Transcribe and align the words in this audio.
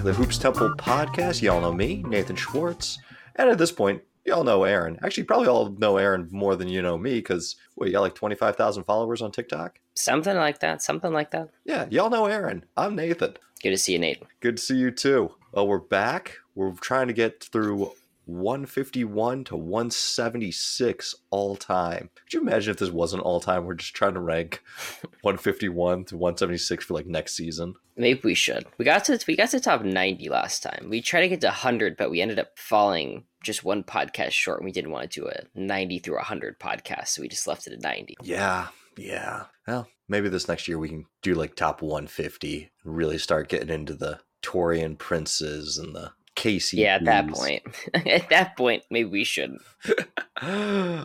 to 0.00 0.06
the 0.06 0.12
Hoops 0.14 0.38
Temple 0.38 0.70
podcast. 0.78 1.42
Y'all 1.42 1.60
know 1.60 1.74
me, 1.74 2.02
Nathan 2.08 2.34
Schwartz. 2.34 2.98
And 3.36 3.50
at 3.50 3.58
this 3.58 3.70
point, 3.70 4.00
y'all 4.24 4.44
know 4.44 4.64
Aaron. 4.64 4.98
Actually, 5.02 5.24
probably 5.24 5.48
all 5.48 5.68
know 5.72 5.98
Aaron 5.98 6.26
more 6.30 6.56
than 6.56 6.68
you 6.68 6.80
know 6.80 6.96
me 6.96 7.16
because, 7.16 7.56
what, 7.74 7.86
you 7.86 7.92
got 7.92 8.00
like 8.00 8.14
25,000 8.14 8.84
followers 8.84 9.20
on 9.20 9.30
TikTok? 9.30 9.78
Something 9.94 10.36
like 10.36 10.60
that. 10.60 10.80
Something 10.80 11.12
like 11.12 11.32
that. 11.32 11.50
Yeah, 11.66 11.84
y'all 11.90 12.08
know 12.08 12.24
Aaron. 12.24 12.64
I'm 12.78 12.96
Nathan. 12.96 13.34
Good 13.62 13.72
to 13.72 13.76
see 13.76 13.92
you, 13.92 13.98
Nate. 13.98 14.22
Good 14.40 14.56
to 14.56 14.62
see 14.62 14.76
you 14.76 14.90
too. 14.90 15.34
Well, 15.52 15.68
we're 15.68 15.78
back. 15.78 16.36
We're 16.54 16.72
trying 16.72 17.08
to 17.08 17.12
get 17.12 17.44
through 17.44 17.92
151 18.30 19.44
to 19.44 19.56
176 19.56 21.14
all 21.30 21.56
time. 21.56 22.10
Could 22.14 22.32
you 22.32 22.40
imagine 22.40 22.70
if 22.70 22.78
this 22.78 22.90
wasn't 22.90 23.22
all 23.22 23.40
time? 23.40 23.64
We're 23.64 23.74
just 23.74 23.94
trying 23.94 24.14
to 24.14 24.20
rank 24.20 24.62
151 25.22 26.04
to 26.06 26.16
176 26.16 26.84
for 26.84 26.94
like 26.94 27.06
next 27.06 27.34
season. 27.34 27.74
Maybe 27.96 28.20
we 28.24 28.34
should. 28.34 28.66
We 28.78 28.84
got 28.84 29.04
to 29.06 29.22
we 29.26 29.36
got 29.36 29.50
to 29.50 29.60
top 29.60 29.82
90 29.82 30.28
last 30.28 30.62
time. 30.62 30.88
We 30.88 31.02
tried 31.02 31.22
to 31.22 31.28
get 31.28 31.40
to 31.42 31.48
100, 31.48 31.96
but 31.96 32.10
we 32.10 32.20
ended 32.20 32.38
up 32.38 32.58
falling 32.58 33.24
just 33.42 33.64
one 33.64 33.82
podcast 33.82 34.30
short. 34.32 34.60
And 34.60 34.64
we 34.64 34.72
didn't 34.72 34.90
want 34.90 35.10
to 35.10 35.20
do 35.20 35.28
a 35.28 35.42
90 35.54 35.98
through 35.98 36.16
100 36.16 36.58
podcast, 36.58 37.08
so 37.08 37.22
we 37.22 37.28
just 37.28 37.46
left 37.46 37.66
it 37.66 37.72
at 37.72 37.82
90. 37.82 38.16
Yeah, 38.22 38.68
yeah. 38.96 39.44
Well, 39.66 39.88
maybe 40.08 40.28
this 40.28 40.48
next 40.48 40.68
year 40.68 40.78
we 40.78 40.88
can 40.88 41.06
do 41.22 41.34
like 41.34 41.54
top 41.54 41.82
150 41.82 42.70
really 42.84 43.18
start 43.18 43.48
getting 43.48 43.70
into 43.70 43.94
the 43.94 44.20
Taurean 44.42 44.98
Princes 44.98 45.78
and 45.78 45.94
the 45.94 46.12
Casey. 46.34 46.78
Yeah, 46.78 46.96
at 46.96 47.04
that 47.04 47.28
point. 47.28 47.62
at 47.94 48.28
that 48.30 48.56
point, 48.56 48.84
maybe 48.90 49.08
we 49.08 49.24
shouldn't. 49.24 49.62
uh, 50.42 51.04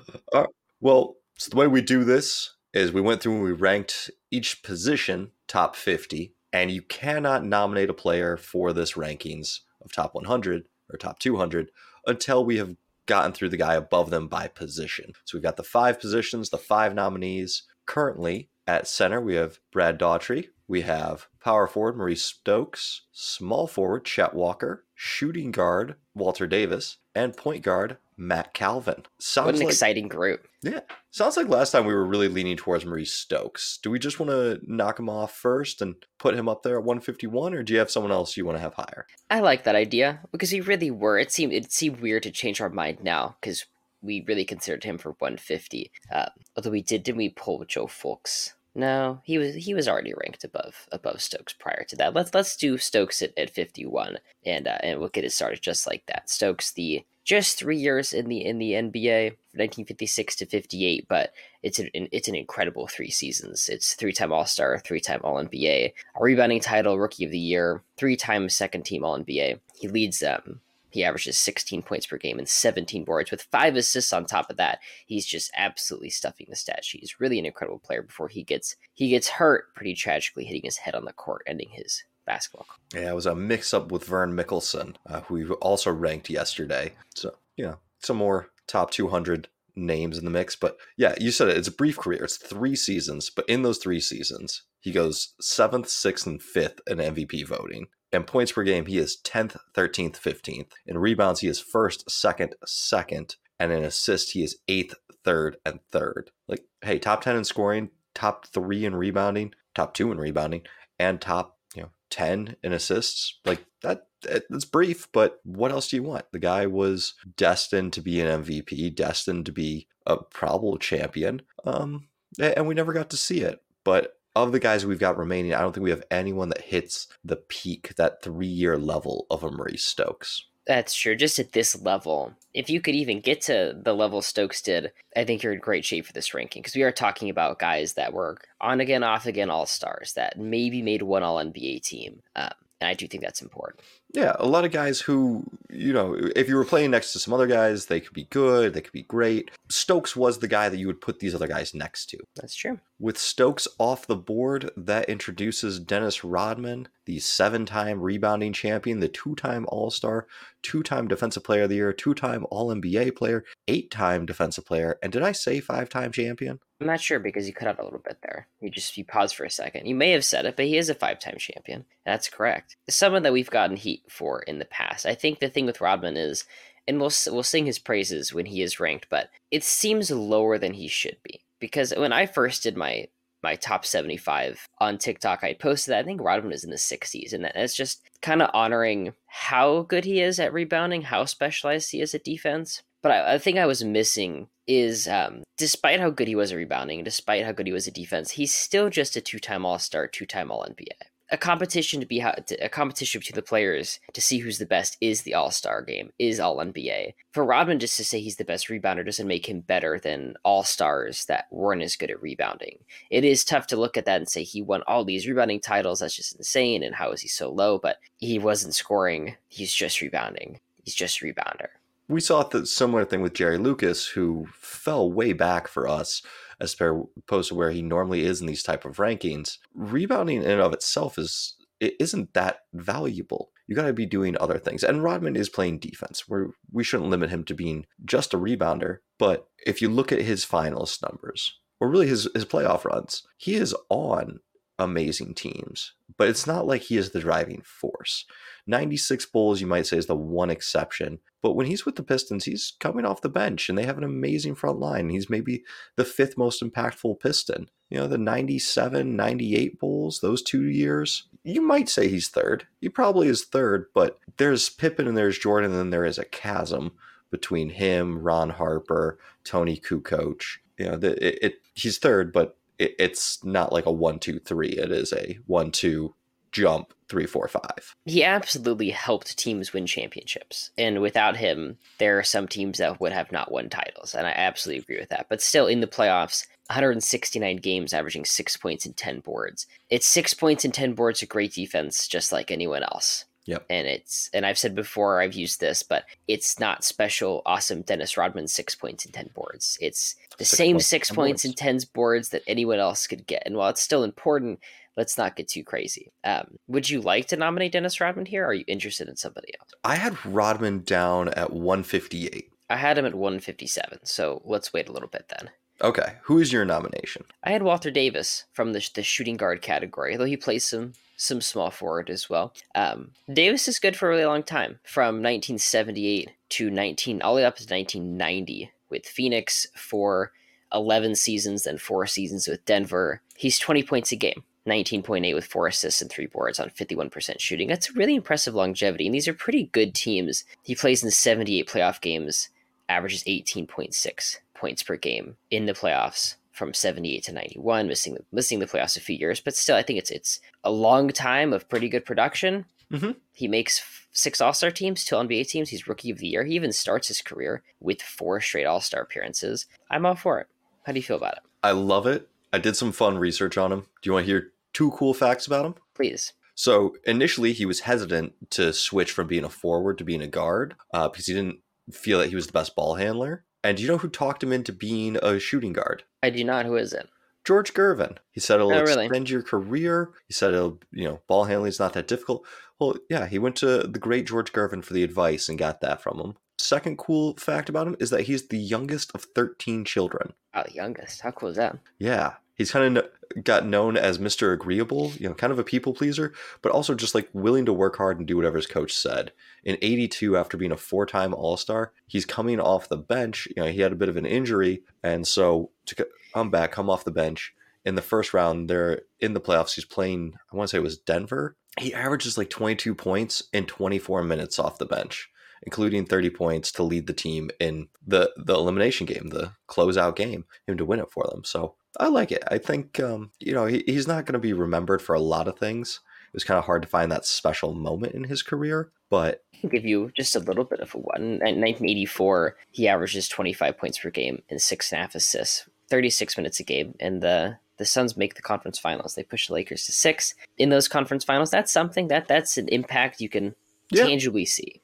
well, 0.80 1.16
so 1.38 1.50
the 1.50 1.58
way 1.58 1.68
we 1.68 1.81
do 1.81 2.04
this 2.04 2.56
is 2.73 2.92
we 2.92 3.02
went 3.02 3.22
through 3.22 3.36
and 3.36 3.44
we 3.44 3.52
ranked 3.52 4.12
each 4.31 4.64
position 4.64 5.31
top 5.48 5.76
50, 5.76 6.34
and 6.52 6.72
you 6.72 6.81
cannot 6.81 7.46
nominate 7.46 7.90
a 7.90 7.94
player 7.94 8.38
for 8.38 8.73
this 8.73 8.94
rankings 8.94 9.59
of 9.81 9.92
top 9.92 10.14
100 10.16 10.66
or 10.92 10.98
top 10.98 11.20
200 11.20 11.70
until 12.06 12.46
we 12.46 12.58
have 12.58 12.76
gotten 13.06 13.31
through 13.31 13.50
the 13.50 13.58
guy 13.58 13.76
above 13.76 14.09
them 14.09 14.28
by 14.28 14.48
position. 14.48 15.14
So 15.26 15.38
we've 15.38 15.44
got 15.44 15.58
the 15.58 15.64
five 15.64 16.00
positions, 16.00 16.50
the 16.50 16.58
five 16.58 16.94
nominees. 16.94 17.64
Currently 17.86 18.50
at 18.66 18.88
center, 18.88 19.22
we 19.22 19.36
have 19.36 19.59
Brad 19.72 19.98
Daugherty. 19.98 20.50
We 20.68 20.81
have 20.81 21.28
power 21.40 21.68
forward 21.68 21.98
Maurice 21.98 22.23
Stokes, 22.23 23.03
small 23.12 23.68
forward 23.68 24.06
Chet 24.06 24.34
Walker, 24.34 24.84
shooting 24.96 25.52
guard 25.52 25.96
Walter 26.16 26.48
Davis, 26.48 26.98
and 27.14 27.36
point 27.36 27.64
guard 27.64 27.98
Mack 28.18 28.54
Calvin. 28.54 29.04
Sounds 29.20 29.46
what 29.46 29.56
an 29.56 29.62
like, 29.62 29.70
exciting 29.70 30.08
group. 30.08 30.48
Yeah. 30.64 30.80
Sounds 31.12 31.38
like 31.38 31.48
last 31.48 31.72
time 31.72 31.86
we 31.86 31.94
were 31.94 32.06
really 32.06 32.30
leaning 32.30 32.58
towards 32.58 32.86
Maurice 32.86 33.14
Stokes. 33.14 33.78
Do 33.84 33.92
we 33.92 34.00
just 34.00 34.20
want 34.20 34.32
to 34.32 34.60
knock 34.64 34.98
him 35.00 35.10
off 35.10 35.36
first 35.36 35.82
and 35.82 35.96
put 36.18 36.34
him 36.34 36.48
up 36.48 36.64
there 36.64 36.78
at 36.78 36.84
151, 36.84 37.54
or 37.54 37.64
do 37.64 37.74
you 37.74 37.80
have 37.80 37.92
someone 37.92 38.12
else 38.12 38.38
you 38.38 38.46
want 38.46 38.58
to 38.58 38.62
have 38.62 38.74
higher? 38.74 39.06
I 39.30 39.42
like 39.42 39.64
that 39.66 39.76
idea 39.76 40.22
because 40.32 40.52
we 40.52 40.62
really 40.62 40.92
were. 40.92 41.20
It 41.20 41.32
seemed 41.32 41.54
it 41.54 41.72
seemed 41.72 42.00
weird 42.00 42.24
to 42.24 42.32
change 42.32 42.62
our 42.62 42.70
mind 42.70 43.04
now 43.04 43.36
because 43.40 43.66
we 44.02 44.24
really 44.28 44.46
considered 44.46 44.84
him 44.84 44.98
for 44.98 45.09
150. 45.12 45.92
Uh, 46.12 46.28
although 46.56 46.70
we 46.70 46.82
did, 46.82 47.04
didn't 47.04 47.18
we 47.18 47.30
pull 47.30 47.64
Joe 47.66 47.88
Fulks? 47.88 48.54
No, 48.78 49.22
he 49.23 49.38
was 49.38 49.56
he 49.56 49.73
was 49.73 49.88
already 49.88 50.14
ranked 50.14 50.44
above 50.44 50.88
above 50.92 51.22
Stokes 51.22 51.54
prior 51.54 51.86
to 51.88 51.95
that. 51.95 52.14
Let's 52.14 52.34
let's 52.34 52.58
do 52.58 52.78
Stokes 52.78 53.22
at, 53.22 53.31
at 53.38 53.50
51 53.50 54.18
and 54.45 54.68
uh, 54.68 54.78
and 54.84 55.00
we'll 55.00 55.08
get 55.08 55.23
it 55.23 55.31
started 55.31 55.62
just 55.62 55.88
like 55.88 56.06
that. 56.08 56.30
Stokes 56.30 56.73
the 56.73 57.06
just 57.23 57.58
three 57.58 57.78
years 57.78 58.14
in 58.14 58.28
the 58.28 58.44
in 58.44 58.59
the 58.59 58.73
NBA, 58.73 59.31
1956 59.53 60.36
to 60.36 60.46
58, 60.46 61.08
but 61.08 61.31
it's 61.64 61.80
an 61.80 61.90
it's 61.94 62.28
an 62.28 62.36
incredible 62.36 62.88
three 62.88 63.09
seasons. 63.09 63.69
It's 63.69 63.94
three 63.94 64.12
time 64.12 64.34
All 64.34 64.46
Star, 64.46 64.78
three 64.80 65.00
time 65.00 65.22
All 65.24 65.44
NBA, 65.44 65.94
a 66.19 66.24
rebounding 66.24 66.59
title, 66.59 67.00
Rookie 67.00 67.24
of 67.24 67.31
the 67.31 67.40
Year, 67.40 67.81
three 67.96 68.18
time 68.18 68.50
second 68.50 68.84
team 68.84 69.06
All 69.06 69.18
NBA. 69.18 69.59
He 69.80 69.88
leads 69.88 70.22
um, 70.22 70.59
he 70.95 71.03
averages 71.03 71.38
16 71.38 71.81
points 71.81 72.06
per 72.06 72.17
game 72.17 72.39
and 72.39 72.47
17 72.47 73.03
boards 73.03 73.29
with 73.29 73.44
five 73.51 73.75
assists 73.75 74.13
on 74.13 74.25
top 74.25 74.50
of 74.50 74.56
that. 74.56 74.79
He's 75.06 75.25
just 75.25 75.51
absolutely 75.56 76.09
stuffing 76.09 76.47
the 76.50 76.56
stat 76.56 76.85
sheet. 76.85 77.01
He's 77.01 77.19
really 77.19 77.38
an 77.38 77.45
incredible 77.45 77.79
player 77.79 78.01
before 78.01 78.29
he 78.29 78.44
gets 78.44 78.78
he 78.94 79.09
gets 79.09 79.28
hurt 79.28 79.75
pretty 79.75 79.94
tragically, 79.94 80.45
hitting 80.45 80.63
his 80.63 80.78
head 80.78 80.95
on 80.95 81.03
the 81.03 81.11
court, 81.11 81.44
ending 81.45 81.69
his 81.72 82.06
basketball. 82.25 82.66
Yeah, 82.94 83.11
it 83.11 83.16
was 83.16 83.25
a 83.25 83.35
mix 83.35 83.73
up 83.73 83.91
with 83.91 84.06
Vern 84.06 84.35
Mikkelsen, 84.35 84.95
uh, 85.06 85.22
who 85.22 85.33
we 85.33 85.45
also 85.56 85.91
ranked 85.91 86.29
yesterday. 86.29 86.94
So, 87.13 87.35
yeah, 87.57 87.75
some 88.00 88.17
more 88.17 88.47
top 88.66 88.91
200 88.91 89.50
names 89.75 90.17
in 90.17 90.23
the 90.23 90.31
mix. 90.31 90.56
But 90.56 90.77
yeah, 90.95 91.16
you 91.19 91.31
said 91.31 91.50
it. 91.50 91.57
It's 91.57 91.67
a 91.67 91.73
brief 91.73 91.97
career. 91.97 92.23
It's 92.23 92.38
three 92.38 92.77
seasons. 92.77 93.29
But 93.29 93.50
in 93.50 93.63
those 93.63 93.79
three 93.79 94.00
seasons, 94.00 94.63
he 94.79 94.94
goes 94.94 95.33
seventh, 95.41 95.89
sixth, 95.89 96.25
and 96.25 96.41
fifth 96.41 96.79
in 96.88 97.00
MVP 97.00 97.45
voting. 97.45 97.88
In 98.16 98.24
points 98.24 98.52
per 98.52 98.64
game, 98.64 98.86
he 98.86 98.98
is 98.98 99.18
10th, 99.24 99.58
13th, 99.74 100.20
15th. 100.20 100.72
In 100.88 100.98
rebounds, 100.98 101.42
he 101.42 101.48
is 101.48 101.59
first, 101.59 102.09
second, 102.09 102.56
second. 102.66 103.36
And 103.59 103.72
in 103.72 103.84
assists, 103.84 104.31
he 104.31 104.44
is 104.44 104.58
eighth, 104.68 104.96
third, 105.24 105.58
and 105.66 105.80
third. 105.92 106.31
Like, 106.48 106.64
hey, 106.81 107.00
top 107.00 107.22
10 107.22 107.36
in 107.36 107.44
scoring, 107.44 107.90
top 108.14 108.48
three 108.48 108.86
in 108.86 108.96
rebounding, 108.96 109.54
top 109.74 109.94
two 109.94 110.12
in 110.12 110.18
rebounding, 110.18 110.64
and 111.00 111.22
top, 111.22 111.58
you 111.75 111.84
know, 111.84 111.90
10 112.09 112.56
in 112.64 112.74
assists. 112.74 113.40
Like, 113.46 113.66
that 113.81 114.08
it's 114.24 114.66
brief, 114.66 115.08
but 115.12 115.40
what 115.44 115.72
else 115.72 115.90
do 115.90 115.98
you 115.98 116.04
want? 116.04 116.25
The 116.31 116.40
guy 116.40 116.66
was 116.66 117.14
destined 117.38 117.94
to 117.94 118.02
be 118.02 118.20
an 118.22 118.44
MVP, 118.44 118.96
destined 118.96 119.46
to 119.46 119.52
be 119.52 119.88
a 120.06 120.18
probable 120.18 120.78
champion. 120.78 121.42
Um, 121.64 122.08
and 122.40 122.68
we 122.68 122.74
never 122.74 122.94
got 122.94 123.09
to 123.12 123.18
see 123.18 123.42
it. 123.42 123.62
But 123.84 124.18
of 124.35 124.51
the 124.51 124.59
guys 124.59 124.85
we've 124.85 125.00
got 125.00 125.18
remaining, 125.18 125.53
I 125.53 125.62
don't 125.62 125.73
think 125.73 125.84
we 125.84 125.90
have 125.90 126.03
anyone 126.12 126.50
that 126.50 126.62
hits 126.62 127.07
the 127.23 127.38
peak, 127.38 127.96
that 127.96 128.22
three 128.22 128.47
year 128.47 128.78
level 128.78 129.25
of 129.29 129.44
a 129.44 129.51
Maurice 129.51 129.85
Stokes. 129.85 130.46
That's 130.68 130.96
true. 130.96 131.16
Just 131.16 131.38
at 131.38 131.51
this 131.51 131.79
level, 131.79 132.34
if 132.53 132.69
you 132.69 132.81
could 132.81 132.95
even 132.95 133.22
get 133.22 133.41
to 133.41 133.78
the 133.79 133.94
level 133.94 134.22
Stokes 134.22 134.62
did, 134.62 134.91
I 135.16 135.24
think 135.24 135.44
you're 135.44 135.53
in 135.53 135.59
great 135.59 135.85
shape 135.85 136.07
for 136.07 136.13
this 136.13 136.34
ranking 136.34 136.63
because 136.63 136.75
we 136.75 136.81
are 136.81 136.91
talking 136.91 137.29
about 137.29 137.59
guys 137.59 137.94
that 137.94 138.13
were 138.13 138.38
on 138.59 138.79
again, 138.79 139.03
off 139.03 139.28
again 139.28 139.51
all 139.51 139.68
stars 139.68 140.13
that 140.13 140.40
maybe 140.40 140.81
made 140.81 141.03
one 141.03 141.22
all 141.22 141.38
NBA 141.38 141.84
team. 141.84 142.24
Um, 142.35 142.50
and 142.81 142.90
I 142.90 142.94
do 142.94 143.07
think 143.07 143.24
that's 143.24 143.41
important. 143.41 143.81
Yeah, 144.14 144.36
a 144.40 144.48
lot 144.48 144.64
of 144.64 144.72
guys 144.72 145.02
who, 145.02 145.44
you 145.70 145.92
know, 145.92 146.16
if 146.36 146.48
you 146.48 146.56
were 146.56 146.64
playing 146.64 146.92
next 146.92 147.12
to 147.14 147.20
some 147.20 147.34
other 147.34 147.48
guys, 147.48 147.88
they 147.88 148.00
could 148.00 148.14
be 148.14 148.26
good, 148.26 148.74
they 148.74 148.82
could 148.82 148.94
be 148.94 149.04
great. 149.04 149.52
Stokes 149.70 150.16
was 150.16 150.40
the 150.40 150.48
guy 150.48 150.70
that 150.70 150.78
you 150.78 150.88
would 150.88 151.02
put 151.02 151.20
these 151.20 151.36
other 151.36 151.48
guys 151.48 151.74
next 151.74 152.10
to. 152.12 152.20
That's 152.36 152.56
true. 152.56 152.80
With 152.98 153.18
Stokes 153.18 153.68
off 153.78 154.08
the 154.08 154.16
board, 154.16 154.72
that 154.78 155.10
introduces 155.10 155.80
Dennis 155.80 156.24
Rodman, 156.24 156.88
the 157.06 157.20
seven 157.20 157.66
time 157.66 158.00
rebounding 158.00 158.54
champion, 158.54 159.02
the 159.02 159.10
two 159.10 159.36
time 159.36 159.66
All 159.68 159.92
Star, 159.92 160.28
two 160.62 160.82
time 160.82 161.10
Defensive 161.10 161.44
Player 161.44 161.64
of 161.64 161.70
the 161.70 161.76
Year, 161.76 161.92
two 161.92 162.14
time 162.14 162.46
All 162.50 162.74
NBA 162.74 163.16
player, 163.18 163.44
eight 163.68 163.92
time 163.92 164.26
Defensive 164.26 164.66
Player, 164.66 164.98
and 165.04 165.12
did 165.12 165.24
I 165.24 165.34
say 165.34 165.60
five 165.60 165.90
time 165.90 166.14
champion? 166.14 166.60
I'm 166.82 166.88
not 166.88 167.00
sure 167.00 167.20
because 167.20 167.48
you 167.48 167.54
cut 167.54 167.70
out 167.70 167.80
a 167.80 167.84
little 167.84 168.02
bit 168.04 168.18
there. 168.22 168.48
You 168.60 168.70
just 168.70 168.98
you 168.98 169.06
paused 169.06 169.36
for 169.36 169.46
a 169.46 169.50
second. 169.50 169.86
You 169.86 169.96
may 169.96 170.12
have 170.12 170.26
said 170.26 170.46
it, 170.46 170.58
but 170.58 170.66
he 170.66 170.78
is 170.78 170.90
a 170.90 170.94
five-time 170.94 171.38
champion. 171.38 171.86
That's 172.06 172.30
correct. 172.30 172.76
Someone 172.90 173.24
that 173.24 173.32
we've 173.32 173.50
gotten 173.50 173.78
heat 173.78 173.94
for 174.09 174.41
in 174.41 174.59
the 174.59 174.66
past. 174.66 175.06
I 175.06 175.16
think 175.16 175.39
the 175.39 175.50
thing 175.50 175.66
with 175.66 175.81
Rodman 175.81 176.17
is, 176.17 176.45
and 176.88 177.00
we'll 177.00 177.11
we'll 177.28 177.44
sing 177.44 177.66
his 177.66 177.79
praises 177.79 178.33
when 178.33 178.45
he 178.45 178.61
is 178.61 178.79
ranked, 178.79 179.07
but 179.09 179.29
it 179.51 179.63
seems 179.63 180.11
lower 180.11 180.57
than 180.57 180.73
he 180.73 180.88
should 180.88 181.17
be. 181.23 181.41
Because 181.59 181.94
when 181.95 182.13
I 182.13 182.25
first 182.25 182.63
did 182.63 182.78
my 182.78 183.07
my 183.44 183.56
top 183.56 183.85
75 183.85 184.67
on 184.79 184.97
TikTok, 184.97 185.44
I 185.44 185.53
posted 185.53 185.91
that 185.91 186.00
I 186.00 186.03
think 186.03 186.19
Rodman 186.19 186.51
is 186.51 186.63
in 186.63 186.72
the 186.72 186.78
60s, 186.78 187.31
and 187.31 187.45
that's 187.45 187.75
just 187.75 188.01
kind 188.22 188.41
of 188.41 188.50
honoring 188.53 189.13
how 189.28 189.83
good 189.83 190.03
he 190.03 190.19
is 190.19 190.39
at 190.39 190.51
rebounding, 190.51 191.03
how 191.03 191.25
specialized 191.25 191.91
he 191.91 192.01
is 192.01 192.15
at 192.15 192.24
defense. 192.24 192.81
But 193.03 193.12
I, 193.12 193.36
I 193.36 193.38
think 193.38 193.59
I 193.59 193.68
was 193.68 193.83
missing 193.83 194.48
is 194.68 195.07
um, 195.07 195.44
despite 195.57 196.00
how 196.00 196.09
good 196.09 196.27
he 196.27 196.36
was 196.36 196.51
at 196.51 196.57
rebounding, 196.57 197.03
despite 197.03 197.45
how 197.45 197.51
good 197.51 197.68
he 197.68 197.74
was 197.74 197.88
at 197.88 197.94
defense, 197.94 198.31
he's 198.31 198.53
still 198.53 198.89
just 198.89 199.15
a 199.15 199.21
two-time 199.21 199.63
All-Star, 199.63 200.07
two-time 200.07 200.50
All-NBA. 200.50 201.09
A 201.31 201.38
competition 201.38 202.00
to 202.00 202.06
be 202.06 202.19
a 202.19 202.69
competition 202.69 203.19
between 203.19 203.36
the 203.36 203.42
players 203.42 204.00
to 204.13 204.22
see 204.22 204.38
who's 204.38 204.60
the 204.60 204.66
best 204.66 204.95
is 205.01 205.24
the 205.24 205.33
All 205.33 205.50
Star 205.50 205.81
game, 205.81 206.12
is 206.19 206.39
All 206.39 206.57
NBA. 206.57 207.16
For 207.31 207.44
Rodman 207.44 207.80
just 207.80 207.98
to 207.98 208.06
say 208.06 208.19
he's 208.19 208.36
the 208.36 208.45
best 208.45 208.68
rebounder 208.68 209.04
doesn't 209.04 209.27
make 209.27 209.50
him 209.50 209.62
better 209.62 210.00
than 210.00 210.36
All 210.44 210.63
Stars 210.63 211.25
that 211.25 211.48
weren't 211.50 211.81
as 211.81 211.95
good 211.95 212.12
at 212.12 212.22
rebounding. 212.22 212.77
It 213.10 213.24
is 213.24 213.44
tough 213.44 213.66
to 213.68 213.77
look 213.77 213.98
at 213.98 214.06
that 214.06 214.18
and 214.18 214.30
say 214.30 214.44
he 214.44 214.62
won 214.62 214.83
all 214.88 215.04
these 215.04 215.27
rebounding 215.27 215.62
titles. 215.62 216.00
That's 216.00 216.16
just 216.16 216.36
insane. 216.36 216.83
And 216.83 216.94
how 216.94 217.12
is 217.12 217.22
he 217.22 217.27
so 217.27 217.51
low? 217.51 217.80
But 217.80 217.98
he 218.18 218.38
wasn't 218.38 218.75
scoring. 218.75 219.36
He's 219.48 219.74
just 219.74 220.01
rebounding. 220.01 220.60
He's 220.83 220.95
just 220.95 221.22
a 221.22 221.25
rebounder 221.25 221.69
we 222.07 222.22
saw 222.22 222.44
the 222.44 222.66
similar 222.66 223.06
thing 223.06 223.22
with 223.22 223.33
Jerry 223.33 223.57
Lucas, 223.57 224.06
who 224.06 224.48
fell 224.54 225.12
way 225.12 225.33
back 225.33 225.68
for 225.68 225.88
us 225.88 226.22
as 226.60 226.75
opposed 226.80 227.50
to 227.50 227.56
where 227.56 227.72
he 227.72 227.81
normally 227.81 228.25
is 228.25 228.42
in 228.42 228.48
these 228.48 228.63
type 228.63 228.86
of 228.86 228.98
rankings. 228.98 229.57
Rebounding 229.74 230.44
in 230.44 230.50
and 230.50 230.62
of 230.62 230.74
itself 230.74 231.18
is 231.18 231.56
it 231.80 231.96
isn't 232.00 232.34
that 232.34 232.60
valuable. 232.74 233.52
You 233.68 233.75
got 233.75 233.88
to 233.88 233.94
be 233.94 234.06
doing 234.06 234.38
other 234.38 234.60
things. 234.60 234.84
And 234.84 235.04
Rodman 235.04 235.36
is 235.36 235.50
playing 235.50 235.80
defense. 235.80 236.28
Where 236.28 236.52
we 236.72 236.84
shouldn't 236.84 237.10
limit 237.10 237.30
him 237.30 237.44
to 237.46 237.54
being 237.54 237.86
just 238.04 238.34
a 238.34 238.38
rebounder. 238.38 239.00
But 239.18 239.48
if 239.66 239.81
you 239.81 239.90
look 239.90 240.12
at 240.12 240.22
his 240.22 240.44
finals 240.44 241.00
numbers, 241.02 241.60
or 241.80 241.90
really 241.90 242.07
his 242.07 242.28
his 242.34 242.46
playoff 242.46 242.86
runs, 242.86 243.24
he 243.38 243.56
is 243.56 243.75
on 243.90 244.40
amazing 244.78 245.34
teams. 245.34 245.94
But 246.18 246.30
it's 246.30 246.48
not 246.48 246.68
like 246.68 246.84
he 246.84 246.98
is 246.98 247.12
the 247.12 247.19
driving 247.19 247.62
force. 247.66 248.25
96 248.67 249.25
bulls, 249.27 249.62
you 249.62 249.67
might 249.67 249.85
say, 249.85 249.97
is 249.97 250.07
the 250.07 250.15
one 250.15 250.50
exception. 250.50 251.19
But 251.41 251.53
when 251.53 251.67
he's 251.67 251.85
with 251.85 251.95
the 251.95 252.03
Pistons, 252.03 252.45
he's 252.45 252.73
coming 252.79 253.06
off 253.06 253.21
the 253.21 253.29
bench 253.29 253.69
and 253.69 253.77
they 253.77 253.85
have 253.85 253.97
an 253.97 254.03
amazing 254.03 254.56
front 254.56 254.79
line. 254.79 255.09
He's 255.09 255.29
maybe 255.29 255.63
the 255.95 256.06
fifth 256.06 256.38
most 256.38 256.63
impactful 256.63 257.19
Piston. 257.19 257.69
You 257.89 258.00
know, 258.00 258.07
the 258.07 258.17
97, 258.17 259.15
98 259.15 259.79
Bulls, 259.79 260.19
those 260.19 260.41
two 260.41 260.63
years, 260.63 261.27
you 261.44 261.62
might 261.62 261.88
say 261.88 262.07
he's 262.07 262.29
third. 262.29 262.65
He 262.81 262.89
probably 262.89 263.27
is 263.27 263.44
third, 263.44 263.85
but 263.94 264.17
there's 264.38 264.69
Pippen 264.69 265.07
and 265.07 265.15
there's 265.15 265.38
Jordan, 265.38 265.69
and 265.69 265.79
then 265.79 265.89
there 265.91 266.06
is 266.06 266.17
a 266.17 266.25
chasm 266.25 266.94
between 267.29 267.69
him, 267.69 268.19
Ron 268.19 268.50
Harper, 268.50 269.19
Toni 269.44 269.77
Kukoc. 269.77 270.41
You 270.79 270.85
know, 270.85 270.95
the, 270.97 271.25
it, 271.25 271.39
it 271.41 271.53
he's 271.75 272.00
third, 272.00 272.33
but 272.33 272.57
it, 272.79 272.95
it's 272.97 273.44
not 273.44 273.71
like 273.71 273.85
a 273.85 273.91
one, 273.91 274.19
two, 274.19 274.39
three. 274.39 274.69
It 274.69 274.91
is 274.91 275.13
a 275.13 275.38
one, 275.45 275.71
two, 275.71 276.15
jump 276.56 276.94
three, 277.10 277.25
four, 277.25 277.48
five. 277.50 277.96
He 278.06 278.24
absolutely 278.24 278.90
helped 278.90 279.38
teams 279.38 279.74
win 279.74 279.86
championships. 279.86 280.72
And 280.78 281.02
without 281.02 281.36
him, 281.36 281.78
there 282.00 282.18
are 282.18 282.24
some 282.24 282.48
teams 282.48 282.78
that 282.78 283.02
would 283.02 283.12
have 283.12 283.31
not 283.31 283.52
won 283.52 283.69
titles. 283.69 284.16
And 284.16 284.25
I 284.25 284.31
absolutely 284.31 284.81
agree 284.81 285.00
with 285.00 285.10
that. 285.10 285.28
But 285.30 285.42
still, 285.42 285.68
in 285.68 285.81
the 285.81 285.88
playoffs, 285.88 286.48
169 286.68 287.57
games, 287.57 287.94
averaging 287.94 288.24
six 288.24 288.56
points 288.56 288.86
and 288.86 288.96
10 288.96 289.19
boards. 289.19 289.68
It's 289.90 290.07
six 290.07 290.34
points 290.34 290.63
and 290.63 290.74
10 290.74 290.94
boards 290.94 291.22
of 291.22 291.30
great 291.30 291.54
defense, 291.54 292.07
just 292.07 292.31
like 292.31 292.50
anyone 292.50 292.84
else. 292.84 293.25
Yep. 293.46 293.66
And 293.69 293.86
it's 293.86 294.30
and 294.34 294.44
I've 294.44 294.58
said 294.58 294.74
before 294.74 295.22
I've 295.22 295.36
used 295.36 295.60
this, 295.60 295.84
but 295.84 296.06
it's 296.28 296.60
not 296.60 296.84
special, 296.84 297.44
awesome 297.46 297.84
Dennis 297.84 298.18
Rodman 298.18 298.48
six 298.48 298.74
points 298.74 299.06
and 299.06 299.13
ten 299.13 299.30
boards. 299.36 299.78
It's 299.80 300.16
the 300.40 300.46
six 300.46 300.58
same 300.58 300.75
points 300.78 300.88
six 300.88 301.12
points 301.12 301.44
boards. 301.44 301.46
and 301.46 301.56
ten 301.56 301.80
boards 301.94 302.30
that 302.30 302.42
anyone 302.48 302.80
else 302.80 303.06
could 303.06 303.28
get. 303.28 303.44
And 303.46 303.56
while 303.56 303.69
it's 303.69 303.84
still 303.84 304.04
important, 304.04 304.60
let's 304.97 305.18
not 305.18 305.36
get 305.36 305.47
too 305.47 305.63
crazy. 305.63 306.12
Um, 306.24 306.57
would 306.68 306.89
you 306.89 307.01
like 307.01 307.27
to 307.27 307.38
nominate 307.38 307.71
Dennis 307.71 308.00
Rodman 308.00 308.25
here? 308.25 308.44
Or 308.44 308.47
are 308.47 308.53
you 308.53 308.65
interested 308.68 309.07
in 309.07 309.15
somebody 309.15 309.53
else? 309.59 309.71
I 309.83 309.95
had 309.95 310.24
Rodman 310.25 310.83
down 310.83 311.30
at 311.30 311.51
158. 311.51 312.51
I 312.69 312.75
had 312.75 312.97
him 312.97 313.06
at 313.06 313.15
157. 313.15 314.00
So 314.06 314.42
let's 314.45 314.74
wait 314.74 314.89
a 314.89 314.92
little 314.92 315.09
bit 315.09 315.30
then. 315.30 315.51
Okay, 315.81 316.13
who 316.24 316.39
is 316.39 316.53
your 316.53 316.63
nomination? 316.63 317.25
I 317.44 317.51
had 317.51 317.63
Walter 317.63 317.92
Davis 317.92 318.45
from 318.53 318.71
the 318.71 318.89
the 318.95 319.03
shooting 319.03 319.36
guard 319.36 319.62
category, 319.62 320.15
though 320.15 320.24
he 320.24 320.38
plays 320.38 320.65
some 320.65 320.94
some 321.18 321.41
small 321.41 321.69
forward 321.69 322.09
as 322.09 322.30
well. 322.30 322.53
Um, 322.74 323.12
Davis 323.31 323.68
is 323.68 323.80
good 323.80 323.95
for 323.95 324.07
a 324.07 324.12
really 324.12 324.25
long 324.25 324.44
time, 324.44 324.80
from 324.83 325.15
1978 325.15 326.31
to 326.50 326.69
19, 326.69 327.21
all 327.21 327.36
the 327.36 327.41
way 327.41 327.45
up 327.45 327.56
to 327.57 327.63
1990 327.63 328.71
with 328.89 329.06
Phoenix 329.06 329.68
for 329.75 330.31
11 330.74 331.15
seasons, 331.15 331.63
then 331.63 331.77
four 331.77 332.06
seasons 332.06 332.48
with 332.48 332.65
Denver. 332.65 333.21
He's 333.36 333.59
20 333.59 333.83
points 333.83 334.12
a 334.12 334.15
game. 334.15 334.44
19.8 334.67 335.33
with 335.33 335.45
four 335.45 335.67
assists 335.67 336.01
and 336.01 336.09
three 336.09 336.25
boards 336.25 336.59
on 336.59 336.69
51% 336.69 337.39
shooting. 337.39 337.67
That's 337.67 337.95
really 337.95 338.15
impressive 338.15 338.56
longevity, 338.56 339.06
and 339.06 339.13
these 339.13 339.27
are 339.27 339.33
pretty 339.33 339.65
good 339.71 339.94
teams. 339.94 340.44
He 340.63 340.75
plays 340.75 341.03
in 341.03 341.12
78 341.12 341.67
playoff 341.67 342.01
games, 342.01 342.50
averages 342.89 343.23
18.6 343.23 344.38
points 344.56 344.83
per 344.83 344.95
game 344.95 345.38
in 345.51 345.65
the 345.65 345.73
playoffs 345.73 346.35
from 346.51 346.73
78 346.73 347.23
to 347.23 347.33
91, 347.33 347.88
missing 347.88 348.17
missing 348.31 348.59
the 348.59 348.65
playoffs 348.65 348.95
a 348.95 349.01
few 349.01 349.15
years, 349.17 349.41
but 349.41 349.56
still, 349.56 349.75
I 349.75 349.83
think 349.83 350.00
it's 350.00 350.09
it's 350.09 350.39
a 350.63 350.71
long 350.71 351.09
time 351.09 351.51
of 351.51 351.67
pretty 351.67 351.89
good 351.89 352.06
production. 352.06 352.65
Mm-hmm. 352.91 353.12
He 353.33 353.47
makes 353.47 353.83
six 354.13 354.39
All 354.39 354.53
Star 354.53 354.71
teams, 354.71 355.03
two 355.03 355.15
NBA 355.15 355.47
teams. 355.47 355.69
He's 355.69 355.88
Rookie 355.88 356.12
of 356.12 356.19
the 356.19 356.27
Year. 356.27 356.45
He 356.45 356.56
even 356.56 356.71
starts 356.71 357.09
his 357.09 357.21
career 357.21 357.62
with 357.79 358.01
four 358.01 358.39
straight 358.39 358.65
All 358.65 358.81
Star 358.81 359.01
appearances. 359.01 359.65
I'm 359.91 360.06
all 360.06 360.15
for 360.15 360.39
it. 360.39 360.47
How 360.85 360.94
do 360.94 361.00
you 361.00 361.03
feel 361.03 361.17
about 361.17 361.33
it? 361.33 361.44
I 361.62 361.71
love 361.71 362.07
it. 362.07 362.29
I 362.53 362.57
did 362.57 362.77
some 362.77 362.94
fun 362.94 363.17
research 363.17 363.57
on 363.57 363.71
him. 363.71 363.81
Do 364.01 364.09
you 364.09 364.13
want 364.13 364.25
to 364.25 364.31
hear 364.31 364.51
two 364.75 364.92
cool 364.92 365.16
facts 365.16 365.48
about 365.48 365.66
him? 365.66 365.75
Please. 365.95 366.33
So 366.54 366.95
initially, 367.06 367.54
he 367.54 367.66
was 367.66 367.81
hesitant 367.81 368.33
to 368.51 368.72
switch 368.72 369.12
from 369.12 369.27
being 369.27 369.44
a 369.44 369.50
forward 369.50 369.98
to 369.98 370.04
being 370.04 370.22
a 370.22 370.27
guard 370.27 370.75
uh, 370.94 371.10
because 371.10 371.25
he 371.25 371.33
didn't 371.33 371.60
feel 371.92 372.19
that 372.19 372.30
he 372.30 372.36
was 372.36 372.48
the 372.48 372.54
best 372.54 372.75
ball 372.75 372.95
handler. 372.95 373.44
And 373.63 373.77
do 373.77 373.83
you 373.83 373.89
know 373.89 373.98
who 373.98 374.10
talked 374.10 374.44
him 374.44 374.54
into 374.54 374.72
being 374.72 375.18
a 375.18 375.39
shooting 375.39 375.74
guard? 375.74 376.04
I 376.22 376.30
do 376.30 376.44
not. 376.44 376.66
Who 376.66 376.75
is 376.75 376.94
it? 376.94 377.10
George 377.44 377.74
Gervin. 377.74 378.18
He 378.31 378.39
said 378.39 378.56
it'll 378.56 378.74
oh, 378.74 378.81
really? 378.81 379.06
extend 379.06 379.30
your 379.30 379.44
career. 379.44 380.12
He 380.27 380.33
said 380.33 380.54
it'll, 380.54 380.80
you 380.92 381.06
know, 381.06 381.22
ball 381.27 381.45
handling 381.45 381.69
is 381.69 381.80
not 381.80 381.94
that 381.94 382.07
difficult. 382.07 382.45
Well, 382.80 382.95
yeah, 383.10 383.27
he 383.27 383.39
went 383.39 383.56
to 383.57 383.80
the 383.83 384.00
great 384.00 384.27
George 384.27 384.51
Gervin 384.51 384.83
for 384.83 384.94
the 384.94 385.04
advice 385.04 385.50
and 385.50 385.57
got 385.57 385.81
that 385.81 386.01
from 386.01 386.19
him. 386.19 386.36
Second 386.57 386.98
cool 386.98 387.36
fact 387.38 387.69
about 387.69 387.88
him 387.88 387.95
is 388.00 388.10
that 388.12 388.22
he's 388.22 388.48
the 388.48 388.57
youngest 388.57 389.12
of 389.13 389.25
13 389.36 389.83
children. 389.83 390.33
Oh, 390.54 390.63
the 390.66 390.74
youngest. 390.74 391.22
How 391.22 391.31
cool 391.31 391.50
is 391.50 391.57
that? 391.57 391.77
Yeah 392.00 392.36
he's 392.56 392.72
kind 392.72 392.98
of 392.98 393.06
got 393.44 393.66
known 393.66 393.98
as 393.98 394.18
Mr. 394.18 394.54
Agreeable, 394.54 395.12
you 395.19 395.28
know, 395.28 395.36
kind 395.36 395.52
of 395.52 395.60
a 395.60 395.63
people 395.63 395.94
pleaser, 395.94 396.34
but 396.62 396.72
also 396.72 396.96
just 396.96 397.13
like 397.13 397.30
willing 397.34 397.66
to 397.66 397.74
work 397.74 397.98
hard 397.98 398.18
and 398.18 398.28
do 398.28 398.38
whatever 398.38 398.57
his 398.57 398.66
coach 398.66 398.94
said. 398.94 399.31
In 399.63 399.78
82, 399.81 400.38
after 400.38 400.57
being 400.57 400.72
a 400.72 400.78
four 400.78 401.06
time 401.06 401.34
All 401.34 401.57
Star, 401.57 401.92
he's 402.07 402.25
coming 402.25 402.60
off 402.60 402.90
the 402.90 402.98
bench. 402.98 403.48
You 403.56 403.63
know, 403.63 403.69
he 403.69 403.81
had 403.81 403.92
a 403.92 403.98
bit 403.98 404.10
of 404.10 404.18
an 404.18 404.25
injury. 404.25 404.84
And 405.04 405.28
so 405.28 405.72
to 405.88 406.07
come 406.34 406.50
back, 406.50 406.72
come 406.72 406.90
off 406.90 407.04
the 407.04 407.12
bench 407.12 407.54
in 407.84 407.96
the 407.96 408.02
first 408.02 408.34
round, 408.34 408.69
they're 408.69 409.01
in 409.19 409.34
the 409.34 409.42
playoffs. 409.42 409.75
He's 409.75 409.86
playing, 409.86 410.34
I 410.51 410.56
want 410.56 410.69
to 410.69 410.72
say 410.72 410.80
it 410.80 410.84
was 410.84 410.98
Denver. 410.98 411.56
He 411.78 411.94
averages 411.94 412.38
like 412.38 412.50
22 412.50 412.96
points 412.96 413.44
in 413.51 413.66
24 413.66 414.24
minutes 414.24 414.58
off 414.58 414.78
the 414.78 414.86
bench 414.86 415.30
including 415.65 416.06
30 416.06 416.29
points 416.29 416.71
to 416.73 416.83
lead 416.83 417.07
the 417.07 417.13
team 417.13 417.50
in 417.59 417.88
the 418.06 418.31
the 418.38 418.53
elimination 418.53 419.06
game, 419.06 419.29
the 419.29 419.53
closeout 419.67 420.15
game, 420.15 420.45
him 420.67 420.77
to 420.77 420.85
win 420.85 421.00
it 421.00 421.12
for 421.12 421.25
them. 421.29 421.44
So 421.44 421.75
I 422.00 422.07
like 422.07 422.31
it. 422.31 422.44
I 422.50 422.57
think 422.57 423.00
um, 423.00 423.31
you 423.39 423.53
know 423.53 423.65
he, 423.65 423.83
he's 423.85 424.07
not 424.07 424.25
going 424.25 424.33
to 424.33 424.39
be 424.39 424.53
remembered 424.53 425.01
for 425.01 425.15
a 425.15 425.19
lot 425.19 425.47
of 425.47 425.57
things. 425.57 426.00
It 426.27 426.35
was 426.35 426.44
kind 426.44 426.57
of 426.57 426.65
hard 426.65 426.81
to 426.81 426.88
find 426.88 427.12
that 427.12 427.25
special 427.25 427.73
moment 427.73 428.13
in 428.13 428.25
his 428.25 428.44
career, 428.44 428.91
but 429.09 429.44
I'll 429.63 429.69
give 429.69 429.85
you 429.85 430.12
just 430.15 430.35
a 430.35 430.39
little 430.39 430.65
bit 430.65 430.81
of 430.81 430.94
a 430.94 430.97
one. 430.97 431.21
In 431.21 431.62
1984, 431.62 432.57
he 432.71 432.88
averages 432.88 433.27
25 433.29 433.77
points 433.77 434.00
per 434.00 434.09
game 434.09 434.41
and 434.50 434.62
six 434.62 434.91
and 434.91 435.00
a 435.00 435.01
half 435.03 435.15
assists, 435.15 435.67
36 435.89 436.38
minutes 436.38 436.59
a 436.59 436.63
game, 436.63 436.95
and 437.00 437.21
the 437.21 437.57
the 437.77 437.85
Suns 437.85 438.15
make 438.15 438.35
the 438.35 438.41
conference 438.41 438.79
finals. 438.79 439.15
They 439.15 439.23
push 439.23 439.47
the 439.47 439.53
Lakers 439.53 439.85
to 439.85 439.91
six 439.91 440.33
in 440.57 440.69
those 440.69 440.88
conference 440.88 441.23
finals. 441.23 441.51
That's 441.51 441.71
something 441.71 442.07
that 442.07 442.27
that's 442.27 442.57
an 442.57 442.69
impact 442.69 443.19
you 443.19 443.29
can 443.29 443.56
yeah. 443.89 444.06
tangibly 444.06 444.45
see. 444.45 444.81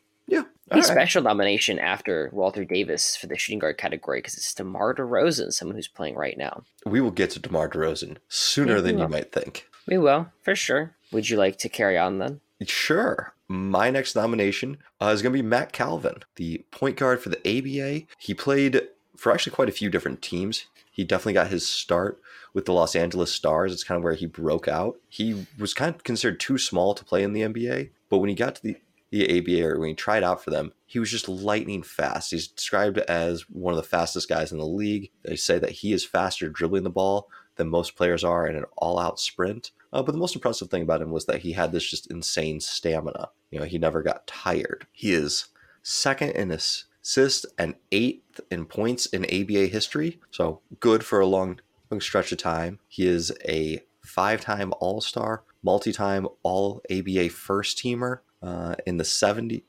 A 0.71 0.83
special 0.83 1.21
nomination 1.21 1.79
after 1.79 2.29
Walter 2.31 2.63
Davis 2.63 3.15
for 3.15 3.27
the 3.27 3.37
shooting 3.37 3.59
guard 3.59 3.77
category 3.77 4.19
because 4.19 4.35
it's 4.35 4.53
DeMar 4.53 4.95
DeRozan, 4.95 5.51
someone 5.51 5.75
who's 5.75 5.87
playing 5.87 6.15
right 6.15 6.37
now. 6.37 6.63
We 6.85 7.01
will 7.01 7.11
get 7.11 7.31
to 7.31 7.39
DeMar 7.39 7.69
DeRozan 7.69 8.17
sooner 8.29 8.75
yeah, 8.75 8.81
than 8.81 8.99
you 8.99 9.07
might 9.07 9.31
think. 9.31 9.67
We 9.85 9.97
will, 9.97 10.31
for 10.41 10.55
sure. 10.55 10.95
Would 11.11 11.29
you 11.29 11.37
like 11.37 11.57
to 11.59 11.69
carry 11.69 11.97
on 11.97 12.19
then? 12.19 12.39
Sure. 12.65 13.33
My 13.47 13.89
next 13.89 14.15
nomination 14.15 14.77
uh, 15.01 15.07
is 15.07 15.21
going 15.21 15.33
to 15.33 15.41
be 15.41 15.47
Mack 15.47 15.73
Calvin, 15.73 16.23
the 16.35 16.63
point 16.71 16.95
guard 16.95 17.21
for 17.21 17.29
the 17.29 17.39
ABA. 17.39 18.05
He 18.17 18.33
played 18.33 18.87
for 19.17 19.31
actually 19.31 19.53
quite 19.53 19.69
a 19.69 19.73
few 19.73 19.89
different 19.89 20.21
teams. 20.21 20.65
He 20.91 21.03
definitely 21.03 21.33
got 21.33 21.47
his 21.47 21.67
start 21.67 22.21
with 22.53 22.65
the 22.65 22.73
Los 22.73 22.95
Angeles 22.95 23.33
Stars. 23.33 23.73
It's 23.73 23.83
kind 23.83 23.97
of 23.97 24.03
where 24.03 24.13
he 24.13 24.25
broke 24.25 24.67
out. 24.67 24.97
He 25.09 25.47
was 25.57 25.73
kind 25.73 25.93
of 25.93 26.03
considered 26.03 26.39
too 26.39 26.57
small 26.57 26.93
to 26.93 27.03
play 27.03 27.23
in 27.23 27.33
the 27.33 27.41
NBA, 27.41 27.89
but 28.09 28.19
when 28.19 28.29
he 28.29 28.35
got 28.35 28.55
to 28.55 28.63
the 28.63 28.77
the 29.11 29.37
ABA 29.37 29.67
or 29.67 29.79
when 29.79 29.89
he 29.89 29.95
tried 29.95 30.23
out 30.23 30.43
for 30.43 30.49
them, 30.49 30.71
he 30.85 30.99
was 30.99 31.11
just 31.11 31.29
lightning 31.29 31.83
fast. 31.83 32.31
He's 32.31 32.47
described 32.47 32.97
as 32.97 33.41
one 33.49 33.73
of 33.73 33.77
the 33.77 33.83
fastest 33.87 34.27
guys 34.27 34.51
in 34.51 34.57
the 34.57 34.65
league. 34.65 35.11
They 35.23 35.35
say 35.35 35.59
that 35.59 35.71
he 35.71 35.93
is 35.93 36.05
faster 36.05 36.49
dribbling 36.49 36.83
the 36.83 36.89
ball 36.89 37.29
than 37.55 37.69
most 37.69 37.95
players 37.95 38.23
are 38.23 38.47
in 38.47 38.55
an 38.55 38.65
all-out 38.77 39.19
sprint. 39.19 39.71
Uh, 39.93 40.01
but 40.01 40.13
the 40.13 40.17
most 40.17 40.35
impressive 40.35 40.69
thing 40.69 40.81
about 40.81 41.01
him 41.01 41.11
was 41.11 41.25
that 41.25 41.41
he 41.41 41.51
had 41.51 41.71
this 41.71 41.89
just 41.89 42.09
insane 42.09 42.59
stamina. 42.61 43.29
You 43.51 43.59
know, 43.59 43.65
he 43.65 43.77
never 43.77 44.01
got 44.01 44.25
tired. 44.25 44.87
He 44.91 45.13
is 45.13 45.47
second 45.83 46.31
in 46.31 46.49
assists 46.51 47.45
and 47.57 47.75
eighth 47.91 48.39
in 48.49 48.65
points 48.65 49.05
in 49.07 49.25
ABA 49.25 49.67
history. 49.67 50.19
So 50.31 50.61
good 50.79 51.03
for 51.03 51.19
a 51.19 51.27
long, 51.27 51.59
long 51.89 51.99
stretch 51.99 52.31
of 52.31 52.37
time. 52.37 52.79
He 52.87 53.05
is 53.05 53.33
a 53.47 53.81
five-time 54.01 54.73
All-Star, 54.79 55.43
multi-time 55.61 56.27
All 56.43 56.81
ABA 56.89 57.29
first 57.29 57.77
teamer. 57.77 58.19
Uh, 58.41 58.75
in 58.85 58.97
the 58.97 59.03
70s, 59.03 59.61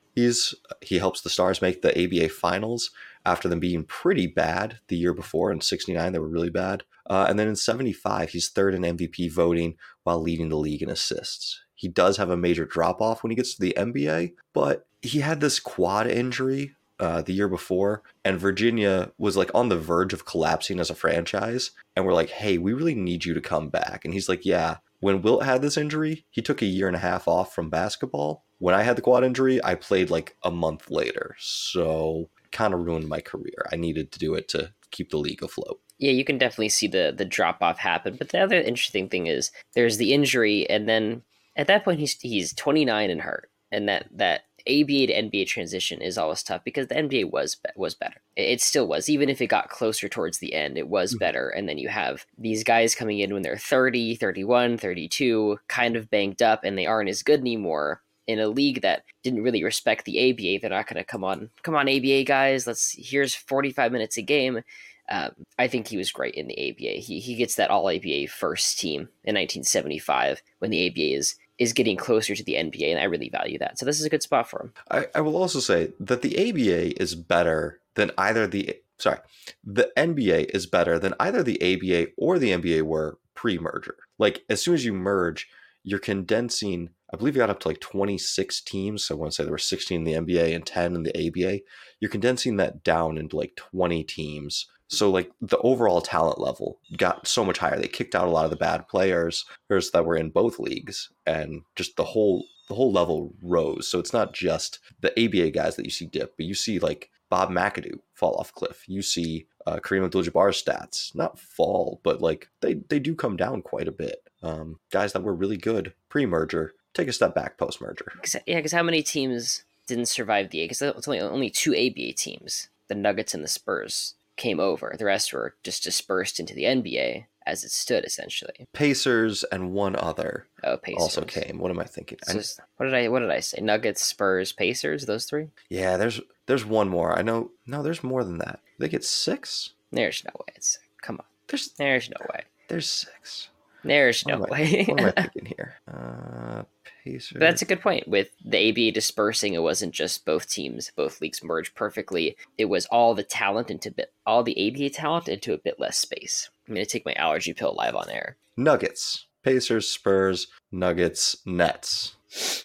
he 0.81 0.99
helps 0.99 1.21
the 1.21 1.31
Stars 1.31 1.63
make 1.63 1.83
the 1.83 2.05
ABA 2.05 2.31
finals 2.31 2.91
after 3.25 3.49
them 3.49 3.61
being 3.61 3.85
pretty 3.85 4.27
bad 4.27 4.79
the 4.89 4.97
year 4.97 5.15
before. 5.15 5.53
In 5.53 5.61
69, 5.61 6.13
they 6.13 6.19
were 6.19 6.29
really 6.29 6.51
bad. 6.51 6.85
Uh, 7.09 7.27
and 7.29 7.39
then 7.39 7.49
in 7.49 7.57
75, 7.57 8.31
he's 8.31 8.49
third 8.49 8.75
in 8.75 8.83
MVP 8.83 9.31
voting 9.31 9.77
while 10.05 10.21
leading 10.21 10.49
the 10.49 10.57
league 10.57 10.83
in 10.83 10.91
assists. 10.91 11.61
He 11.75 11.89
does 11.89 12.17
have 12.17 12.31
a 12.31 12.37
major 12.37 12.65
drop 12.65 13.01
off 13.01 13.23
when 13.23 13.31
he 13.31 13.37
gets 13.37 13.55
to 13.55 13.61
the 13.61 13.75
NBA, 13.77 14.35
but 14.53 14.87
he 15.03 15.21
had 15.21 15.41
this 15.41 15.59
quad 15.59 16.07
injury 16.07 16.77
uh, 17.01 17.23
the 17.23 17.33
year 17.33 17.49
before, 17.49 18.03
and 18.25 18.39
Virginia 18.39 19.11
was 19.19 19.37
like 19.37 19.51
on 19.55 19.69
the 19.69 19.77
verge 19.77 20.13
of 20.13 20.25
collapsing 20.25 20.79
as 20.79 20.91
a 20.91 20.95
franchise. 20.95 21.73
And 21.97 22.07
we're 22.07 22.15
like, 22.15 22.31
hey, 22.31 22.59
we 22.59 22.73
really 22.73 22.95
need 22.95 23.25
you 23.25 23.35
to 23.35 23.41
come 23.41 23.69
back. 23.69 24.05
And 24.05 24.15
he's 24.15 24.29
like, 24.29 24.47
yeah. 24.47 24.77
When 25.01 25.21
Wilt 25.21 25.43
had 25.43 25.63
this 25.63 25.77
injury, 25.77 26.25
he 26.31 26.41
took 26.41 26.63
a 26.63 26.67
year 26.67 26.87
and 26.87 26.95
a 26.95 27.01
half 27.01 27.27
off 27.27 27.53
from 27.53 27.71
basketball 27.71 28.45
when 28.63 28.77
I 28.77 28.83
had 28.85 28.95
the 28.95 29.03
quad 29.03 29.25
injury, 29.25 29.59
I 29.65 29.75
played 29.75 30.09
like 30.09 30.37
a 30.45 30.51
month 30.53 30.89
later. 30.89 31.35
So 31.41 32.31
kind 32.53 32.73
of 32.73 32.87
ruined 32.87 33.09
my 33.09 33.21
career. 33.21 33.67
I 33.73 33.77
needed 33.77 34.13
to 34.13 34.21
do 34.21 34.35
it 34.35 34.47
to 34.51 34.73
keep 34.93 35.11
the 35.11 35.17
league 35.17 35.43
afloat. 35.43 35.81
Yeah, 35.99 36.13
you 36.13 36.25
can 36.25 36.39
definitely 36.39 36.69
see 36.69 36.87
the 36.87 37.13
the 37.17 37.25
drop 37.25 37.61
off 37.61 37.79
happen. 37.79 38.15
But 38.17 38.29
the 38.29 38.39
other 38.39 38.61
interesting 38.61 39.09
thing 39.09 39.27
is 39.27 39.51
there's 39.75 39.97
the 39.97 40.13
injury, 40.15 40.71
and 40.71 40.89
then 40.89 41.23
at 41.57 41.67
that 41.67 41.85
point 41.85 41.99
he's 41.99 42.13
he's 42.21 42.53
29 42.55 43.11
and 43.11 43.21
hurt. 43.23 43.51
and 43.73 43.89
that 43.89 44.07
that 44.13 44.43
ABA 44.69 45.07
to 45.09 45.23
NBA 45.23 45.49
transition 45.49 46.01
is 46.01 46.17
always 46.17 46.45
tough 46.45 46.63
because 46.63 46.87
the 46.87 46.95
NBA 46.95 47.33
was 47.33 47.57
was 47.75 47.97
better. 47.97 48.21
It 48.37 48.61
still 48.61 48.87
was, 48.87 49.09
even 49.09 49.29
if 49.29 49.41
it 49.41 49.49
got 49.49 49.71
closer 49.71 50.09
towards 50.09 50.39
the 50.39 50.55
end, 50.55 50.79
it 50.79 50.87
was 50.87 51.15
mm-hmm. 51.15 51.19
better. 51.19 51.49
And 51.49 51.69
then 51.69 51.79
you 51.79 51.89
have 51.89 52.27
these 52.39 52.63
guys 52.63 52.95
coming 52.95 53.19
in 53.19 53.35
when 53.35 53.43
they're 53.43 53.59
30, 53.59 54.15
31, 54.15 54.79
32, 54.79 55.59
kind 55.67 55.97
of 55.97 56.11
banged 56.11 56.43
up, 56.43 56.63
and 56.63 56.79
they 56.79 56.87
aren't 56.87 57.11
as 57.11 57.25
good 57.25 57.41
anymore 57.41 58.03
in 58.27 58.39
a 58.39 58.49
league 58.49 58.83
that 58.83 59.05
didn't 59.23 59.43
really 59.43 59.65
respect 59.65 60.05
the 60.05 60.31
ABA. 60.31 60.61
They're 60.61 60.77
not 60.77 60.87
going 60.87 60.97
to 60.97 61.05
come 61.05 61.25
on, 61.25 61.51
come 61.63 61.75
on, 61.75 61.89
ABA 61.89 62.25
guys. 62.25 62.67
Let's 62.67 62.95
here's 62.97 63.35
45 63.35 63.93
minutes 63.93 64.17
a 64.17 64.23
game. 64.23 64.63
Um, 65.11 65.33
I 65.59 65.67
think 65.67 65.89
he 65.89 65.97
was 65.97 66.13
great 66.13 66.35
in 66.35 66.47
the 66.47 66.71
ABA. 66.71 67.01
He 67.01 67.21
he 67.21 67.35
gets 67.35 67.57
that 67.57 67.71
All 67.71 67.89
ABA 67.89 68.29
first 68.29 68.79
team 68.79 69.09
in 69.25 69.35
1975 69.35 70.43
when 70.61 70.71
the 70.71 70.89
ABA 70.89 71.17
is 71.17 71.37
is 71.59 71.73
getting 71.73 71.97
closer 71.97 72.35
to 72.35 72.43
the 72.43 72.55
NBA, 72.55 72.91
and 72.91 72.99
I 72.99 73.05
really 73.05 73.29
value 73.29 73.59
that. 73.59 73.79
So 73.79 73.87
this 73.87 74.01
is 74.01 74.07
a 74.07 74.11
good 74.11 74.23
spot 74.23 74.49
for 74.49 74.63
him. 74.63 74.73
I, 74.91 75.07
I 75.15 75.21
will 75.21 75.37
also 75.37 75.61
say 75.61 75.93
that 76.01 76.23
the 76.23 76.37
ABA 76.37 77.01
is 77.01 77.15
better 77.15 77.81
than 77.95 78.11
either 78.17 78.47
the 78.47 78.77
sorry, 78.99 79.19
the 79.65 79.93
NBA 79.97 80.51
is 80.55 80.67
better 80.67 80.99
than 80.99 81.15
either 81.21 81.43
the 81.43 81.61
ABA 81.61 82.13
or 82.17 82.39
the 82.39 82.51
NBA 82.51 82.83
were 82.83 83.19
pre-merger. 83.35 83.97
Like 84.19 84.45
as 84.49 84.63
soon 84.63 84.75
as 84.75 84.85
you 84.85 84.93
merge, 84.93 85.49
you're 85.83 85.99
condensing. 85.99 86.91
I 87.13 87.17
believe 87.17 87.37
you 87.37 87.43
got 87.43 87.51
up 87.51 87.61
to 87.61 87.69
like 87.69 87.81
26 87.81 88.63
teams. 88.63 89.05
So 89.05 89.15
I 89.15 89.19
want 89.19 89.33
to 89.33 89.37
say 89.37 89.45
there 89.45 89.53
were 89.53 89.59
16 89.59 89.97
in 89.97 90.05
the 90.05 90.35
NBA 90.35 90.55
and 90.55 90.65
10 90.65 90.95
in 90.95 91.03
the 91.03 91.29
ABA. 91.29 91.61
You're 92.01 92.11
condensing 92.11 92.57
that 92.57 92.83
down 92.83 93.19
into 93.19 93.37
like 93.37 93.55
20 93.57 94.03
teams 94.05 94.67
so 94.93 95.11
like 95.11 95.33
the 95.41 95.59
overall 95.59 96.03
talent 96.03 96.39
level 96.39 96.79
got 96.99 97.27
so 97.27 97.47
much 97.47 97.57
higher. 97.57 97.79
They 97.79 97.89
kicked 97.89 98.15
out 98.15 98.29
a 98.29 98.31
lot 98.31 98.45
of 98.45 98.51
the 98.51 98.59
bad 98.59 98.87
players 98.89 99.47
that 99.69 100.05
were 100.05 100.17
in 100.17 100.29
both 100.29 100.59
leagues, 100.59 101.11
and 101.25 101.63
just 101.77 101.97
the 101.97 102.05
whole 102.05 102.45
the 102.69 102.75
whole 102.75 102.93
level 102.93 103.35
rose. 103.43 103.89
So 103.89 103.99
it's 103.99 104.13
not 104.13 104.35
just 104.35 104.81
the 105.01 105.11
ABA 105.13 105.51
guys 105.53 105.77
that 105.77 105.87
you 105.87 105.91
see 105.91 106.05
dip, 106.05 106.37
but 106.37 106.45
you 106.45 106.53
see 106.53 106.79
like 106.79 107.09
Bob 107.31 107.49
McAdoo 107.51 108.01
fall 108.13 108.35
off 108.35 108.53
cliff. 108.53 108.85
You 108.87 109.01
see 109.01 109.47
uh, 109.67 109.77
Kareem 109.77 110.05
Abdul-Jabbar's 110.05 110.63
stats 110.63 111.15
not 111.15 111.39
fall, 111.39 112.03
but 112.05 112.21
like 112.21 112.49
they 112.61 112.75
they 112.91 112.99
do 112.99 113.15
come 113.15 113.39
down 113.39 113.63
quite 113.63 113.89
a 113.89 113.93
bit. 113.93 114.29
Um, 114.43 114.79
guys 114.91 115.15
that 115.15 115.23
were 115.23 115.35
really 115.35 115.57
good 115.57 115.95
pre-merger 116.11 116.75
take 116.95 117.09
a 117.09 117.13
step 117.13 117.35
back 117.35 117.59
post-merger. 117.59 118.13
Yeah, 118.47 118.57
because 118.57 118.73
how 118.73 118.83
many 118.83 119.03
teams 119.03 119.65
didn't 119.87 120.07
survive 120.07 120.51
the 120.51 120.61
A? 120.61 120.65
Because 120.65 120.83
it's 120.83 121.09
only 121.09 121.21
only 121.21 121.51
two 121.51 121.73
ABA 121.73 122.13
teams, 122.15 122.69
the 122.89 122.95
Nuggets 122.95 123.35
and 123.35 123.43
the 123.43 123.49
Spurs 123.49 124.15
came 124.37 124.61
over. 124.61 124.95
The 124.99 125.05
rest 125.05 125.33
were 125.33 125.55
just 125.63 125.83
dispersed 125.83 126.41
into 126.41 126.55
the 126.55 126.65
NBA 126.65 127.27
as 127.47 127.65
it 127.65 127.71
stood, 127.71 128.05
essentially. 128.05 128.69
Pacers 128.73 129.45
and 129.45 129.73
one 129.73 129.97
other 129.97 130.47
oh, 130.65 130.77
Pacers. 130.77 131.03
also 131.03 131.23
came. 131.23 131.59
What 131.59 131.71
am 131.71 131.79
I 131.79 131.85
thinking? 131.85 132.19
So 132.25 132.41
what 132.77 132.87
did 132.87 132.95
I 132.95 133.09
what 133.09 133.21
did 133.21 133.31
I 133.31 133.41
say? 133.41 133.61
Nuggets, 133.61 134.05
Spurs, 134.05 134.53
Pacers. 134.53 135.07
Those 135.07 135.25
three. 135.25 135.49
Yeah, 135.69 135.97
there's 135.97 136.21
there's 136.47 136.65
one 136.65 136.89
more. 136.89 137.19
I 137.19 137.23
know. 137.23 137.51
No, 137.67 137.83
there's 137.83 138.03
more 138.03 138.25
than 138.25 138.39
that. 138.39 138.61
They 138.79 138.89
get 138.89 139.05
six. 139.05 139.71
There's 139.91 140.25
no 140.25 140.33
way. 140.39 140.53
It's 140.57 140.79
come 141.01 141.17
on. 141.17 141.25
There's 141.49 141.69
there's 141.71 142.11
no 142.11 142.27
way. 142.33 142.45
There's 142.69 142.89
six. 142.89 143.49
There's 143.85 144.27
no 144.27 144.39
what 144.39 144.51
way. 144.51 144.85
what 144.89 145.01
am 145.01 145.13
I 145.17 145.23
thinking 145.23 145.55
here? 145.57 145.75
Uh, 145.89 146.63
Pacers. 147.05 147.39
That's 147.39 147.63
a 147.63 147.67
good 147.67 147.81
point. 147.81 148.09
With 148.09 148.31
the 148.45 148.71
ABA 148.71 148.93
dispersing, 148.93 149.55
it 149.55 149.63
wasn't 149.63 149.93
just 149.93 150.25
both 150.25 150.49
teams, 150.49 150.91
both 150.95 151.21
leagues 151.21 151.43
merged 151.43 151.75
perfectly. 151.75 152.37
It 152.59 152.67
was 152.67 152.87
all 152.87 153.15
the 153.15 153.23
talent 153.23 153.71
into 153.71 153.91
bit, 153.91 154.13
all 154.27 154.43
the 154.43 154.69
ABA 154.69 154.91
talent 154.91 155.29
into 155.29 155.53
a 155.53 155.59
bit 155.59 155.79
less 155.79 155.99
space. 155.99 156.51
I'm 156.69 156.75
gonna 156.75 156.87
take 156.87 157.07
my 157.07 157.15
allergy 157.15 157.53
pill 157.53 157.75
live 157.75 157.95
on 157.95 158.09
air. 158.11 158.37
Nuggets, 158.57 159.27
Pacers, 159.43 159.89
Spurs, 159.89 160.49
Nuggets, 160.71 161.37
Nets. 161.45 162.17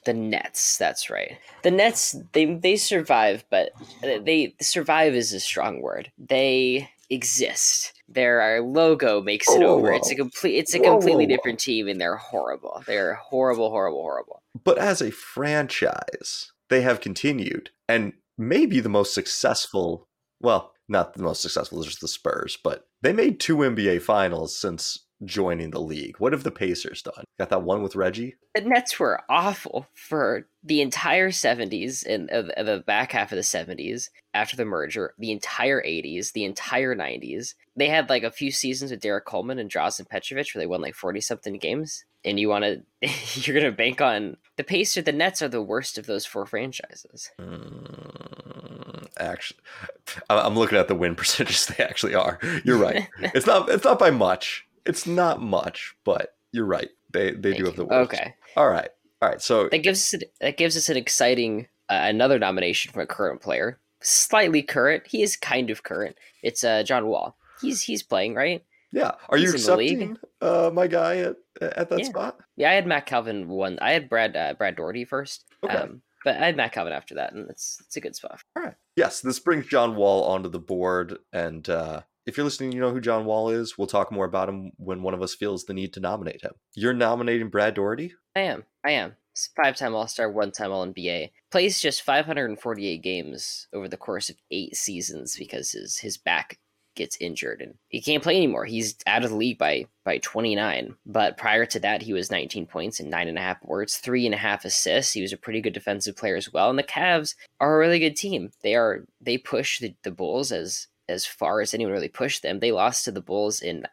The 0.06 0.14
Nets, 0.14 0.78
that's 0.78 1.10
right. 1.10 1.38
The 1.64 1.72
Nets, 1.72 2.16
they 2.32 2.46
they 2.46 2.78
survive, 2.78 3.44
but 3.50 3.72
they 4.02 4.56
survive 4.62 5.14
is 5.14 5.34
a 5.34 5.40
strong 5.40 5.82
word. 5.82 6.12
They 6.18 6.90
exist. 7.10 7.94
Their 8.10 8.60
uh, 8.60 8.62
logo 8.62 9.22
makes 9.22 9.50
it 9.50 9.64
over. 9.64 9.92
It's 9.92 10.12
a 10.12 10.16
complete. 10.16 10.58
It's 10.58 10.74
a 10.74 10.80
whoa, 10.80 10.92
completely 10.92 11.26
whoa, 11.26 11.36
different 11.36 11.60
team, 11.60 11.88
and 11.88 12.00
they're 12.00 12.16
horrible. 12.16 12.84
They're 12.88 13.16
horrible, 13.16 13.70
horrible, 13.70 14.02
horrible. 14.02 14.44
But 14.64 14.78
as 14.78 15.02
a 15.02 15.12
franchise, 15.12 16.52
they 16.70 16.82
have 16.82 17.02
continued, 17.02 17.72
and 17.88 18.14
maybe 18.38 18.80
the 18.80 18.90
most 18.90 19.14
successful. 19.14 20.08
Well, 20.40 20.74
not 20.88 21.16
the 21.16 21.24
most 21.24 21.42
successful, 21.42 21.84
just 21.84 22.00
the 22.00 22.08
Spurs, 22.08 22.58
but 22.64 22.88
they 23.02 23.12
made 23.12 23.40
two 23.40 23.58
NBA 23.58 24.02
finals 24.02 24.58
since 24.58 25.07
joining 25.26 25.72
the 25.72 25.82
league. 25.82 26.18
What 26.20 26.34
have 26.34 26.44
the 26.44 26.52
Pacers 26.52 27.02
done? 27.02 27.24
Got 27.40 27.50
that 27.50 27.64
one 27.64 27.82
with 27.82 27.96
Reggie? 27.96 28.36
The 28.56 28.62
Nets 28.62 29.00
were 29.00 29.22
awful 29.30 29.88
for 29.94 30.48
the 30.64 30.82
entire 30.82 31.30
70s 31.30 32.06
and 32.06 32.30
uh, 32.30 32.64
the 32.64 32.84
back 32.86 33.14
half 33.14 33.32
of 33.32 33.36
the 33.36 33.42
70s 33.42 34.10
after 34.34 34.56
the 34.56 34.66
merger, 34.66 35.14
the 35.18 35.32
entire 35.32 35.82
80s, 35.82 36.34
the 36.34 36.46
entire 36.46 36.96
90s. 36.96 37.56
They 37.76 37.90
had 37.90 38.10
like 38.10 38.24
a 38.24 38.32
few 38.32 38.52
seasons 38.52 38.92
with 38.92 39.00
Derrick 39.00 39.26
Coleman 39.26 39.60
and 39.60 39.72
Drazen 39.72 40.08
Petrovic 40.08 40.54
where 40.54 40.62
they 40.62 40.68
won 40.68 40.82
like 40.82 40.96
40 40.96 41.22
something 41.22 41.58
games. 41.58 42.06
And 42.26 42.40
you 42.40 42.50
want 42.50 42.66
to, 42.66 42.82
you're 43.42 43.58
going 43.60 43.72
to 43.72 43.76
bank 43.76 44.02
on 44.02 44.38
the 44.58 44.64
Pacers, 44.64 45.06
the 45.06 45.12
Nets 45.12 45.42
are 45.42 45.48
the 45.48 45.62
worst 45.62 45.98
of 45.98 46.06
those 46.06 46.26
four 46.26 46.46
franchises. 46.46 47.32
Mm, 47.40 49.08
actually, 49.20 49.60
I'm 50.30 50.56
looking 50.56 50.78
at 50.78 50.88
the 50.88 50.96
win 50.96 51.16
percentages. 51.16 51.68
They 51.68 51.84
actually 51.84 52.16
are. 52.16 52.40
You're 52.66 52.78
right. 52.78 53.08
it's 53.20 53.48
not, 53.48 53.70
it's 53.70 53.86
not 53.86 54.00
by 54.00 54.12
much 54.12 54.67
it's 54.88 55.06
not 55.06 55.42
much, 55.42 55.96
but 56.04 56.36
you're 56.52 56.66
right. 56.66 56.90
They 57.12 57.32
they 57.32 57.52
Thank 57.52 57.58
do 57.58 57.66
have 57.66 57.76
the 57.76 57.86
worst. 57.86 58.14
Okay. 58.14 58.34
All 58.56 58.70
right. 58.70 58.90
All 59.22 59.30
right. 59.30 59.42
So 59.42 59.70
that 59.70 59.80
gives 59.80 60.14
us 60.14 60.22
that 60.42 60.58
gives 60.58 60.78
us 60.78 60.90
an 60.90 60.98
exciting 60.98 61.68
uh, 61.90 62.00
another 62.04 62.40
nomination 62.40 62.92
from 62.92 63.02
a 63.04 63.08
current 63.08 63.42
player, 63.42 63.80
slightly 64.02 64.62
current. 64.62 65.08
He 65.08 65.22
is 65.22 65.36
kind 65.36 65.70
of 65.70 65.84
current. 65.84 66.16
It's 66.44 66.64
uh, 66.64 66.84
John 66.84 67.08
Wall. 67.08 67.38
He's 67.62 67.82
he's 67.82 68.04
playing 68.04 68.36
right. 68.36 68.64
Yeah. 68.92 69.12
Are 69.30 69.38
he's 69.38 69.50
you 69.50 69.56
accepting 69.56 70.18
uh, 70.42 70.72
my 70.74 70.88
guy 70.88 71.18
at 71.18 71.36
at 71.62 71.90
that 71.90 72.00
yeah. 72.00 72.06
spot? 72.06 72.40
Yeah, 72.56 72.72
I 72.72 72.74
had 72.74 72.88
Mack 72.88 73.06
Calvin 73.06 73.48
one. 73.48 73.78
I 73.82 73.92
had 73.92 74.10
Brad 74.10 74.36
uh, 74.36 74.54
Brad 74.54 74.76
Daugherty 74.76 75.06
first. 75.06 75.46
Okay. 75.64 75.76
Um, 75.76 76.02
but 76.24 76.38
I 76.38 76.48
had 76.48 76.58
Mack 76.58 76.74
Calvin 76.74 76.94
after 76.94 77.16
that, 77.16 77.34
and 77.34 77.50
it's 77.50 77.82
it's 77.86 77.96
a 77.96 78.02
good 78.02 78.16
spot. 78.16 78.42
All 78.56 78.64
right. 78.64 78.76
Yes, 78.96 79.22
this 79.22 79.40
brings 79.40 79.68
John 79.68 79.96
Wall 79.96 80.24
onto 80.24 80.50
the 80.50 80.60
board, 80.60 81.18
and 81.32 81.68
uh, 81.70 82.02
if 82.28 82.36
you're 82.36 82.44
listening, 82.44 82.74
you 82.74 82.82
know 82.82 82.92
who 82.92 83.00
John 83.00 83.26
Wall 83.26 83.50
is. 83.50 83.78
We'll 83.78 83.88
talk 83.88 84.12
more 84.12 84.26
about 84.26 84.50
him 84.50 84.72
when 84.76 85.02
one 85.02 85.14
of 85.14 85.22
us 85.22 85.34
feels 85.34 85.64
the 85.64 85.74
need 85.74 85.94
to 85.94 86.02
nominate 86.02 86.44
him. 86.44 86.52
You're 86.76 86.94
nominating 86.94 87.50
Brad 87.50 87.74
Daugherty? 87.74 88.14
I 88.36 88.42
am. 88.42 88.66
I 88.86 88.92
am. 88.92 89.16
Five 89.56 89.78
time 89.78 89.96
All 89.96 90.08
Star, 90.08 90.30
one 90.30 90.52
time 90.52 90.72
All 90.72 90.86
NBA. 90.86 91.32
Plays 91.52 91.80
just 91.80 92.02
548 92.02 93.02
games 93.02 93.68
over 93.72 93.88
the 93.88 93.96
course 93.96 94.30
of 94.30 94.36
eight 94.52 94.76
seasons 94.76 95.38
because 95.38 95.72
his, 95.72 96.00
his 96.00 96.18
back 96.18 96.60
gets 96.96 97.16
injured 97.22 97.62
and 97.62 97.76
he 97.88 98.02
can't 98.02 98.24
play 98.24 98.36
anymore. 98.36 98.66
He's 98.66 98.96
out 99.06 99.24
of 99.24 99.30
the 99.30 99.36
league 99.36 99.60
by 99.60 99.86
by 100.04 100.18
29. 100.18 100.96
But 101.06 101.38
prior 101.38 101.66
to 101.68 101.80
that, 101.80 102.02
he 102.02 102.12
was 102.12 102.32
19 102.32 102.66
points 102.66 103.00
and 103.00 103.10
nine 103.10 103.30
and 103.30 103.38
a 103.38 103.42
half 103.42 103.62
boards, 103.62 103.98
three 103.98 104.26
and 104.26 104.36
a 104.36 104.40
half 104.40 104.66
assists. 104.66 105.14
He 105.14 105.22
was 105.22 105.32
a 105.32 105.38
pretty 105.38 105.62
good 105.62 105.74
defensive 105.74 106.18
player 106.18 106.36
as 106.36 106.52
well. 106.52 106.70
And 106.70 106.80
the 106.80 106.84
Cavs 106.84 107.36
are 107.62 107.76
a 107.76 107.80
really 107.80 108.00
good 108.00 108.18
team. 108.18 108.52
They 108.64 108.76
are 108.76 109.06
they 109.22 109.38
push 109.38 109.80
the, 109.80 109.96
the 110.04 110.12
Bulls 110.12 110.52
as 110.52 110.88
as 111.10 111.26
far 111.26 111.62
as 111.62 111.74
anyone 111.74 111.94
really 111.94 112.08
pushed 112.08 112.44
them. 112.44 112.60
They 112.60 112.72
lost 112.72 113.06
to 113.06 113.12
the 113.12 113.22
Bulls 113.22 113.62
in 113.62 113.84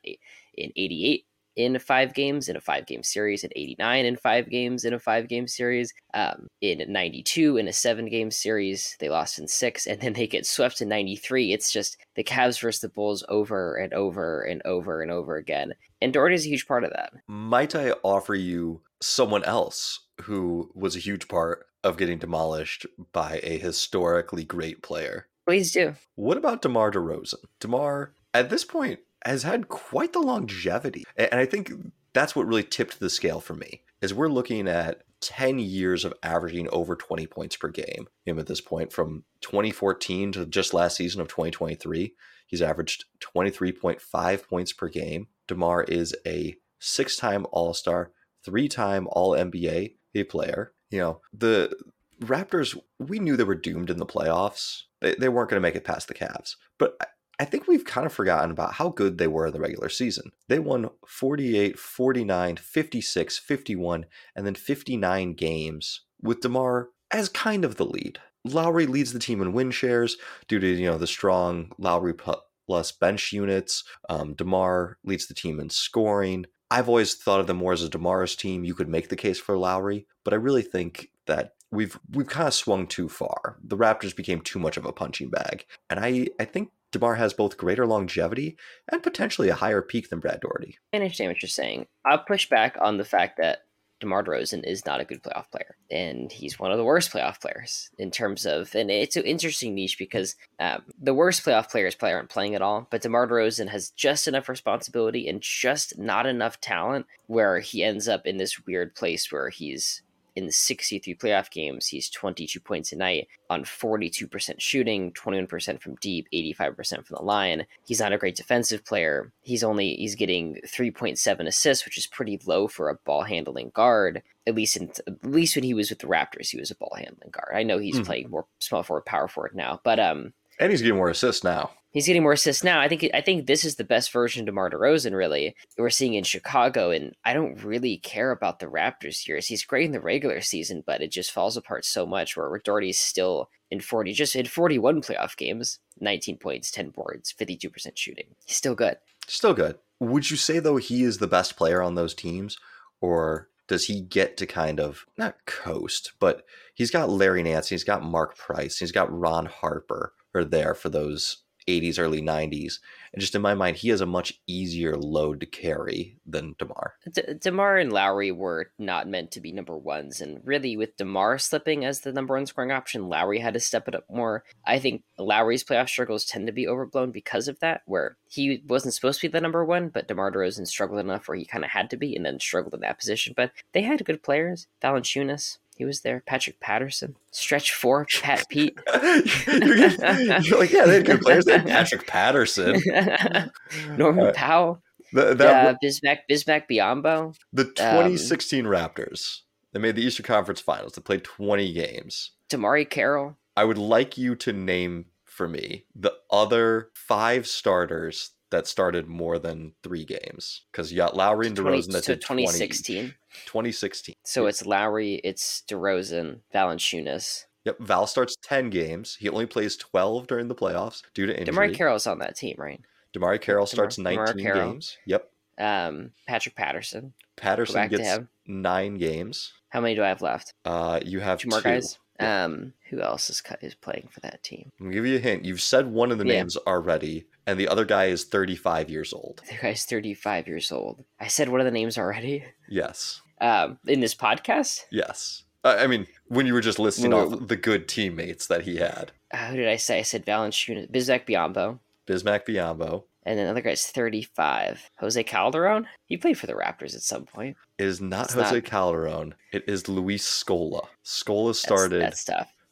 in 0.54 0.72
88 0.76 1.26
in 1.56 1.78
five 1.78 2.14
games 2.14 2.48
in 2.48 2.56
a 2.56 2.60
five 2.60 2.86
game 2.86 3.02
series, 3.02 3.44
in 3.44 3.50
89 3.54 4.04
in 4.04 4.16
five 4.16 4.50
games 4.50 4.84
in 4.84 4.92
a 4.92 4.98
five 4.98 5.28
game 5.28 5.46
series, 5.46 5.92
um, 6.12 6.48
in 6.60 6.84
92 6.88 7.56
in 7.56 7.68
a 7.68 7.72
seven 7.72 8.06
game 8.06 8.30
series. 8.30 8.96
They 9.00 9.08
lost 9.08 9.38
in 9.38 9.46
six, 9.46 9.86
and 9.86 10.00
then 10.00 10.14
they 10.14 10.26
get 10.26 10.46
swept 10.46 10.80
in 10.80 10.88
93. 10.88 11.52
It's 11.52 11.72
just 11.72 11.96
the 12.16 12.24
Cavs 12.24 12.60
versus 12.60 12.80
the 12.80 12.88
Bulls 12.88 13.24
over 13.28 13.76
and 13.76 13.92
over 13.94 14.42
and 14.42 14.62
over 14.64 15.02
and 15.02 15.10
over 15.10 15.36
again. 15.36 15.74
And 16.00 16.12
Dort 16.12 16.32
is 16.32 16.44
a 16.44 16.48
huge 16.48 16.66
part 16.66 16.84
of 16.84 16.90
that. 16.90 17.12
Might 17.28 17.74
I 17.74 17.92
offer 18.02 18.34
you 18.34 18.82
someone 19.00 19.44
else 19.44 20.00
who 20.22 20.70
was 20.74 20.96
a 20.96 21.00
huge 21.00 21.28
part 21.28 21.66
of 21.82 21.96
getting 21.96 22.18
demolished 22.18 22.86
by 23.12 23.40
a 23.42 23.58
historically 23.58 24.44
great 24.44 24.82
player? 24.82 25.28
Please 25.46 25.72
do. 25.72 25.94
What 26.14 26.36
about 26.36 26.62
DeMar 26.62 26.90
DeRozan? 26.92 27.34
DeMar, 27.60 28.14
at 28.32 28.50
this 28.50 28.64
point, 28.64 29.00
has 29.24 29.42
had 29.42 29.68
quite 29.68 30.12
the 30.12 30.20
longevity. 30.20 31.04
And 31.16 31.34
I 31.34 31.46
think 31.46 31.72
that's 32.12 32.34
what 32.34 32.46
really 32.46 32.62
tipped 32.62 33.00
the 33.00 33.10
scale 33.10 33.40
for 33.40 33.54
me, 33.54 33.82
is 34.00 34.14
we're 34.14 34.28
looking 34.28 34.68
at 34.68 35.02
10 35.20 35.58
years 35.58 36.04
of 36.04 36.14
averaging 36.22 36.68
over 36.70 36.94
20 36.94 37.26
points 37.26 37.56
per 37.56 37.68
game. 37.68 38.08
Him 38.24 38.38
at 38.38 38.46
this 38.46 38.60
point, 38.60 38.92
from 38.92 39.24
2014 39.40 40.32
to 40.32 40.46
just 40.46 40.74
last 40.74 40.96
season 40.96 41.20
of 41.20 41.28
2023, 41.28 42.14
he's 42.46 42.62
averaged 42.62 43.04
23.5 43.20 44.48
points 44.48 44.72
per 44.72 44.88
game. 44.88 45.28
DeMar 45.48 45.84
is 45.84 46.14
a 46.26 46.56
six 46.78 47.16
time 47.16 47.46
All 47.52 47.74
Star, 47.74 48.12
three 48.44 48.68
time 48.68 49.08
All 49.10 49.32
NBA 49.32 49.96
a 50.14 50.24
player 50.24 50.72
You 50.90 50.98
know, 51.00 51.20
the 51.32 51.76
Raptors, 52.22 52.78
we 52.98 53.18
knew 53.18 53.36
they 53.36 53.44
were 53.44 53.54
doomed 53.54 53.90
in 53.90 53.98
the 53.98 54.06
playoffs. 54.06 54.82
They, 55.04 55.14
they 55.14 55.28
weren't 55.28 55.50
going 55.50 55.60
to 55.60 55.66
make 55.66 55.76
it 55.76 55.84
past 55.84 56.08
the 56.08 56.14
Cavs. 56.14 56.56
But 56.78 56.96
I 57.38 57.44
think 57.44 57.66
we've 57.66 57.84
kind 57.84 58.06
of 58.06 58.12
forgotten 58.12 58.50
about 58.50 58.74
how 58.74 58.88
good 58.88 59.18
they 59.18 59.26
were 59.26 59.46
in 59.46 59.52
the 59.52 59.60
regular 59.60 59.88
season. 59.88 60.32
They 60.48 60.58
won 60.58 60.90
48, 61.06 61.78
49, 61.78 62.56
56, 62.56 63.38
51, 63.38 64.06
and 64.34 64.46
then 64.46 64.54
59 64.54 65.34
games 65.34 66.02
with 66.22 66.40
DeMar 66.40 66.88
as 67.10 67.28
kind 67.28 67.64
of 67.64 67.76
the 67.76 67.84
lead. 67.84 68.18
Lowry 68.44 68.86
leads 68.86 69.12
the 69.12 69.18
team 69.18 69.40
in 69.40 69.52
win 69.52 69.70
shares 69.70 70.16
due 70.48 70.58
to 70.58 70.66
you 70.66 70.86
know 70.86 70.98
the 70.98 71.06
strong 71.06 71.72
Lowry 71.78 72.14
plus 72.14 72.92
bench 72.92 73.32
units. 73.32 73.84
Um, 74.08 74.34
Demar 74.34 74.98
leads 75.04 75.26
the 75.26 75.34
team 75.34 75.60
in 75.60 75.70
scoring. 75.70 76.46
I've 76.70 76.88
always 76.88 77.14
thought 77.14 77.40
of 77.40 77.46
them 77.46 77.58
more 77.58 77.72
as 77.72 77.82
a 77.82 77.88
Demar's 77.88 78.36
team. 78.36 78.64
You 78.64 78.74
could 78.74 78.88
make 78.88 79.08
the 79.08 79.16
case 79.16 79.38
for 79.38 79.56
Lowry, 79.56 80.06
but 80.24 80.32
I 80.34 80.36
really 80.36 80.62
think 80.62 81.10
that 81.26 81.52
we've 81.74 81.98
we've 82.10 82.28
kind 82.28 82.48
of 82.48 82.54
swung 82.54 82.86
too 82.86 83.08
far. 83.08 83.56
The 83.62 83.76
Raptors 83.76 84.14
became 84.14 84.40
too 84.40 84.58
much 84.58 84.76
of 84.76 84.84
a 84.84 84.92
punching 84.92 85.30
bag, 85.30 85.66
and 85.90 86.00
I 86.00 86.28
I 86.38 86.44
think 86.44 86.70
DeMar 86.92 87.16
has 87.16 87.32
both 87.32 87.56
greater 87.56 87.86
longevity 87.86 88.56
and 88.90 89.02
potentially 89.02 89.48
a 89.48 89.54
higher 89.54 89.82
peak 89.82 90.10
than 90.10 90.20
Brad 90.20 90.40
Daugherty. 90.40 90.78
I 90.92 90.98
understand 90.98 91.30
what 91.30 91.42
you're 91.42 91.48
saying. 91.48 91.86
I'll 92.04 92.18
push 92.18 92.48
back 92.48 92.76
on 92.80 92.98
the 92.98 93.04
fact 93.04 93.38
that 93.38 93.64
DeMar 94.00 94.22
DeRozan 94.24 94.64
is 94.64 94.84
not 94.86 95.00
a 95.00 95.04
good 95.04 95.22
playoff 95.22 95.50
player, 95.50 95.76
and 95.90 96.30
he's 96.30 96.58
one 96.58 96.70
of 96.70 96.78
the 96.78 96.84
worst 96.84 97.12
playoff 97.12 97.40
players 97.40 97.90
in 97.98 98.10
terms 98.10 98.44
of. 98.44 98.74
And 98.74 98.90
it's 98.90 99.16
an 99.16 99.24
interesting 99.24 99.74
niche 99.74 99.98
because 99.98 100.36
um, 100.60 100.82
the 101.00 101.14
worst 101.14 101.44
playoff 101.44 101.70
players 101.70 101.94
probably 101.94 102.14
aren't 102.14 102.28
playing 102.28 102.54
at 102.54 102.62
all, 102.62 102.86
but 102.90 103.02
DeMar 103.02 103.26
DeRozan 103.26 103.68
has 103.68 103.90
just 103.90 104.28
enough 104.28 104.48
responsibility 104.48 105.26
and 105.28 105.40
just 105.40 105.98
not 105.98 106.26
enough 106.26 106.60
talent 106.60 107.06
where 107.26 107.58
he 107.58 107.82
ends 107.82 108.06
up 108.06 108.26
in 108.26 108.36
this 108.36 108.66
weird 108.66 108.94
place 108.94 109.32
where 109.32 109.48
he's 109.48 110.02
in 110.36 110.50
63 110.50 111.14
playoff 111.14 111.50
games, 111.50 111.86
he's 111.86 112.10
22 112.10 112.58
points 112.60 112.92
a 112.92 112.96
night 112.96 113.28
on 113.48 113.64
42% 113.64 114.60
shooting, 114.60 115.12
21% 115.12 115.80
from 115.80 115.94
deep, 115.96 116.26
85% 116.32 117.06
from 117.06 117.16
the 117.16 117.22
line. 117.22 117.66
He's 117.86 118.00
not 118.00 118.12
a 118.12 118.18
great 118.18 118.36
defensive 118.36 118.84
player. 118.84 119.32
He's 119.42 119.62
only 119.62 119.94
he's 119.94 120.14
getting 120.14 120.58
3.7 120.66 121.46
assists, 121.46 121.84
which 121.84 121.98
is 121.98 122.06
pretty 122.06 122.40
low 122.46 122.66
for 122.66 122.88
a 122.88 122.96
ball 123.04 123.22
handling 123.22 123.70
guard. 123.74 124.22
At 124.46 124.54
least 124.54 124.76
in 124.76 124.90
at 125.06 125.24
least 125.24 125.56
when 125.56 125.64
he 125.64 125.74
was 125.74 125.90
with 125.90 126.00
the 126.00 126.06
Raptors, 126.06 126.50
he 126.50 126.58
was 126.58 126.70
a 126.70 126.76
ball 126.76 126.94
handling 126.96 127.30
guard. 127.30 127.52
I 127.54 127.62
know 127.62 127.78
he's 127.78 127.98
mm. 127.98 128.04
playing 128.04 128.30
more 128.30 128.46
small 128.58 128.82
forward, 128.82 129.06
power 129.06 129.28
forward 129.28 129.54
now, 129.54 129.80
but 129.84 129.98
um, 129.98 130.34
and 130.58 130.70
he's 130.70 130.82
getting 130.82 130.96
more 130.96 131.10
assists 131.10 131.44
now 131.44 131.70
he's 131.94 132.06
getting 132.06 132.22
more 132.22 132.32
assists 132.32 132.62
now. 132.62 132.80
I 132.80 132.88
think 132.88 133.08
I 133.14 133.22
think 133.22 133.46
this 133.46 133.64
is 133.64 133.76
the 133.76 133.84
best 133.84 134.12
version 134.12 134.40
of 134.40 134.46
DeMar 134.46 134.70
DeRozan, 134.70 135.16
really. 135.16 135.56
We're 135.78 135.88
seeing 135.88 136.12
in 136.14 136.24
Chicago, 136.24 136.90
and 136.90 137.14
I 137.24 137.32
don't 137.32 137.62
really 137.64 137.96
care 137.96 138.30
about 138.30 138.58
the 138.58 138.66
Raptors 138.66 139.26
years. 139.26 139.46
He's 139.46 139.64
great 139.64 139.86
in 139.86 139.92
the 139.92 140.00
regular 140.00 140.42
season, 140.42 140.82
but 140.84 141.00
it 141.00 141.10
just 141.10 141.30
falls 141.30 141.56
apart 141.56 141.86
so 141.86 142.04
much. 142.04 142.36
Where 142.36 142.60
Daugherty's 142.62 142.98
still 142.98 143.48
in 143.70 143.80
forty, 143.80 144.12
just 144.12 144.36
in 144.36 144.44
forty-one 144.44 145.00
playoff 145.00 145.36
games, 145.36 145.78
nineteen 145.98 146.36
points, 146.36 146.70
ten 146.70 146.90
boards, 146.90 147.32
fifty-two 147.32 147.70
percent 147.70 147.96
shooting. 147.96 148.34
He's 148.44 148.56
still 148.56 148.74
good. 148.74 148.98
Still 149.26 149.54
good. 149.54 149.78
Would 150.00 150.30
you 150.30 150.36
say 150.36 150.58
though 150.58 150.76
he 150.76 151.04
is 151.04 151.18
the 151.18 151.26
best 151.26 151.56
player 151.56 151.80
on 151.80 151.94
those 151.94 152.14
teams, 152.14 152.58
or 153.00 153.48
does 153.68 153.86
he 153.86 154.00
get 154.00 154.36
to 154.36 154.46
kind 154.46 154.80
of 154.80 155.06
not 155.16 155.46
coast, 155.46 156.12
but 156.18 156.44
he's 156.74 156.90
got 156.90 157.08
Larry 157.08 157.42
Nance, 157.42 157.68
he's 157.68 157.84
got 157.84 158.02
Mark 158.02 158.36
Price, 158.36 158.78
he's 158.78 158.92
got 158.92 159.16
Ron 159.16 159.46
Harper 159.46 160.12
are 160.34 160.44
there 160.44 160.74
for 160.74 160.88
those 160.88 161.44
80s, 161.66 161.98
early 161.98 162.20
90s. 162.20 162.78
And 163.12 163.20
just 163.20 163.34
in 163.34 163.42
my 163.42 163.54
mind, 163.54 163.76
he 163.76 163.88
has 163.90 164.00
a 164.00 164.06
much 164.06 164.40
easier 164.46 164.96
load 164.96 165.40
to 165.40 165.46
carry 165.46 166.16
than 166.26 166.56
DeMar. 166.58 166.94
De- 167.12 167.34
DeMar 167.34 167.78
and 167.78 167.92
Lowry 167.92 168.32
were 168.32 168.70
not 168.78 169.08
meant 169.08 169.30
to 169.32 169.40
be 169.40 169.52
number 169.52 169.76
ones. 169.76 170.20
And 170.20 170.40
really, 170.44 170.76
with 170.76 170.96
DeMar 170.96 171.38
slipping 171.38 171.84
as 171.84 172.00
the 172.00 172.12
number 172.12 172.34
one 172.34 172.46
scoring 172.46 172.72
option, 172.72 173.08
Lowry 173.08 173.38
had 173.38 173.54
to 173.54 173.60
step 173.60 173.86
it 173.88 173.94
up 173.94 174.04
more. 174.10 174.44
I 174.66 174.78
think 174.78 175.04
Lowry's 175.16 175.64
playoff 175.64 175.88
struggles 175.88 176.24
tend 176.24 176.46
to 176.46 176.52
be 176.52 176.66
overblown 176.66 177.12
because 177.12 177.46
of 177.46 177.60
that, 177.60 177.82
where 177.86 178.16
he 178.28 178.62
wasn't 178.66 178.94
supposed 178.94 179.20
to 179.20 179.28
be 179.28 179.32
the 179.32 179.40
number 179.40 179.64
one, 179.64 179.88
but 179.88 180.08
DeMar 180.08 180.32
DeRozan 180.32 180.66
struggled 180.66 181.00
enough 181.00 181.28
where 181.28 181.36
he 181.36 181.44
kind 181.44 181.64
of 181.64 181.70
had 181.70 181.88
to 181.90 181.96
be 181.96 182.16
and 182.16 182.26
then 182.26 182.40
struggled 182.40 182.74
in 182.74 182.80
that 182.80 182.98
position. 182.98 183.32
But 183.36 183.52
they 183.72 183.82
had 183.82 184.04
good 184.04 184.22
players. 184.24 184.66
Valanciunas, 184.82 185.58
he 185.76 185.84
was 185.84 186.02
there. 186.02 186.22
Patrick 186.26 186.60
Patterson, 186.60 187.16
stretch 187.30 187.74
four, 187.74 188.06
Pat 188.22 188.46
Pete. 188.50 188.78
you're, 188.86 190.58
like, 190.58 190.72
yeah, 190.72 190.86
they 190.86 190.94
had 190.94 191.06
good 191.06 191.20
players. 191.20 191.44
They 191.44 191.52
had 191.52 191.66
Patrick 191.66 192.06
Patterson, 192.06 192.80
Norman 193.96 194.26
uh, 194.26 194.32
Powell, 194.34 194.82
the, 195.12 195.34
that, 195.34 195.66
uh, 195.66 195.74
Bismack 195.82 196.18
Bismack 196.30 196.64
Biyombo. 196.70 197.34
The 197.52 197.64
2016 197.64 198.66
um, 198.66 198.72
Raptors. 198.72 199.40
They 199.72 199.80
made 199.80 199.96
the 199.96 200.02
Eastern 200.02 200.24
Conference 200.24 200.60
Finals. 200.60 200.92
They 200.92 201.02
played 201.02 201.24
20 201.24 201.72
games. 201.72 202.30
DeMarre 202.48 202.88
Carroll. 202.88 203.36
I 203.56 203.64
would 203.64 203.78
like 203.78 204.16
you 204.16 204.36
to 204.36 204.52
name 204.52 205.06
for 205.34 205.48
me 205.48 205.84
the 205.96 206.12
other 206.30 206.90
five 206.94 207.46
starters 207.46 208.30
that 208.50 208.68
started 208.68 209.08
more 209.08 209.38
than 209.38 209.72
three 209.82 210.04
games 210.04 210.62
because 210.70 210.92
you 210.92 210.96
got 210.96 211.16
Lowry 211.16 211.48
and 211.48 211.56
20, 211.56 211.76
DeRozan 211.78 211.92
that 211.92 212.04
so 212.04 212.12
did 212.12 212.20
2016. 212.20 212.96
20, 212.96 213.08
2016. 213.46 214.14
So 214.24 214.46
it's 214.46 214.64
Lowry, 214.64 215.14
it's 215.24 215.64
DeRozan, 215.68 216.38
Valanciunas. 216.54 217.46
Yep, 217.64 217.80
Val 217.80 218.06
starts 218.06 218.36
10 218.44 218.70
games. 218.70 219.16
He 219.18 219.28
only 219.28 219.46
plays 219.46 219.76
12 219.76 220.28
during 220.28 220.46
the 220.46 220.54
playoffs 220.54 221.02
due 221.14 221.26
to 221.26 221.36
injury. 221.36 221.70
DeMarre 221.70 221.74
Carroll's 221.74 222.06
on 222.06 222.20
that 222.20 222.36
team, 222.36 222.54
right? 222.58 222.80
DeMarre 223.12 223.40
Carroll 223.40 223.66
starts 223.66 223.96
DeMar- 223.96 224.26
19 224.26 224.44
Carroll. 224.44 224.70
games. 224.72 224.98
Yep. 225.06 225.30
Um, 225.58 226.10
Patrick 226.28 226.54
Patterson. 226.54 227.12
Patterson 227.36 227.88
gets 227.88 228.20
nine 228.46 228.98
games. 228.98 229.52
How 229.70 229.80
many 229.80 229.96
do 229.96 230.04
I 230.04 230.08
have 230.08 230.22
left? 230.22 230.52
Uh, 230.64 231.00
you 231.04 231.18
have 231.18 231.40
two 231.40 231.48
more 231.48 231.60
two. 231.60 231.68
guys. 231.70 231.98
Um, 232.20 232.74
who 232.90 233.00
else 233.00 233.28
is 233.28 233.42
is 233.60 233.74
playing 233.74 234.08
for 234.10 234.20
that 234.20 234.42
team? 234.42 234.70
I'm 234.78 234.86
gonna 234.86 234.94
give 234.94 235.06
you 235.06 235.16
a 235.16 235.20
hint. 235.20 235.44
You've 235.44 235.60
said 235.60 235.88
one 235.88 236.12
of 236.12 236.18
the 236.18 236.26
yeah. 236.26 236.34
names 236.34 236.56
already, 236.56 237.26
and 237.46 237.58
the 237.58 237.68
other 237.68 237.84
guy 237.84 238.06
is 238.06 238.24
35 238.24 238.88
years 238.88 239.12
old. 239.12 239.42
The 239.48 239.56
guy's 239.60 239.84
35 239.84 240.46
years 240.46 240.70
old. 240.70 241.04
I 241.18 241.26
said 241.26 241.48
one 241.48 241.60
of 241.60 241.64
the 241.64 241.72
names 241.72 241.98
already. 241.98 242.44
Yes. 242.68 243.20
Um, 243.40 243.78
in 243.86 244.00
this 244.00 244.14
podcast. 244.14 244.84
Yes. 244.90 245.44
Uh, 245.64 245.76
I 245.78 245.86
mean, 245.86 246.06
when 246.28 246.46
you 246.46 246.52
were 246.52 246.60
just 246.60 246.78
listing 246.78 247.12
off 247.12 247.48
the 247.48 247.56
good 247.56 247.88
teammates 247.88 248.46
that 248.46 248.62
he 248.62 248.76
had. 248.76 249.12
Uh, 249.30 249.48
who 249.48 249.56
did 249.56 249.68
I 249.68 249.76
say? 249.76 249.98
I 249.98 250.02
said 250.02 250.26
Valanciunas, 250.26 250.90
Bismack 250.90 251.26
Biyombo. 251.26 251.78
Bismack 252.06 252.46
Biyombo. 252.46 253.04
And 253.26 253.40
another 253.40 253.62
guy's 253.62 253.86
35. 253.86 254.90
Jose 254.98 255.22
Calderon? 255.24 255.86
He 256.06 256.16
played 256.16 256.38
for 256.38 256.46
the 256.46 256.52
Raptors 256.52 256.94
at 256.94 257.02
some 257.02 257.24
point. 257.24 257.56
It 257.78 257.86
is 257.86 258.00
not 258.00 258.26
it's 258.26 258.34
Jose 258.34 258.54
not... 258.54 258.64
Calderon. 258.64 259.34
It 259.52 259.64
is 259.66 259.88
Luis 259.88 260.26
Scola. 260.26 260.86
Scola 261.04 261.54
started 261.54 262.02
that's, 262.02 262.24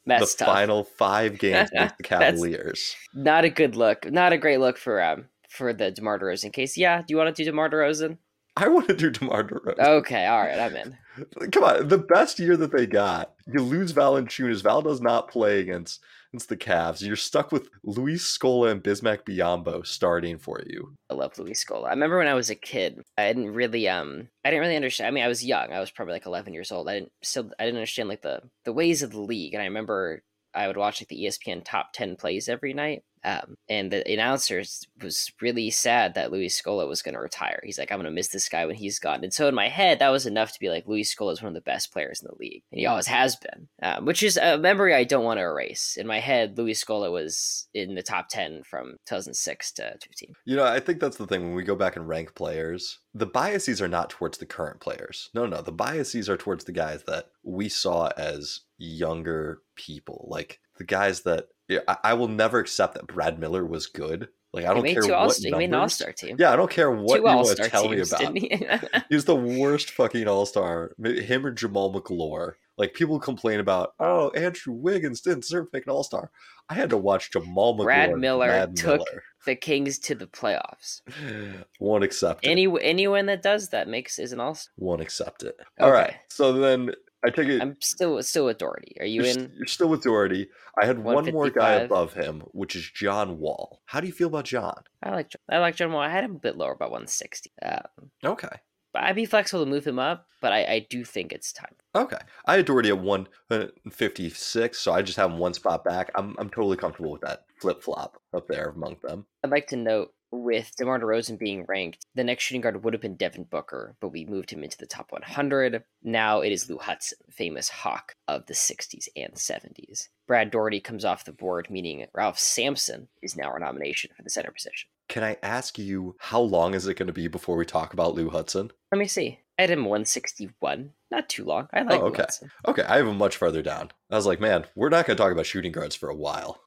that's 0.05 0.35
the 0.35 0.45
tough. 0.45 0.53
final 0.53 0.83
five 0.83 1.39
games 1.39 1.69
with 1.73 1.93
the 1.97 2.03
Cavaliers. 2.03 2.95
not 3.13 3.45
a 3.45 3.49
good 3.49 3.75
look. 3.75 4.09
Not 4.11 4.33
a 4.33 4.37
great 4.37 4.59
look 4.59 4.77
for 4.77 5.01
um 5.01 5.25
for 5.49 5.71
the 5.73 5.91
DeMar 5.91 6.19
DeRozan 6.19 6.51
case. 6.51 6.77
Yeah, 6.77 6.99
do 6.99 7.05
you 7.09 7.17
want 7.17 7.35
to 7.35 7.43
do 7.43 7.49
DeMar 7.49 7.69
DeRozan? 7.69 8.17
I 8.55 8.67
want 8.67 8.87
to 8.87 8.95
do 8.95 9.09
DeMar 9.09 9.43
DeRozan. 9.43 9.79
Okay, 9.79 10.25
all 10.25 10.41
right, 10.41 10.59
I'm 10.59 10.75
in. 10.75 10.97
Come 11.51 11.63
on, 11.63 11.87
the 11.87 11.97
best 11.97 12.39
year 12.39 12.57
that 12.57 12.71
they 12.71 12.85
got. 12.85 13.33
You 13.47 13.61
lose 13.61 13.93
Valanciunas. 13.93 14.63
Val 14.63 14.81
does 14.81 15.01
not 15.01 15.29
play 15.29 15.59
against 15.59 16.01
it's 16.33 16.47
the 16.47 16.57
Cavs. 16.57 17.01
You're 17.01 17.15
stuck 17.15 17.51
with 17.51 17.69
Luis 17.83 18.25
Scola 18.25 18.71
and 18.71 18.83
Bismack 18.83 19.23
Biyombo 19.23 19.85
starting 19.85 20.37
for 20.37 20.61
you. 20.65 20.95
I 21.09 21.13
love 21.13 21.37
Luis 21.37 21.63
Scola. 21.63 21.87
I 21.87 21.91
remember 21.91 22.17
when 22.17 22.27
I 22.27 22.33
was 22.33 22.49
a 22.49 22.55
kid, 22.55 23.01
I 23.17 23.27
didn't 23.27 23.53
really 23.53 23.87
um 23.87 24.29
I 24.43 24.49
didn't 24.49 24.61
really 24.61 24.75
understand. 24.75 25.07
I 25.07 25.11
mean, 25.11 25.23
I 25.23 25.27
was 25.27 25.45
young. 25.45 25.71
I 25.71 25.79
was 25.79 25.91
probably 25.91 26.13
like 26.13 26.25
11 26.25 26.53
years 26.53 26.71
old. 26.71 26.89
I 26.89 26.95
didn't 26.95 27.11
still 27.21 27.51
I 27.59 27.65
didn't 27.65 27.77
understand 27.77 28.09
like 28.09 28.21
the 28.21 28.41
the 28.65 28.73
ways 28.73 29.01
of 29.03 29.11
the 29.11 29.21
league. 29.21 29.53
And 29.53 29.61
I 29.61 29.65
remember 29.65 30.23
I 30.53 30.67
would 30.67 30.77
watch 30.77 31.01
like 31.01 31.07
the 31.07 31.23
ESPN 31.23 31.63
top 31.63 31.93
10 31.93 32.15
plays 32.15 32.49
every 32.49 32.73
night. 32.73 33.03
Um, 33.25 33.57
and 33.69 33.91
the 33.91 34.09
announcers 34.11 34.85
was 35.01 35.31
really 35.41 35.69
sad 35.69 36.13
that 36.13 36.31
Luis 36.31 36.59
Scola 36.59 36.87
was 36.87 37.01
going 37.01 37.15
to 37.15 37.21
retire. 37.21 37.61
He's 37.63 37.77
like, 37.77 37.91
I'm 37.91 37.97
going 37.97 38.05
to 38.05 38.11
miss 38.11 38.29
this 38.29 38.49
guy 38.49 38.65
when 38.65 38.75
he's 38.75 38.99
gone. 38.99 39.23
And 39.23 39.33
so 39.33 39.47
in 39.47 39.55
my 39.55 39.69
head, 39.69 39.99
that 39.99 40.09
was 40.09 40.25
enough 40.25 40.51
to 40.51 40.59
be 40.59 40.69
like, 40.69 40.87
Luis 40.87 41.13
Scola 41.13 41.31
is 41.31 41.41
one 41.41 41.49
of 41.49 41.53
the 41.53 41.61
best 41.61 41.93
players 41.93 42.21
in 42.21 42.27
the 42.27 42.37
league. 42.39 42.63
And 42.71 42.79
he 42.79 42.85
always 42.85 43.07
has 43.07 43.35
been, 43.35 43.67
um, 43.81 44.05
which 44.05 44.23
is 44.23 44.37
a 44.37 44.57
memory 44.57 44.93
I 44.93 45.03
don't 45.03 45.23
want 45.23 45.37
to 45.37 45.43
erase. 45.43 45.95
In 45.97 46.07
my 46.07 46.19
head, 46.19 46.57
Luis 46.57 46.83
Scola 46.83 47.11
was 47.11 47.67
in 47.73 47.95
the 47.95 48.03
top 48.03 48.27
10 48.29 48.63
from 48.63 48.97
2006 49.07 49.71
to 49.73 49.97
15. 50.01 50.33
You 50.45 50.55
know, 50.57 50.65
I 50.65 50.79
think 50.79 50.99
that's 50.99 51.17
the 51.17 51.27
thing 51.27 51.43
when 51.43 51.55
we 51.55 51.63
go 51.63 51.75
back 51.75 51.95
and 51.95 52.07
rank 52.07 52.35
players, 52.35 52.99
the 53.13 53.25
biases 53.25 53.81
are 53.81 53.87
not 53.87 54.09
towards 54.09 54.37
the 54.37 54.45
current 54.45 54.79
players. 54.79 55.29
No, 55.33 55.45
no, 55.45 55.61
the 55.61 55.71
biases 55.71 56.29
are 56.29 56.37
towards 56.37 56.65
the 56.65 56.71
guys 56.71 57.03
that 57.03 57.29
we 57.43 57.69
saw 57.69 58.07
as 58.17 58.61
younger 58.77 59.61
people. 59.75 60.27
Like 60.29 60.59
the 60.77 60.83
guys 60.83 61.21
that 61.21 61.47
I, 61.69 61.97
I, 62.03 62.13
will 62.13 62.27
never 62.27 62.59
accept 62.59 62.95
that 62.95 63.07
Brad 63.07 63.39
Miller 63.39 63.65
was 63.65 63.87
good. 63.87 64.27
Like 64.53 64.65
I 64.65 64.73
don't 64.73 64.85
care 64.85 65.01
what 65.01 65.09
numbers. 65.09 65.43
He 65.43 65.51
made 65.51 65.69
an 65.69 65.73
All 65.73 65.89
Star 65.89 66.11
team. 66.11 66.35
Yeah, 66.37 66.53
I 66.53 66.55
don't 66.55 66.69
care 66.69 66.91
what 66.91 67.15
two 67.15 67.21
you 67.21 67.23
want 67.23 67.57
to 67.57 67.69
tell 67.69 67.89
teams, 67.89 68.13
me 68.13 68.49
about. 68.51 68.81
He? 68.87 69.01
He's 69.09 69.25
the 69.25 69.35
worst 69.35 69.91
fucking 69.91 70.27
All 70.27 70.45
Star. 70.45 70.91
Him 71.03 71.45
or 71.45 71.51
Jamal 71.51 71.91
Magloire. 71.91 72.57
Like 72.77 72.93
people 72.93 73.19
complain 73.19 73.59
about, 73.59 73.93
oh, 73.99 74.29
Andrew 74.31 74.73
Wiggins 74.73 75.21
didn't 75.21 75.41
deserve 75.41 75.65
to 75.65 75.69
make 75.73 75.85
an 75.85 75.91
All 75.91 76.03
Star. 76.03 76.31
I 76.69 76.75
had 76.75 76.91
to 76.91 76.97
watch 76.97 77.31
Jamal 77.31 77.73
Magloire. 77.73 77.85
Brad 77.85 78.17
Miller 78.17 78.47
Brad 78.47 78.75
took 78.75 78.99
Miller. 78.99 79.23
the 79.45 79.55
Kings 79.55 79.97
to 79.99 80.15
the 80.15 80.27
playoffs. 80.27 81.01
Won't 81.79 82.03
accept 82.03 82.45
it. 82.45 82.49
Any 82.49 82.67
anyone 82.81 83.25
that 83.27 83.41
does 83.41 83.69
that 83.69 83.87
makes 83.87 84.19
is 84.19 84.33
an 84.33 84.39
All 84.39 84.53
Star. 84.53 84.71
Won't 84.77 85.01
accept 85.01 85.41
it. 85.41 85.55
All 85.79 85.87
okay. 85.87 85.97
right. 85.97 86.13
So 86.29 86.53
then 86.53 86.91
I 87.25 87.29
take 87.29 87.47
it. 87.47 87.61
I'm 87.61 87.77
still 87.79 88.21
still 88.23 88.45
with 88.45 88.57
Daugherty. 88.57 88.95
Are 88.99 89.05
you 89.05 89.21
you're 89.21 89.31
in? 89.31 89.33
St- 89.33 89.51
you're 89.55 89.65
still 89.65 89.89
with 89.89 90.03
Daugherty. 90.03 90.49
I 90.81 90.85
had 90.85 90.99
one 90.99 91.31
more 91.31 91.49
guy 91.49 91.73
above 91.73 92.13
him, 92.13 92.41
which 92.51 92.75
is 92.75 92.89
John 92.89 93.39
Wall. 93.39 93.81
How 93.85 93.99
do 93.99 94.07
you 94.07 94.13
feel 94.13 94.27
about 94.27 94.45
John? 94.45 94.83
I 95.01 95.11
like 95.11 95.31
I 95.49 95.59
like 95.59 95.75
John 95.75 95.91
Wall. 95.91 96.01
I 96.01 96.09
had 96.09 96.23
him 96.23 96.35
a 96.35 96.39
bit 96.39 96.57
lower, 96.57 96.73
about 96.73 96.91
160. 96.91 97.51
Um, 97.63 98.11
okay. 98.25 98.49
But 98.93 99.03
I'd 99.03 99.15
be 99.15 99.25
flexible 99.25 99.65
to 99.65 99.69
move 99.69 99.87
him 99.87 99.97
up, 99.97 100.27
but 100.39 100.51
I, 100.51 100.65
I 100.65 100.87
do 100.87 101.03
think 101.03 101.31
it's 101.31 101.51
time. 101.51 101.73
Okay. 101.95 102.19
I 102.45 102.57
had 102.57 102.65
Daugherty 102.65 102.89
at 102.89 102.99
156, 102.99 104.77
so 104.77 104.93
I 104.93 105.01
just 105.01 105.17
have 105.17 105.31
him 105.31 105.39
one 105.39 105.55
spot 105.55 105.83
back. 105.83 106.11
I'm, 106.13 106.35
I'm 106.37 106.49
totally 106.49 106.77
comfortable 106.77 107.11
with 107.11 107.21
that 107.21 107.45
flip 107.59 107.81
flop 107.81 108.21
up 108.35 108.47
there 108.47 108.69
among 108.69 108.97
them. 109.01 109.25
I'd 109.43 109.49
like 109.49 109.65
to 109.67 109.77
note 109.77 110.13
with 110.33 110.75
DeMar 110.77 110.99
DeRozan 110.99 111.37
being 111.37 111.65
ranked, 111.67 112.05
the 112.15 112.23
next 112.23 112.43
shooting 112.43 112.61
guard 112.61 112.83
would 112.83 112.93
have 112.93 113.01
been 113.01 113.15
Devin 113.15 113.43
Booker, 113.43 113.95
but 113.99 114.09
we 114.09 114.25
moved 114.25 114.49
him 114.49 114.63
into 114.63 114.77
the 114.77 114.87
top 114.87 115.11
100. 115.11 115.83
Now 116.01 116.41
it 116.41 116.51
is 116.51 116.69
Lou 116.69 116.77
Hudson, 116.79 117.19
famous 117.29 117.69
hawk 117.69 118.15
of 118.27 118.47
the 118.47 118.53
60s 118.53 119.07
and 119.15 119.33
70s. 119.35 120.09
Brad 120.27 120.49
Daugherty 120.49 120.79
comes 120.79 121.05
off 121.05 121.25
the 121.25 121.31
board, 121.31 121.67
meaning 121.69 122.05
Ralph 122.13 122.39
Sampson 122.39 123.07
is 123.21 123.37
now 123.37 123.45
our 123.45 123.59
nomination 123.59 124.09
for 124.15 124.23
the 124.23 124.29
center 124.29 124.51
position. 124.51 124.89
Can 125.07 125.23
I 125.23 125.37
ask 125.43 125.77
you 125.77 126.15
how 126.19 126.41
long 126.41 126.73
is 126.73 126.87
it 126.87 126.97
going 126.97 127.07
to 127.07 127.13
be 127.13 127.27
before 127.27 127.55
we 127.55 127.65
talk 127.65 127.93
about 127.93 128.15
Lou 128.15 128.29
Hudson? 128.29 128.71
Let 128.91 128.97
me 128.99 129.07
see. 129.07 129.39
I 129.59 129.63
had 129.63 129.69
him 129.69 129.85
161. 129.85 130.91
Not 131.11 131.29
too 131.29 131.43
long. 131.43 131.67
I 131.71 131.83
like 131.83 132.01
oh, 132.01 132.05
okay. 132.05 132.23
Hudson. 132.23 132.51
Okay, 132.67 132.81
I 132.83 132.97
have 132.97 133.07
him 133.07 133.17
much 133.17 133.37
further 133.37 133.61
down. 133.61 133.91
I 134.09 134.15
was 134.15 134.25
like, 134.25 134.39
man, 134.39 134.65
we're 134.73 134.89
not 134.89 135.05
going 135.05 135.15
to 135.15 135.21
talk 135.21 135.31
about 135.31 135.45
shooting 135.45 135.71
guards 135.71 135.95
for 135.95 136.09
a 136.09 136.15
while, 136.15 136.61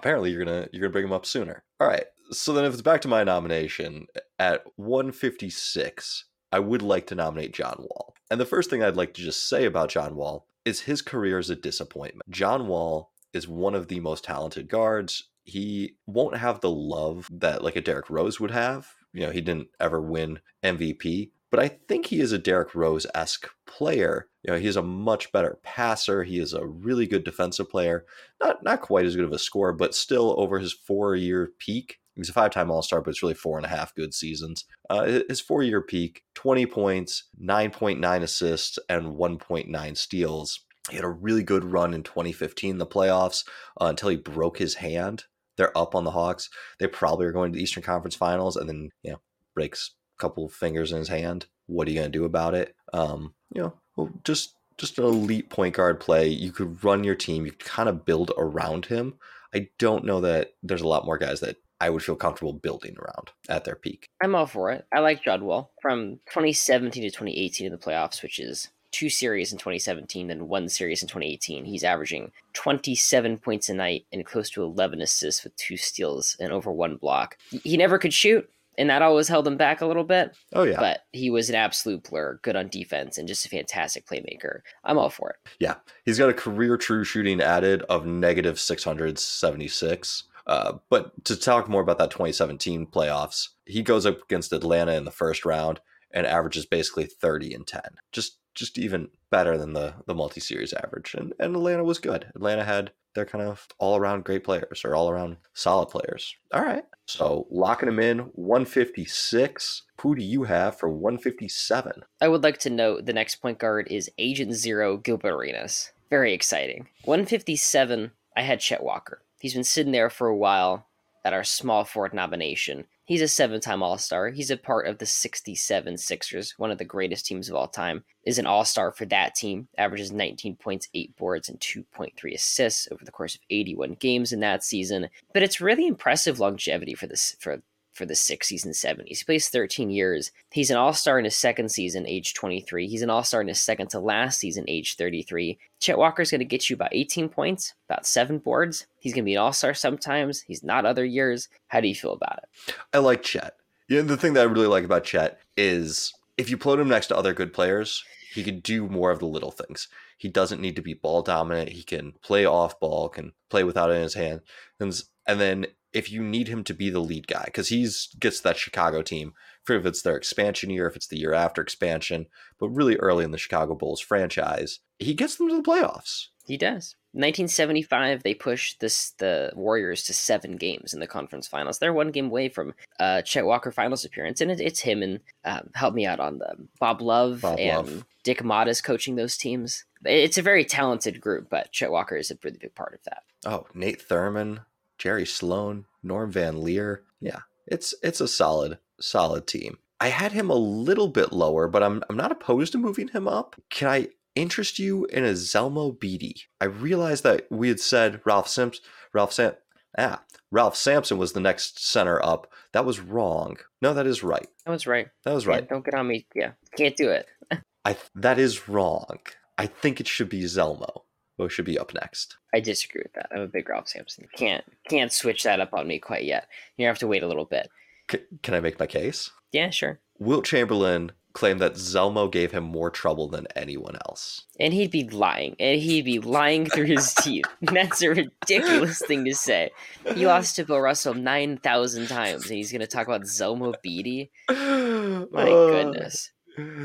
apparently 0.00 0.30
you're 0.30 0.44
gonna 0.44 0.66
you're 0.72 0.80
gonna 0.80 0.92
bring 0.92 1.04
him 1.04 1.12
up 1.12 1.26
sooner. 1.26 1.62
All 1.78 1.86
right. 1.86 2.06
So 2.32 2.52
then, 2.52 2.64
if 2.64 2.72
it's 2.72 2.82
back 2.82 3.00
to 3.02 3.08
my 3.08 3.24
nomination 3.24 4.06
at 4.38 4.64
156, 4.76 6.24
I 6.52 6.58
would 6.58 6.82
like 6.82 7.06
to 7.08 7.14
nominate 7.14 7.52
John 7.52 7.76
Wall. 7.78 8.14
And 8.30 8.40
the 8.40 8.46
first 8.46 8.70
thing 8.70 8.82
I'd 8.82 8.96
like 8.96 9.14
to 9.14 9.22
just 9.22 9.48
say 9.48 9.64
about 9.64 9.90
John 9.90 10.16
Wall 10.16 10.46
is 10.64 10.82
his 10.82 11.02
career 11.02 11.38
is 11.38 11.50
a 11.50 11.56
disappointment. 11.56 12.30
John 12.30 12.66
Wall 12.66 13.10
is 13.32 13.48
one 13.48 13.74
of 13.74 13.88
the 13.88 14.00
most 14.00 14.24
talented 14.24 14.68
guards. 14.68 15.28
He 15.44 15.96
won't 16.06 16.36
have 16.36 16.60
the 16.60 16.70
love 16.70 17.28
that 17.30 17.62
like 17.62 17.76
a 17.76 17.80
Derrick 17.80 18.08
Rose 18.08 18.40
would 18.40 18.52
have. 18.52 18.94
You 19.12 19.26
know, 19.26 19.32
he 19.32 19.40
didn't 19.40 19.68
ever 19.80 20.00
win 20.00 20.38
MVP, 20.62 21.30
but 21.50 21.60
I 21.60 21.68
think 21.68 22.06
he 22.06 22.20
is 22.20 22.32
a 22.32 22.38
Derrick 22.38 22.74
Rose 22.74 23.06
esque 23.14 23.48
player. 23.66 24.28
You 24.42 24.52
know, 24.52 24.58
he's 24.58 24.76
a 24.76 24.82
much 24.82 25.32
better 25.32 25.58
passer. 25.62 26.22
He 26.22 26.38
is 26.38 26.52
a 26.52 26.64
really 26.64 27.06
good 27.06 27.24
defensive 27.24 27.68
player. 27.68 28.06
Not 28.42 28.62
not 28.62 28.80
quite 28.80 29.06
as 29.06 29.16
good 29.16 29.24
of 29.24 29.32
a 29.32 29.38
scorer, 29.38 29.72
but 29.72 29.94
still 29.94 30.34
over 30.38 30.58
his 30.58 30.72
four 30.72 31.16
year 31.16 31.50
peak. 31.58 31.98
He's 32.16 32.28
a 32.28 32.32
five 32.32 32.50
time 32.50 32.70
All 32.70 32.82
Star, 32.82 33.00
but 33.00 33.10
it's 33.10 33.22
really 33.22 33.34
four 33.34 33.56
and 33.56 33.66
a 33.66 33.70
half 33.70 33.94
good 33.94 34.14
seasons. 34.14 34.64
Uh, 34.88 35.20
his 35.28 35.40
four 35.40 35.62
year 35.62 35.80
peak 35.80 36.22
20 36.34 36.66
points, 36.66 37.24
9.9 37.42 38.22
assists, 38.22 38.78
and 38.88 39.16
1.9 39.16 39.96
steals. 39.96 40.60
He 40.88 40.96
had 40.96 41.04
a 41.04 41.08
really 41.08 41.42
good 41.42 41.64
run 41.64 41.94
in 41.94 42.02
2015, 42.02 42.78
the 42.78 42.86
playoffs, 42.86 43.44
uh, 43.80 43.86
until 43.86 44.08
he 44.08 44.16
broke 44.16 44.58
his 44.58 44.76
hand. 44.76 45.24
They're 45.56 45.76
up 45.76 45.94
on 45.94 46.04
the 46.04 46.10
Hawks. 46.10 46.48
They 46.78 46.86
probably 46.86 47.26
are 47.26 47.32
going 47.32 47.52
to 47.52 47.56
the 47.56 47.62
Eastern 47.62 47.82
Conference 47.82 48.14
Finals, 48.14 48.56
and 48.56 48.68
then 48.68 48.90
you 49.02 49.12
know 49.12 49.20
breaks 49.54 49.94
couple 50.20 50.44
of 50.44 50.52
fingers 50.52 50.92
in 50.92 50.98
his 50.98 51.08
hand. 51.08 51.46
What 51.66 51.86
are 51.86 51.90
you 51.90 51.98
going 51.98 52.12
to 52.12 52.18
do 52.18 52.24
about 52.24 52.54
it? 52.54 52.74
Um, 52.92 53.34
you 53.54 53.62
know, 53.62 53.74
well, 53.96 54.10
just 54.24 54.54
just 54.78 54.98
an 54.98 55.04
elite 55.04 55.50
point 55.50 55.74
guard 55.74 56.00
play. 56.00 56.28
You 56.28 56.52
could 56.52 56.82
run 56.82 57.04
your 57.04 57.14
team. 57.14 57.44
You 57.44 57.52
could 57.52 57.64
kind 57.64 57.88
of 57.88 58.04
build 58.04 58.32
around 58.38 58.86
him. 58.86 59.14
I 59.54 59.68
don't 59.78 60.04
know 60.04 60.20
that 60.20 60.54
there's 60.62 60.80
a 60.80 60.88
lot 60.88 61.04
more 61.04 61.18
guys 61.18 61.40
that 61.40 61.56
I 61.80 61.90
would 61.90 62.02
feel 62.02 62.16
comfortable 62.16 62.52
building 62.52 62.96
around 62.98 63.30
at 63.48 63.64
their 63.64 63.74
peak. 63.74 64.06
I'm 64.22 64.34
all 64.34 64.46
for 64.46 64.70
it. 64.70 64.86
I 64.92 65.00
like 65.00 65.24
John 65.24 65.44
Wall 65.44 65.72
from 65.80 66.20
2017 66.28 67.02
to 67.02 67.10
2018 67.10 67.66
in 67.66 67.72
the 67.72 67.78
playoffs, 67.78 68.22
which 68.22 68.38
is 68.38 68.68
two 68.90 69.08
series 69.08 69.52
in 69.52 69.58
2017 69.58 70.26
then 70.26 70.48
one 70.48 70.68
series 70.68 71.02
in 71.02 71.08
2018. 71.08 71.64
He's 71.64 71.84
averaging 71.84 72.32
27 72.54 73.38
points 73.38 73.68
a 73.68 73.74
night 73.74 74.06
and 74.12 74.26
close 74.26 74.50
to 74.50 74.62
11 74.62 75.00
assists 75.00 75.44
with 75.44 75.54
two 75.56 75.76
steals 75.76 76.36
and 76.40 76.52
over 76.52 76.72
one 76.72 76.96
block. 76.96 77.36
He 77.50 77.76
never 77.76 77.98
could 77.98 78.12
shoot, 78.12 78.50
and 78.78 78.90
that 78.90 79.02
always 79.02 79.28
held 79.28 79.46
him 79.46 79.56
back 79.56 79.80
a 79.80 79.86
little 79.86 80.04
bit. 80.04 80.36
Oh 80.52 80.64
yeah, 80.64 80.78
but 80.78 81.00
he 81.12 81.30
was 81.30 81.48
an 81.48 81.56
absolute 81.56 82.08
blur, 82.08 82.38
good 82.42 82.56
on 82.56 82.68
defense, 82.68 83.18
and 83.18 83.28
just 83.28 83.46
a 83.46 83.48
fantastic 83.48 84.06
playmaker. 84.06 84.60
I'm 84.84 84.98
all 84.98 85.10
for 85.10 85.30
it. 85.30 85.36
Yeah, 85.58 85.76
he's 86.04 86.18
got 86.18 86.30
a 86.30 86.34
career 86.34 86.76
true 86.76 87.04
shooting 87.04 87.40
added 87.40 87.82
of 87.82 88.06
negative 88.06 88.58
676. 88.58 90.24
Uh, 90.46 90.78
but 90.88 91.24
to 91.24 91.36
talk 91.36 91.68
more 91.68 91.82
about 91.82 91.98
that 91.98 92.10
2017 92.10 92.86
playoffs, 92.86 93.50
he 93.66 93.82
goes 93.82 94.06
up 94.06 94.22
against 94.22 94.52
Atlanta 94.52 94.92
in 94.92 95.04
the 95.04 95.10
first 95.10 95.44
round 95.44 95.80
and 96.10 96.26
averages 96.26 96.66
basically 96.66 97.04
30 97.04 97.54
and 97.54 97.66
10. 97.66 97.80
Just 98.12 98.38
just 98.54 98.78
even 98.78 99.08
better 99.30 99.56
than 99.56 99.74
the 99.74 99.94
the 100.06 100.14
multi-series 100.14 100.72
average. 100.72 101.14
And 101.14 101.32
and 101.38 101.54
Atlanta 101.54 101.84
was 101.84 101.98
good. 101.98 102.26
Atlanta 102.34 102.64
had 102.64 102.92
their 103.14 103.24
kind 103.24 103.44
of 103.44 103.66
all 103.78 103.96
around 103.96 104.24
great 104.24 104.44
players 104.44 104.82
or 104.84 104.94
all 104.94 105.10
around 105.10 105.36
solid 105.54 105.86
players. 105.86 106.36
All 106.52 106.62
right. 106.62 106.84
So 107.06 107.46
locking 107.50 107.88
them 107.88 107.98
in 107.98 108.18
156. 108.34 109.82
Who 110.00 110.14
do 110.14 110.22
you 110.22 110.44
have 110.44 110.78
for 110.78 110.88
157? 110.88 112.02
I 112.20 112.28
would 112.28 112.42
like 112.42 112.58
to 112.58 112.70
note 112.70 113.06
the 113.06 113.12
next 113.12 113.36
point 113.36 113.58
guard 113.58 113.88
is 113.90 114.10
Agent 114.18 114.54
Zero 114.54 114.96
Gilbert 114.96 115.34
Arenas. 115.34 115.92
Very 116.08 116.32
exciting. 116.32 116.88
157, 117.04 118.12
I 118.36 118.42
had 118.42 118.60
Chet 118.60 118.82
Walker. 118.82 119.22
He's 119.40 119.54
been 119.54 119.64
sitting 119.64 119.92
there 119.92 120.10
for 120.10 120.26
a 120.28 120.36
while 120.36 120.86
at 121.24 121.32
our 121.32 121.44
small 121.44 121.84
forward 121.84 122.14
nomination. 122.14 122.86
He's 123.10 123.22
a 123.22 123.26
seven 123.26 123.60
time 123.60 123.82
All 123.82 123.98
Star. 123.98 124.28
He's 124.28 124.52
a 124.52 124.56
part 124.56 124.86
of 124.86 124.98
the 124.98 125.04
67 125.04 125.98
Sixers, 125.98 126.54
one 126.58 126.70
of 126.70 126.78
the 126.78 126.84
greatest 126.84 127.26
teams 127.26 127.48
of 127.48 127.56
all 127.56 127.66
time. 127.66 128.04
Is 128.24 128.38
an 128.38 128.46
All 128.46 128.64
Star 128.64 128.92
for 128.92 129.04
that 129.06 129.34
team, 129.34 129.66
averages 129.76 130.12
19 130.12 130.54
points, 130.54 130.86
8 130.94 131.16
boards, 131.16 131.48
and 131.48 131.58
2.3 131.58 132.32
assists 132.32 132.86
over 132.92 133.04
the 133.04 133.10
course 133.10 133.34
of 133.34 133.40
81 133.50 133.94
games 133.94 134.32
in 134.32 134.38
that 134.38 134.62
season. 134.62 135.08
But 135.34 135.42
it's 135.42 135.60
really 135.60 135.88
impressive 135.88 136.38
longevity 136.38 136.94
for 136.94 137.08
this 137.08 137.34
for 137.40 137.62
for 137.92 138.06
the 138.06 138.14
60s 138.14 138.64
and 138.64 138.74
70s. 138.74 139.18
He 139.18 139.24
plays 139.24 139.48
13 139.48 139.90
years. 139.90 140.30
He's 140.50 140.70
an 140.70 140.76
all 140.76 140.92
star 140.92 141.18
in 141.18 141.24
his 141.24 141.36
second 141.36 141.70
season, 141.70 142.06
age 142.06 142.34
23. 142.34 142.86
He's 142.86 143.02
an 143.02 143.10
all 143.10 143.24
star 143.24 143.40
in 143.40 143.48
his 143.48 143.60
second 143.60 143.88
to 143.88 144.00
last 144.00 144.38
season, 144.38 144.64
age 144.68 144.96
33. 144.96 145.58
Chet 145.80 145.98
Walker's 145.98 146.30
going 146.30 146.40
to 146.40 146.44
get 146.44 146.70
you 146.70 146.74
about 146.74 146.94
18 146.94 147.28
points, 147.28 147.74
about 147.88 148.06
seven 148.06 148.38
boards. 148.38 148.86
He's 148.98 149.12
going 149.12 149.24
to 149.24 149.28
be 149.28 149.34
an 149.34 149.40
all 149.40 149.52
star 149.52 149.74
sometimes. 149.74 150.40
He's 150.42 150.62
not 150.62 150.86
other 150.86 151.04
years. 151.04 151.48
How 151.68 151.80
do 151.80 151.88
you 151.88 151.94
feel 151.94 152.12
about 152.12 152.40
it? 152.42 152.74
I 152.92 152.98
like 152.98 153.22
Chet. 153.22 153.56
Yeah, 153.88 154.02
the 154.02 154.16
thing 154.16 154.34
that 154.34 154.42
I 154.42 154.44
really 154.44 154.68
like 154.68 154.84
about 154.84 155.04
Chet 155.04 155.40
is 155.56 156.12
if 156.38 156.48
you 156.48 156.56
put 156.56 156.78
him 156.78 156.88
next 156.88 157.08
to 157.08 157.16
other 157.16 157.34
good 157.34 157.52
players, 157.52 158.04
he 158.32 158.44
can 158.44 158.60
do 158.60 158.88
more 158.88 159.10
of 159.10 159.18
the 159.18 159.26
little 159.26 159.50
things. 159.50 159.88
He 160.16 160.28
doesn't 160.28 160.60
need 160.60 160.76
to 160.76 160.82
be 160.82 160.94
ball 160.94 161.22
dominant. 161.22 161.70
He 161.70 161.82
can 161.82 162.12
play 162.22 162.44
off 162.44 162.78
ball, 162.78 163.08
can 163.08 163.32
play 163.48 163.64
without 163.64 163.90
it 163.90 163.94
in 163.94 164.02
his 164.02 164.14
hand. 164.14 164.42
And, 164.78 165.02
and 165.26 165.40
then 165.40 165.66
if 165.92 166.10
you 166.10 166.22
need 166.22 166.48
him 166.48 166.64
to 166.64 166.74
be 166.74 166.90
the 166.90 167.00
lead 167.00 167.26
guy 167.26 167.44
because 167.46 167.68
he's 167.68 168.08
gets 168.18 168.40
that 168.40 168.56
Chicago 168.56 169.02
team 169.02 169.32
for 169.64 169.74
if 169.76 169.86
it's 169.86 170.02
their 170.02 170.16
expansion 170.16 170.70
year, 170.70 170.86
if 170.86 170.96
it's 170.96 171.08
the 171.08 171.18
year 171.18 171.34
after 171.34 171.60
expansion, 171.60 172.26
but 172.58 172.68
really 172.68 172.96
early 172.96 173.24
in 173.24 173.30
the 173.30 173.38
Chicago 173.38 173.74
Bulls 173.74 174.00
franchise, 174.00 174.80
he 174.98 175.14
gets 175.14 175.36
them 175.36 175.48
to 175.48 175.56
the 175.56 175.62
playoffs. 175.62 176.28
He 176.46 176.56
does. 176.56 176.96
1975, 177.12 178.22
they 178.22 178.34
pushed 178.34 178.78
this 178.78 179.10
the 179.18 179.52
Warriors 179.54 180.04
to 180.04 180.14
seven 180.14 180.56
games 180.56 180.94
in 180.94 181.00
the 181.00 181.06
conference 181.08 181.48
finals. 181.48 181.78
They're 181.78 181.92
one 181.92 182.12
game 182.12 182.26
away 182.26 182.48
from 182.48 182.74
uh, 183.00 183.22
Chet 183.22 183.44
Walker 183.44 183.72
finals 183.72 184.04
appearance, 184.04 184.40
and 184.40 184.50
it, 184.50 184.60
it's 184.60 184.80
him 184.80 185.02
and 185.02 185.20
uh, 185.44 185.62
help 185.74 185.94
me 185.94 186.06
out 186.06 186.20
on 186.20 186.38
the 186.38 186.54
Bob 186.78 187.00
Love 187.00 187.40
Bob 187.42 187.58
and 187.58 187.86
Love. 187.86 188.04
Dick 188.22 188.42
Motta's 188.42 188.80
coaching 188.80 189.16
those 189.16 189.36
teams. 189.36 189.84
It's 190.04 190.38
a 190.38 190.42
very 190.42 190.64
talented 190.64 191.20
group, 191.20 191.48
but 191.50 191.72
Chet 191.72 191.90
Walker 191.90 192.16
is 192.16 192.30
a 192.30 192.38
really 192.44 192.58
big 192.58 192.74
part 192.76 192.94
of 192.94 193.02
that. 193.04 193.22
Oh, 193.44 193.66
Nate 193.74 194.06
Thurmond, 194.06 194.64
Jerry 195.00 195.26
Sloan, 195.26 195.86
Norm 196.02 196.30
Van 196.30 196.62
Lier. 196.62 197.02
Yeah, 197.20 197.40
it's 197.66 197.94
it's 198.02 198.20
a 198.20 198.28
solid 198.28 198.78
solid 199.00 199.46
team. 199.46 199.78
I 199.98 200.08
had 200.08 200.32
him 200.32 200.50
a 200.50 200.54
little 200.54 201.08
bit 201.08 201.32
lower, 201.32 201.66
but 201.68 201.82
I'm 201.82 202.04
I'm 202.08 202.16
not 202.16 202.30
opposed 202.30 202.72
to 202.72 202.78
moving 202.78 203.08
him 203.08 203.26
up. 203.26 203.56
Can 203.70 203.88
I 203.88 204.08
interest 204.36 204.78
you 204.78 205.06
in 205.06 205.24
a 205.24 205.30
Zelmo 205.32 205.98
Beaty? 205.98 206.42
I 206.60 206.66
realized 206.66 207.24
that 207.24 207.46
we 207.50 207.68
had 207.68 207.80
said 207.80 208.20
Ralph 208.24 208.46
Simps 208.46 208.80
Ralph 209.14 209.32
Sam 209.32 209.54
ah 209.98 210.22
Ralph 210.52 210.76
Sampson 210.76 211.16
was 211.18 211.32
the 211.32 211.40
next 211.40 211.82
center 211.84 212.22
up. 212.24 212.52
That 212.72 212.84
was 212.84 213.00
wrong. 213.00 213.56
No, 213.80 213.94
that 213.94 214.06
is 214.06 214.22
right. 214.22 214.46
That 214.66 214.72
was 214.72 214.86
right. 214.86 215.08
That 215.24 215.32
was 215.34 215.46
Yeah, 215.46 215.52
right. 215.52 215.68
don't 215.68 215.84
get 215.84 215.94
on 215.94 216.06
me. 216.08 216.26
Yeah, 216.34 216.52
can't 216.76 216.96
do 216.96 217.08
it. 217.08 217.26
I 217.86 217.96
that 218.16 218.38
is 218.38 218.68
wrong. 218.68 219.18
I 219.56 219.66
think 219.66 219.98
it 220.00 220.08
should 220.08 220.28
be 220.28 220.42
Zelmo 220.42 221.02
who 221.42 221.48
should 221.48 221.64
be 221.64 221.78
up 221.78 221.92
next. 221.94 222.36
I 222.54 222.60
disagree 222.60 223.02
with 223.02 223.12
that. 223.14 223.28
I'm 223.34 223.42
a 223.42 223.46
big 223.46 223.68
Ralph 223.68 223.88
Sampson. 223.88 224.28
Can't 224.36 224.64
can't 224.88 225.12
switch 225.12 225.42
that 225.44 225.60
up 225.60 225.74
on 225.74 225.86
me 225.86 225.98
quite 225.98 226.24
yet. 226.24 226.48
You 226.76 226.86
have 226.86 226.98
to 226.98 227.06
wait 227.06 227.22
a 227.22 227.28
little 227.28 227.44
bit. 227.44 227.70
C- 228.10 228.18
can 228.42 228.54
I 228.54 228.60
make 228.60 228.78
my 228.78 228.86
case? 228.86 229.30
Yeah, 229.52 229.70
sure. 229.70 230.00
Wilt 230.18 230.44
Chamberlain 230.44 231.12
claimed 231.32 231.60
that 231.60 231.74
Zelmo 231.74 232.30
gave 232.30 232.50
him 232.50 232.64
more 232.64 232.90
trouble 232.90 233.28
than 233.28 233.46
anyone 233.54 233.96
else. 234.06 234.46
And 234.58 234.74
he'd 234.74 234.90
be 234.90 235.08
lying. 235.08 235.54
And 235.60 235.80
he'd 235.80 236.04
be 236.04 236.18
lying 236.18 236.66
through 236.66 236.86
his 236.86 237.14
teeth. 237.20 237.44
That's 237.62 238.02
a 238.02 238.10
ridiculous 238.10 239.00
thing 239.06 239.24
to 239.24 239.34
say. 239.34 239.70
He 240.14 240.26
lost 240.26 240.56
to 240.56 240.64
Bill 240.64 240.80
Russell 240.80 241.14
9,000 241.14 242.08
times, 242.08 242.46
and 242.46 242.56
he's 242.56 242.72
going 242.72 242.80
to 242.80 242.86
talk 242.88 243.06
about 243.06 243.22
Zelmo 243.22 243.74
Beaty? 243.80 244.30
My 244.48 245.44
goodness. 245.46 246.32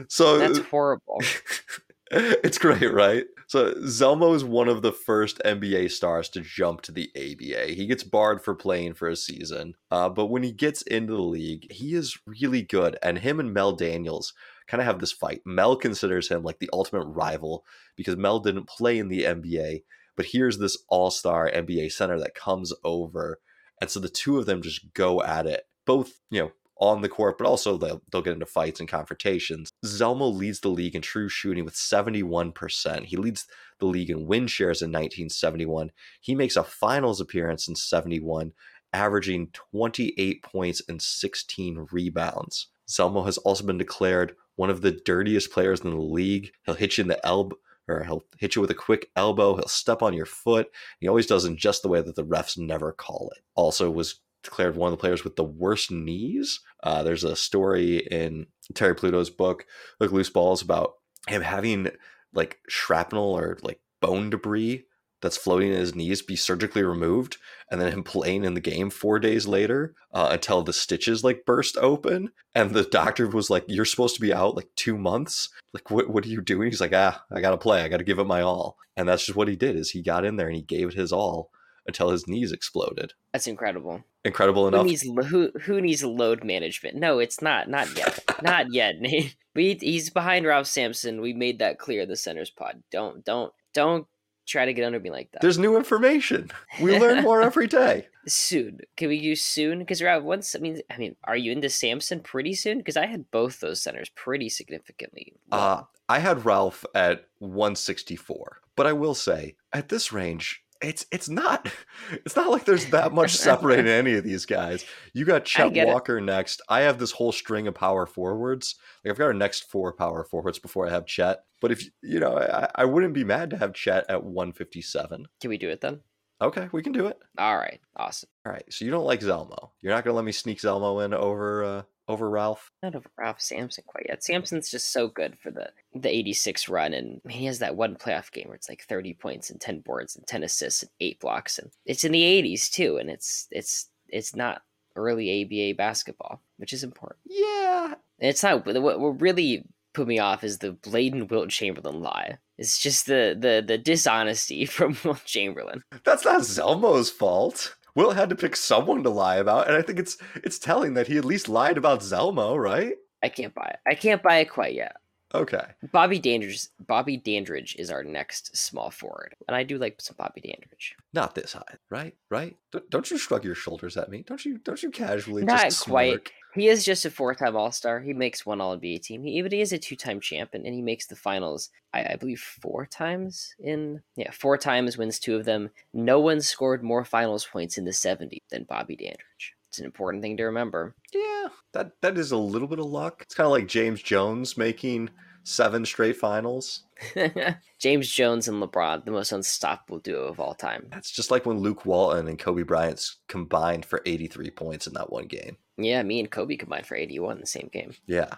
So 0.07 0.37
That's 0.37 0.59
horrible. 0.59 1.21
it's 2.45 2.58
great, 2.58 2.93
right? 2.93 3.25
So 3.47 3.73
Zelmo 3.73 4.34
is 4.34 4.45
one 4.45 4.69
of 4.69 4.82
the 4.82 4.93
first 4.93 5.41
NBA 5.43 5.91
stars 5.91 6.30
to 6.30 6.39
jump 6.39 6.80
to 6.84 6.93
the 6.93 7.12
ABA. 7.13 7.73
He 7.73 7.88
gets 7.88 8.04
barred 8.04 8.41
for 8.41 8.56
playing 8.56 8.93
for 8.93 9.10
a 9.10 9.17
season, 9.17 9.75
uh, 9.91 10.08
but 10.08 10.28
when 10.28 10.41
he 10.41 10.54
gets 10.54 10.82
into 10.84 11.12
the 11.12 11.21
league, 11.21 11.69
he 11.69 11.93
is 11.93 12.17
really 12.25 12.62
good. 12.62 12.97
And 13.04 13.19
him 13.19 13.38
and 13.38 13.54
Mel 13.54 13.73
Daniels 13.73 14.34
kind 14.65 14.80
of 14.80 14.88
have 14.88 14.99
this 14.99 15.12
fight. 15.12 15.41
Mel 15.45 15.75
considers 15.75 16.30
him 16.30 16.41
like 16.41 16.60
the 16.60 16.69
ultimate 16.71 17.04
rival 17.04 17.65
because 17.97 18.15
Mel 18.15 18.39
didn't 18.39 18.69
play 18.69 18.97
in 18.97 19.10
the 19.10 19.23
NBA, 19.23 19.84
but 20.15 20.28
here's 20.28 20.58
this 20.58 20.78
all 20.88 21.12
star 21.12 21.51
NBA 21.51 21.91
center 21.91 22.17
that 22.19 22.34
comes 22.34 22.71
over. 22.86 23.39
And 23.82 23.89
so 23.89 23.99
the 23.99 24.08
two 24.08 24.39
of 24.39 24.45
them 24.45 24.62
just 24.62 24.93
go 24.93 25.21
at 25.21 25.47
it, 25.47 25.67
both, 25.86 26.21
you 26.32 26.43
know, 26.43 26.51
on 26.77 27.01
the 27.01 27.09
court, 27.09 27.38
but 27.38 27.47
also 27.47 27.77
they'll, 27.77 28.01
they'll 28.11 28.21
get 28.21 28.33
into 28.33 28.45
fights 28.45 28.79
and 28.79 28.89
confrontations. 28.89 29.71
Zelmo 29.85 30.33
leads 30.33 30.59
the 30.59 30.69
league 30.69 30.95
in 30.95 31.01
true 31.01 31.29
shooting 31.29 31.65
with 31.65 31.75
71%. 31.75 33.05
He 33.05 33.17
leads 33.17 33.45
the 33.79 33.85
league 33.85 34.09
in 34.09 34.27
win 34.27 34.47
shares 34.47 34.81
in 34.81 34.89
1971. 34.89 35.91
He 36.19 36.35
makes 36.35 36.55
a 36.55 36.63
finals 36.63 37.21
appearance 37.21 37.67
in 37.67 37.75
71, 37.75 38.53
averaging 38.93 39.49
28 39.53 40.43
points 40.43 40.81
and 40.88 41.01
16 41.01 41.88
rebounds. 41.91 42.67
Zelmo 42.89 43.25
has 43.25 43.38
also 43.39 43.65
been 43.65 43.77
declared 43.77 44.35
one 44.55 44.69
of 44.69 44.81
the 44.81 44.91
dirtiest 44.91 45.51
players 45.51 45.81
in 45.81 45.91
the 45.91 45.97
league. 45.97 46.51
He'll 46.65 46.75
hit 46.75 46.97
you 46.97 47.03
in 47.03 47.07
the 47.07 47.25
elbow 47.25 47.57
or 47.88 48.03
he'll 48.03 48.23
hit 48.39 48.55
you 48.55 48.61
with 48.61 48.71
a 48.71 48.75
quick 48.75 49.09
elbow. 49.15 49.55
He'll 49.55 49.67
step 49.67 50.01
on 50.01 50.13
your 50.13 50.25
foot. 50.25 50.67
He 50.99 51.07
always 51.07 51.27
does 51.27 51.45
in 51.45 51.57
just 51.57 51.81
the 51.81 51.88
way 51.88 52.01
that 52.01 52.15
the 52.15 52.25
refs 52.25 52.57
never 52.57 52.91
call 52.91 53.31
it. 53.35 53.43
Also 53.55 53.91
was 53.91 54.21
declared 54.45 54.75
one 54.75 54.91
of 54.91 54.97
the 54.97 55.01
players 55.01 55.23
with 55.23 55.36
the 55.36 55.43
worst 55.43 55.91
knees. 55.91 56.62
Uh, 56.84 57.03
there's 57.03 57.23
a 57.23 57.36
story 57.36 57.97
in 57.97 58.47
Terry 58.73 58.95
Pluto's 58.95 59.29
book, 59.29 59.65
like 59.99 60.12
Loose 60.12 60.29
Balls, 60.29 60.62
about 60.62 60.93
him 61.27 61.41
having 61.41 61.89
like 62.34 62.60
shrapnel 62.67 63.38
or 63.38 63.58
like 63.62 63.79
bone 64.01 64.29
debris 64.29 64.86
that's 65.21 65.38
floating 65.38 65.71
in 65.71 65.79
his 65.79 65.95
knees 65.95 66.21
be 66.21 66.36
surgically 66.36 66.84
removed 66.84 67.38
and 67.71 67.81
then 67.81 67.91
him 67.91 68.03
playing 68.03 68.43
in 68.43 68.53
the 68.53 68.62
game 68.62 68.89
four 68.89 69.17
days 69.17 69.47
later 69.47 69.95
uh, 70.13 70.29
until 70.31 70.62
the 70.62 70.73
stitches 70.73 71.23
like 71.23 71.45
burst 71.45 71.77
open. 71.77 72.31
And 72.53 72.71
the 72.71 72.84
doctor 72.84 73.27
was 73.27 73.49
like 73.49 73.65
you're 73.67 73.86
supposed 73.86 74.15
to 74.15 74.21
be 74.21 74.34
out 74.34 74.55
like 74.55 74.69
two 74.75 74.97
months? 74.97 75.49
Like 75.73 75.89
what, 75.89 76.10
what 76.10 76.25
are 76.25 76.29
you 76.29 76.41
doing? 76.41 76.69
He's 76.69 76.81
like 76.81 76.93
ah 76.93 77.23
i 77.31 77.41
gotta 77.41 77.58
play. 77.58 77.81
I 77.81 77.88
gotta 77.88 78.03
give 78.03 78.19
it 78.19 78.25
my 78.25 78.41
all. 78.41 78.77
And 78.95 79.10
that's 79.10 79.25
just 79.25 79.36
what 79.36 79.47
he 79.47 79.55
did 79.55 79.75
is 79.75 79.91
he 79.91 80.03
got 80.03 80.25
in 80.25 80.36
there 80.36 80.47
and 80.47 80.55
he 80.55 80.62
gave 80.62 80.89
it 80.89 80.93
his 80.93 81.12
all 81.12 81.49
until 81.87 82.09
his 82.09 82.27
knees 82.27 82.51
exploded 82.51 83.13
That's 83.33 83.47
incredible. 83.47 84.03
incredible 84.23 84.67
enough. 84.67 84.81
Who 84.81 84.87
needs 84.87 85.03
who 85.03 85.51
who 85.61 85.81
needs 85.81 86.03
load 86.03 86.43
management? 86.43 86.95
No, 86.97 87.19
it's 87.19 87.41
not. 87.41 87.69
Not 87.69 87.95
yet. 87.97 88.23
not 88.43 88.73
yet. 88.73 88.99
Nate. 88.99 89.35
We 89.55 89.75
he's 89.79 90.09
behind 90.09 90.45
Ralph 90.45 90.67
Sampson. 90.67 91.21
We 91.21 91.31
made 91.31 91.59
that 91.59 91.79
clear. 91.79 92.01
in 92.01 92.09
The 92.09 92.17
centers 92.17 92.49
pod. 92.49 92.83
Don't 92.91 93.23
don't 93.23 93.53
don't 93.73 94.05
try 94.45 94.65
to 94.65 94.73
get 94.73 94.83
under 94.85 94.99
me 94.99 95.09
like 95.09 95.31
that. 95.31 95.41
there's 95.41 95.57
new 95.57 95.75
information 95.77 96.51
we 96.81 96.99
learn 96.99 97.23
more 97.23 97.41
every 97.49 97.65
day 97.67 98.07
soon. 98.27 98.79
Can 98.97 99.07
we 99.07 99.15
use 99.15 99.41
soon? 99.41 99.79
Because 99.79 100.01
Ralph, 100.01 100.23
once 100.23 100.55
I 100.55 100.59
mean, 100.59 100.81
I 100.91 100.97
mean, 100.97 101.15
are 101.23 101.37
you 101.37 101.53
into 101.53 101.69
Sampson 101.69 102.19
pretty 102.19 102.53
soon? 102.53 102.79
Because 102.79 102.97
I 102.97 103.05
had 103.05 103.31
both 103.31 103.61
those 103.61 103.81
centers 103.81 104.09
pretty 104.09 104.49
significantly. 104.49 105.33
Uh. 105.51 105.83
I 106.07 106.19
had 106.19 106.45
Ralph 106.45 106.85
at 106.93 107.25
164, 107.39 108.59
but 108.75 108.85
I 108.85 108.93
will 108.93 109.15
say 109.15 109.55
at 109.73 109.89
this 109.89 110.11
range, 110.13 110.63
it's 110.85 111.05
it's 111.11 111.29
not 111.29 111.69
it's 112.11 112.35
not 112.35 112.49
like 112.49 112.65
there's 112.65 112.85
that 112.87 113.13
much 113.13 113.31
separating 113.35 113.87
any 113.87 114.13
of 114.13 114.23
these 114.23 114.45
guys. 114.45 114.85
You 115.13 115.25
got 115.25 115.45
Chet 115.45 115.73
get 115.73 115.87
it. 115.87 115.91
Walker 115.91 116.21
next. 116.21 116.61
I 116.69 116.81
have 116.81 116.99
this 116.99 117.11
whole 117.11 117.31
string 117.31 117.67
of 117.67 117.75
power 117.75 118.05
forwards. 118.05 118.75
Like 119.03 119.11
I've 119.11 119.17
got 119.17 119.25
our 119.25 119.33
next 119.33 119.69
four 119.69 119.93
power 119.93 120.23
forwards 120.23 120.59
before 120.59 120.87
I 120.87 120.91
have 120.91 121.05
Chet. 121.05 121.43
But 121.61 121.71
if 121.71 121.87
you 122.01 122.19
know, 122.19 122.37
I, 122.37 122.69
I 122.75 122.85
wouldn't 122.85 123.13
be 123.13 123.23
mad 123.23 123.49
to 123.51 123.57
have 123.57 123.73
Chet 123.73 124.05
at 124.09 124.23
157. 124.23 125.27
Can 125.41 125.49
we 125.49 125.57
do 125.57 125.69
it 125.69 125.81
then? 125.81 126.01
Okay, 126.41 126.67
we 126.73 126.83
can 126.83 126.91
do 126.91 127.07
it. 127.07 127.17
All 127.37 127.57
right, 127.57 127.79
awesome. 127.95 128.29
All 128.45 128.51
right. 128.51 128.65
So 128.69 128.83
you 128.83 128.91
don't 128.91 129.05
like 129.05 129.21
Zelmo. 129.21 129.69
You're 129.81 129.93
not 129.93 130.03
gonna 130.03 130.15
let 130.15 130.25
me 130.25 130.33
sneak 130.33 130.59
Zelmo 130.59 131.03
in 131.03 131.13
over 131.13 131.63
uh, 131.63 131.81
over 132.07 132.29
Ralph. 132.29 132.71
Not 132.83 132.95
over 132.95 133.09
Ralph 133.17 133.41
Sampson 133.41 133.83
quite 133.87 134.05
yet. 134.07 134.23
Sampson's 134.23 134.69
just 134.69 134.91
so 134.91 135.07
good 135.07 135.37
for 135.39 135.51
the 135.51 135.69
the 135.93 136.09
'86 136.09 136.69
run, 136.69 136.93
and 136.93 137.21
he 137.29 137.45
has 137.45 137.59
that 137.59 137.75
one 137.75 137.95
playoff 137.95 138.31
game 138.31 138.47
where 138.47 138.55
it's 138.55 138.69
like 138.69 138.83
30 138.83 139.13
points 139.15 139.49
and 139.49 139.59
10 139.59 139.79
boards 139.79 140.15
and 140.15 140.25
10 140.27 140.43
assists 140.43 140.83
and 140.83 140.91
eight 140.99 141.19
blocks, 141.19 141.57
and 141.57 141.71
it's 141.85 142.03
in 142.03 142.11
the 142.11 142.21
'80s 142.21 142.69
too, 142.71 142.97
and 142.97 143.09
it's 143.09 143.47
it's 143.51 143.89
it's 144.09 144.35
not 144.35 144.61
early 144.95 145.43
ABA 145.43 145.75
basketball, 145.77 146.41
which 146.57 146.73
is 146.73 146.83
important. 146.83 147.19
Yeah. 147.25 147.93
And 148.19 148.29
it's 148.29 148.43
not 148.43 148.65
what, 148.65 148.99
what 148.99 149.21
really 149.21 149.65
put 149.93 150.07
me 150.07 150.19
off 150.19 150.43
is 150.43 150.59
the 150.59 150.73
blatant 150.73 151.31
Wilt 151.31 151.49
Chamberlain 151.49 152.01
lie. 152.01 152.37
It's 152.57 152.79
just 152.79 153.07
the 153.07 153.35
the 153.37 153.63
the 153.65 153.77
dishonesty 153.77 154.65
from 154.65 154.97
Wilt 155.03 155.25
Chamberlain. 155.25 155.83
That's 156.03 156.25
not 156.25 156.41
Zelmo's 156.41 157.09
fault. 157.09 157.75
Will 157.95 158.12
had 158.12 158.29
to 158.29 158.36
pick 158.36 158.55
someone 158.55 159.03
to 159.03 159.10
lie 159.10 159.38
about, 159.38 159.67
and 159.67 159.75
I 159.77 159.81
think 159.81 159.99
it's 159.99 160.17
it's 160.36 160.60
telling 160.60 160.93
that 160.95 161.08
he 161.08 161.17
at 161.17 161.25
least 161.25 161.47
lied 161.49 161.77
about 161.77 162.01
Zelmo, 162.01 162.62
right? 162.62 162.95
I 163.23 163.29
can't 163.29 163.55
buy 163.55 163.71
it. 163.73 163.79
I 163.89 163.95
can't 163.95 164.21
buy 164.21 164.38
it 164.38 164.49
quite 164.51 164.75
yet. 164.75 164.97
Okay. 165.34 165.63
Bobby 165.91 166.19
Dandridge. 166.19 166.67
Bobby 166.79 167.17
Dandridge 167.17 167.75
is 167.77 167.89
our 167.89 168.03
next 168.03 168.55
small 168.55 168.91
forward, 168.91 169.36
and 169.47 169.55
I 169.55 169.63
do 169.63 169.77
like 169.77 169.99
some 169.99 170.15
Bobby 170.17 170.41
Dandridge. 170.41 170.95
Not 171.13 171.36
this 171.36 171.53
high, 171.53 171.75
right? 171.89 172.15
Right? 172.29 172.55
Don't, 172.71 172.89
don't 172.89 173.10
you 173.12 173.17
shrug 173.17 173.43
your 173.43 173.55
shoulders 173.55 173.97
at 173.97 174.10
me? 174.10 174.23
Don't 174.27 174.43
you? 174.45 174.60
Don't 174.60 174.81
you 174.84 174.91
casually 174.91 175.43
Not 175.43 175.63
just 175.63 175.86
quite. 175.86 176.12
smirk? 176.12 176.31
He 176.55 176.69
is 176.69 176.85
just 176.85 177.05
a 177.05 177.11
four-time 177.11 177.55
All-Star. 177.55 177.99
He 177.99 178.13
makes 178.13 178.45
one 178.45 178.61
All-NBA 178.61 179.01
team. 179.01 179.23
He, 179.23 179.31
even 179.31 179.51
he 179.51 179.61
is 179.61 179.73
a 179.73 179.77
two-time 179.77 180.19
champion, 180.21 180.65
and 180.65 180.73
he 180.73 180.81
makes 180.81 181.05
the 181.05 181.15
finals. 181.15 181.69
I, 181.93 182.13
I 182.13 182.15
believe 182.15 182.39
four 182.39 182.85
times 182.85 183.55
in 183.59 184.01
yeah, 184.15 184.31
four 184.31 184.57
times 184.57 184.97
wins 184.97 185.19
two 185.19 185.35
of 185.35 185.45
them. 185.45 185.69
No 185.93 186.19
one 186.19 186.41
scored 186.41 186.83
more 186.83 187.03
finals 187.03 187.45
points 187.45 187.77
in 187.77 187.85
the 187.85 187.91
'70s 187.91 188.41
than 188.49 188.63
Bobby 188.63 188.95
Dandridge. 188.95 189.55
It's 189.69 189.79
an 189.79 189.85
important 189.85 190.23
thing 190.23 190.37
to 190.37 190.43
remember. 190.43 190.95
Yeah, 191.13 191.49
that 191.73 191.91
that 192.01 192.17
is 192.17 192.31
a 192.31 192.37
little 192.37 192.67
bit 192.67 192.79
of 192.79 192.85
luck. 192.85 193.21
It's 193.21 193.35
kind 193.35 193.45
of 193.45 193.51
like 193.51 193.67
James 193.67 194.01
Jones 194.01 194.57
making 194.57 195.09
seven 195.45 195.86
straight 195.86 196.17
finals. 196.17 196.84
James 197.79 198.10
Jones 198.10 198.47
and 198.47 198.62
LeBron, 198.62 199.05
the 199.05 199.12
most 199.12 199.31
unstoppable 199.31 199.99
duo 199.99 200.23
of 200.23 200.39
all 200.39 200.53
time. 200.53 200.88
That's 200.91 201.12
just 201.12 201.31
like 201.31 201.45
when 201.45 201.60
Luke 201.60 201.86
Walton 201.86 202.27
and 202.27 202.39
Kobe 202.39 202.63
Bryant 202.63 203.08
combined 203.27 203.86
for 203.86 204.01
83 204.05 204.49
points 204.51 204.88
in 204.88 204.93
that 204.93 205.12
one 205.12 205.27
game. 205.27 205.58
Yeah, 205.77 206.03
me 206.03 206.19
and 206.19 206.29
Kobe 206.29 206.58
combined 206.58 206.86
for 206.86 206.95
81 206.95 207.36
in 207.36 207.41
the 207.41 207.47
same 207.47 207.69
game. 207.71 207.93
Yeah. 208.08 208.34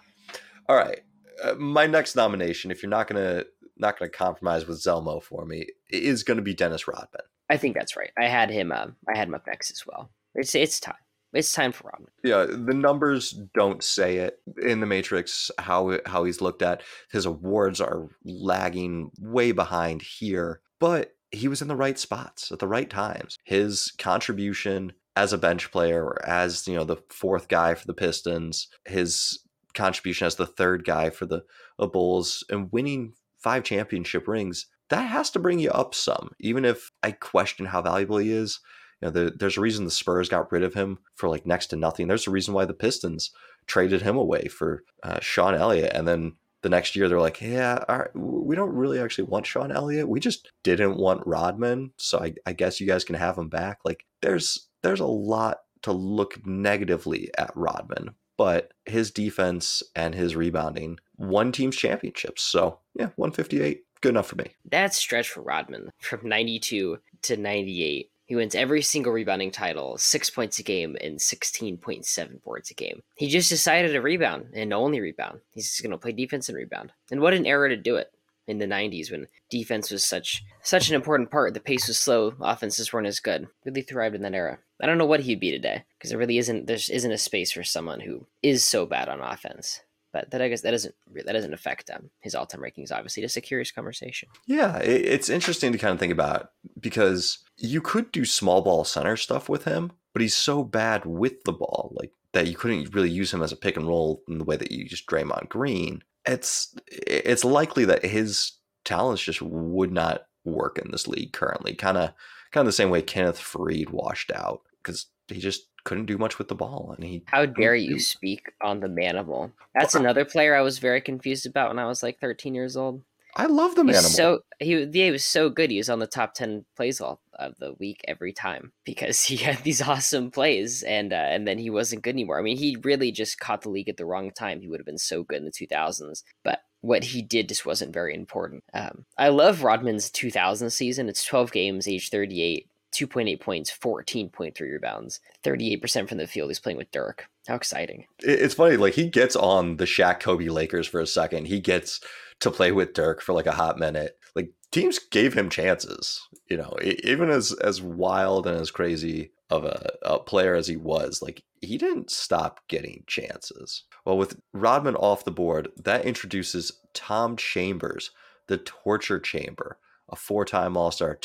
All 0.68 0.76
right. 0.76 1.00
Uh, 1.44 1.54
my 1.56 1.88
next 1.88 2.16
nomination, 2.16 2.72
if 2.72 2.84
you're 2.84 2.90
not 2.90 3.08
gonna 3.08 3.46
not 3.78 3.98
gonna 3.98 4.10
compromise 4.10 4.68
with 4.68 4.82
Zelmo 4.82 5.22
for 5.22 5.46
me, 5.46 5.68
is 5.90 6.24
gonna 6.24 6.42
be 6.42 6.56
Dennis 6.56 6.88
Rodman. 6.88 7.22
I 7.50 7.58
think 7.58 7.76
that's 7.76 7.96
right. 7.96 8.12
I 8.18 8.26
had 8.26 8.50
him. 8.50 8.72
Um, 8.72 8.96
I 9.08 9.18
had 9.18 9.28
him 9.28 9.36
up 9.36 9.46
next 9.48 9.72
as 9.72 9.86
well. 9.86 10.10
It's 10.34 10.56
it's 10.56 10.80
time. 10.80 10.96
It's 11.38 11.54
time 11.54 11.72
for 11.72 11.92
Rodman. 11.94 12.10
Yeah, 12.24 12.48
the 12.48 12.74
numbers 12.74 13.40
don't 13.54 13.84
say 13.84 14.18
it 14.18 14.40
in 14.60 14.80
the 14.80 14.88
Matrix 14.88 15.52
how 15.60 16.00
how 16.08 16.24
he's 16.24 16.42
looked 16.42 16.64
at. 16.64 16.82
His 17.12 17.28
awards 17.28 17.80
are 17.80 18.10
lagging 18.26 19.12
way 19.22 19.52
behind 19.52 20.02
here, 20.02 20.62
but 20.80 21.14
he 21.30 21.48
was 21.48 21.62
in 21.62 21.68
the 21.68 21.76
right 21.76 22.00
spots 22.00 22.52
at 22.52 22.58
the 22.58 22.68
right 22.68 22.90
times. 22.90 23.38
His 23.44 23.94
contribution 24.00 24.94
as 25.16 25.32
a 25.32 25.38
bench 25.38 25.72
player 25.72 26.04
or 26.04 26.28
as, 26.28 26.68
you 26.68 26.74
know, 26.74 26.86
the 26.86 26.98
fourth 27.12 27.50
guy 27.50 27.76
for 27.76 27.86
the 27.86 27.94
Pistons, 27.94 28.68
his 28.86 29.40
contribution 29.76 30.26
as 30.26 30.38
the 30.38 30.48
third 30.48 30.86
guy 30.86 31.12
for 31.12 31.28
the 31.28 31.44
Bulls 31.78 32.44
and 32.50 32.72
winning 32.72 33.14
five 33.38 33.64
championship 33.64 34.28
rings, 34.28 34.66
that 34.90 35.04
has 35.04 35.30
to 35.32 35.40
bring 35.40 35.60
you 35.60 35.70
up 35.70 35.94
some. 35.94 36.32
Even 36.40 36.66
if 36.66 36.90
I 37.04 37.12
question 37.12 37.68
how 37.68 37.84
valuable 37.84 38.18
he 38.18 38.32
is, 38.32 38.60
you 39.02 39.08
know, 39.08 39.12
there, 39.12 39.30
there's 39.30 39.58
a 39.58 39.62
reason 39.62 39.86
the 39.86 39.92
Spurs 39.92 40.30
got 40.30 40.52
rid 40.52 40.64
of 40.64 40.74
him 40.74 41.00
for 41.16 41.30
like 41.30 41.46
next 41.46 41.68
to 41.68 41.76
nothing. 41.76 42.08
There's 42.08 42.28
a 42.28 42.32
reason 42.32 42.54
why 42.54 42.66
the 42.66 42.74
Pistons 42.74 43.32
traded 43.68 44.02
him 44.02 44.18
away 44.18 44.48
for 44.48 44.84
uh, 45.04 45.20
Sean 45.22 45.54
Elliott, 45.54 45.92
and 45.94 46.08
then 46.08 46.34
the 46.64 46.70
next 46.70 46.96
year 46.96 47.08
they're 47.08 47.20
like, 47.20 47.40
yeah, 47.40 47.84
we 48.16 48.56
don't 48.56 48.74
really 48.74 49.00
actually 49.00 49.26
want 49.26 49.46
Sean 49.46 49.72
Elliott. 49.72 50.10
We 50.10 50.20
just 50.20 50.50
didn't 50.64 50.98
want 50.98 51.26
Rodman, 51.26 51.92
so 51.98 52.20
I, 52.20 52.34
I 52.46 52.54
guess 52.54 52.82
you 52.82 52.88
guys 52.88 53.04
can 53.04 53.16
have 53.16 53.38
him 53.38 53.50
back. 53.50 53.80
Like, 53.86 54.06
there's 54.22 54.68
there's 54.82 55.00
a 55.00 55.06
lot 55.06 55.60
to 55.84 55.92
look 55.92 56.46
negatively 56.46 57.30
at 57.38 57.52
Rodman, 57.56 58.16
but 58.38 58.72
his 58.86 59.12
defense 59.12 59.84
and 59.96 60.16
his 60.16 60.36
rebounding 60.36 61.00
won 61.18 61.52
teams 61.52 61.76
championships. 61.76 62.42
So 62.42 62.80
yeah, 62.96 63.10
158, 63.16 63.84
good 64.02 64.10
enough 64.10 64.28
for 64.28 64.36
me. 64.36 64.56
That 64.70 64.94
stretch 64.94 65.30
for 65.30 65.42
Rodman 65.42 65.92
from 66.00 66.28
92 66.28 67.00
to 67.24 67.38
98. 67.38 68.12
He 68.28 68.36
wins 68.36 68.56
every 68.56 68.82
single 68.82 69.14
rebounding 69.14 69.52
title, 69.52 69.98
six 69.98 70.30
points 70.30 70.60
a 70.60 70.64
game 70.64 70.98
and 71.00 71.18
16.7 71.18 72.44
boards 72.44 72.70
a 72.70 72.74
game. 72.74 73.02
He 73.16 73.30
just 73.30 73.50
decided 73.50 73.94
to 73.94 74.02
rebound 74.02 74.50
and 74.54 74.74
only 74.74 75.00
rebound. 75.00 75.40
He's 75.52 75.70
just 75.70 75.82
going 75.82 75.92
to 75.92 75.98
play 75.98 76.12
defense 76.12 76.50
and 76.50 76.58
rebound. 76.58 76.92
And 77.10 77.22
what 77.22 77.34
an 77.34 77.46
era 77.46 77.70
to 77.70 77.78
do 77.78 77.96
it 77.96 78.12
in 78.46 78.58
the 78.58 78.66
90s 78.66 79.12
when 79.12 79.28
defense 79.50 79.92
was 79.92 80.06
such 80.06 80.44
such 80.62 80.90
an 80.90 80.96
important 80.96 81.32
part. 81.32 81.54
The 81.54 81.62
pace 81.62 81.88
was 81.88 81.98
slow, 81.98 82.34
offenses 82.42 82.92
weren't 82.92 83.08
as 83.08 83.22
good. 83.22 83.48
Really 83.66 83.82
thrived 83.82 84.16
in 84.16 84.22
that 84.24 84.34
era. 84.34 84.60
I 84.82 84.86
don't 84.86 84.98
know 84.98 85.06
what 85.06 85.22
he'd 85.22 85.40
be 85.40 85.52
today 85.52 85.86
because 85.98 86.10
there 86.10 86.20
really 86.20 86.38
isn't 86.38 86.68
there 86.68 86.76
isn't 86.76 87.12
a 87.12 87.18
space 87.18 87.54
for 87.54 87.64
someone 87.64 88.02
who 88.02 88.26
is 88.44 88.64
so 88.64 88.86
bad 88.86 89.08
on 89.08 89.22
offense. 89.22 89.82
But 90.14 90.32
that 90.32 90.42
I 90.42 90.48
guess 90.48 90.62
that 90.62 90.72
doesn't 90.72 90.96
that 91.14 91.34
doesn't 91.34 91.54
affect 91.54 91.90
um, 91.90 92.10
his 92.20 92.34
all 92.34 92.46
time 92.46 92.62
rankings. 92.62 92.92
Obviously, 92.92 93.24
just 93.24 93.38
a 93.38 93.42
curious 93.42 93.72
conversation. 93.72 94.30
Yeah, 94.46 94.78
it, 94.78 95.06
it's 95.06 95.30
interesting 95.30 95.72
to 95.72 95.78
kind 95.78 95.94
of 95.94 96.00
think 96.00 96.14
about 96.14 96.52
because 96.80 97.40
you 97.58 97.82
could 97.82 98.12
do 98.12 98.26
small 98.26 98.62
ball 98.62 98.84
center 98.84 99.18
stuff 99.18 99.50
with 99.50 99.66
him, 99.66 99.92
but 100.14 100.22
he's 100.22 100.36
so 100.36 100.64
bad 100.64 101.06
with 101.06 101.44
the 101.44 101.52
ball, 101.52 101.94
like 102.00 102.12
that 102.34 102.48
you 102.48 102.56
couldn't 102.56 102.94
really 102.94 103.10
use 103.10 103.34
him 103.34 103.42
as 103.42 103.52
a 103.52 103.58
pick 103.58 103.78
and 103.78 103.88
roll 103.88 104.24
in 104.28 104.38
the 104.38 104.44
way 104.46 104.56
that 104.56 104.72
you 104.72 104.84
use 104.84 105.04
Draymond 105.06 105.50
Green. 105.50 106.04
it's 106.26 106.76
it's 106.88 107.44
likely 107.44 107.86
that 107.86 108.06
his 108.06 108.54
talents 108.86 109.22
just 109.22 109.42
would 109.42 109.92
not 109.92 110.28
work 110.46 110.78
in 110.78 110.92
this 110.92 111.08
league 111.08 111.34
currently. 111.34 111.76
Kind 111.76 111.98
of 111.98 112.12
kind 112.52 112.62
of 112.62 112.68
the 112.68 112.72
same 112.72 112.90
way 112.90 113.02
Kenneth 113.02 113.40
Faried 113.40 113.92
washed 113.92 114.32
out 114.32 114.62
because 114.82 115.08
he 115.28 115.40
just 115.40 115.68
couldn't 115.88 116.06
do 116.06 116.18
much 116.18 116.38
with 116.38 116.50
the 116.50 116.56
ball 116.56 116.94
and 116.98 117.06
he 117.06 117.24
How 117.28 117.46
dare 117.46 117.74
you 117.74 117.98
speak 117.98 118.52
on 118.62 118.82
the 118.82 118.88
manimal? 118.88 119.54
That's 119.74 119.96
another 119.96 120.26
player 120.26 120.54
I 120.54 120.60
was 120.60 120.80
very 120.80 121.00
confused 121.00 121.46
about 121.46 121.70
when 121.70 121.80
I 121.80 121.86
was 121.86 122.04
like 122.04 122.20
13 122.20 122.54
years 122.54 122.76
old. 122.76 123.04
I 123.38 123.46
love 123.46 123.76
the 123.76 123.84
He 123.84 123.92
man. 123.92 123.96
was 123.96 124.14
so 124.14 124.40
he 124.60 124.84
yeah, 124.84 125.06
he 125.06 125.12
was 125.12 125.24
so 125.24 125.50
good. 125.50 125.72
He 125.72 125.78
was 125.78 125.90
on 125.90 126.00
the 126.00 126.08
top 126.08 126.34
10 126.34 126.66
plays 126.76 127.00
all 127.00 127.22
of 127.40 127.56
the 127.60 127.72
week 127.80 128.02
every 128.06 128.34
time 128.34 128.74
because 128.84 129.24
he 129.24 129.38
had 129.38 129.60
these 129.60 129.82
awesome 129.82 130.30
plays 130.30 130.84
and 130.84 131.14
uh, 131.14 131.16
and 131.16 131.48
then 131.48 131.58
he 131.58 131.70
wasn't 131.70 132.02
good 132.02 132.16
anymore. 132.16 132.38
I 132.38 132.42
mean, 132.42 132.58
he 132.58 132.76
really 132.84 133.14
just 133.14 133.40
caught 133.40 133.62
the 133.62 133.70
league 133.70 133.88
at 133.88 133.96
the 133.96 134.06
wrong 134.06 134.32
time. 134.32 134.60
He 134.60 134.68
would 134.68 134.82
have 134.82 134.86
been 134.86 134.98
so 134.98 135.24
good 135.24 135.38
in 135.38 135.46
the 135.46 135.52
2000s, 135.52 136.24
but 136.44 136.60
what 136.82 137.06
he 137.06 137.22
did 137.22 137.48
just 137.48 137.66
wasn't 137.66 137.94
very 137.94 138.14
important. 138.14 138.66
Um, 138.74 139.06
I 139.18 139.30
love 139.30 139.64
Rodman's 139.64 140.12
2000 140.12 140.70
season. 140.70 141.08
It's 141.08 141.24
12 141.24 141.52
games, 141.54 141.88
age 141.88 142.10
38, 142.10 142.68
2.8 142.94 143.40
points, 143.40 143.76
14.3 143.76 144.60
rebounds, 144.60 145.20
38% 145.44 146.08
from 146.10 146.18
the 146.18 146.28
field. 146.28 146.50
He's 146.50 146.60
playing 146.60 146.78
with 146.78 146.92
Dirk. 146.92 147.28
How 147.48 147.56
exciting. 147.56 148.06
It's 148.20 148.56
funny, 148.56 148.78
like 148.78 148.94
he 148.94 149.10
gets 149.10 149.36
on 149.36 149.78
the 149.78 149.86
Shaq 149.86 150.20
Kobe 150.20 150.50
Lakers 150.50 150.88
for 150.88 151.00
a 151.00 151.08
second. 151.08 151.48
He 151.48 151.60
gets 151.60 152.02
to 152.40 152.52
play 152.52 152.72
with 152.72 152.94
Dirk 152.94 153.22
for 153.22 153.34
like 153.34 153.46
a 153.46 153.54
hot 153.54 153.80
minute. 153.80 154.18
Like 154.36 154.52
teams 154.72 155.00
gave 155.00 155.34
him 155.34 155.50
chances, 155.50 156.22
you 156.50 156.58
know, 156.58 156.76
even 156.82 157.30
as 157.30 157.54
as 157.54 157.82
wild 157.82 158.48
and 158.48 158.60
as 158.60 158.72
crazy 158.72 159.32
of 159.50 159.64
a, 159.64 159.92
a 160.04 160.20
player 160.20 160.56
as 160.56 160.68
he 160.68 160.76
was, 160.76 161.22
like 161.22 161.44
he 161.62 161.78
didn't 161.78 162.12
stop 162.12 162.60
getting 162.68 163.04
chances. 163.08 163.84
Well, 164.06 164.18
with 164.18 164.40
Rodman 164.54 164.96
off 164.96 165.26
the 165.26 165.32
board, 165.32 165.70
that 165.78 166.06
introduces 166.06 166.74
Tom 166.94 167.38
Chambers, 167.38 168.12
the 168.48 168.58
torture 168.58 169.20
chamber, 169.20 169.78
a 170.10 170.16
four-time 170.16 170.78
All-Star, 170.78 171.16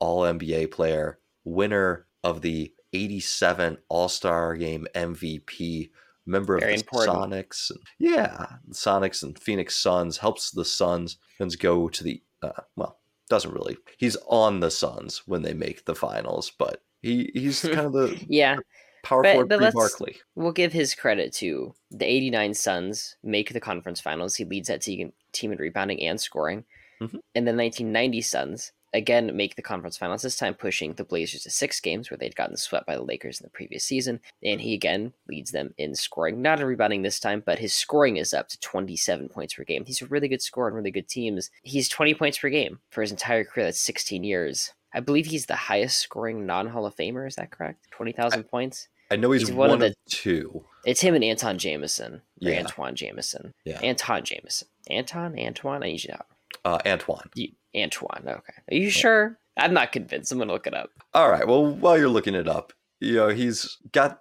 two-time 0.00 0.08
All-NBA 0.08 0.70
player, 0.70 1.18
winner 1.44 2.06
of 2.24 2.40
the 2.42 2.72
87 2.92 3.78
All-Star 3.88 4.56
game 4.56 4.86
MVP, 4.94 5.90
member 6.26 6.56
of 6.56 6.62
the 6.62 6.72
important. 6.74 7.14
Sonics. 7.32 7.70
And, 7.70 7.80
yeah, 7.98 8.46
the 8.66 8.74
Sonics 8.74 9.22
and 9.22 9.38
Phoenix 9.38 9.76
Suns 9.76 10.18
helps 10.18 10.50
the 10.50 10.64
Suns 10.64 11.16
Suns 11.38 11.56
go 11.56 11.88
to 11.88 12.04
the 12.04 12.22
uh, 12.42 12.52
well, 12.76 12.98
doesn't 13.28 13.52
really. 13.52 13.76
He's 13.98 14.16
on 14.26 14.60
the 14.60 14.70
Suns 14.70 15.22
when 15.26 15.42
they 15.42 15.54
make 15.54 15.84
the 15.84 15.94
finals, 15.94 16.50
but 16.58 16.82
he 17.02 17.30
he's 17.34 17.60
kind 17.62 17.78
of 17.80 17.92
the 17.92 18.18
Yeah, 18.28 18.56
power 19.04 19.22
But- 19.22 19.32
forward 19.32 19.48
but 19.48 19.56
pre 19.58 19.64
let's- 19.64 19.74
Barkley. 19.74 20.16
we'll 20.34 20.52
give 20.52 20.72
his 20.72 20.94
credit 20.94 21.32
to 21.34 21.74
the 21.90 22.06
89 22.06 22.54
Suns 22.54 23.16
make 23.22 23.52
the 23.52 23.60
conference 23.60 24.00
finals. 24.00 24.36
He 24.36 24.44
leads 24.44 24.68
that 24.68 24.82
team, 24.82 25.12
team 25.32 25.52
in 25.52 25.58
rebounding 25.58 26.02
and 26.02 26.20
scoring. 26.20 26.64
Mhm. 27.00 27.20
And 27.34 27.46
the 27.46 27.52
1990 27.54 28.20
Suns 28.22 28.72
again 28.92 29.36
make 29.36 29.56
the 29.56 29.62
conference 29.62 29.96
finals, 29.96 30.22
this 30.22 30.36
time 30.36 30.54
pushing 30.54 30.94
the 30.94 31.04
Blazers 31.04 31.42
to 31.42 31.50
six 31.50 31.80
games 31.80 32.10
where 32.10 32.18
they'd 32.18 32.34
gotten 32.36 32.56
swept 32.56 32.86
by 32.86 32.96
the 32.96 33.02
Lakers 33.02 33.40
in 33.40 33.44
the 33.44 33.50
previous 33.50 33.84
season. 33.84 34.20
And 34.42 34.60
he 34.60 34.74
again 34.74 35.12
leads 35.28 35.50
them 35.52 35.74
in 35.78 35.94
scoring, 35.94 36.42
not 36.42 36.60
in 36.60 36.66
rebounding 36.66 37.02
this 37.02 37.20
time, 37.20 37.42
but 37.44 37.58
his 37.58 37.72
scoring 37.74 38.16
is 38.16 38.34
up 38.34 38.48
to 38.48 38.60
27 38.60 39.28
points 39.28 39.54
per 39.54 39.64
game. 39.64 39.84
He's 39.84 40.02
a 40.02 40.06
really 40.06 40.28
good 40.28 40.42
scorer 40.42 40.68
on 40.70 40.74
really 40.74 40.90
good 40.90 41.08
teams. 41.08 41.50
He's 41.62 41.88
20 41.88 42.14
points 42.14 42.38
per 42.38 42.48
game 42.48 42.80
for 42.90 43.02
his 43.02 43.10
entire 43.10 43.44
career. 43.44 43.66
That's 43.66 43.78
16 43.80 44.24
years. 44.24 44.72
I 44.92 45.00
believe 45.00 45.26
he's 45.26 45.46
the 45.46 45.54
highest 45.54 45.98
scoring 45.98 46.46
non 46.46 46.66
Hall 46.66 46.84
of 46.86 46.96
Famer. 46.96 47.26
Is 47.28 47.36
that 47.36 47.50
correct? 47.52 47.86
20,000 47.92 48.44
points? 48.44 48.88
I 49.12 49.16
know 49.16 49.30
he's, 49.32 49.42
he's 49.48 49.52
one, 49.52 49.70
one 49.70 49.82
of 49.82 49.88
of 49.90 49.94
two. 50.08 50.64
It's 50.84 51.00
him 51.00 51.14
and 51.14 51.24
Anton 51.24 51.58
Jamison. 51.58 52.14
Or 52.14 52.50
Yeah. 52.50 52.60
Antoine 52.60 52.94
Jamison. 52.94 53.54
Yeah. 53.64 53.78
Anton 53.80 54.24
Jamison. 54.24 54.68
Anton? 54.88 55.36
Antoine? 55.38 55.82
I 55.82 55.86
need 55.86 56.04
you 56.04 56.10
to 56.10 56.24
Uh, 56.64 56.78
Antoine. 56.86 57.28
you, 57.34 57.48
Antoine. 57.76 58.24
Okay. 58.26 58.54
Are 58.70 58.76
you 58.76 58.90
sure? 58.90 59.38
I'm 59.56 59.74
not 59.74 59.92
convinced. 59.92 60.32
I'm 60.32 60.38
gonna 60.38 60.52
look 60.52 60.66
it 60.66 60.74
up. 60.74 60.90
All 61.14 61.30
right. 61.30 61.46
Well, 61.46 61.66
while 61.66 61.98
you're 61.98 62.08
looking 62.08 62.34
it 62.34 62.48
up, 62.48 62.72
you 63.00 63.14
know 63.14 63.28
he's 63.28 63.78
got 63.92 64.20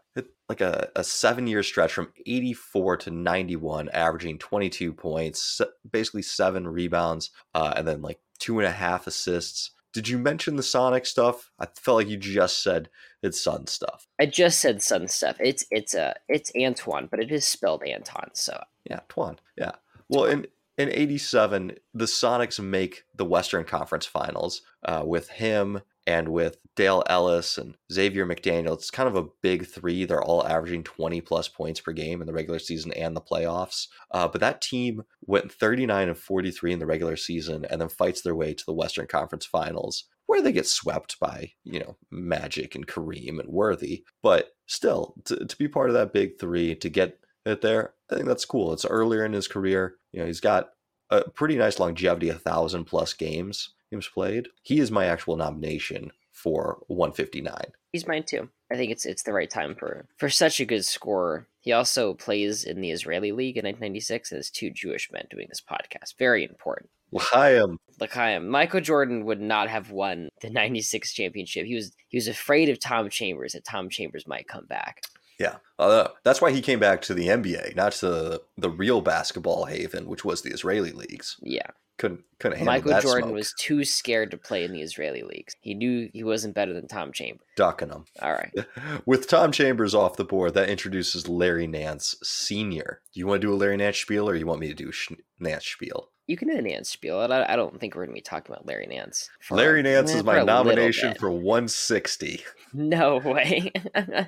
like 0.49 0.61
a, 0.61 0.89
a 0.95 1.03
seven 1.03 1.47
year 1.47 1.61
stretch 1.61 1.93
from 1.93 2.11
84 2.25 2.97
to 2.97 3.11
91, 3.11 3.89
averaging 3.89 4.39
22 4.39 4.91
points, 4.93 5.61
basically 5.89 6.23
seven 6.23 6.67
rebounds, 6.67 7.29
uh, 7.53 7.73
and 7.77 7.87
then 7.87 8.01
like 8.01 8.19
two 8.39 8.59
and 8.59 8.67
a 8.67 8.71
half 8.71 9.05
assists. 9.05 9.71
Did 9.93 10.07
you 10.07 10.17
mention 10.17 10.55
the 10.55 10.63
Sonic 10.63 11.05
stuff? 11.05 11.51
I 11.59 11.67
felt 11.75 11.97
like 11.97 12.09
you 12.09 12.17
just 12.17 12.61
said 12.63 12.89
it's 13.23 13.41
Sun 13.41 13.67
stuff. 13.67 14.07
I 14.19 14.25
just 14.25 14.59
said 14.59 14.81
Sun 14.81 15.07
stuff. 15.07 15.37
It's 15.39 15.65
it's 15.71 15.95
uh 15.95 16.13
it's 16.27 16.51
Antoine, 16.59 17.07
but 17.09 17.19
it 17.19 17.31
is 17.31 17.45
spelled 17.45 17.83
Anton. 17.83 18.29
So 18.33 18.61
Yeah, 18.89 18.99
Twan. 19.09 19.37
Yeah. 19.57 19.73
Well, 20.09 20.25
in 20.25 20.47
in 20.79 20.89
'87, 20.89 21.73
the 21.93 22.05
Sonics 22.05 22.59
make 22.63 23.03
the 23.13 23.25
Western 23.25 23.65
Conference 23.65 24.05
Finals 24.05 24.61
uh, 24.85 25.03
with 25.05 25.29
him 25.29 25.81
and 26.07 26.29
with 26.29 26.57
Dale 26.75 27.03
Ellis 27.07 27.57
and 27.57 27.75
Xavier 27.91 28.25
McDaniel. 28.25 28.73
It's 28.73 28.89
kind 28.89 29.07
of 29.07 29.15
a 29.15 29.27
big 29.43 29.67
three. 29.67 30.05
They're 30.05 30.23
all 30.23 30.47
averaging 30.47 30.83
20 30.83 31.21
plus 31.21 31.47
points 31.47 31.81
per 31.81 31.91
game 31.91 32.21
in 32.21 32.27
the 32.27 32.33
regular 32.33 32.57
season 32.57 32.93
and 32.93 33.15
the 33.15 33.21
playoffs. 33.21 33.87
Uh, 34.09 34.27
but 34.27 34.41
that 34.41 34.61
team 34.61 35.03
went 35.21 35.51
39 35.51 36.07
and 36.07 36.17
43 36.17 36.73
in 36.73 36.79
the 36.79 36.87
regular 36.87 37.15
season 37.15 37.65
and 37.69 37.79
then 37.79 37.89
fights 37.89 38.21
their 38.21 38.35
way 38.35 38.53
to 38.53 38.65
the 38.65 38.73
Western 38.73 39.05
Conference 39.05 39.45
Finals, 39.45 40.05
where 40.25 40.41
they 40.41 40.51
get 40.51 40.65
swept 40.65 41.19
by 41.19 41.51
you 41.63 41.79
know 41.79 41.97
Magic 42.09 42.73
and 42.73 42.87
Kareem 42.87 43.39
and 43.39 43.49
Worthy. 43.49 44.03
But 44.23 44.55
still, 44.65 45.13
to, 45.25 45.45
to 45.45 45.57
be 45.57 45.67
part 45.67 45.89
of 45.89 45.93
that 45.93 46.13
big 46.13 46.39
three, 46.39 46.73
to 46.75 46.89
get 46.89 47.19
it 47.45 47.61
there. 47.61 47.93
I 48.11 48.15
think 48.15 48.27
that's 48.27 48.45
cool. 48.45 48.73
It's 48.73 48.85
earlier 48.85 49.25
in 49.25 49.33
his 49.33 49.47
career. 49.47 49.95
You 50.11 50.21
know, 50.21 50.25
he's 50.25 50.41
got 50.41 50.69
a 51.09 51.29
pretty 51.29 51.55
nice 51.55 51.79
longevity, 51.79 52.29
a 52.29 52.35
thousand 52.35 52.85
plus 52.85 53.13
games 53.13 53.73
games 53.91 54.07
played. 54.07 54.47
He 54.63 54.79
is 54.79 54.91
my 54.91 55.05
actual 55.05 55.35
nomination 55.35 56.11
for 56.31 56.83
159. 56.87 57.53
he's 57.91 58.07
mine 58.07 58.23
too. 58.23 58.49
I 58.71 58.75
think 58.75 58.91
it's 58.91 59.05
it's 59.05 59.23
the 59.23 59.33
right 59.33 59.49
time 59.49 59.75
for 59.75 60.07
for 60.17 60.29
such 60.29 60.59
a 60.59 60.65
good 60.65 60.85
scorer. 60.85 61.47
He 61.59 61.73
also 61.73 62.13
plays 62.13 62.63
in 62.63 62.79
the 62.81 62.91
Israeli 62.91 63.31
League 63.31 63.57
in 63.57 63.65
1996 63.65 64.31
and 64.31 64.37
has 64.39 64.49
two 64.49 64.69
Jewish 64.69 65.11
men 65.11 65.25
doing 65.29 65.47
this 65.49 65.61
podcast. 65.61 66.17
Very 66.17 66.45
important. 66.45 66.89
L'chaim. 67.11 67.77
L'chaim. 67.99 68.47
Michael 68.47 68.81
Jordan 68.81 69.25
would 69.25 69.41
not 69.41 69.67
have 69.67 69.91
won 69.91 70.29
the 70.41 70.49
96 70.49 71.11
championship. 71.13 71.65
He 71.65 71.75
was 71.75 71.91
he 72.07 72.17
was 72.17 72.27
afraid 72.27 72.69
of 72.69 72.79
Tom 72.79 73.09
Chambers 73.09 73.53
that 73.53 73.65
Tom 73.65 73.89
Chambers 73.89 74.27
might 74.27 74.47
come 74.47 74.65
back. 74.65 75.01
Yeah, 75.39 75.57
uh, 75.77 76.09
that's 76.23 76.41
why 76.41 76.51
he 76.51 76.61
came 76.61 76.79
back 76.79 77.01
to 77.03 77.13
the 77.13 77.27
NBA, 77.27 77.75
not 77.75 77.93
to 77.93 78.07
the, 78.07 78.41
the 78.57 78.69
real 78.69 79.01
basketball 79.01 79.65
haven, 79.65 80.07
which 80.07 80.25
was 80.25 80.41
the 80.41 80.51
Israeli 80.51 80.91
leagues. 80.91 81.37
Yeah. 81.41 81.67
Couldn't 81.97 82.21
couldn't 82.39 82.59
handle 82.59 82.73
that. 82.73 82.77
Michael 82.77 82.91
that 82.91 83.03
Jordan 83.03 83.23
smoke. 83.29 83.35
was 83.35 83.53
too 83.59 83.83
scared 83.83 84.31
to 84.31 84.37
play 84.37 84.63
in 84.63 84.71
the 84.71 84.81
Israeli 84.81 85.21
leagues. 85.21 85.53
He 85.59 85.73
knew 85.73 86.09
he 86.13 86.23
wasn't 86.23 86.55
better 86.55 86.71
than 86.73 86.87
Tom 86.87 87.11
Chambers. 87.11 87.45
ducking 87.57 87.89
him. 87.89 88.05
All 88.21 88.31
right. 88.31 88.53
With 89.05 89.27
Tom 89.27 89.51
Chambers 89.51 89.93
off 89.93 90.15
the 90.15 90.23
board, 90.23 90.53
that 90.53 90.69
introduces 90.69 91.27
Larry 91.27 91.67
Nance 91.67 92.15
Senior. 92.23 93.01
Do 93.13 93.19
you 93.19 93.27
want 93.27 93.41
to 93.41 93.47
do 93.47 93.53
a 93.53 93.55
Larry 93.55 93.75
Nance 93.75 93.97
spiel, 93.97 94.29
or 94.29 94.35
you 94.35 94.45
want 94.45 94.61
me 94.61 94.69
to 94.69 94.73
do 94.73 94.89
a 94.89 94.93
sh- 94.93 95.11
Nance 95.39 95.65
spiel? 95.65 96.11
You 96.29 96.37
can 96.37 96.47
do 96.47 96.61
Nance 96.61 96.89
spiel. 96.89 97.17
I, 97.17 97.43
I 97.49 97.55
don't 97.55 97.79
think 97.79 97.95
we're 97.95 98.05
going 98.05 98.13
to 98.13 98.19
be 98.19 98.21
talking 98.21 98.53
about 98.53 98.67
Larry 98.67 98.85
Nance. 98.85 99.31
Larry 99.49 99.81
Nance 99.81 100.13
is 100.13 100.23
my 100.23 100.43
nomination 100.43 101.15
for 101.15 101.31
160. 101.31 102.41
No 102.73 103.17
way. 103.17 103.71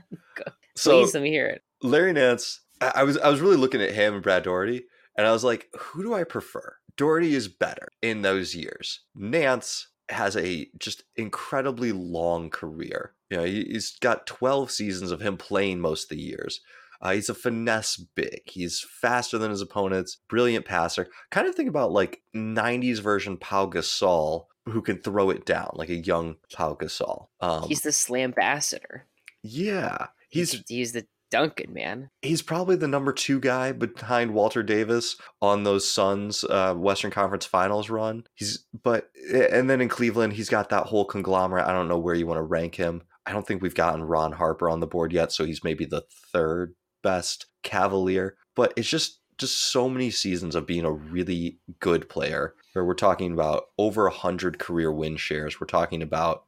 So 0.74 1.02
Please 1.02 1.14
let 1.14 1.22
me 1.22 1.30
hear 1.30 1.46
it. 1.48 1.62
Larry 1.84 2.14
Nance, 2.14 2.62
I, 2.80 2.92
I 2.96 3.04
was 3.04 3.18
I 3.18 3.30
was 3.30 3.42
really 3.42 3.58
looking 3.58 3.82
at 3.82 3.92
him 3.92 4.16
and 4.16 4.24
Brad 4.24 4.44
Daugherty, 4.44 4.86
and 5.18 5.28
I 5.28 5.32
was 5.32 5.44
like, 5.44 5.68
who 5.78 6.02
do 6.02 6.14
I 6.14 6.24
prefer? 6.24 6.78
Daugherty 6.96 7.36
is 7.36 7.50
better 7.50 7.90
in 8.02 8.22
those 8.22 8.56
years. 8.56 9.02
Nance 9.14 9.90
has 10.10 10.38
a 10.38 10.70
just 10.80 11.04
incredibly 11.18 11.92
long 11.92 12.50
career. 12.50 13.14
You 13.30 13.38
know, 13.38 13.44
he, 13.44 13.66
he's 13.66 13.98
got 14.00 14.26
12 14.26 14.72
seasons 14.72 15.12
of 15.12 15.22
him 15.22 15.38
playing 15.38 15.82
most 15.82 16.06
of 16.06 16.18
the 16.18 16.24
years. 16.24 16.62
Uh, 17.02 17.12
he's 17.14 17.30
a 17.30 17.34
finesse 17.34 17.98
big. 17.98 18.42
He's 18.46 18.86
faster 19.02 19.38
than 19.38 19.50
his 19.52 19.62
opponents, 19.62 20.18
brilliant 20.30 20.66
passer. 20.66 21.08
Kind 21.32 21.48
of 21.48 21.56
think 21.56 21.70
about 21.70 21.92
like 21.92 22.22
90s 22.36 23.00
version 23.00 23.38
Pau 23.38 23.66
Gasol, 23.66 24.46
who 24.68 24.82
can 24.82 25.00
throw 25.02 25.30
it 25.32 25.46
down 25.46 25.72
like 25.74 25.90
a 25.90 25.96
young 25.96 26.36
Pau 26.54 26.76
Gasol. 26.76 27.28
Um, 27.40 27.64
He's 27.68 27.82
the 27.82 27.90
slambassador. 27.90 29.02
yeah, 29.44 30.08
he's 30.30 30.52
He's 30.52 30.64
he's 30.68 30.92
the 30.94 31.08
Duncan 31.32 31.74
man. 31.74 32.10
he's 32.22 32.42
probably 32.42 32.76
the 32.76 32.90
number 32.90 33.14
two 33.14 33.40
guy 33.40 33.72
behind 33.72 34.34
Walter 34.34 34.62
Davis 34.64 35.16
on 35.42 35.64
those 35.64 35.88
Suns 35.90 36.44
uh, 36.44 36.74
Western 36.76 37.10
Conference 37.10 37.46
Finals 37.46 37.90
run. 37.90 38.26
He's 38.36 38.66
but 38.84 39.10
and 39.34 39.70
then 39.70 39.80
in 39.82 39.88
Cleveland 39.90 40.34
he's 40.34 40.50
got 40.50 40.70
that 40.70 40.88
whole 40.88 41.06
conglomerate. 41.06 41.66
I 41.66 41.72
don't 41.72 41.88
know 41.88 41.98
where 42.00 42.16
you 42.16 42.28
want 42.28 42.40
to 42.40 42.44
rank 42.44 42.76
him. 42.76 43.04
I 43.26 43.32
don't 43.32 43.48
think 43.48 43.62
we've 43.62 43.74
gotten 43.76 44.04
Ron 44.04 44.34
Harper 44.34 44.70
on 44.70 44.82
the 44.82 44.88
board 44.88 45.14
yet, 45.14 45.32
so 45.32 45.46
he's 45.46 45.64
maybe 45.64 45.86
the 45.86 46.04
third 46.34 46.74
best 47.02 47.48
Cavalier. 47.64 48.36
But 48.56 48.74
it's 48.76 48.90
just 48.90 49.20
just 49.38 49.72
so 49.72 49.90
many 49.90 50.12
seasons 50.12 50.54
of 50.54 50.68
being 50.68 50.86
a 50.86 50.92
really 50.92 51.58
good 51.80 52.10
player. 52.10 52.54
Where 52.74 52.86
we're 52.86 52.94
talking 52.94 53.34
about 53.34 53.66
over 53.78 54.08
a 54.08 54.12
hundred 54.12 54.60
career 54.60 54.92
win 54.92 55.18
shares. 55.18 55.60
We're 55.60 55.68
talking 55.68 56.02
about 56.02 56.46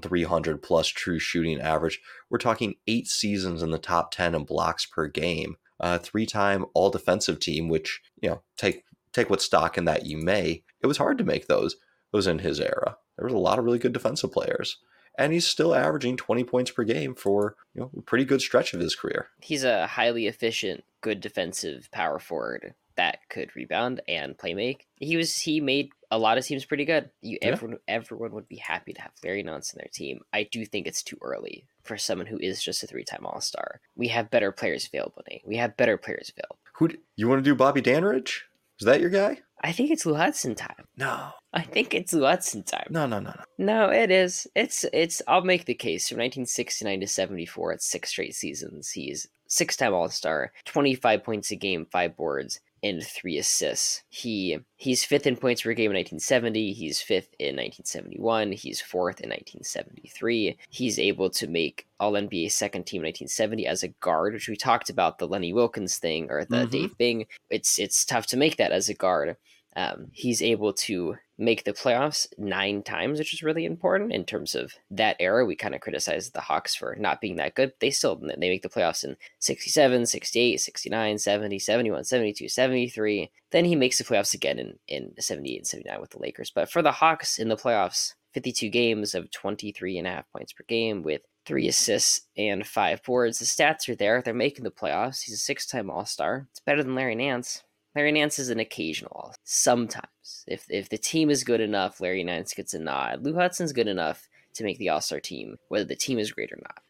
three 0.00 0.24
hundred 0.24 0.62
plus 0.62 0.88
true 0.88 1.18
shooting 1.18 1.60
average 1.60 2.00
we're 2.30 2.38
talking 2.38 2.76
eight 2.86 3.06
seasons 3.06 3.62
in 3.62 3.70
the 3.70 3.78
top 3.78 4.10
10 4.10 4.34
in 4.34 4.44
blocks 4.44 4.86
per 4.86 5.06
game 5.06 5.56
three-time 5.98 6.64
All-Defensive 6.74 7.38
team. 7.38 7.68
Which 7.68 8.00
you 8.22 8.30
know, 8.30 8.42
take 8.56 8.84
take 9.12 9.28
what 9.28 9.42
stock 9.42 9.76
in 9.76 9.84
that 9.84 10.06
you 10.06 10.16
may. 10.16 10.64
It 10.80 10.86
was 10.86 10.96
hard 10.96 11.18
to 11.18 11.24
make 11.24 11.46
those. 11.46 11.76
Those 12.12 12.26
in 12.26 12.40
his 12.40 12.60
era. 12.60 12.96
There 13.16 13.24
was 13.24 13.34
a 13.34 13.38
lot 13.38 13.58
of 13.58 13.64
really 13.64 13.78
good 13.78 13.92
defensive 13.92 14.32
players 14.32 14.78
and 15.16 15.32
he's 15.32 15.46
still 15.46 15.74
averaging 15.74 16.16
20 16.16 16.44
points 16.44 16.70
per 16.70 16.84
game 16.84 17.14
for 17.14 17.56
you 17.74 17.80
know 17.80 17.90
a 17.96 18.02
pretty 18.02 18.24
good 18.24 18.40
stretch 18.40 18.74
of 18.74 18.80
his 18.80 18.94
career. 18.94 19.28
He's 19.40 19.64
a 19.64 19.86
highly 19.86 20.26
efficient, 20.26 20.84
good 21.00 21.20
defensive 21.20 21.88
power 21.92 22.18
forward 22.18 22.74
that 22.96 23.18
could 23.28 23.54
rebound 23.56 24.00
and 24.08 24.36
play 24.36 24.54
make. 24.54 24.86
He 24.96 25.16
was 25.16 25.38
he 25.38 25.60
made 25.60 25.90
a 26.10 26.18
lot 26.18 26.38
of 26.38 26.44
teams 26.44 26.64
pretty 26.64 26.84
good. 26.84 27.10
You 27.20 27.38
yeah. 27.40 27.48
everyone 27.48 27.78
everyone 27.88 28.32
would 28.32 28.48
be 28.48 28.56
happy 28.56 28.92
to 28.92 29.00
have 29.00 29.12
Larry 29.24 29.42
Nance 29.42 29.72
in 29.72 29.78
their 29.78 29.90
team. 29.92 30.20
I 30.32 30.44
do 30.44 30.64
think 30.64 30.86
it's 30.86 31.02
too 31.02 31.18
early 31.22 31.66
for 31.82 31.96
someone 31.96 32.26
who 32.26 32.38
is 32.38 32.62
just 32.62 32.82
a 32.82 32.86
three 32.86 33.04
time 33.04 33.24
All 33.26 33.40
Star. 33.40 33.80
We 33.96 34.08
have 34.08 34.30
better 34.30 34.52
players 34.52 34.86
available. 34.86 35.22
Nate. 35.28 35.42
We 35.46 35.56
have 35.56 35.76
better 35.76 35.96
players 35.96 36.30
available. 36.36 36.58
Who 36.74 36.90
you 37.16 37.28
want 37.28 37.38
to 37.38 37.50
do? 37.50 37.54
Bobby 37.54 37.80
Dandridge? 37.80 38.44
Is 38.78 38.86
that 38.86 39.00
your 39.00 39.10
guy? 39.10 39.40
I 39.62 39.72
think 39.72 39.90
it's 39.90 40.04
Lou 40.04 40.14
Hudson 40.14 40.54
time. 40.54 40.86
No. 40.96 41.30
I 41.52 41.62
think 41.62 41.94
it's 41.94 42.12
Lou 42.12 42.24
Hudson 42.24 42.64
time. 42.64 42.86
No, 42.90 43.06
no, 43.06 43.20
no, 43.20 43.30
no. 43.30 43.44
No, 43.58 43.90
it 43.90 44.10
is. 44.10 44.46
It's 44.56 44.84
it's 44.92 45.22
I'll 45.28 45.44
make 45.44 45.66
the 45.66 45.74
case 45.74 46.08
from 46.08 46.16
1969 46.16 47.00
to 47.00 47.06
74 47.06 47.72
at 47.74 47.82
six 47.82 48.10
straight 48.10 48.34
seasons. 48.34 48.90
He's 48.90 49.28
six-time 49.46 49.92
All-Star, 49.92 50.50
25 50.64 51.22
points 51.22 51.50
a 51.50 51.56
game, 51.56 51.86
five 51.92 52.16
boards, 52.16 52.60
and 52.82 53.02
three 53.02 53.38
assists. 53.38 54.02
He 54.08 54.58
he's 54.76 55.04
fifth 55.04 55.26
in 55.26 55.36
points 55.36 55.62
per 55.62 55.72
game 55.72 55.90
in 55.90 55.96
1970. 55.96 56.72
He's 56.72 57.00
fifth 57.00 57.34
in 57.38 57.56
1971. 57.56 58.52
He's 58.52 58.80
fourth 58.80 59.20
in 59.20 59.30
1973. 59.30 60.58
He's 60.68 60.98
able 60.98 61.30
to 61.30 61.46
make 61.46 61.86
All 62.00 62.12
NBA 62.12 62.50
second 62.50 62.84
team 62.84 63.02
in 63.02 63.06
1970 63.08 63.66
as 63.66 63.82
a 63.82 63.88
guard, 63.88 64.34
which 64.34 64.48
we 64.48 64.56
talked 64.56 64.90
about 64.90 65.18
the 65.18 65.28
Lenny 65.28 65.52
Wilkens 65.52 65.98
thing 65.98 66.30
or 66.30 66.44
the 66.44 66.56
mm-hmm. 66.56 66.70
Dave 66.70 66.98
Bing. 66.98 67.26
It's 67.50 67.78
it's 67.78 68.04
tough 68.04 68.26
to 68.28 68.36
make 68.36 68.56
that 68.56 68.72
as 68.72 68.88
a 68.88 68.94
guard. 68.94 69.36
Um, 69.74 70.08
he's 70.12 70.42
able 70.42 70.72
to 70.74 71.16
make 71.38 71.64
the 71.64 71.72
playoffs 71.72 72.26
nine 72.38 72.82
times, 72.82 73.18
which 73.18 73.32
is 73.32 73.42
really 73.42 73.64
important 73.64 74.12
in 74.12 74.24
terms 74.24 74.54
of 74.54 74.74
that 74.90 75.16
era. 75.18 75.44
We 75.44 75.56
kind 75.56 75.74
of 75.74 75.80
criticized 75.80 76.34
the 76.34 76.40
Hawks 76.40 76.74
for 76.74 76.96
not 76.98 77.20
being 77.20 77.36
that 77.36 77.54
good. 77.54 77.72
They 77.80 77.90
still 77.90 78.16
they 78.16 78.36
make 78.36 78.62
the 78.62 78.68
playoffs 78.68 79.04
in 79.04 79.16
67, 79.40 80.06
68, 80.06 80.60
69, 80.60 81.18
70, 81.18 81.58
71, 81.58 82.04
72, 82.04 82.48
73. 82.48 83.30
Then 83.50 83.64
he 83.64 83.76
makes 83.76 83.98
the 83.98 84.04
playoffs 84.04 84.34
again 84.34 84.58
in, 84.58 84.78
in 84.88 85.12
78 85.18 85.56
and 85.58 85.66
79 85.66 86.00
with 86.00 86.10
the 86.10 86.18
Lakers. 86.18 86.50
But 86.50 86.70
for 86.70 86.82
the 86.82 86.92
Hawks 86.92 87.38
in 87.38 87.48
the 87.48 87.56
playoffs, 87.56 88.14
52 88.34 88.68
games 88.70 89.14
of 89.14 89.30
23 89.30 89.98
and 89.98 90.06
a 90.06 90.10
half 90.10 90.30
points 90.32 90.52
per 90.52 90.64
game 90.66 91.02
with 91.02 91.22
three 91.44 91.68
assists 91.68 92.22
and 92.36 92.66
five 92.66 93.02
boards. 93.02 93.38
The 93.38 93.44
stats 93.44 93.88
are 93.88 93.94
there. 93.94 94.22
They're 94.22 94.34
making 94.34 94.64
the 94.64 94.70
playoffs. 94.70 95.22
He's 95.22 95.34
a 95.34 95.38
six 95.38 95.66
time 95.66 95.90
All 95.90 96.06
Star. 96.06 96.46
It's 96.50 96.60
better 96.60 96.82
than 96.82 96.94
Larry 96.94 97.14
Nance. 97.14 97.62
Larry 97.94 98.12
Nance 98.12 98.38
is 98.38 98.48
an 98.48 98.58
occasional. 98.58 99.34
Sometimes, 99.44 100.44
if 100.46 100.66
if 100.70 100.88
the 100.88 100.98
team 100.98 101.30
is 101.30 101.44
good 101.44 101.60
enough, 101.60 102.00
Larry 102.00 102.24
Nance 102.24 102.54
gets 102.54 102.74
a 102.74 102.78
nod. 102.78 103.22
Lou 103.22 103.34
Hudson's 103.34 103.72
good 103.72 103.88
enough 103.88 104.28
to 104.54 104.64
make 104.64 104.78
the 104.78 104.88
All 104.88 105.00
Star 105.00 105.20
team, 105.20 105.56
whether 105.68 105.84
the 105.84 105.96
team 105.96 106.18
is 106.18 106.32
great 106.32 106.52
or 106.52 106.58
not. 106.62 106.80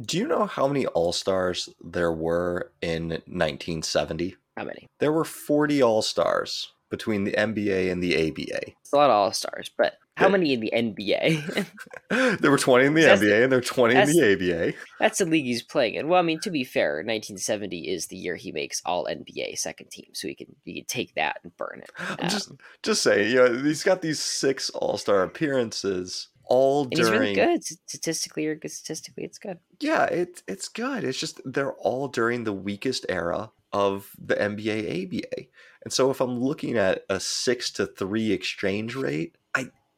Do 0.00 0.18
you 0.18 0.26
know 0.26 0.46
how 0.46 0.66
many 0.66 0.86
All 0.86 1.12
Stars 1.12 1.68
there 1.82 2.12
were 2.12 2.72
in 2.82 3.08
1970? 3.08 4.36
How 4.56 4.64
many? 4.64 4.88
There 4.98 5.12
were 5.12 5.24
40 5.24 5.82
All 5.82 6.02
Stars 6.02 6.72
between 6.90 7.24
the 7.24 7.32
NBA 7.32 7.90
and 7.90 8.02
the 8.02 8.28
ABA. 8.28 8.72
It's 8.80 8.92
a 8.92 8.96
lot 8.96 9.10
of 9.10 9.16
All 9.16 9.32
Stars, 9.32 9.70
but 9.76 9.94
how 10.22 10.28
many 10.28 10.52
in 10.52 10.60
the 10.60 10.72
NBA? 10.74 12.38
there 12.40 12.50
were 12.50 12.58
20 12.58 12.86
in 12.86 12.94
the 12.94 13.02
NBA 13.02 13.20
the, 13.20 13.42
and 13.42 13.52
there 13.52 13.58
were 13.58 13.64
20 13.64 13.94
in 13.94 14.06
the 14.06 14.32
ABA. 14.32 14.76
That's 14.98 15.18
the 15.18 15.26
league 15.26 15.44
he's 15.44 15.62
playing 15.62 15.94
in. 15.94 16.08
Well, 16.08 16.18
I 16.18 16.22
mean, 16.22 16.40
to 16.40 16.50
be 16.50 16.64
fair, 16.64 16.96
1970 16.96 17.88
is 17.88 18.06
the 18.06 18.16
year 18.16 18.36
he 18.36 18.52
makes 18.52 18.82
all 18.84 19.06
NBA 19.06 19.58
second 19.58 19.90
team, 19.90 20.10
so 20.12 20.28
he 20.28 20.34
can 20.34 20.54
he 20.64 20.74
can 20.74 20.84
take 20.86 21.14
that 21.14 21.40
and 21.42 21.56
burn 21.56 21.82
it. 21.82 21.90
Um, 22.22 22.28
just 22.28 22.52
just 22.82 23.02
saying, 23.02 23.30
you 23.30 23.36
know, 23.36 23.62
he's 23.62 23.82
got 23.82 24.02
these 24.02 24.20
six 24.20 24.70
All 24.70 24.98
Star 24.98 25.22
appearances 25.22 26.28
all 26.44 26.82
and 26.82 26.90
during. 26.92 27.12
He's 27.12 27.20
really 27.20 27.34
good 27.34 27.64
statistically, 27.64 28.46
or 28.46 28.56
statistically, 28.66 29.24
it's 29.24 29.38
good. 29.38 29.58
Yeah, 29.80 30.04
it's 30.04 30.42
it's 30.46 30.68
good. 30.68 31.04
It's 31.04 31.18
just 31.18 31.40
they're 31.44 31.72
all 31.74 32.08
during 32.08 32.44
the 32.44 32.52
weakest 32.52 33.06
era 33.08 33.50
of 33.72 34.10
the 34.22 34.34
NBA 34.34 35.06
ABA. 35.06 35.46
And 35.84 35.92
so 35.92 36.10
if 36.10 36.20
I'm 36.20 36.38
looking 36.38 36.76
at 36.76 37.04
a 37.08 37.18
six 37.18 37.70
to 37.72 37.86
three 37.86 38.32
exchange 38.32 38.94
rate, 38.94 39.36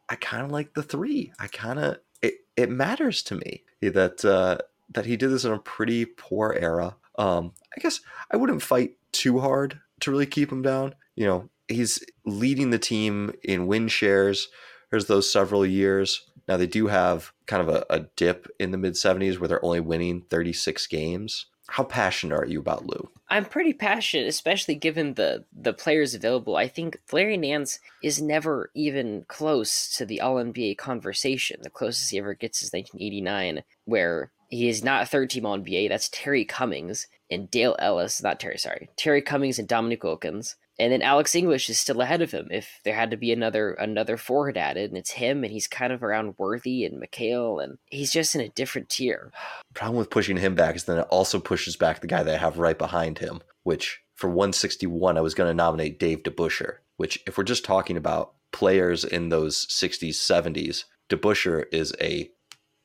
I 0.09 0.16
kind 0.16 0.44
of 0.44 0.50
like 0.50 0.74
the 0.74 0.82
three. 0.82 1.32
I 1.38 1.46
kind 1.46 1.78
of 1.78 1.98
it 2.22 2.34
it 2.57 2.70
matters 2.70 3.22
to 3.24 3.36
me 3.36 3.64
that 3.80 4.24
uh, 4.24 4.59
that 4.92 5.07
he 5.07 5.16
did 5.16 5.30
this 5.30 5.44
in 5.44 5.52
a 5.52 5.59
pretty 5.59 6.05
poor 6.05 6.57
era. 6.59 6.96
Um, 7.18 7.52
I 7.76 7.80
guess 7.80 8.00
I 8.30 8.36
wouldn't 8.36 8.62
fight 8.62 8.96
too 9.12 9.40
hard 9.40 9.80
to 10.00 10.11
really 10.11 10.26
keep 10.26 10.50
him 10.50 10.62
down. 10.62 10.94
You 11.14 11.26
know, 11.26 11.50
he's 11.68 12.05
leading 12.24 12.70
the 12.70 12.78
team 12.78 13.32
in 13.42 13.66
win 13.66 13.88
shares. 13.88 14.48
There's 14.90 15.07
those 15.07 15.30
several 15.30 15.64
years. 15.64 16.28
Now 16.46 16.57
they 16.57 16.66
do 16.66 16.88
have 16.88 17.32
kind 17.46 17.66
of 17.66 17.74
a, 17.74 17.86
a 17.88 18.00
dip 18.16 18.48
in 18.59 18.70
the 18.70 18.78
mid 18.78 18.94
70s 18.94 19.38
where 19.38 19.48
they're 19.48 19.64
only 19.64 19.80
winning 19.80 20.22
36 20.28 20.86
games. 20.88 21.46
How 21.68 21.84
passionate 21.84 22.36
are 22.36 22.46
you 22.46 22.60
about 22.60 22.86
Lou? 22.86 23.10
I'm 23.28 23.46
pretty 23.46 23.72
passionate, 23.72 24.26
especially 24.26 24.74
given 24.74 25.14
the 25.14 25.44
the 25.52 25.72
players 25.72 26.14
available. 26.14 26.56
I 26.56 26.68
think 26.68 27.00
Larry 27.10 27.36
Nance 27.36 27.80
is 28.02 28.20
never 28.20 28.70
even 28.74 29.24
close 29.28 29.94
to 29.96 30.04
the 30.04 30.20
All 30.20 30.36
NBA 30.36 30.76
conversation. 30.76 31.60
The 31.62 31.70
closest 31.70 32.10
he 32.10 32.18
ever 32.18 32.34
gets 32.34 32.62
is 32.62 32.72
1989, 32.72 33.64
where 33.86 34.30
he 34.48 34.68
is 34.68 34.84
not 34.84 35.02
a 35.02 35.06
third 35.06 35.30
team 35.30 35.46
All 35.46 35.58
NBA. 35.58 35.88
That's 35.88 36.10
Terry 36.10 36.44
Cummings 36.44 37.06
and 37.30 37.50
Dale 37.50 37.76
Ellis, 37.78 38.22
not 38.22 38.38
Terry, 38.38 38.58
sorry, 38.58 38.90
Terry 38.96 39.22
Cummings 39.22 39.58
and 39.58 39.66
Dominique 39.66 40.04
Wilkins 40.04 40.56
and 40.78 40.92
then 40.92 41.02
Alex 41.02 41.34
English 41.34 41.70
is 41.70 41.78
still 41.78 42.00
ahead 42.00 42.22
of 42.22 42.32
him. 42.32 42.48
If 42.50 42.80
there 42.84 42.94
had 42.94 43.10
to 43.10 43.16
be 43.16 43.32
another 43.32 43.72
another 43.74 44.16
forward 44.16 44.56
added, 44.56 44.90
and 44.90 44.98
it's 44.98 45.12
him, 45.12 45.44
and 45.44 45.52
he's 45.52 45.66
kind 45.66 45.92
of 45.92 46.02
around 46.02 46.34
Worthy 46.38 46.84
and 46.84 47.02
McHale, 47.02 47.62
and 47.62 47.78
he's 47.86 48.12
just 48.12 48.34
in 48.34 48.40
a 48.40 48.48
different 48.48 48.88
tier. 48.88 49.32
Problem 49.74 49.98
with 49.98 50.10
pushing 50.10 50.36
him 50.36 50.54
back 50.54 50.76
is 50.76 50.84
then 50.84 50.98
it 50.98 51.06
also 51.10 51.38
pushes 51.38 51.76
back 51.76 52.00
the 52.00 52.06
guy 52.06 52.22
that 52.22 52.34
I 52.34 52.38
have 52.38 52.58
right 52.58 52.78
behind 52.78 53.18
him. 53.18 53.40
Which 53.62 54.00
for 54.14 54.28
161, 54.28 55.16
I 55.16 55.20
was 55.20 55.34
going 55.34 55.48
to 55.48 55.54
nominate 55.54 55.98
Dave 55.98 56.22
DeBusschere. 56.22 56.76
Which, 56.96 57.22
if 57.26 57.36
we're 57.36 57.44
just 57.44 57.64
talking 57.64 57.96
about 57.96 58.34
players 58.52 59.04
in 59.04 59.30
those 59.30 59.66
60s, 59.66 60.10
70s, 60.10 60.84
DeBusschere 61.08 61.64
is 61.72 61.94
a 62.00 62.30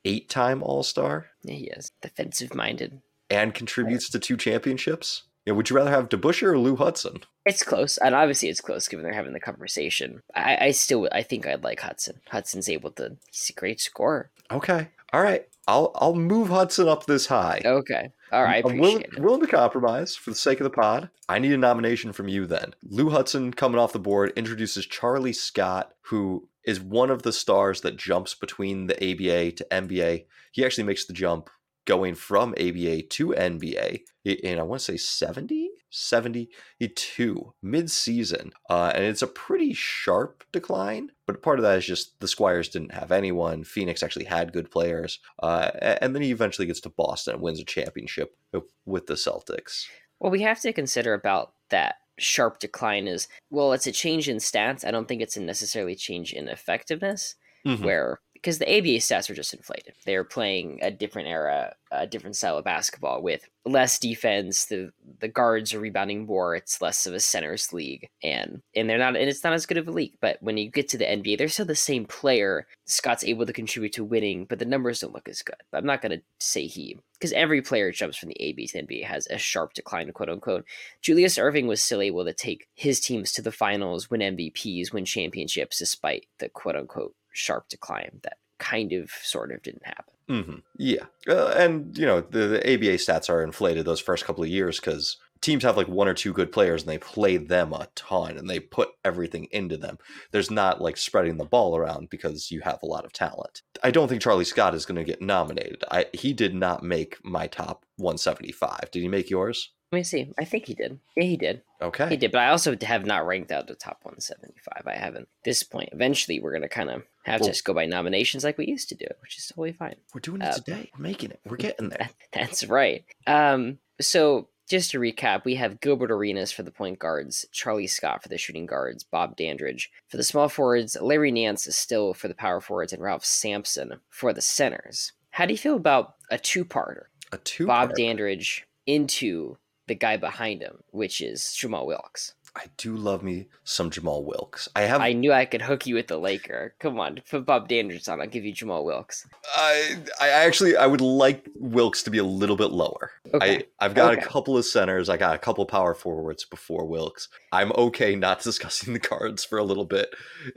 eight-time 0.06 0.64
All 0.64 0.84
Star. 0.84 1.28
Yeah, 1.44 1.56
he 1.56 1.66
is 1.66 1.92
defensive 2.02 2.56
minded 2.56 3.02
and 3.30 3.54
contributes 3.54 4.10
to 4.10 4.20
two 4.20 4.38
championships. 4.38 5.24
Yeah, 5.50 5.56
would 5.56 5.68
you 5.68 5.76
rather 5.76 5.90
have 5.90 6.10
DeBusschere 6.10 6.52
or 6.52 6.60
Lou 6.60 6.76
Hudson? 6.76 7.22
It's 7.44 7.64
close, 7.64 7.98
and 7.98 8.14
obviously 8.14 8.50
it's 8.50 8.62
close 8.62 8.88
given 8.88 9.04
they're 9.04 9.16
having 9.16 9.34
the 9.34 9.40
conversation. 9.40 10.22
I, 10.36 10.58
I 10.68 10.72
still, 10.72 11.10
I 11.12 11.24
think 11.24 11.48
I'd 11.48 11.64
like 11.64 11.80
Hudson. 11.80 12.22
Hudson's 12.28 12.70
able 12.70 12.92
to. 12.92 13.18
He's 13.32 13.50
a 13.50 13.60
great 13.60 13.82
scorer. 13.82 14.30
Okay, 14.52 14.90
all 15.12 15.24
right. 15.24 15.48
I'll 15.68 15.92
I'll 15.96 16.14
move 16.14 16.50
Hudson 16.50 16.88
up 16.88 17.08
this 17.08 17.26
high. 17.26 17.64
Okay, 17.66 18.12
all 18.32 18.44
right. 18.44 18.64
I'm 18.64 18.78
willing, 18.78 19.06
willing 19.18 19.42
to 19.42 19.48
compromise 19.48 20.16
for 20.16 20.30
the 20.30 20.36
sake 20.36 20.60
of 20.60 20.66
the 20.66 20.70
pod. 20.70 21.10
I 21.28 21.40
need 21.40 21.54
a 21.54 21.58
nomination 21.58 22.14
from 22.14 22.28
you 22.28 22.46
then. 22.46 22.76
Lou 22.84 23.10
Hudson 23.10 23.52
coming 23.52 23.80
off 23.80 23.92
the 23.92 23.98
board 23.98 24.32
introduces 24.36 24.86
Charlie 24.86 25.34
Scott, 25.34 25.96
who 26.02 26.48
is 26.64 26.80
one 26.80 27.10
of 27.10 27.24
the 27.24 27.34
stars 27.34 27.82
that 27.82 27.98
jumps 27.98 28.36
between 28.36 28.86
the 28.86 28.96
ABA 28.98 29.54
to 29.54 29.68
NBA. 29.72 30.26
He 30.52 30.64
actually 30.64 30.84
makes 30.84 31.06
the 31.06 31.14
jump 31.14 31.50
going 31.90 32.14
from 32.14 32.52
ABA 32.52 33.02
to 33.02 33.30
NBA 33.30 34.02
in, 34.24 34.60
I 34.60 34.62
want 34.62 34.80
to 34.80 34.86
say 34.86 34.96
70, 34.96 35.72
72 35.90 37.54
mid 37.64 37.90
season. 37.90 38.52
Uh, 38.70 38.92
and 38.94 39.04
it's 39.04 39.24
a 39.24 39.28
pretty 39.28 39.74
sharp 39.74 40.44
decline, 40.52 41.10
but 41.26 41.42
part 41.42 41.58
of 41.58 41.64
that 41.64 41.80
is 41.80 41.88
just 41.88 42.20
the 42.20 42.28
Squires 42.28 42.70
didn't 42.70 42.94
have 42.94 43.12
anyone. 43.12 43.64
Phoenix 43.64 44.04
actually 44.04 44.26
had 44.26 44.54
good 44.54 44.70
players. 44.70 45.18
Uh, 45.42 45.72
and 45.82 46.14
then 46.14 46.22
he 46.22 46.30
eventually 46.30 46.68
gets 46.68 46.80
to 46.82 46.90
Boston 46.90 47.34
and 47.34 47.42
wins 47.42 47.60
a 47.60 47.66
championship 47.66 48.38
with 48.86 49.08
the 49.08 49.16
Celtics. 49.16 49.88
Well, 50.20 50.32
we 50.32 50.44
have 50.44 50.62
to 50.62 50.72
consider 50.72 51.16
about 51.16 51.54
that 51.72 51.96
sharp 52.20 52.60
decline 52.60 53.08
is 53.08 53.28
well, 53.50 53.74
it's 53.74 53.88
a 53.88 53.92
change 53.92 54.30
in 54.30 54.38
stats. 54.38 54.86
I 54.86 54.92
don't 54.92 55.08
think 55.08 55.24
it's 55.24 55.38
a 55.38 55.42
necessarily 55.42 55.96
change 55.96 56.34
in 56.34 56.50
effectiveness. 56.50 57.34
Mm-hmm. 57.66 57.84
Where 57.84 58.22
because 58.42 58.58
the 58.58 58.78
ABA 58.78 59.00
stats 59.00 59.30
are 59.30 59.36
just 59.36 59.54
inflated. 59.54 59.94
They're 60.06 60.24
playing 60.24 60.80
a 60.82 60.92
different 60.92 61.28
era, 61.28 61.76
a 61.92 62.08
different 62.08 62.38
style 62.38 62.58
of 62.58 62.64
basketball 62.64 63.22
with 63.22 63.50
less 63.66 64.00
defense. 64.00 64.66
The 64.66 64.92
the 65.20 65.28
guards 65.28 65.74
are 65.74 65.80
rebounding 65.80 66.26
more. 66.26 66.56
It's 66.56 66.82
less 66.82 67.06
of 67.06 67.14
a 67.14 67.20
centers 67.20 67.74
league, 67.74 68.08
and 68.24 68.62
and 68.76 68.90
they're 68.90 68.98
not, 68.98 69.18
and 69.18 69.30
it's 69.30 69.44
not 69.44 69.54
as 69.54 69.66
good 69.66 69.78
of 69.78 69.88
a 69.88 69.92
league. 69.92 70.14
But 70.22 70.38
when 70.42 70.58
you 70.58 70.70
get 70.70 70.88
to 70.90 70.98
the 70.98 71.06
NBA, 71.06 71.38
they're 71.38 71.50
still 71.50 71.66
the 71.66 71.76
same 71.76 72.06
player. 72.06 72.66
Scott's 72.86 73.26
able 73.26 73.46
to 73.46 73.54
contribute 73.54 73.94
to 73.94 74.04
winning, 74.04 74.46
but 74.46 74.60
the 74.60 74.66
numbers 74.66 75.02
don't 75.02 75.14
look 75.14 75.28
as 75.28 75.42
good. 75.42 75.56
I'm 75.74 75.86
not 75.86 76.02
gonna 76.02 76.22
say 76.40 76.66
he, 76.66 76.98
because 77.14 77.34
every 77.34 77.62
player 77.62 77.92
jumps 77.92 78.18
from 78.18 78.30
the 78.30 78.50
ABA 78.50 78.68
to 78.68 78.74
the 78.74 78.88
NBA 78.88 79.04
has 79.04 79.28
a 79.28 79.38
sharp 79.38 79.74
decline, 79.74 80.12
quote 80.14 80.30
unquote. 80.30 80.66
Julius 81.02 81.38
Erving 81.38 81.68
was 81.68 81.82
still 81.82 82.02
able 82.02 82.24
to 82.24 82.34
take 82.34 82.68
his 82.74 83.02
teams 83.02 83.34
to 83.34 83.42
the 83.42 83.52
finals, 83.52 84.10
win 84.10 84.22
MVPs, 84.22 84.94
win 84.94 85.06
championships, 85.06 85.80
despite 85.80 86.28
the 86.40 86.48
quote 86.48 86.78
unquote 86.78 87.14
sharp 87.40 87.70
decline 87.70 88.20
that 88.24 88.38
kind 88.60 88.92
of 88.94 89.10
sort 89.24 89.52
of 89.52 89.64
didn't 89.64 89.86
happen. 89.86 90.14
Mm-hmm. 90.30 90.58
Yeah, 90.78 91.06
uh, 91.28 91.56
and 91.58 91.98
you 91.98 92.06
know 92.06 92.22
the, 92.22 92.48
the, 92.48 92.74
ABA 92.74 92.98
stats 92.98 93.30
are 93.30 93.42
inflated 93.42 93.86
those 93.86 94.00
first 94.00 94.26
couple 94.26 94.44
of 94.44 94.50
years 94.50 94.80
because 94.80 95.18
teams 95.42 95.64
have 95.64 95.78
like 95.78 95.88
one 95.88 96.08
or 96.08 96.14
two 96.14 96.34
good 96.34 96.52
players 96.52 96.84
and 96.84 96.90
they 96.90 96.98
play 96.98 97.38
them 97.38 97.74
a 97.74 97.88
ton 97.96 98.38
and 98.38 98.48
they 98.50 98.60
put 98.60 98.90
everything 99.04 99.48
into 99.52 99.78
them. 99.78 99.98
There's 100.32 100.52
not 100.52 100.82
like 100.82 100.98
spreading 100.98 101.38
the 101.38 101.46
ball 101.46 101.76
around 101.76 102.10
because 102.10 102.52
you 102.52 102.62
have 102.62 102.80
a 102.84 102.86
lot 102.86 103.06
of 103.06 103.14
talent. 103.14 103.64
I 103.82 103.90
don't 103.90 104.08
think 104.08 104.22
Charlie 104.22 104.46
Scott 104.46 104.76
is 104.76 104.86
going 104.86 104.98
to 104.98 105.04
get 105.04 105.22
nominated. 105.22 105.84
I 105.90 106.06
he 106.14 106.34
did 106.34 106.54
not 106.54 106.84
make 106.84 107.18
my 107.24 107.48
top 107.48 107.86
175. 107.98 108.92
Did 108.92 109.02
he 109.02 109.08
make 109.08 109.30
yours? 109.32 109.72
Let 109.92 109.98
me 110.00 110.04
see. 110.04 110.32
I 110.38 110.46
think 110.46 110.66
he 110.66 110.76
did. 110.76 111.00
Yeah, 111.18 111.24
he 111.24 111.36
did. 111.36 111.64
Okay. 111.82 112.10
He 112.10 112.18
did, 112.18 112.32
but 112.32 112.42
I 112.42 112.50
also 112.50 112.76
have 112.84 113.06
not 113.06 113.26
ranked 113.26 113.52
out 113.52 113.66
the 113.68 113.74
top 113.74 114.00
175. 114.04 114.86
I 114.86 114.96
haven't. 114.96 115.24
At 115.24 115.44
this 115.46 115.64
point, 115.64 115.90
eventually, 115.94 116.40
we're 116.40 116.54
gonna 116.54 116.70
kind 116.70 116.92
of 116.92 117.04
have 117.24 117.42
Well- 117.42 117.48
to 117.48 117.54
just 117.54 117.66
go 117.66 117.74
by 117.74 117.86
nominations 117.88 118.44
like 118.44 118.58
we 118.60 118.68
used 118.68 118.90
to 118.90 118.96
do, 118.96 119.08
which 119.22 119.38
is 119.38 119.48
totally 119.48 119.72
fine. 119.74 119.96
We're 120.14 120.22
doing 120.22 120.42
it 120.42 120.48
Uh, 120.50 120.54
today. 120.54 120.92
We're 120.96 121.02
making 121.04 121.32
it. 121.32 121.40
We're 121.46 121.58
getting 121.68 121.90
there. 121.90 122.10
That's 122.34 122.64
right. 122.66 123.04
Um, 123.26 123.80
so 124.00 124.50
just 124.70 124.92
to 124.92 125.00
recap, 125.00 125.44
we 125.44 125.56
have 125.56 125.80
Gilbert 125.82 126.12
Arenas 126.12 126.52
for 126.52 126.62
the 126.62 126.70
point 126.70 127.00
guards, 127.00 127.48
Charlie 127.52 127.88
Scott 127.88 128.22
for 128.22 128.30
the 128.30 128.38
shooting 128.38 128.68
guards, 128.68 129.04
Bob 129.04 129.36
Dandridge 129.36 129.90
for 130.08 130.18
the 130.18 130.24
small 130.24 130.50
forwards, 130.50 130.96
Larry 131.02 131.32
Nance 131.32 131.66
is 131.66 131.76
still 131.76 132.14
for 132.14 132.28
the 132.28 132.36
power 132.36 132.62
forwards, 132.62 132.94
and 132.94 133.02
Ralph 133.02 133.26
Sampson 133.26 134.00
for 134.10 134.34
the 134.34 134.42
centers. 134.42 135.14
How 135.32 135.48
do 135.48 135.54
you 135.54 135.58
feel 135.58 135.76
about 135.76 136.16
a 136.30 136.38
two-parter? 136.38 137.06
A 137.32 137.38
two. 137.40 137.66
Bob 137.66 137.96
Dandridge 137.96 138.68
into 138.86 139.58
the 139.90 139.96
guy 139.96 140.16
behind 140.16 140.62
him, 140.62 140.78
which 140.92 141.20
is 141.20 141.54
Jamal 141.54 141.86
Wilkes. 141.86 142.34
I 142.56 142.66
do 142.78 142.96
love 142.98 143.22
me 143.22 143.48
some 143.64 143.92
Jamal 143.92 144.26
Wilkes. 144.26 144.68
I 144.76 144.82
have 144.82 145.02
I 145.02 145.14
knew 145.14 145.32
I 145.32 145.46
could 145.46 145.62
hook 145.62 145.86
you 145.86 145.94
with 145.96 146.08
the 146.08 146.18
Laker. 146.18 146.74
Come 146.80 147.00
on, 147.00 147.20
put 147.30 147.46
Bob 147.46 147.68
Dandridge 147.68 148.08
on. 148.10 148.20
I'll 148.22 148.28
give 148.28 148.44
you 148.44 148.52
Jamal 148.54 148.84
Wilkes. 148.84 149.28
I 149.56 149.98
I 150.20 150.30
actually 150.30 150.76
I 150.76 150.88
would 150.88 151.00
like 151.02 151.48
Wilkes 151.56 152.02
to 152.04 152.10
be 152.10 152.18
a 152.18 152.24
little 152.24 152.56
bit 152.56 152.72
lower. 152.72 153.12
Okay. 153.34 153.66
I 153.80 153.86
I've 153.86 153.94
got 153.94 154.14
Okay. 154.14 154.22
a 154.24 154.26
couple 154.26 154.58
of 154.58 154.66
centers. 154.66 155.10
I 155.10 155.18
got 155.18 155.36
a 155.36 155.40
couple 155.40 155.64
power 155.68 155.94
forwards 155.94 156.44
before 156.46 156.86
Wilkes. 156.86 157.30
I'm 157.52 157.72
okay 157.74 158.16
not 158.16 158.42
discussing 158.44 158.94
the 158.94 159.00
cards 159.00 159.46
for 159.46 159.60
a 159.60 159.64
little 159.64 159.86
bit, 159.86 160.10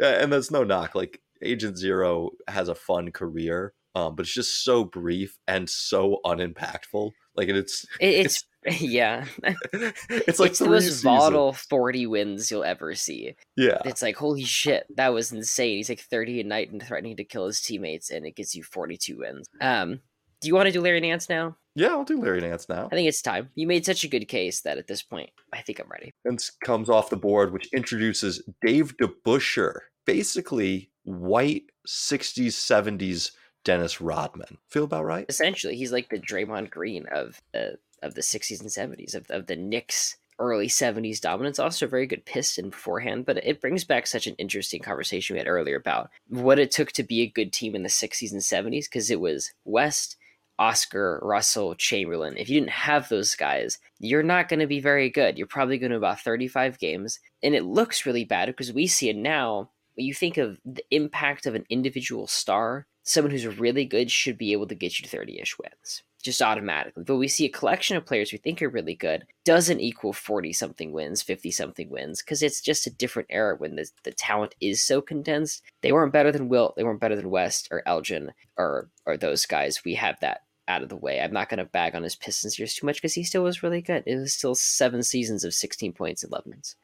and 0.03 0.33
that's 0.33 0.51
no 0.51 0.65
knock. 0.65 0.95
Like 0.95 1.21
Agent 1.43 1.77
Zero 1.77 2.31
has 2.49 2.69
a 2.69 2.75
fun 2.75 3.13
career, 3.13 3.75
um, 3.95 4.15
but 4.17 4.23
it's 4.23 4.35
just 4.35 4.65
so 4.65 4.83
brief 4.85 5.37
and 5.47 5.69
so 5.69 6.21
unimpactful. 6.25 7.13
Like 7.37 7.49
and 7.49 7.59
it's 7.59 7.85
it's 8.01 8.45
yeah, 8.79 9.25
it's 9.73 10.39
like 10.39 10.51
it's 10.51 10.59
the 10.61 10.69
most 10.69 10.85
seasons. 10.85 11.03
volatile 11.03 11.53
forty 11.53 12.07
wins 12.07 12.51
you'll 12.51 12.65
ever 12.65 12.95
see. 12.95 13.35
Yeah, 13.57 13.79
It's 13.85 14.03
like 14.03 14.17
holy 14.17 14.45
shit, 14.45 14.87
that 14.97 15.13
was 15.13 15.33
insane. 15.33 15.79
He's 15.79 15.89
like 15.89 16.01
thirty 16.01 16.41
a 16.41 16.45
night 16.45 16.71
and 16.71 16.83
threatening 16.83 17.17
to 17.17 17.25
kill 17.25 17.47
his 17.47 17.61
teammates, 17.61 18.11
and 18.11 18.25
it 18.25 18.37
gets 18.37 18.55
you 18.55 18.63
forty 18.63 18.97
two 18.97 19.19
wins. 19.19 19.49
Um, 19.61 20.01
do 20.41 20.49
you 20.49 20.55
want 20.55 20.67
to 20.67 20.73
do 20.73 20.81
Larry 20.81 21.01
Nance 21.01 21.29
now? 21.29 21.57
yeah. 21.75 21.89
I'll 21.89 22.05
do 22.05 22.21
Larry 22.21 22.41
Nance 22.41 22.69
now. 22.69 22.87
I 22.93 22.95
think 22.95 23.09
it's 23.09 23.23
time. 23.23 23.49
You 23.55 23.67
made 23.67 23.85
such 23.87 24.05
a 24.05 24.09
good 24.09 24.29
case 24.29 24.61
that 24.63 24.79
at 24.79 24.87
this 24.87 25.03
point, 25.03 25.31
I 25.53 25.61
think 25.63 25.81
I'm 25.81 25.89
ready. 25.89 26.13
and 26.25 26.41
comes 26.65 26.89
off 26.91 27.11
the 27.11 27.17
board, 27.17 27.53
which 27.53 27.69
introduces 27.73 28.43
Dave 28.65 28.97
DeBusschere, 28.99 29.79
basically 30.07 30.91
white 31.05 31.65
60s, 31.89 32.49
70s 32.49 33.33
Dennis 33.65 34.01
Rodman. 34.01 34.59
Feel 34.69 34.85
about 34.85 35.05
right? 35.05 35.27
Essentially, 35.29 35.77
he's 35.77 35.93
like 35.93 36.09
the 36.11 36.19
Draymond 36.19 36.71
Green 36.71 37.07
of 37.13 37.41
the 37.53 37.77
of 38.03 38.15
the 38.15 38.21
'60s 38.21 38.61
and 38.61 38.71
'70s 38.71 39.15
of 39.15 39.31
of 39.31 39.47
the 39.47 39.57
Knicks. 39.57 40.17
Early 40.39 40.67
70s 40.67 41.21
dominance, 41.21 41.61
also 41.61 41.87
a 41.87 41.89
very 41.89 42.07
good 42.07 42.25
piston 42.25 42.71
beforehand, 42.71 43.27
but 43.27 43.37
it 43.45 43.61
brings 43.61 43.85
back 43.85 44.09
such 44.09 44.27
an 44.27 44.35
interesting 44.39 44.81
conversation 44.81 45.35
we 45.35 45.39
had 45.39 45.47
earlier 45.47 45.77
about 45.77 46.11
what 46.27 46.59
it 46.59 46.73
took 46.73 46.91
to 46.93 47.05
be 47.05 47.21
a 47.21 47.29
good 47.29 47.53
team 47.53 47.77
in 47.77 47.85
the 47.85 47.89
60s 47.89 48.33
and 48.33 48.41
70s 48.41 48.87
because 48.87 49.09
it 49.11 49.21
was 49.21 49.53
West, 49.65 50.17
Oscar, 50.59 51.21
Russell, 51.23 51.75
Chamberlain. 51.75 52.37
If 52.37 52.49
you 52.49 52.61
didn't 52.61 52.73
have 52.73 53.09
those 53.09 53.35
guys, 53.35 53.79
you're 53.99 54.23
not 54.23 54.49
going 54.49 54.61
to 54.61 54.67
be 54.67 54.81
very 54.81 55.11
good. 55.11 55.39
You're 55.39 55.47
probably 55.47 55.79
going 55.79 55.91
to 55.91 55.97
about 55.97 56.21
35 56.21 56.79
games, 56.79 57.21
and 57.43 57.55
it 57.55 57.65
looks 57.65 58.07
really 58.07 58.25
bad 58.25 58.47
because 58.47 58.73
we 58.73 58.87
see 58.87 59.09
it 59.11 59.17
now. 59.17 59.71
You 59.97 60.15
think 60.15 60.39
of 60.39 60.59
the 60.65 60.85
impact 60.91 61.47
of 61.47 61.55
an 61.55 61.67
individual 61.69 62.27
star, 62.27 62.87
someone 63.03 63.31
who's 63.31 63.47
really 63.59 63.85
good 63.85 64.11
should 64.11 64.39
be 64.39 64.53
able 64.53 64.67
to 64.67 64.75
get 64.75 64.99
you 65.01 65.09
30 65.09 65.41
ish 65.41 65.57
wins 65.59 66.03
just 66.23 66.41
automatically. 66.41 67.03
But 67.05 67.17
we 67.17 67.29
see 67.29 67.45
a 67.47 67.51
collection 67.51 67.97
of 67.97 68.07
players 68.07 68.33
we 68.33 68.39
think 68.39 68.63
are 68.63 68.69
really 68.69 68.95
good 68.95 69.27
doesn't 69.45 69.81
equal 69.81 70.13
40 70.13 70.53
something 70.53 70.93
wins, 70.93 71.21
50 71.21 71.51
something 71.51 71.91
wins, 71.91 72.23
because 72.23 72.43
it's 72.43 72.61
just 72.61 72.87
a 72.87 72.91
different 72.91 73.29
era 73.31 73.57
when 73.57 73.77
the, 73.77 73.91
the 74.05 74.13
talent 74.13 74.55
is 74.61 74.81
so 74.81 75.01
condensed. 75.01 75.63
They 75.83 75.93
weren't 75.93 76.13
better 76.13 76.33
than 76.33 76.49
Wilt, 76.49 76.77
they 76.77 76.85
weren't 76.85 77.01
better 77.01 77.17
than 77.17 77.31
West 77.31 77.69
or 77.71 77.83
Elgin 77.87 78.33
or 78.57 78.89
or 79.05 79.17
those 79.17 79.47
guys. 79.47 79.83
We 79.85 79.95
have 79.97 80.19
that 80.21 80.43
out 80.69 80.83
of 80.83 80.89
the 80.89 80.97
way. 80.97 81.21
I'm 81.21 81.33
not 81.33 81.49
going 81.49 81.59
to 81.59 81.65
bag 81.65 81.97
on 81.97 82.05
his 82.05 82.15
Pistons 82.15 82.59
years 82.59 82.75
too 82.75 82.87
much 82.87 82.97
because 82.97 83.15
he 83.15 83.25
still 83.25 83.43
was 83.43 83.65
really 83.65 83.83
good. 83.83 84.05
It 84.07 84.17
was 84.17 84.33
still 84.33 84.55
seven 84.55 85.03
seasons 85.03 85.43
of 85.43 85.53
16 85.53 85.93
points, 85.93 86.23
11 86.23 86.51
wins. 86.51 86.77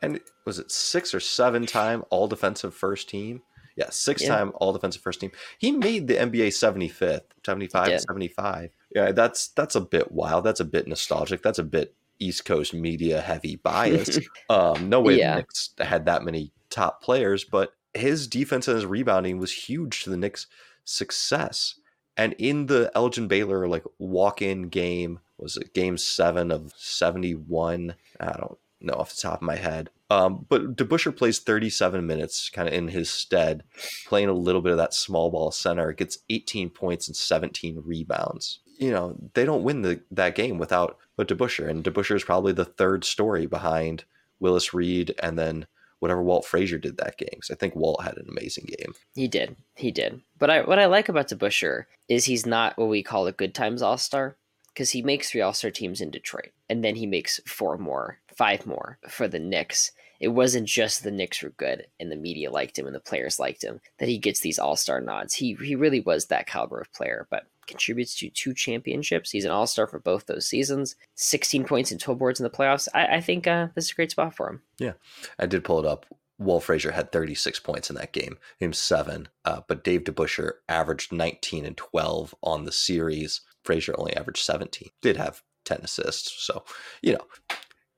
And 0.00 0.20
was 0.46 0.58
it 0.58 0.70
six 0.72 1.14
or 1.14 1.20
seven 1.20 1.66
time 1.66 2.02
all 2.08 2.28
defensive 2.28 2.74
first 2.74 3.10
team? 3.10 3.42
Yeah, 3.76 3.90
six 3.90 4.22
Yeah. 4.22 4.28
time 4.36 4.52
all 4.56 4.72
defensive 4.72 5.02
first 5.02 5.20
team. 5.20 5.30
He 5.58 5.70
made 5.70 6.08
the 6.08 6.14
NBA 6.18 6.48
75th, 6.48 7.22
75, 7.44 7.86
did. 7.88 8.00
75. 8.00 8.70
Yeah, 8.94 9.12
that's 9.12 9.48
that's 9.48 9.74
a 9.74 9.80
bit 9.80 10.10
wild. 10.12 10.44
That's 10.44 10.60
a 10.60 10.64
bit 10.64 10.88
nostalgic. 10.88 11.42
That's 11.42 11.58
a 11.58 11.62
bit 11.62 11.94
East 12.18 12.44
Coast 12.46 12.72
media 12.72 13.20
heavy 13.20 13.56
bias. 13.62 14.18
um, 14.48 14.88
no 14.88 15.00
way 15.00 15.18
Yeah. 15.18 15.32
the 15.32 15.36
Knicks 15.42 15.70
had 15.78 16.06
that 16.06 16.24
many 16.24 16.52
top 16.70 17.02
players, 17.02 17.44
but 17.44 17.72
his 17.94 18.26
defense 18.26 18.66
and 18.68 18.74
his 18.76 18.86
rebounding 18.86 19.38
was 19.38 19.52
huge 19.52 20.04
to 20.04 20.10
the 20.10 20.16
Knicks' 20.16 20.46
success. 20.84 21.78
And 22.16 22.32
in 22.38 22.66
the 22.66 22.90
Elgin 22.94 23.28
Baylor 23.28 23.68
like 23.68 23.84
walk-in 23.98 24.68
game, 24.70 25.20
was 25.36 25.58
it 25.58 25.74
game 25.74 25.98
seven 25.98 26.50
of 26.50 26.72
71? 26.76 27.94
I 28.18 28.32
don't 28.32 28.58
know 28.80 28.94
off 28.94 29.14
the 29.14 29.20
top 29.20 29.40
of 29.40 29.42
my 29.42 29.56
head. 29.56 29.90
Um, 30.10 30.46
but 30.48 30.76
DeBusschere 30.76 31.16
plays 31.16 31.38
37 31.38 32.06
minutes 32.06 32.48
kind 32.50 32.68
of 32.68 32.74
in 32.74 32.88
his 32.88 33.10
stead, 33.10 33.64
playing 34.06 34.28
a 34.28 34.34
little 34.34 34.62
bit 34.62 34.72
of 34.72 34.78
that 34.78 34.94
small 34.94 35.30
ball 35.30 35.50
center, 35.50 35.92
gets 35.92 36.18
18 36.30 36.70
points 36.70 37.08
and 37.08 37.16
17 37.16 37.82
rebounds. 37.84 38.60
You 38.78 38.90
know, 38.90 39.16
they 39.34 39.44
don't 39.44 39.64
win 39.64 39.82
the, 39.82 40.02
that 40.12 40.34
game 40.34 40.58
without 40.58 40.98
but 41.16 41.28
DeBusschere. 41.28 41.68
And 41.68 41.82
DeBusschere 41.82 42.16
is 42.16 42.24
probably 42.24 42.52
the 42.52 42.64
third 42.64 43.04
story 43.04 43.46
behind 43.46 44.04
Willis 44.38 44.74
Reed 44.74 45.14
and 45.22 45.38
then 45.38 45.66
whatever 45.98 46.22
Walt 46.22 46.44
Frazier 46.44 46.78
did 46.78 46.98
that 46.98 47.16
game. 47.16 47.40
So 47.42 47.54
I 47.54 47.56
think 47.56 47.74
Walt 47.74 48.04
had 48.04 48.18
an 48.18 48.26
amazing 48.28 48.66
game. 48.78 48.94
He 49.14 49.28
did. 49.28 49.56
He 49.74 49.90
did. 49.90 50.20
But 50.38 50.50
I, 50.50 50.60
what 50.60 50.78
I 50.78 50.86
like 50.86 51.08
about 51.08 51.28
DeBusschere 51.28 51.84
is 52.08 52.26
he's 52.26 52.44
not 52.44 52.76
what 52.76 52.88
we 52.88 53.02
call 53.02 53.26
a 53.26 53.32
good 53.32 53.54
times 53.54 53.80
all 53.80 53.96
star 53.96 54.36
because 54.76 54.90
he 54.90 55.00
makes 55.00 55.30
three 55.30 55.40
all 55.40 55.54
star 55.54 55.70
teams 55.70 56.02
in 56.02 56.10
Detroit 56.10 56.50
and 56.68 56.84
then 56.84 56.96
he 56.96 57.06
makes 57.06 57.40
four 57.46 57.78
more, 57.78 58.18
five 58.36 58.66
more 58.66 58.98
for 59.08 59.26
the 59.26 59.38
Knicks. 59.38 59.90
It 60.20 60.28
wasn't 60.28 60.68
just 60.68 61.02
the 61.02 61.10
Knicks 61.10 61.42
were 61.42 61.50
good 61.50 61.86
and 61.98 62.12
the 62.12 62.16
media 62.16 62.50
liked 62.50 62.78
him 62.78 62.84
and 62.84 62.94
the 62.94 63.00
players 63.00 63.38
liked 63.38 63.64
him 63.64 63.80
that 63.98 64.10
he 64.10 64.18
gets 64.18 64.40
these 64.40 64.58
all 64.58 64.76
star 64.76 65.00
nods. 65.00 65.32
He 65.32 65.54
he 65.54 65.74
really 65.74 66.00
was 66.00 66.26
that 66.26 66.46
caliber 66.46 66.78
of 66.78 66.92
player, 66.92 67.26
but 67.30 67.46
contributes 67.66 68.14
to 68.18 68.28
two 68.28 68.52
championships. 68.52 69.30
He's 69.30 69.46
an 69.46 69.50
all 69.50 69.66
star 69.66 69.86
for 69.86 69.98
both 69.98 70.26
those 70.26 70.46
seasons. 70.46 70.94
16 71.14 71.64
points 71.64 71.90
and 71.90 71.98
12 71.98 72.18
boards 72.18 72.38
in 72.38 72.44
the 72.44 72.50
playoffs. 72.50 72.86
I, 72.94 73.16
I 73.16 73.20
think 73.22 73.46
uh, 73.46 73.68
this 73.74 73.86
is 73.86 73.92
a 73.92 73.94
great 73.94 74.10
spot 74.10 74.36
for 74.36 74.50
him. 74.50 74.62
Yeah, 74.78 74.92
I 75.38 75.46
did 75.46 75.64
pull 75.64 75.78
it 75.78 75.86
up. 75.86 76.04
Walt 76.38 76.64
Frazier 76.64 76.90
had 76.90 77.12
36 77.12 77.60
points 77.60 77.88
in 77.88 77.96
that 77.96 78.12
game, 78.12 78.36
him 78.58 78.74
seven. 78.74 79.28
Uh, 79.44 79.62
but 79.66 79.82
Dave 79.82 80.04
DeBusschere 80.04 80.52
averaged 80.68 81.12
19 81.12 81.64
and 81.64 81.76
12 81.78 82.34
on 82.42 82.64
the 82.64 82.72
series. 82.72 83.40
Frazier 83.66 83.94
only 83.98 84.16
averaged 84.16 84.44
17. 84.44 84.88
Did 85.02 85.16
have 85.16 85.42
10 85.64 85.80
assists. 85.82 86.44
So, 86.44 86.64
you 87.02 87.12
know, 87.12 87.26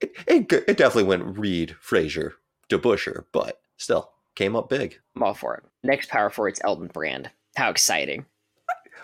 it, 0.00 0.12
it, 0.26 0.52
it 0.52 0.76
definitely 0.76 1.04
went 1.04 1.38
Reed, 1.38 1.76
Frazier, 1.80 2.34
DeBusschere, 2.68 3.24
but 3.32 3.60
still 3.76 4.10
came 4.34 4.56
up 4.56 4.68
big. 4.68 4.98
I'm 5.16 5.22
all 5.22 5.34
for 5.34 5.54
it. 5.54 5.64
Next 5.82 6.08
power 6.08 6.30
forward, 6.30 6.50
it's 6.50 6.60
Elton 6.64 6.88
Brand. 6.88 7.30
How 7.56 7.70
exciting. 7.70 8.26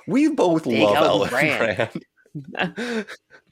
We 0.07 0.29
both 0.29 0.65
Big 0.65 0.83
love 0.83 0.97
Elton 0.97 1.35
Elton 1.35 1.59
Brand. 1.59 3.07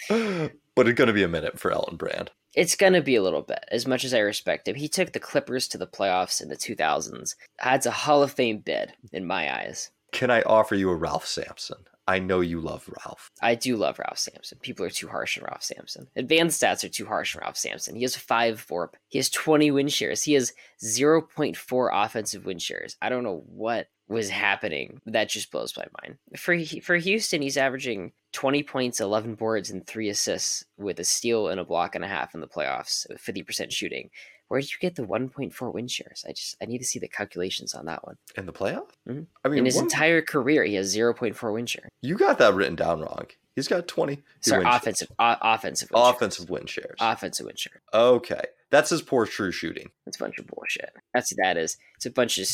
but 0.74 0.88
it's 0.88 0.96
going 0.96 1.08
to 1.08 1.14
be 1.14 1.22
a 1.22 1.28
minute 1.28 1.58
for 1.58 1.72
Elton 1.72 1.96
Brand. 1.96 2.30
It's 2.54 2.76
going 2.76 2.92
to 2.92 3.00
be 3.00 3.16
a 3.16 3.22
little 3.22 3.42
bit, 3.42 3.64
as 3.70 3.86
much 3.86 4.04
as 4.04 4.12
I 4.12 4.18
respect 4.18 4.68
him. 4.68 4.74
He 4.74 4.88
took 4.88 5.12
the 5.12 5.20
Clippers 5.20 5.66
to 5.68 5.78
the 5.78 5.86
playoffs 5.86 6.42
in 6.42 6.48
the 6.48 6.56
2000s. 6.56 7.34
That's 7.62 7.86
a 7.86 7.90
Hall 7.90 8.22
of 8.22 8.32
Fame 8.32 8.58
bid, 8.58 8.92
in 9.10 9.24
my 9.26 9.52
eyes. 9.54 9.90
Can 10.12 10.30
I 10.30 10.42
offer 10.42 10.74
you 10.74 10.90
a 10.90 10.94
Ralph 10.94 11.26
Sampson? 11.26 11.78
I 12.06 12.18
know 12.18 12.40
you 12.40 12.60
love 12.60 12.88
Ralph. 13.04 13.30
I 13.40 13.54
do 13.54 13.76
love 13.76 13.98
Ralph 13.98 14.18
Sampson. 14.18 14.58
People 14.60 14.84
are 14.84 14.90
too 14.90 15.08
harsh 15.08 15.38
on 15.38 15.44
Ralph 15.44 15.62
Sampson. 15.62 16.08
Advanced 16.16 16.60
stats 16.60 16.82
are 16.84 16.88
too 16.88 17.06
harsh 17.06 17.36
on 17.36 17.42
Ralph 17.42 17.56
Sampson. 17.56 17.94
He 17.94 18.02
has 18.02 18.16
5 18.16 18.66
VORP. 18.68 18.94
He 19.08 19.18
has 19.18 19.30
20 19.30 19.70
win 19.70 19.88
shares. 19.88 20.22
He 20.24 20.32
has 20.32 20.52
0.4 20.82 21.90
offensive 21.92 22.44
win 22.44 22.58
shares. 22.58 22.96
I 23.00 23.08
don't 23.08 23.22
know 23.22 23.44
what 23.46 23.86
was 24.08 24.30
happening. 24.30 25.00
That 25.06 25.28
just 25.28 25.50
blows 25.50 25.76
my 25.76 25.86
mind. 26.02 26.18
For 26.36 26.58
for 26.82 26.96
Houston, 26.96 27.40
he's 27.40 27.56
averaging 27.56 28.12
20 28.32 28.62
points, 28.64 29.00
11 29.00 29.36
boards, 29.36 29.70
and 29.70 29.86
3 29.86 30.08
assists 30.08 30.64
with 30.76 30.98
a 30.98 31.04
steal 31.04 31.48
and 31.48 31.60
a 31.60 31.64
block 31.64 31.94
and 31.94 32.04
a 32.04 32.08
half 32.08 32.34
in 32.34 32.40
the 32.40 32.48
playoffs, 32.48 33.06
50% 33.12 33.70
shooting. 33.70 34.10
Where 34.48 34.60
did 34.60 34.70
you 34.72 34.78
get 34.80 34.96
the 34.96 35.02
1.4 35.04 35.72
win 35.72 35.88
shares? 35.88 36.24
I 36.28 36.32
just 36.32 36.56
I 36.62 36.66
need 36.66 36.78
to 36.78 36.84
see 36.84 36.98
the 36.98 37.08
calculations 37.08 37.74
on 37.74 37.86
that 37.86 38.04
one. 38.06 38.16
In 38.36 38.46
the 38.46 38.52
playoff? 38.52 38.90
Mhm. 39.08 39.26
I 39.44 39.48
mean, 39.48 39.60
In 39.60 39.64
his 39.64 39.76
one- 39.76 39.84
entire 39.84 40.20
career, 40.22 40.64
he 40.64 40.74
has 40.74 40.94
0.4 40.94 41.52
win 41.52 41.66
share. 41.66 41.88
you 42.02 42.16
got 42.16 42.38
that 42.38 42.54
written 42.54 42.76
down 42.76 43.00
wrong. 43.00 43.26
He's 43.54 43.68
got 43.68 43.86
20. 43.86 44.22
Sorry, 44.40 44.64
offensive, 44.66 45.08
o- 45.18 45.36
offensive, 45.42 45.90
win 45.90 45.98
shares. 46.00 46.16
offensive 46.16 46.48
win 46.48 46.66
shares. 46.66 46.96
offensive 47.00 47.46
win 47.46 47.56
share. 47.56 47.82
okay. 47.94 48.42
That's 48.70 48.88
his 48.88 49.02
poor 49.02 49.26
true 49.26 49.52
shooting. 49.52 49.90
That's 50.06 50.16
a 50.16 50.20
bunch 50.20 50.38
of 50.38 50.46
bullshit. 50.46 50.94
That's 51.12 51.30
what 51.30 51.36
that 51.44 51.58
is. 51.58 51.76
It's 51.96 52.06
a 52.06 52.10
bunch 52.10 52.38
of 52.38 52.46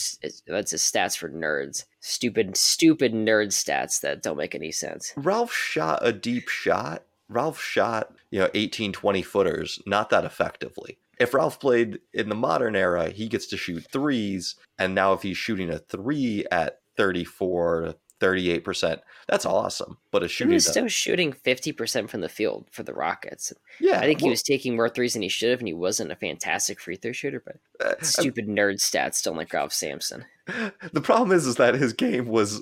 that's 0.49 0.72
a 0.72 0.76
stats 0.76 1.16
for 1.16 1.28
nerds. 1.30 1.84
Stupid, 2.01 2.57
stupid 2.57 3.12
nerd 3.12 3.49
stats 3.53 4.01
that 4.01 4.20
don't 4.22 4.36
make 4.36 4.57
any 4.57 4.72
sense. 4.72 5.12
Ralph 5.16 5.53
shot 5.53 6.01
a 6.03 6.12
deep 6.12 6.49
shot. 6.49 7.05
Ralph 7.28 7.61
shot, 7.61 8.16
you 8.30 8.41
know, 8.41 8.51
18, 8.55 8.93
20 8.93 9.22
footers, 9.22 9.80
not 9.86 10.11
that 10.11 10.24
effectively. 10.24 10.99
If 11.21 11.35
Ralph 11.35 11.59
played 11.61 11.99
in 12.12 12.29
the 12.29 12.35
modern 12.35 12.77
era, 12.77 13.11
he 13.11 13.29
gets 13.29 13.47
to 13.49 13.57
shoot 13.57 13.85
threes. 13.91 14.55
And 14.79 14.95
now 14.95 15.12
if 15.12 15.23
he's 15.23 15.37
shooting 15.37 15.71
a 15.71 15.79
three 15.79 16.45
at 16.51 16.79
34 16.97 17.81
to 17.83 17.97
38%, 18.21 18.99
that's 19.29 19.47
awesome. 19.47 19.99
But 20.11 20.23
a 20.25 20.27
He 20.27 20.33
shooting, 20.33 20.55
was 20.55 20.64
that- 20.66 20.73
still 20.73 20.89
shooting 20.89 21.33
fifty 21.33 21.71
percent 21.73 22.11
from 22.11 22.21
the 22.21 22.29
field 22.29 22.66
for 22.73 22.83
the 22.83 22.93
Rockets. 22.95 23.53
yeah, 23.81 23.99
I 24.01 24.03
think 24.07 24.21
he 24.21 24.29
was 24.31 24.43
taking 24.43 24.75
more 24.75 24.89
threes 24.89 25.12
than 25.12 25.23
he 25.23 25.29
should 25.29 25.51
have, 25.51 25.61
and 25.61 25.69
he 25.69 25.75
wasn't 25.75 26.11
a 26.11 26.16
fantastic 26.16 26.81
free 26.81 26.97
throw 26.97 27.12
shooter. 27.12 27.41
But 27.45 27.57
uh, 27.85 27.95
stupid 28.03 28.49
nerd 28.49 28.79
stats 28.81 29.23
don't 29.23 29.37
like 29.37 29.53
Ralph 29.53 29.73
Sampson. 29.73 30.25
the 30.93 31.01
problem 31.01 31.31
is, 31.31 31.47
is 31.47 31.57
that 31.57 31.75
his 31.77 31.93
game 31.93 32.27
was 32.27 32.61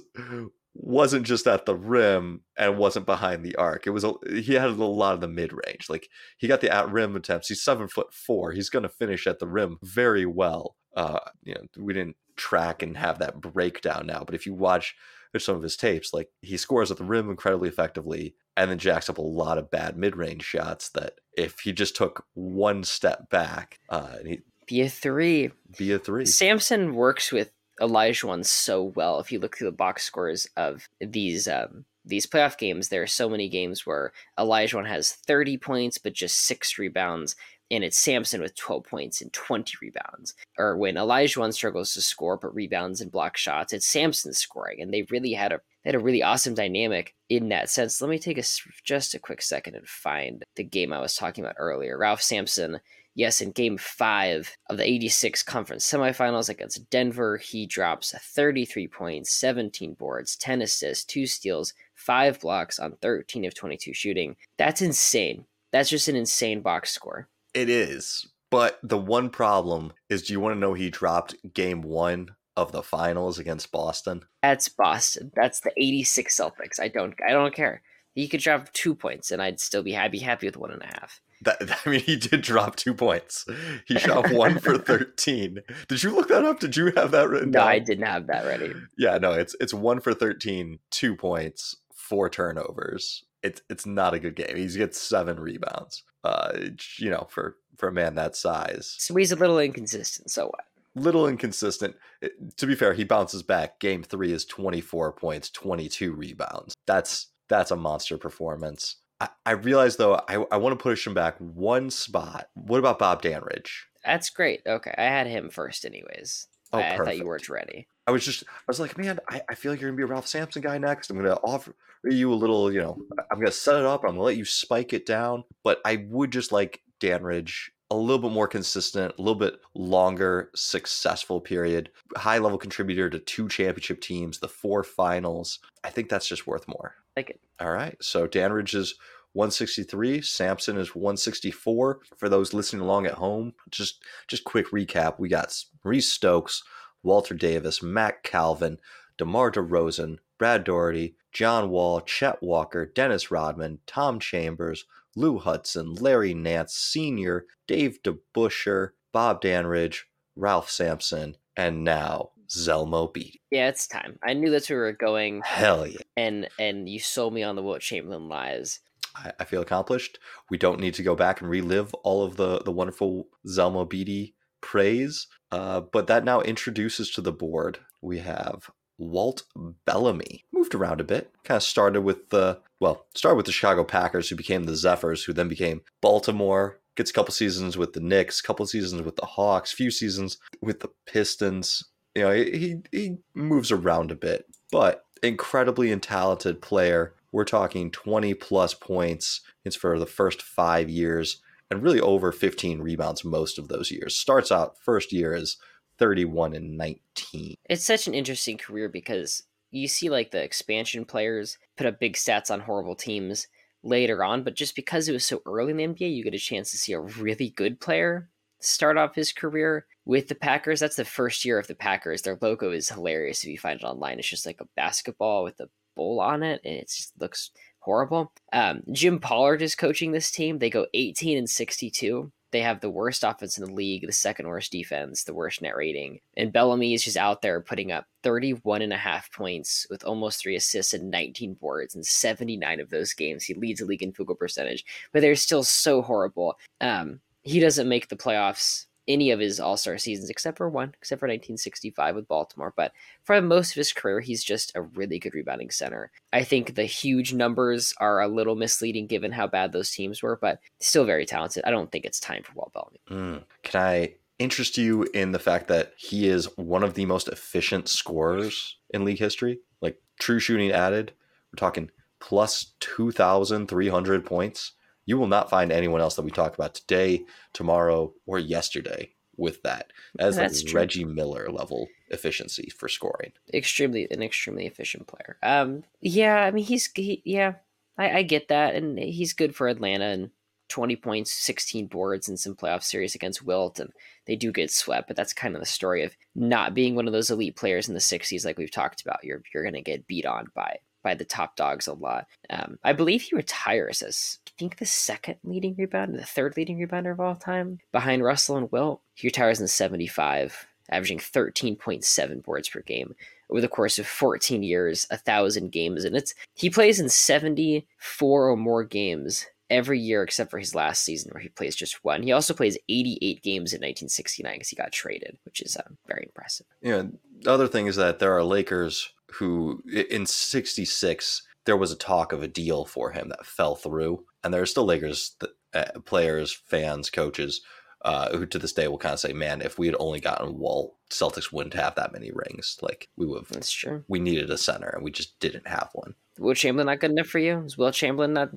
wasn't 0.79 1.27
just 1.27 1.47
at 1.47 1.66
the 1.66 1.74
rim 1.74 2.43
and 2.57 2.79
wasn't 2.79 3.07
behind 3.07 3.45
the 3.45 3.57
arc. 3.57 3.87
It 3.87 3.91
was 3.91 4.05
a, 4.05 4.12
he 4.29 4.55
had 4.55 4.68
a 4.70 4.85
lot 4.85 5.14
of 5.14 5.20
the 5.20 5.29
mid 5.29 5.53
range. 5.53 5.89
Like 5.89 6.09
he 6.37 6.47
got 6.49 6.61
the 6.61 6.74
at 6.74 6.91
rim 6.91 7.16
attempts. 7.16 7.49
He's 7.49 7.62
seven 7.62 7.89
foot 7.89 8.12
four. 8.12 8.53
He's 8.53 8.70
going 8.70 8.83
to 8.83 8.89
finish 8.89 9.27
at 9.27 9.39
the 9.39 9.47
rim 9.47 9.79
very 9.83 10.27
well. 10.27 10.77
Uh, 10.97 11.18
you 11.43 11.55
know, 11.55 11.61
we 11.79 11.93
didn't 11.93 12.16
track 12.37 12.83
and 12.83 12.97
have 12.97 13.18
that 13.18 13.41
breakdown 13.41 14.07
now, 14.07 14.22
but 14.24 14.35
if 14.35 14.47
you 14.47 14.55
watch 14.55 14.95
some 15.39 15.57
of 15.57 15.62
his 15.62 15.77
tapes, 15.77 16.14
like 16.14 16.29
he 16.41 16.57
scores 16.57 16.91
at 16.91 16.97
the 16.97 17.05
rim 17.05 17.29
incredibly 17.29 17.68
effectively, 17.68 18.35
and 18.57 18.70
then 18.70 18.79
jacks 18.79 19.11
up 19.11 19.18
a 19.18 19.22
lot 19.22 19.59
of 19.59 19.70
bad 19.70 19.97
mid 19.99 20.16
range 20.16 20.43
shots. 20.43 20.89
That 20.91 21.14
if 21.37 21.61
he 21.61 21.72
just 21.72 21.95
took 21.97 22.24
one 22.33 22.85
step 22.85 23.29
back, 23.29 23.79
uh, 23.91 24.16
he'd 24.24 24.43
Be 24.66 24.81
a 24.81 24.89
three. 24.89 25.51
be 25.77 25.93
a 25.93 25.99
three. 25.99 26.24
Sampson 26.24 26.95
works 26.95 27.31
with 27.33 27.51
Olajuwon 27.81 28.45
so 28.45 28.83
well. 28.83 29.18
If 29.20 29.31
you 29.31 29.39
look 29.39 29.57
through 29.57 29.70
the 29.70 29.77
box 29.77 30.03
scores 30.05 30.47
of 30.57 30.89
these 31.01 31.49
um, 31.49 31.85
these 32.05 32.27
playoff 32.27 32.57
games, 32.57 32.89
there 32.89 33.03
are 33.03 33.09
so 33.09 33.29
many 33.29 33.49
games 33.49 33.85
where 33.85 34.12
Olajuwon 34.39 34.87
has 34.87 35.12
30 35.12 35.59
points 35.59 35.99
but 35.99 36.12
just 36.12 36.39
six 36.39 36.79
rebounds, 36.79 37.35
and 37.70 37.83
it's 37.83 37.99
Sampson 37.99 38.41
with 38.41 38.57
12 38.57 38.85
points 38.85 39.20
and 39.20 39.33
20 39.33 39.74
rebounds. 39.83 40.35
Or 40.57 40.77
when 40.77 40.95
Olajuwon 40.95 41.53
struggles 41.53 41.93
to 41.95 42.03
score 42.03 42.37
but 42.37 42.55
rebounds 42.55 43.01
and 43.01 43.11
block 43.11 43.37
shots, 43.37 43.72
it's 43.72 43.87
Sampson 43.87 44.33
scoring, 44.33 44.81
and 44.81 44.93
they 44.93 45.03
really 45.11 45.33
had 45.33 45.53
a 45.53 45.61
they 45.85 45.91
had 45.91 46.01
a 46.01 46.05
really 46.05 46.22
awesome 46.22 46.55
dynamic 46.55 47.14
in 47.29 47.49
that 47.51 47.70
sense. 47.70 48.01
Let 48.01 48.11
me 48.11 48.18
take 48.18 48.39
a 48.39 48.45
just 48.85 49.14
a 49.14 49.18
quick 49.18 49.43
second 49.43 49.77
and 49.77 49.87
find 49.87 50.45
the 50.57 50.64
game 50.64 50.93
I 50.93 51.01
was 51.01 51.14
talking 51.14 51.45
about 51.45 51.57
earlier. 51.59 51.97
Ralph 51.99 52.22
Sampson 52.22 52.81
yes, 53.17 53.41
in 53.41 53.51
game 53.51 53.77
five 53.79 54.57
of 54.71 54.77
the 54.77 54.89
86 54.89 55.43
conference 55.43 55.91
semifinals 55.91 56.49
against 56.49 56.89
Denver, 56.91 57.39
he 57.39 57.67
drops 57.67 58.14
33 58.17 58.87
points, 58.87 59.35
17 59.35 59.95
boards, 59.95 60.37
10 60.37 60.62
assists, 60.62 61.05
2 61.07 61.27
steals, 61.27 61.75
5 61.95 62.41
blocks 62.41 62.79
on 62.79 62.97
13 63.03 63.45
of 63.45 63.55
22 63.55 63.93
shooting. 63.93 64.37
That's 64.59 64.83
insane. 64.83 65.47
That's 65.73 65.91
just 65.91 66.07
an 66.07 66.14
insane 66.14 66.61
box 66.61 66.93
score. 66.93 67.29
It 67.55 67.69
is. 67.69 68.29
But 68.51 68.79
the 68.83 68.99
one 68.99 69.31
problem 69.31 69.93
is 70.09 70.23
do 70.23 70.33
you 70.33 70.41
want 70.41 70.55
to 70.55 70.61
know 70.61 70.75
he 70.75 70.91
dropped 70.91 71.35
game 71.53 71.83
one 71.83 72.37
of 72.57 72.71
the 72.71 72.83
finals 72.83 73.39
against 73.39 73.73
Boston? 73.73 74.23
That's 74.43 74.69
Boston. 74.69 75.33
That's 75.35 75.61
the 75.61 75.73
86 75.77 76.39
Celtics. 76.39 76.81
I 76.81 76.89
don't 76.89 77.14
I 77.27 77.33
don't 77.33 77.55
care. 77.55 77.83
He 78.14 78.29
could 78.29 78.41
drop 78.41 78.73
two 78.73 78.95
points 78.95 79.31
and 79.31 79.43
I'd 79.43 79.61
still 79.61 79.83
be 79.83 79.93
happy 79.93 80.19
happy 80.21 80.47
with 80.47 80.57
one 80.57 80.71
and 80.71 80.83
a 80.83 80.87
half. 80.87 81.21
That 81.43 81.59
I 81.87 81.89
mean 81.91 82.01
he 82.01 82.16
did 82.16 82.43
drop 82.43 82.76
two 82.76 82.95
points. 82.95 83.45
He 83.87 83.99
shot 83.99 84.30
one 84.32 84.59
for 84.59 84.78
thirteen. 84.91 85.61
Did 85.89 86.03
you 86.03 86.14
look 86.14 86.28
that 86.28 86.45
up? 86.45 86.61
Did 86.61 86.76
you 86.76 86.93
have 86.97 87.11
that 87.12 87.28
written 87.28 87.51
No, 87.51 87.61
down? 87.61 87.68
I 87.68 87.78
didn't 87.78 88.07
have 88.07 88.26
that 88.28 88.45
ready. 88.47 88.72
Yeah, 88.99 89.18
no, 89.18 89.32
it's 89.32 89.55
it's 89.61 89.74
one 89.74 90.01
for 90.01 90.14
13, 90.14 90.78
two 90.91 91.14
points, 91.16 91.76
four 91.95 92.28
turnovers. 92.30 93.24
It's 93.43 93.61
it's 93.68 93.87
not 93.87 94.14
a 94.14 94.18
good 94.18 94.34
game. 94.37 94.57
He 94.57 94.66
gets 94.68 95.01
seven 95.01 95.39
rebounds. 95.39 96.03
Uh 96.24 96.53
you 96.99 97.11
know, 97.11 97.26
for 97.30 97.57
for 97.76 97.89
a 97.89 97.93
man 97.93 98.14
that 98.14 98.34
size. 98.37 98.95
So 98.99 99.14
he's 99.14 99.32
a 99.32 99.37
little 99.37 99.59
inconsistent, 99.59 100.30
so 100.30 100.47
what? 100.47 100.64
little 100.99 101.26
inconsistent. 101.28 101.95
It- 102.22 102.57
to 102.57 102.66
be 102.66 102.74
fair, 102.74 102.95
he 102.95 103.05
bounces 103.05 103.43
back. 103.43 103.78
Game 103.80 104.03
three 104.03 104.32
is 104.32 104.47
24 104.47 105.12
points, 105.12 105.51
22 105.51 106.14
rebounds. 106.14 106.74
That's 106.87 107.26
that's 107.49 107.70
a 107.70 107.76
monster 107.76 108.16
performance. 108.16 108.97
I, 109.21 109.29
I 109.45 109.51
realize 109.53 109.97
though, 109.97 110.14
I, 110.29 110.45
I 110.51 110.57
want 110.57 110.79
to 110.79 110.83
push 110.83 111.07
him 111.07 111.14
back 111.14 111.37
one 111.39 111.91
spot. 111.91 112.49
What 112.55 112.79
about 112.79 112.99
Bob 112.99 113.23
Dandridge? 113.23 113.87
That's 114.05 114.31
great. 114.31 114.62
Okay. 114.67 114.95
I 114.97 115.05
had 115.05 115.27
him 115.27 115.51
first 115.51 115.85
anyways. 115.85 116.49
Oh, 116.73 116.79
I, 116.79 116.95
I 116.95 116.97
thought 116.97 117.17
you 117.17 117.27
weren't 117.27 117.49
ready. 117.49 117.89
I 118.07 118.12
was 118.12 118.25
just, 118.25 118.45
I 118.47 118.62
was 118.69 118.79
like, 118.79 118.97
man, 118.99 119.19
I, 119.29 119.43
I 119.49 119.55
feel 119.55 119.73
like 119.73 119.81
you're 119.81 119.91
gonna 119.91 119.97
be 119.97 120.03
a 120.03 120.07
Ralph 120.07 120.29
Sampson 120.29 120.62
guy 120.62 120.79
next. 120.79 121.11
I'm 121.11 121.17
gonna 121.17 121.39
offer 121.43 121.75
you 122.05 122.33
a 122.33 122.35
little, 122.35 122.73
you 122.73 122.81
know, 122.81 122.99
I'm 123.31 123.39
gonna 123.39 123.51
set 123.51 123.77
it 123.77 123.85
up. 123.85 124.05
I'm 124.05 124.11
gonna 124.11 124.23
let 124.23 124.37
you 124.37 124.45
spike 124.45 124.93
it 124.93 125.07
down. 125.07 125.45
But 125.64 125.81
I 125.85 126.07
would 126.09 126.31
just 126.31 126.53
like 126.53 126.83
Dandridge 127.01 127.73
a 127.91 127.97
little 127.97 128.19
bit 128.19 128.33
more 128.33 128.49
consistent, 128.49 129.14
a 129.17 129.23
little 129.23 129.39
bit 129.39 129.61
longer, 129.75 130.51
successful 130.55 131.41
period. 131.41 131.91
High 132.17 132.39
level 132.39 132.59
contributor 132.59 133.09
to 133.11 133.19
two 133.19 133.49
championship 133.49 134.01
teams, 134.01 134.39
the 134.39 134.49
four 134.49 134.83
finals. 134.83 135.61
I 135.85 135.91
think 135.91 136.09
that's 136.09 136.29
just 136.29 136.47
worth 136.47 136.67
more. 136.69 136.95
Like 137.17 137.31
it. 137.31 137.41
All 137.59 137.71
right. 137.71 137.97
So 138.01 138.27
Dandridge 138.27 138.75
is 138.75 138.95
163. 139.33 140.23
Sampson 140.23 140.77
is 140.77 140.95
164. 140.95 142.01
For 142.17 142.29
those 142.29 142.55
listening 142.55 142.83
along 142.83 143.07
at 143.07 143.14
home, 143.14 143.55
just 143.71 144.03
just 144.29 144.45
quick 144.45 144.71
recap. 144.71 145.19
We 145.19 145.29
got 145.29 145.55
Maurice 145.85 146.12
Stokes, 146.12 146.62
Walter 147.03 147.35
Davis, 147.35 147.83
Mack 147.83 148.23
Calvin, 148.23 148.79
DeMar 149.19 149.51
DeRozan, 149.53 150.19
Brad 150.39 150.64
Daugherty, 150.64 151.17
John 151.33 151.71
Wall, 151.71 152.01
Chet 152.01 152.43
Walker, 152.43 152.87
Dennis 152.87 153.31
Rodman, 153.31 153.79
Tom 153.87 154.19
Chambers, 154.21 154.85
Lou 155.14 155.39
Hudson, 155.39 155.95
Larry 155.95 156.35
Nance 156.35 156.75
Sr., 156.75 157.47
Dave 157.67 157.99
DeBusschere, 158.03 158.91
Bob 159.12 159.41
Dandridge, 159.41 160.07
Ralph 160.35 160.71
Sampson, 160.71 161.37
and 161.57 161.83
now 161.83 162.31
Zelmo 162.49 163.13
Beaty. 163.13 163.41
Yeah, 163.51 163.69
it's 163.69 163.87
time. 163.87 164.19
I 164.27 164.35
knew 164.35 164.51
that's 164.51 164.69
where 164.71 164.79
we 164.79 164.85
were 164.85 164.93
going, 164.93 165.43
Hell 165.45 165.87
yeah. 165.87 165.99
and 166.17 166.49
and 166.59 166.89
you 166.89 166.99
sold 166.99 167.35
me 167.35 167.43
on 167.43 167.57
the 167.57 167.63
Wilt 167.63 167.81
Chamberlain 167.81 168.29
lies. 168.29 168.81
I, 169.15 169.33
I 169.41 169.45
feel 169.45 169.63
accomplished. 169.63 170.19
We 170.51 170.59
don't 170.59 170.81
need 170.81 170.95
to 170.95 171.03
go 171.03 171.15
back 171.15 171.41
and 171.41 171.51
relive 171.51 171.95
all 171.95 172.25
of 172.25 172.37
the 172.37 172.61
the 172.61 172.73
wonderful 172.73 173.29
Zelmo 173.47 173.89
Beaty 173.89 174.35
praise. 174.61 175.27
Uh, 175.53 175.81
but 175.81 176.07
that 176.09 176.25
now 176.25 176.41
introduces 176.41 177.11
to 177.13 177.21
the 177.21 177.33
board 177.33 177.79
we 178.03 178.19
have 178.19 178.71
Walt 178.99 179.45
Bellamy. 179.85 180.45
Moved 180.53 180.75
around 180.75 181.01
a 181.01 181.05
bit. 181.05 181.31
Kind 181.45 181.57
of 181.57 181.63
started 181.63 182.03
with 182.03 182.31
the 182.31 182.61
well, 182.81 183.07
started 183.15 183.37
with 183.37 183.47
the 183.47 183.53
Chicago 183.53 183.85
Packers, 183.85 184.29
who 184.29 184.37
became 184.37 184.65
the 184.65 184.77
Zephyrs, 184.77 185.25
who 185.25 185.33
then 185.33 185.49
became 185.49 185.83
Baltimore. 186.01 186.81
Gets 186.97 187.11
a 187.11 187.15
couple 187.15 187.33
seasons 187.33 187.77
with 187.77 187.93
the 187.93 188.01
Knicks, 188.01 188.41
couple 188.41 188.67
seasons 188.67 189.03
with 189.03 189.17
the 189.17 189.27
Hawks, 189.27 189.73
few 189.73 189.91
seasons 189.91 190.39
with 190.63 190.81
the 190.81 190.89
Pistons. 191.07 191.85
You 192.17 192.23
know, 192.23 192.33
he 192.33 192.77
he 192.93 193.17
moves 193.35 193.71
around 193.71 194.11
a 194.11 194.14
bit, 194.14 194.47
but 194.73 195.05
incredibly 195.23 195.95
talented 195.99 196.62
player. 196.62 197.14
We're 197.31 197.45
talking 197.45 197.91
20 197.91 198.33
plus 198.33 198.73
points. 198.73 199.43
It's 199.67 199.77
for 199.77 199.99
the 199.99 200.07
first 200.07 200.41
five 200.41 200.89
years, 200.89 201.43
and 201.71 201.83
really 201.83 202.01
over 202.01 202.33
15 202.33 202.81
rebounds 202.81 203.23
most 203.23 203.59
of 203.59 203.69
those 203.69 203.91
years. 203.91 204.17
Starts 204.17 204.51
out 204.51 204.79
first 204.81 205.12
year 205.12 205.35
as 205.35 205.59
31 205.99 206.55
and 206.55 206.79
19. 206.79 207.57
It's 207.69 207.85
such 207.85 208.07
an 208.07 208.14
interesting 208.14 208.57
career 208.57 208.89
because 208.89 209.43
you 209.71 209.87
see 209.87 210.09
like 210.09 210.31
the 210.31 210.43
expansion 210.43 211.05
players 211.05 211.59
put 211.77 211.87
up 211.87 212.01
big 212.01 212.14
stats 212.14 212.51
on 212.51 212.61
horrible 212.61 212.95
teams 212.97 213.47
later 213.83 214.25
on, 214.25 214.43
but 214.43 214.55
just 214.55 214.75
because 214.75 215.07
it 215.07 215.12
was 215.12 215.27
so 215.27 215.43
early 215.45 215.73
in 215.73 215.77
the 215.77 215.87
NBA, 215.87 216.17
you 216.17 216.25
get 216.25 216.33
a 216.33 216.39
chance 216.39 216.71
to 216.71 216.79
see 216.79 216.95
a 216.95 217.01
really 217.01 217.51
good 217.51 217.79
player 217.79 218.31
start 218.59 218.97
off 218.97 219.14
his 219.14 219.33
career 219.33 219.85
with 220.07 220.29
the 220.29 220.35
Packers. 220.35 220.81
That's 220.81 220.97
the 220.97 221.05
first 221.05 221.45
year 221.45 221.59
of 221.59 221.67
the 221.67 221.75
Packers. 221.75 222.23
Their 222.23 222.39
logo 222.41 222.71
is 222.71 222.89
hilarious 222.89 223.45
if 223.45 223.51
you 223.51 223.59
find 223.59 223.79
it 223.79 223.85
online. 223.85 224.19
It's 224.19 224.29
just 224.29 224.47
like 224.47 224.61
a 224.61 224.69
basketball 224.77 225.45
with 225.45 225.61
a 225.61 225.69
bowl 225.95 226.21
on 226.21 226.43
it, 226.43 226.63
and 226.65 226.75
it 226.75 226.87
just 226.87 227.13
looks 227.21 227.51
horrible. 227.81 228.33
Um, 228.53 228.83
Jim 228.93 229.19
Pollard 229.19 229.61
is 229.61 229.75
coaching 229.75 230.13
this 230.13 230.31
team. 230.31 230.59
They 230.59 230.71
go 230.71 230.87
18 230.95 231.37
and 231.37 231.51
62. 231.51 232.33
They 232.53 232.61
have 232.63 232.81
the 232.81 232.91
worst 232.91 233.25
offense 233.25 233.59
in 233.59 233.65
the 233.65 233.73
league, 233.73 234.07
the 234.07 234.13
second 234.13 234.47
worst 234.47 234.73
defense, 234.73 235.25
the 235.25 235.35
worst 235.35 235.61
net 235.61 235.77
rating. 235.77 236.21
And 236.37 236.53
Bellamy 236.53 236.95
is 236.95 237.05
just 237.05 237.17
out 237.17 237.43
there 237.43 237.61
putting 237.61 237.91
up 237.93 238.07
31 238.23 238.83
and 238.83 238.93
a 238.93 238.97
half 238.97 239.31
points 239.33 239.87
with 239.91 240.05
almost 240.05 240.41
three 240.41 240.57
assists 240.57 240.95
and 240.95 241.11
19 241.11 241.55
boards 241.55 241.97
in 241.97 242.03
79 242.03 242.81
of 242.81 242.89
those 242.89 243.13
games. 243.13 243.45
He 243.45 243.55
leads 243.55 243.81
the 243.81 243.87
league 243.87 244.03
in 244.03 244.13
field 244.13 244.29
goal 244.29 244.37
percentage, 244.37 244.85
but 245.13 245.21
they're 245.21 245.35
still 245.35 245.65
so 245.65 246.01
horrible. 246.01 246.57
Um, 246.81 247.21
he 247.43 247.61
doesn't 247.61 247.89
make 247.89 248.09
the 248.09 248.17
playoffs 248.17 248.87
any 249.09 249.31
of 249.31 249.41
his 249.41 249.61
All 249.61 249.77
Star 249.77 249.99
seasons 249.99 250.31
except 250.31 250.59
for 250.59 250.69
one, 250.69 250.95
except 250.99 251.21
for 251.21 251.27
1965 251.27 252.15
with 252.15 252.29
Baltimore. 252.29 252.73
But 252.77 252.93
for 253.23 253.41
most 253.41 253.71
of 253.71 253.77
his 253.77 253.93
career, 253.93 254.21
he's 254.21 254.43
just 254.43 254.73
a 254.75 254.83
really 254.83 255.19
good 255.19 255.35
rebounding 255.35 255.71
center. 255.71 256.11
I 256.33 256.45
think 256.45 256.75
the 256.75 256.85
huge 256.85 257.33
numbers 257.33 257.95
are 257.99 258.21
a 258.21 258.29
little 258.29 258.57
misleading 258.57 259.07
given 259.07 259.33
how 259.33 259.47
bad 259.47 259.73
those 259.73 259.91
teams 259.91 260.23
were, 260.23 260.37
but 260.41 260.61
still 260.81 261.05
very 261.05 261.27
talented. 261.27 261.65
I 261.65 261.71
don't 261.71 261.91
think 261.91 262.05
it's 262.05 262.21
time 262.21 262.43
for 262.43 262.53
Walt 262.55 262.73
Bellamy. 262.73 263.01
Mm. 263.11 263.45
Can 263.63 263.81
I 263.81 264.15
interest 264.39 264.77
you 264.77 265.05
in 265.15 265.33
the 265.33 265.39
fact 265.39 265.69
that 265.69 265.95
he 265.97 266.29
is 266.29 266.47
one 266.57 266.83
of 266.83 266.95
the 266.95 267.07
most 267.07 267.29
efficient 267.29 267.89
scorers 267.89 268.77
in 268.91 269.05
league 269.05 269.19
history? 269.19 269.61
Like 269.81 270.01
true 270.19 270.39
shooting 270.39 270.73
added, 270.73 271.13
we're 271.53 271.59
talking 271.59 271.91
plus 272.21 272.73
2,300 272.81 274.27
points. 274.27 274.73
You 275.07 275.19
will 275.19 275.29
not 275.29 275.49
find 275.49 275.73
anyone 275.73 276.01
else 276.01 276.17
that 276.17 276.23
we 276.25 276.31
talk 276.31 276.55
about 276.55 276.75
today, 276.75 277.25
tomorrow, 277.53 278.13
or 278.27 278.39
yesterday 278.39 279.13
with 279.37 279.63
that 279.63 279.93
as 280.19 280.37
That's 280.37 280.63
like 280.63 280.71
true. 280.71 280.81
Reggie 280.81 281.05
Miller 281.05 281.49
level 281.51 281.89
efficiency 282.09 282.71
for 282.77 282.89
scoring. 282.89 283.33
extremely 283.53 284.07
an 284.11 284.23
extremely 284.23 284.67
efficient 284.67 285.07
player. 285.07 285.37
Um, 285.43 285.85
yeah, 286.01 286.37
I 286.37 286.51
mean 286.51 286.65
he's 286.65 286.91
he, 286.95 287.23
yeah, 287.25 287.55
I, 287.99 288.19
I 288.19 288.23
get 288.23 288.49
that, 288.49 288.75
and 288.75 288.99
he's 288.99 289.33
good 289.33 289.55
for 289.55 289.69
Atlanta 289.69 290.07
and 290.07 290.31
twenty 290.69 290.97
points, 290.97 291.33
sixteen 291.33 291.87
boards 291.87 292.29
in 292.29 292.37
some 292.37 292.57
playoff 292.57 292.83
series 292.83 293.15
against 293.15 293.45
Wilt, 293.45 293.79
and 293.79 293.93
they 294.27 294.37
do 294.37 294.53
get 294.53 294.71
swept. 294.71 295.07
But 295.09 295.17
that's 295.17 295.33
kind 295.33 295.55
of 295.55 295.61
the 295.61 295.67
story 295.67 296.03
of 296.03 296.17
not 296.35 296.75
being 296.75 296.95
one 296.95 297.07
of 297.07 297.13
those 297.13 297.31
elite 297.31 297.57
players 297.57 297.89
in 297.89 297.95
the 297.95 298.01
'60s, 298.01 298.45
like 298.45 298.59
we've 298.59 298.71
talked 298.71 299.03
about. 299.03 299.23
You're 299.23 299.43
you're 299.53 299.63
going 299.63 299.75
to 299.75 299.83
get 299.83 300.07
beat 300.07 300.27
on 300.27 300.47
by 300.55 300.79
by 301.07 301.15
the 301.15 301.25
top 301.25 301.55
dogs 301.55 301.87
a 301.87 301.93
lot. 301.93 302.27
Um, 302.51 302.81
I 302.83 302.93
believe 302.93 303.23
he 303.23 303.37
retires 303.37 304.03
as 304.03 304.41
I 304.49 304.51
think 304.59 304.79
the 304.79 304.87
second 304.87 305.37
leading 305.45 305.77
rebounder, 305.77 306.17
the 306.17 306.27
third 306.27 306.57
leading 306.57 306.81
rebounder 306.81 307.13
of 307.13 307.21
all 307.21 307.37
time, 307.37 307.79
behind 307.93 308.25
Russell 308.25 308.57
and 308.57 308.73
Wilt. 308.73 309.03
He 309.15 309.29
retires 309.29 309.61
in 309.61 309.69
'75, 309.69 310.67
averaging 310.91 311.19
13.7 311.19 312.43
boards 312.43 312.69
per 312.69 312.81
game 312.81 313.15
over 313.49 313.61
the 313.61 313.69
course 313.69 314.01
of 314.01 314.07
14 314.09 314.65
years, 314.65 315.07
a 315.09 315.17
thousand 315.17 315.71
games, 315.71 316.05
and 316.05 316.17
it's 316.17 316.35
he 316.55 316.69
plays 316.69 316.99
in 316.99 317.09
74 317.09 318.51
or 318.51 318.57
more 318.57 318.83
games 318.83 319.47
every 319.71 319.99
year 319.99 320.23
except 320.23 320.51
for 320.51 320.59
his 320.59 320.75
last 320.75 321.03
season 321.03 321.31
where 321.33 321.43
he 321.43 321.49
plays 321.49 321.75
just 321.75 322.05
one. 322.05 322.23
He 322.23 322.33
also 322.33 322.55
plays 322.55 322.79
88 322.89 323.43
games 323.43 323.73
in 323.73 323.79
1969 323.79 324.55
because 324.55 324.69
he 324.69 324.77
got 324.77 324.93
traded, 324.93 325.39
which 325.45 325.61
is 325.61 325.77
uh, 325.77 325.83
very 326.07 326.25
impressive. 326.25 326.67
Yeah. 326.81 327.05
The 327.41 327.53
other 327.53 327.69
thing 327.69 327.87
is 327.87 327.97
that 327.97 328.19
there 328.19 328.37
are 328.37 328.45
Lakers 328.45 329.12
who, 329.33 329.83
in 330.11 330.27
'66, 330.27 331.43
there 331.64 331.77
was 331.77 331.93
a 331.93 331.97
talk 331.97 332.33
of 332.33 332.43
a 332.43 332.49
deal 332.49 332.85
for 332.85 333.11
him 333.11 333.29
that 333.29 333.45
fell 333.45 333.75
through, 333.75 334.25
and 334.43 334.55
there 334.55 334.62
are 334.62 334.67
still 334.67 334.85
Lakers 334.85 335.37
that, 335.41 335.51
uh, 335.75 336.01
players, 336.01 336.53
fans, 336.53 337.11
coaches 337.11 337.61
uh, 338.03 338.37
who 338.37 338.47
to 338.47 338.59
this 338.59 338.73
day 338.73 338.89
will 338.89 338.99
kind 338.99 339.12
of 339.12 339.21
say, 339.21 339.33
"Man, 339.33 339.61
if 339.61 339.79
we 339.79 339.87
had 339.87 339.97
only 339.99 340.21
gotten 340.21 340.59
Walt, 340.59 340.95
Celtics 341.11 341.53
wouldn't 341.53 341.75
have 341.75 341.95
that 341.97 342.12
many 342.12 342.31
rings. 342.33 342.79
Like 342.81 343.09
we 343.17 343.27
would 343.27 343.41
have, 343.41 343.49
That's 343.49 343.73
true. 343.73 344.05
we 344.09 344.21
needed 344.21 344.51
a 344.51 344.57
center, 344.57 344.89
and 344.89 345.03
we 345.03 345.11
just 345.11 345.39
didn't 345.41 345.67
have 345.67 345.91
one." 345.93 346.14
Wilt 346.39 346.57
Chamberlain 346.57 346.87
not 346.87 347.01
good 347.01 347.11
enough 347.11 347.26
for 347.26 347.39
you? 347.39 347.61
Is 347.64 347.78
Wilt 347.78 347.95
Chamberlain 347.95 348.32
not? 348.32 348.51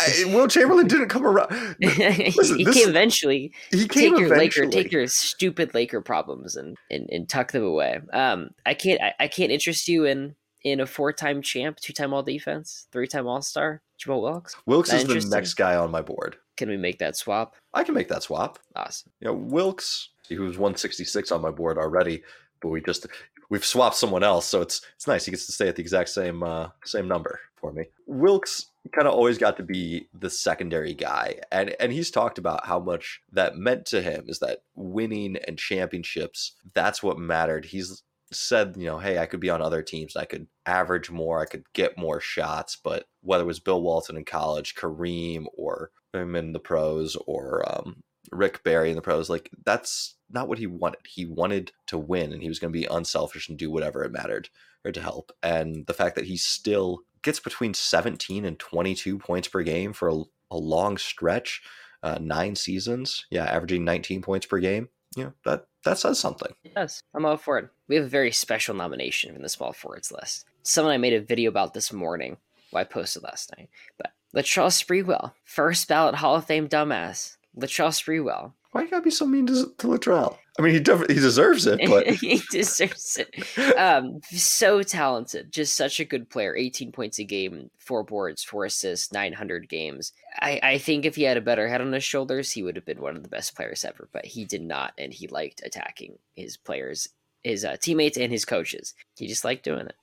I, 0.00 0.24
Wilt 0.26 0.50
Chamberlain 0.50 0.86
didn't 0.86 1.08
come 1.08 1.26
around. 1.26 1.50
Listen, 1.80 2.58
he 2.58 2.64
this- 2.64 2.74
came 2.74 2.88
eventually. 2.88 3.52
He 3.70 3.88
came 3.88 4.12
take 4.12 4.20
your 4.20 4.32
eventually. 4.32 4.66
Laker, 4.66 4.70
take 4.70 4.92
your 4.92 5.06
stupid 5.06 5.74
Laker 5.74 6.00
problems 6.00 6.56
and, 6.56 6.76
and, 6.90 7.08
and 7.10 7.28
tuck 7.28 7.52
them 7.52 7.64
away. 7.64 8.00
Um, 8.12 8.50
I 8.64 8.74
can't 8.74 9.00
I, 9.00 9.14
I 9.20 9.28
can't 9.28 9.50
interest 9.50 9.88
you 9.88 10.04
in 10.04 10.34
in 10.62 10.80
a 10.80 10.86
four 10.86 11.12
time 11.12 11.42
champ, 11.42 11.78
two 11.78 11.92
time 11.92 12.12
All 12.12 12.22
Defense, 12.22 12.86
three 12.92 13.06
time 13.06 13.26
All 13.26 13.42
Star, 13.42 13.82
Jamal 13.96 14.22
Wilkes. 14.22 14.56
Wilkes 14.66 14.92
is 14.92 15.04
the 15.04 15.36
next 15.36 15.54
guy 15.54 15.76
on 15.76 15.90
my 15.90 16.02
board. 16.02 16.36
Can 16.56 16.68
we 16.68 16.76
make 16.76 16.98
that 16.98 17.16
swap? 17.16 17.54
I 17.74 17.84
can 17.84 17.94
make 17.94 18.08
that 18.08 18.22
swap. 18.24 18.58
Awesome. 18.74 19.12
you 19.20 19.26
know, 19.26 19.34
Wilkes, 19.34 20.10
who's 20.28 20.58
166 20.58 21.30
on 21.30 21.40
my 21.40 21.50
board 21.50 21.78
already, 21.78 22.22
but 22.60 22.68
we 22.68 22.80
just 22.80 23.06
we've 23.48 23.64
swapped 23.64 23.96
someone 23.96 24.22
else, 24.22 24.46
so 24.46 24.60
it's 24.60 24.82
it's 24.96 25.06
nice. 25.06 25.24
He 25.24 25.30
gets 25.30 25.46
to 25.46 25.52
stay 25.52 25.68
at 25.68 25.76
the 25.76 25.82
exact 25.82 26.10
same 26.10 26.42
uh, 26.42 26.68
same 26.84 27.08
number 27.08 27.40
for 27.56 27.72
me. 27.72 27.84
Wilkes 28.06 28.66
kind 28.94 29.06
of 29.06 29.14
always 29.14 29.38
got 29.38 29.56
to 29.58 29.62
be 29.62 30.08
the 30.18 30.30
secondary 30.30 30.94
guy, 30.94 31.40
and 31.50 31.74
and 31.80 31.92
he's 31.92 32.10
talked 32.10 32.38
about 32.38 32.66
how 32.66 32.78
much 32.78 33.20
that 33.32 33.56
meant 33.56 33.86
to 33.86 34.02
him 34.02 34.24
is 34.28 34.38
that 34.40 34.62
winning 34.74 35.36
and 35.46 35.58
championships 35.58 36.54
that's 36.74 37.02
what 37.02 37.18
mattered. 37.18 37.66
He's 37.66 38.02
said, 38.32 38.74
you 38.76 38.86
know, 38.86 38.98
hey, 38.98 39.18
I 39.18 39.26
could 39.26 39.40
be 39.40 39.50
on 39.50 39.62
other 39.62 39.82
teams, 39.82 40.16
I 40.16 40.24
could 40.24 40.46
average 40.66 41.10
more, 41.10 41.40
I 41.40 41.46
could 41.46 41.64
get 41.72 41.98
more 41.98 42.20
shots, 42.20 42.76
but 42.76 43.06
whether 43.22 43.44
it 43.44 43.46
was 43.46 43.60
Bill 43.60 43.82
Walton 43.82 44.16
in 44.16 44.24
college, 44.24 44.74
Kareem, 44.74 45.46
or 45.56 45.90
him 46.12 46.36
in 46.36 46.52
the 46.52 46.60
pros, 46.60 47.16
or 47.26 47.64
um, 47.66 48.02
Rick 48.30 48.62
Barry 48.62 48.90
in 48.90 48.96
the 48.96 49.02
pros, 49.02 49.30
like 49.30 49.50
that's 49.64 50.16
not 50.30 50.48
what 50.48 50.58
he 50.58 50.66
wanted. 50.66 51.00
He 51.06 51.24
wanted 51.24 51.72
to 51.86 51.98
win, 51.98 52.32
and 52.32 52.42
he 52.42 52.48
was 52.48 52.58
going 52.58 52.72
to 52.72 52.78
be 52.78 52.86
unselfish 52.86 53.48
and 53.48 53.58
do 53.58 53.70
whatever 53.70 54.04
it 54.04 54.12
mattered 54.12 54.48
or 54.84 54.92
to 54.92 55.00
help. 55.00 55.32
And 55.42 55.86
the 55.86 55.94
fact 55.94 56.14
that 56.16 56.26
he 56.26 56.36
still 56.36 57.00
gets 57.22 57.40
between 57.40 57.74
17 57.74 58.44
and 58.44 58.58
22 58.58 59.18
points 59.18 59.48
per 59.48 59.62
game 59.62 59.92
for 59.92 60.08
a, 60.08 60.22
a 60.50 60.56
long 60.56 60.98
stretch, 60.98 61.62
uh, 62.02 62.18
nine 62.20 62.54
seasons, 62.54 63.26
yeah, 63.30 63.44
averaging 63.44 63.84
19 63.84 64.22
points 64.22 64.46
per 64.46 64.58
game, 64.58 64.88
you 65.16 65.24
know, 65.24 65.32
that 65.44 65.66
that 65.84 65.98
says 65.98 66.18
something. 66.18 66.52
Does. 66.74 67.02
I'm 67.14 67.24
all 67.24 67.36
for 67.36 67.58
it. 67.58 67.70
We 67.86 67.96
have 67.96 68.04
a 68.04 68.08
very 68.08 68.32
special 68.32 68.74
nomination 68.74 69.34
in 69.34 69.42
the 69.42 69.48
small 69.48 69.72
forwards 69.72 70.12
list. 70.12 70.44
Someone 70.62 70.92
I 70.92 70.98
made 70.98 71.14
a 71.14 71.20
video 71.20 71.48
about 71.48 71.72
this 71.72 71.92
morning. 71.92 72.36
Well, 72.70 72.82
I 72.82 72.84
posted 72.84 73.22
last 73.22 73.52
night. 73.56 73.70
But 73.96 74.12
Latrell 74.34 74.70
Sprewell, 74.70 75.32
first 75.44 75.88
ballot 75.88 76.16
Hall 76.16 76.36
of 76.36 76.44
Fame 76.44 76.68
dumbass. 76.68 77.37
Latrell 77.58 77.90
Sprewell. 77.90 78.52
Why 78.72 78.82
you 78.82 78.90
gotta 78.90 79.02
be 79.02 79.10
so 79.10 79.26
mean 79.26 79.46
to, 79.46 79.72
to 79.78 79.86
Latrell? 79.86 80.36
I 80.58 80.62
mean, 80.62 80.74
he 80.74 80.80
def- 80.80 81.08
he 81.08 81.14
deserves 81.14 81.66
it, 81.66 81.80
but 81.88 82.06
he 82.10 82.42
deserves 82.50 83.16
it. 83.16 83.28
Um, 83.78 84.20
so 84.32 84.82
talented, 84.82 85.52
just 85.52 85.76
such 85.76 86.00
a 86.00 86.04
good 86.04 86.28
player. 86.28 86.56
18 86.56 86.90
points 86.90 87.18
a 87.18 87.24
game, 87.24 87.70
four 87.78 88.02
boards, 88.02 88.42
four 88.42 88.64
assists, 88.64 89.12
900 89.12 89.68
games. 89.68 90.12
I, 90.40 90.58
I 90.62 90.78
think 90.78 91.04
if 91.04 91.14
he 91.14 91.22
had 91.22 91.36
a 91.36 91.40
better 91.40 91.68
head 91.68 91.80
on 91.80 91.92
his 91.92 92.02
shoulders, 92.02 92.50
he 92.50 92.62
would 92.62 92.74
have 92.76 92.84
been 92.84 93.00
one 93.00 93.16
of 93.16 93.22
the 93.22 93.28
best 93.28 93.54
players 93.54 93.84
ever. 93.84 94.08
But 94.12 94.26
he 94.26 94.44
did 94.44 94.62
not, 94.62 94.94
and 94.98 95.12
he 95.12 95.28
liked 95.28 95.62
attacking 95.64 96.18
his 96.34 96.56
players, 96.56 97.08
his 97.44 97.64
uh, 97.64 97.76
teammates, 97.80 98.18
and 98.18 98.32
his 98.32 98.44
coaches. 98.44 98.94
He 99.16 99.28
just 99.28 99.44
liked 99.44 99.64
doing 99.64 99.86
it. 99.86 99.94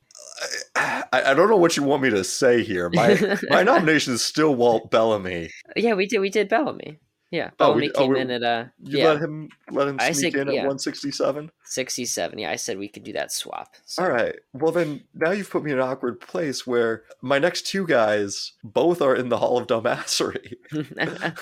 I, 0.75 1.03
I 1.13 1.33
don't 1.33 1.49
know 1.49 1.57
what 1.57 1.75
you 1.75 1.83
want 1.83 2.01
me 2.01 2.09
to 2.11 2.23
say 2.23 2.63
here. 2.63 2.89
My 2.93 3.37
my 3.49 3.63
nomination 3.63 4.13
is 4.13 4.23
still 4.23 4.55
Walt 4.55 4.89
Bellamy. 4.89 5.49
yeah, 5.75 5.93
we 5.93 6.07
did. 6.07 6.19
We 6.19 6.29
did 6.29 6.47
Bellamy. 6.49 6.99
Yeah, 7.31 7.49
Oh, 7.53 7.73
Bellamy 7.73 7.81
we- 7.87 7.91
oh, 7.93 7.99
came 7.99 8.11
we- 8.13 8.19
in 8.19 8.31
at 8.31 8.43
uh, 8.43 8.65
You 8.83 8.99
yeah, 8.99 9.09
let 9.09 9.21
him 9.21 9.49
let 9.71 9.87
him 9.87 9.97
I 9.99 10.11
sneak 10.11 10.33
said- 10.33 10.41
in 10.43 10.47
at 10.49 10.53
yeah. 10.53 10.59
167. 10.61 11.51
67. 11.63 12.39
Yeah, 12.39 12.51
I 12.51 12.55
said 12.55 12.77
we 12.77 12.87
could 12.87 13.03
do 13.03 13.13
that 13.13 13.31
swap. 13.31 13.75
So. 13.85 14.03
All 14.03 14.09
right. 14.11 14.35
Well, 14.53 14.71
then 14.71 15.03
now 15.13 15.31
you've 15.31 15.49
put 15.49 15.63
me 15.63 15.71
in 15.71 15.79
an 15.79 15.83
awkward 15.83 16.19
place 16.21 16.65
where 16.67 17.03
my 17.21 17.39
next 17.39 17.63
two 17.67 17.85
guys 17.87 18.53
both 18.63 19.01
are 19.01 19.15
in 19.15 19.29
the 19.29 19.37
Hall 19.37 19.57
of 19.57 19.67
Dumbassery. 19.67 20.53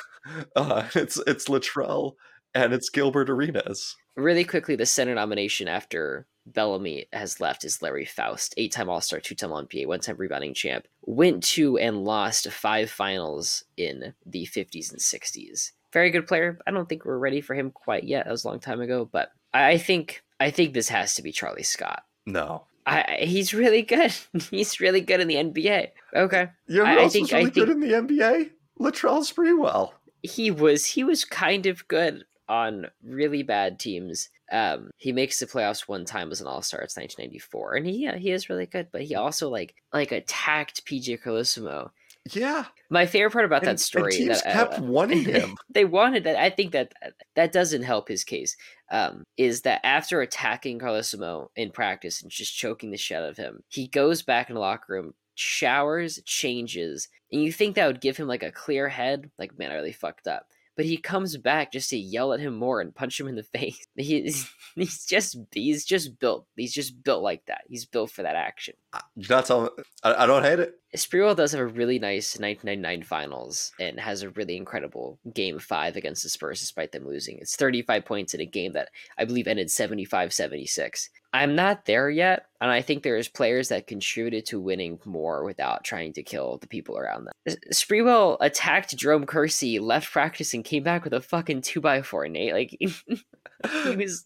Uh, 0.56 0.88
it's 0.96 1.20
it's 1.28 1.50
Latrell 1.50 2.14
and 2.56 2.72
it's 2.74 2.90
Gilbert 2.90 3.30
Arenas. 3.30 3.98
really 4.16 4.46
quickly, 4.46 4.78
the 4.78 4.86
center 4.86 5.14
nomination 5.14 5.68
after 5.68 6.28
Bellamy 6.46 7.06
has 7.14 7.40
left 7.40 7.64
is 7.64 7.82
Larry 7.82 8.06
Foust, 8.06 8.54
eight-time 8.58 8.90
All-Star, 8.90 9.20
two-time 9.20 9.50
NBA, 9.52 9.88
one-time 9.88 10.18
rebounding 10.18 10.54
champ. 10.54 10.88
Went 11.06 11.44
to 11.44 11.78
and 11.78 12.04
lost 12.04 12.50
five 12.52 12.90
finals 12.90 13.64
in 13.78 14.14
the 14.26 14.46
50s 14.46 14.92
and 14.92 15.00
60s. 15.00 15.72
Very 15.92 16.10
good 16.12 16.28
player. 16.28 16.60
I 16.68 16.72
don't 16.72 16.90
think 16.90 17.06
we're 17.06 17.18
ready 17.18 17.40
for 17.42 17.54
him 17.54 17.72
quite 17.72 18.04
yet. 18.04 18.26
That 18.26 18.32
was 18.32 18.44
a 18.44 18.48
long 18.50 18.60
time 18.60 18.82
ago, 18.82 19.08
but 19.12 19.32
I, 19.54 19.78
think 19.78 20.24
I 20.40 20.50
think 20.52 20.74
this 20.74 20.90
has 20.90 21.16
to 21.16 21.22
be 21.22 21.32
Charlie 21.32 21.64
Scott. 21.64 22.04
No. 22.26 22.66
I, 22.86 23.20
he's 23.22 23.54
really 23.54 23.82
good. 23.84 24.12
he's 24.52 24.80
really 24.82 25.02
good 25.02 25.22
in 25.22 25.28
the 25.28 25.36
NBA. 25.36 25.90
Okay, 26.16 26.50
You 26.68 26.84
know 26.84 26.86
who 26.86 27.00
I- 27.00 27.08
think- 27.10 27.32
I 27.34 27.38
really 27.40 27.52
good 27.52 27.70
in 27.70 27.80
the 27.80 27.92
NBA? 27.94 28.50
Latrell 28.80 29.22
Sprewell. 29.24 29.92
he 30.24 30.50
was 30.52 30.86
he 30.88 31.04
was 31.04 31.24
kind 31.26 31.66
of 31.68 31.88
good 31.88 32.26
on 32.50 32.88
really 33.04 33.44
bad 33.44 33.80
teams. 33.80 34.30
Um, 34.54 34.92
he 34.98 35.12
makes 35.12 35.40
the 35.40 35.48
playoffs 35.48 35.88
one 35.88 36.06
time 36.06 36.32
as 36.32 36.40
an 36.40 36.48
All 36.48 36.62
Star. 36.62 36.82
It's 36.82 36.96
1994, 36.96 37.74
and 37.76 37.86
he 37.88 38.04
yeah, 38.04 38.16
he 38.16 38.32
is 38.32 38.50
really 38.50 38.68
good. 38.68 38.88
But 38.92 39.02
he 39.02 39.16
also 39.16 39.50
like 39.50 39.76
like 39.92 40.12
attacked 40.12 40.86
PJ 40.86 41.22
Carlesimo. 41.22 41.90
Yeah. 42.32 42.66
My 42.90 43.06
favorite 43.06 43.32
part 43.32 43.44
about 43.46 43.64
And, 43.64 43.72
that 43.72 43.80
story 43.82 44.14
teams 44.14 44.42
that 44.42 44.54
kept 44.54 44.80
uh, 44.80 44.84
wanting 44.84 45.24
him. 45.26 45.58
they 45.70 45.84
wanted 45.84 46.24
that. 46.24 46.38
I 46.38 46.50
think 46.50 46.72
that 46.72 46.94
that 47.36 47.52
doesn't 47.52 47.84
help 47.84 48.08
his 48.08 48.24
case. 48.24 48.56
Um, 48.92 49.24
is 49.36 49.64
that 49.64 49.82
after 49.84 50.22
attacking 50.22 50.80
Carlesimo 50.80 51.48
in 51.56 51.72
practice 51.72 52.22
and 52.22 52.32
just 52.32 52.56
choking 52.56 52.92
the 52.92 52.98
shit 52.98 53.18
out 53.18 53.28
of 53.28 53.38
him, 53.38 53.64
he 53.68 53.88
goes 53.88 54.22
back 54.22 54.50
in 54.50 54.54
the 54.54 54.62
locker 54.62 54.94
room, 54.94 55.16
showers, 55.36 56.22
changes, 56.24 57.10
and 57.32 57.42
you 57.42 57.52
think 57.52 57.76
that 57.76 57.88
would 57.88 58.02
give 58.02 58.16
him 58.16 58.28
like 58.28 58.44
a 58.44 58.52
clear 58.52 58.88
head, 58.88 59.30
like 59.38 59.58
man, 59.58 59.72
I 59.72 59.76
really 59.76 59.92
fucked 59.92 60.28
up. 60.28 60.48
But 60.76 60.86
he 60.86 60.98
comes 60.98 61.38
back 61.38 61.72
just 61.72 61.90
to 61.92 61.98
yell 61.98 62.34
at 62.34 62.40
him 62.40 62.56
more 62.56 62.82
and 62.82 62.96
punch 62.96 63.20
him 63.20 63.28
in 63.28 63.36
the 63.36 63.44
face. 63.58 63.86
He's 63.96 64.50
he's 64.76 65.06
just 65.06 65.38
he's 65.52 65.86
just 65.86 66.20
built. 66.20 66.46
He's 66.56 66.74
just 66.74 67.04
built 67.04 67.24
like 67.24 67.46
that. 67.46 67.62
He's 67.68 67.86
built 67.86 68.12
for 68.12 68.24
that 68.24 68.36
action. 68.36 68.76
That's 69.16 69.50
all. 69.50 69.70
I, 70.04 70.24
I 70.24 70.26
don't 70.26 70.44
hate 70.44 70.60
it. 70.60 70.74
Sprewell 70.96 71.36
does 71.36 71.52
have 71.54 71.62
a 71.62 71.66
really 71.66 71.98
nice 71.98 72.38
1999 72.40 73.04
finals 73.04 73.72
and 73.80 74.00
has 74.00 74.22
a 74.22 74.30
really 74.30 74.56
incredible 74.56 75.18
game 75.34 75.60
five 75.60 75.96
against 75.96 76.24
the 76.24 76.30
Spurs 76.30 76.60
despite 76.60 76.92
them 76.92 77.08
losing. 77.08 77.40
It's 77.40 77.56
35 77.56 78.06
points 78.06 78.34
in 78.34 78.42
a 78.42 78.46
game 78.46 78.74
that 78.74 78.90
I 79.18 79.26
believe 79.26 79.48
ended 79.48 79.72
75 79.72 80.32
76. 80.34 81.10
I'm 81.36 81.56
not 81.56 81.86
there 81.86 82.12
yet, 82.12 82.46
and 82.62 82.70
I 82.70 82.84
think 82.84 83.02
there's 83.02 83.28
players 83.28 83.70
that 83.70 83.88
contributed 83.88 84.46
to 84.48 84.60
winning 84.60 85.00
more 85.04 85.44
without 85.44 85.84
trying 85.84 86.14
to 86.14 86.22
kill 86.22 86.60
the 86.60 86.68
people 86.68 86.96
around 86.96 87.26
them. 87.26 87.58
Sprewell 87.74 88.38
attacked 88.40 88.96
Jerome 88.96 89.26
Kersey, 89.26 89.80
left 89.80 90.12
practice, 90.12 90.54
and 90.54 90.64
came 90.64 90.84
back 90.84 91.04
with 91.04 91.14
a 91.14 91.22
fucking 91.22 91.62
2x4, 91.62 92.30
Nate. 92.30 92.54
Like, 92.54 92.80
he 93.84 93.96
was. 93.96 94.26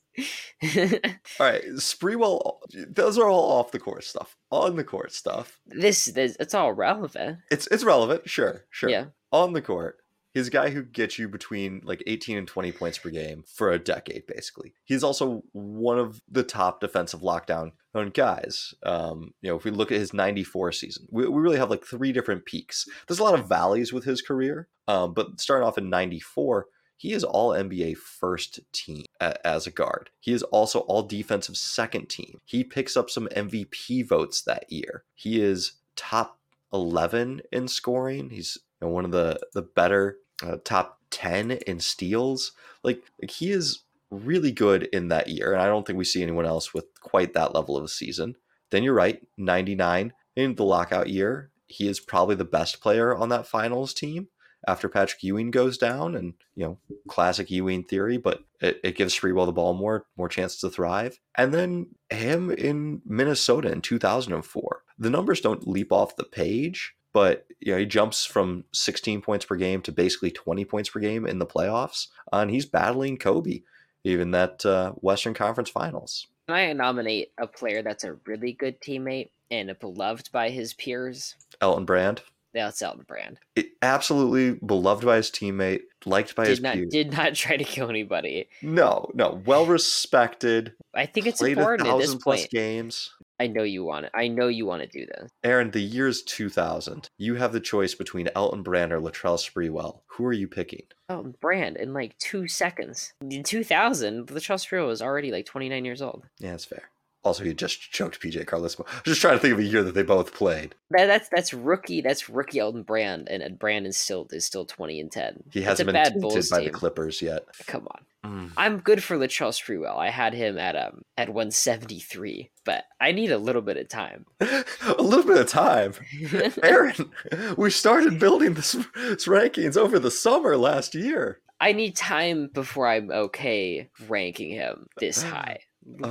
all 1.39 1.47
right, 1.47 1.63
Sprewell, 1.75 2.57
those 2.89 3.17
are 3.17 3.29
all 3.29 3.59
off 3.59 3.71
the 3.71 3.79
court 3.79 4.03
stuff. 4.03 4.35
On 4.51 4.75
the 4.75 4.83
court 4.83 5.11
stuff. 5.11 5.59
This, 5.65 6.05
this 6.05 6.37
it's 6.39 6.53
all 6.53 6.73
relevant. 6.73 7.39
It's 7.51 7.67
it's 7.67 7.83
relevant, 7.83 8.29
sure, 8.29 8.65
sure. 8.69 8.89
Yeah. 8.89 9.05
On 9.31 9.53
the 9.53 9.61
court, 9.61 9.97
He's 10.37 10.49
a 10.49 10.51
guy 10.51 10.69
who 10.69 10.83
gets 10.83 11.17
you 11.17 11.27
between 11.27 11.81
like 11.83 12.03
18 12.05 12.37
and 12.37 12.47
20 12.47 12.71
points 12.71 12.99
per 12.99 13.09
game 13.09 13.43
for 13.51 13.71
a 13.71 13.79
decade, 13.79 14.27
basically. 14.27 14.75
He's 14.83 15.03
also 15.03 15.41
one 15.53 15.97
of 15.97 16.21
the 16.29 16.43
top 16.43 16.79
defensive 16.79 17.21
lockdown 17.21 17.71
guys. 18.13 18.75
Um, 18.83 19.33
you 19.41 19.49
know, 19.49 19.57
if 19.57 19.63
we 19.63 19.71
look 19.71 19.91
at 19.91 19.97
his 19.97 20.13
94 20.13 20.73
season, 20.73 21.07
we, 21.09 21.27
we 21.27 21.41
really 21.41 21.57
have 21.57 21.71
like 21.71 21.83
three 21.83 22.11
different 22.11 22.45
peaks. 22.45 22.85
There's 23.07 23.17
a 23.17 23.23
lot 23.23 23.39
of 23.39 23.49
valleys 23.49 23.91
with 23.91 24.03
his 24.03 24.21
career, 24.21 24.67
um, 24.87 25.15
but 25.15 25.41
starting 25.41 25.67
off 25.67 25.79
in 25.79 25.89
94, 25.89 26.67
he 26.97 27.13
is 27.13 27.23
all 27.23 27.51
NBA 27.51 27.97
first 27.97 28.59
team 28.73 29.05
as 29.21 29.67
a 29.67 29.71
guard. 29.71 30.09
He 30.19 30.33
is 30.33 30.43
also 30.43 30.79
all 30.79 31.03
defensive 31.03 31.55
second 31.55 32.09
team. 32.09 32.41
He 32.43 32.63
picks 32.63 32.97
up 32.97 33.09
some 33.09 33.27
MVP 33.27 34.07
votes 34.07 34.41
that 34.41 34.71
year. 34.71 35.03
He 35.13 35.39
is 35.39 35.73
top 35.95 36.39
11 36.73 37.41
in 37.51 37.67
scoring. 37.67 38.31
He's 38.31 38.57
one 38.79 39.05
of 39.05 39.11
the 39.11 39.39
the 39.53 39.61
better 39.61 40.17
uh, 40.43 40.57
top 40.63 40.99
10 41.11 41.51
in 41.51 41.79
steals. 41.79 42.51
Like, 42.83 43.03
like 43.21 43.31
he 43.31 43.51
is 43.51 43.83
really 44.09 44.51
good 44.51 44.83
in 44.91 45.09
that 45.09 45.29
year, 45.29 45.53
and 45.53 45.61
I 45.61 45.67
don't 45.67 45.85
think 45.85 45.97
we 45.97 46.05
see 46.05 46.23
anyone 46.23 46.45
else 46.45 46.73
with 46.73 46.85
quite 47.01 47.33
that 47.33 47.53
level 47.53 47.77
of 47.77 47.83
a 47.83 47.89
season. 47.89 48.35
Then 48.71 48.83
you're 48.83 48.93
right, 48.93 49.21
99 49.37 50.13
in 50.35 50.55
the 50.55 50.65
lockout 50.65 51.09
year. 51.09 51.51
He 51.67 51.87
is 51.87 51.99
probably 51.99 52.35
the 52.35 52.45
best 52.45 52.81
player 52.81 53.15
on 53.15 53.29
that 53.29 53.47
finals 53.47 53.93
team 53.93 54.29
after 54.67 54.89
Patrick 54.89 55.23
Ewing 55.23 55.51
goes 55.51 55.77
down, 55.77 56.15
and 56.15 56.33
you 56.55 56.65
know, 56.65 56.77
classic 57.07 57.49
Ewing 57.49 57.83
theory, 57.83 58.17
but 58.17 58.43
it, 58.59 58.79
it 58.83 58.95
gives 58.95 59.17
Sprewell 59.17 59.45
the 59.45 59.53
ball 59.53 59.73
more 59.73 60.05
more 60.17 60.29
chances 60.29 60.59
to 60.61 60.69
thrive. 60.69 61.19
And 61.35 61.53
then 61.53 61.87
him 62.09 62.51
in 62.51 63.01
Minnesota 63.05 63.71
in 63.71 63.81
2004. 63.81 64.83
The 64.99 65.09
numbers 65.09 65.41
don't 65.41 65.67
leap 65.67 65.91
off 65.91 66.15
the 66.15 66.23
page, 66.23 66.95
but 67.13 67.47
you 67.59 67.71
know 67.71 67.79
he 67.79 67.85
jumps 67.85 68.25
from 68.25 68.65
16 68.73 69.21
points 69.21 69.45
per 69.45 69.55
game 69.55 69.81
to 69.83 69.91
basically 69.91 70.31
20 70.31 70.65
points 70.65 70.89
per 70.89 70.99
game 70.99 71.25
in 71.25 71.39
the 71.39 71.45
playoffs, 71.45 72.07
and 72.31 72.51
he's 72.51 72.65
battling 72.65 73.17
Kobe 73.17 73.61
even 74.03 74.31
that 74.31 74.65
uh, 74.65 74.91
Western 74.93 75.33
Conference 75.33 75.69
Finals. 75.69 76.27
Can 76.47 76.55
I 76.55 76.73
nominate 76.73 77.31
a 77.37 77.47
player 77.47 77.83
that's 77.83 78.03
a 78.03 78.13
really 78.25 78.53
good 78.53 78.79
teammate 78.79 79.31
and 79.51 79.75
beloved 79.79 80.31
by 80.31 80.49
his 80.49 80.73
peers? 80.73 81.35
Elton 81.61 81.85
Brand. 81.85 82.21
Yeah, 82.57 82.69
it's 82.69 82.81
Elton 82.81 83.05
Brand. 83.07 83.39
It, 83.55 83.67
absolutely 83.83 84.57
beloved 84.65 85.05
by 85.05 85.17
his 85.17 85.29
teammate, 85.29 85.81
liked 86.07 86.35
by 86.35 86.45
did 86.45 86.49
his 86.49 86.61
not, 86.61 86.73
peers. 86.73 86.89
Did 86.89 87.11
not 87.11 87.33
try 87.35 87.55
to 87.55 87.63
kill 87.63 87.87
anybody. 87.87 88.49
No, 88.63 89.11
no, 89.13 89.43
well 89.45 89.67
respected. 89.67 90.73
I 90.95 91.05
think 91.05 91.27
it's 91.27 91.39
important 91.39 91.87
at 91.87 91.99
this 91.99 92.15
plus 92.15 92.41
point. 92.41 92.49
games. 92.49 93.11
I 93.39 93.45
know 93.45 93.61
you 93.61 93.83
want 93.83 94.05
it. 94.05 94.11
I 94.15 94.27
know 94.27 94.47
you 94.47 94.65
want 94.65 94.81
to 94.81 94.87
do 94.87 95.05
this. 95.05 95.29
Aaron, 95.43 95.69
the 95.69 95.81
year 95.81 96.07
is 96.07 96.23
2000. 96.23 97.07
You 97.19 97.35
have 97.35 97.53
the 97.53 97.59
choice 97.59 97.93
between 97.93 98.29
Elton 98.35 98.63
Brand 98.63 98.91
or 98.91 98.99
Latrell 98.99 99.37
Sprewell. 99.37 99.99
Who 100.07 100.25
are 100.25 100.33
you 100.33 100.47
picking? 100.47 100.87
Oh, 101.09 101.35
Brand 101.39 101.77
in 101.77 101.93
like 101.93 102.17
two 102.17 102.47
seconds. 102.47 103.13
In 103.21 103.43
2000, 103.43 104.29
Latrell 104.29 104.57
Sprewell 104.57 104.87
was 104.87 105.03
already 105.03 105.31
like 105.31 105.45
29 105.45 105.85
years 105.85 106.01
old. 106.01 106.23
Yeah, 106.39 106.49
that's 106.51 106.65
fair. 106.65 106.89
Also, 107.27 107.43
he 107.43 107.53
just 107.53 107.79
choked 107.91 108.19
PJ 108.21 108.45
Carlesimo. 108.45 108.85
I'm 108.87 109.01
just 109.03 109.21
trying 109.21 109.35
to 109.35 109.39
think 109.39 109.53
of 109.53 109.59
a 109.59 109.63
year 109.63 109.83
that 109.83 109.93
they 109.93 110.03
both 110.03 110.33
played. 110.33 110.73
That, 110.91 111.05
that's 111.07 111.29
that's 111.29 111.53
rookie. 111.53 112.01
That's 112.01 112.29
rookie 112.29 112.59
Elton 112.59 112.83
Brand, 112.83 113.27
and 113.29 113.43
Ed 113.43 113.59
Brand 113.59 113.85
is 113.85 113.97
still 113.97 114.27
is 114.31 114.45
still 114.45 114.65
20 114.65 114.99
and 115.01 115.11
10. 115.11 115.43
He 115.51 115.59
It's 115.59 115.67
hasn't 115.67 115.87
been 115.87 115.93
bad 115.93 116.05
tainted 116.13 116.21
Bulls 116.21 116.49
by 116.49 116.63
the. 116.63 116.69
Clippers 116.71 117.21
yet. 117.21 117.43
Come 117.67 117.87
on. 117.87 118.01
Mm. 118.25 118.51
I'm 118.57 118.79
good 118.79 119.03
for 119.03 119.15
Latrell 119.17 119.51
Sprewell. 119.53 119.97
I 119.97 120.09
had 120.09 120.33
him 120.33 120.57
at 120.57 120.75
um 120.75 121.03
at 121.17 121.29
173, 121.29 122.49
but 122.65 122.85
I 122.99 123.11
need 123.11 123.31
a 123.31 123.37
little 123.37 123.61
bit 123.61 123.77
of 123.77 123.87
time. 123.89 124.25
a 124.41 125.01
little 125.01 125.25
bit 125.25 125.37
of 125.37 125.47
time. 125.47 125.93
Aaron, 126.63 127.11
we 127.57 127.69
started 127.69 128.19
building 128.19 128.53
this, 128.55 128.71
this 128.95 129.27
rankings 129.27 129.77
over 129.77 129.99
the 129.99 130.11
summer 130.11 130.57
last 130.57 130.95
year. 130.95 131.39
I 131.59 131.73
need 131.73 131.95
time 131.95 132.49
before 132.53 132.87
I'm 132.87 133.09
okay 133.11 133.89
ranking 134.07 134.51
him 134.51 134.87
this 134.99 135.21
high. 135.23 135.59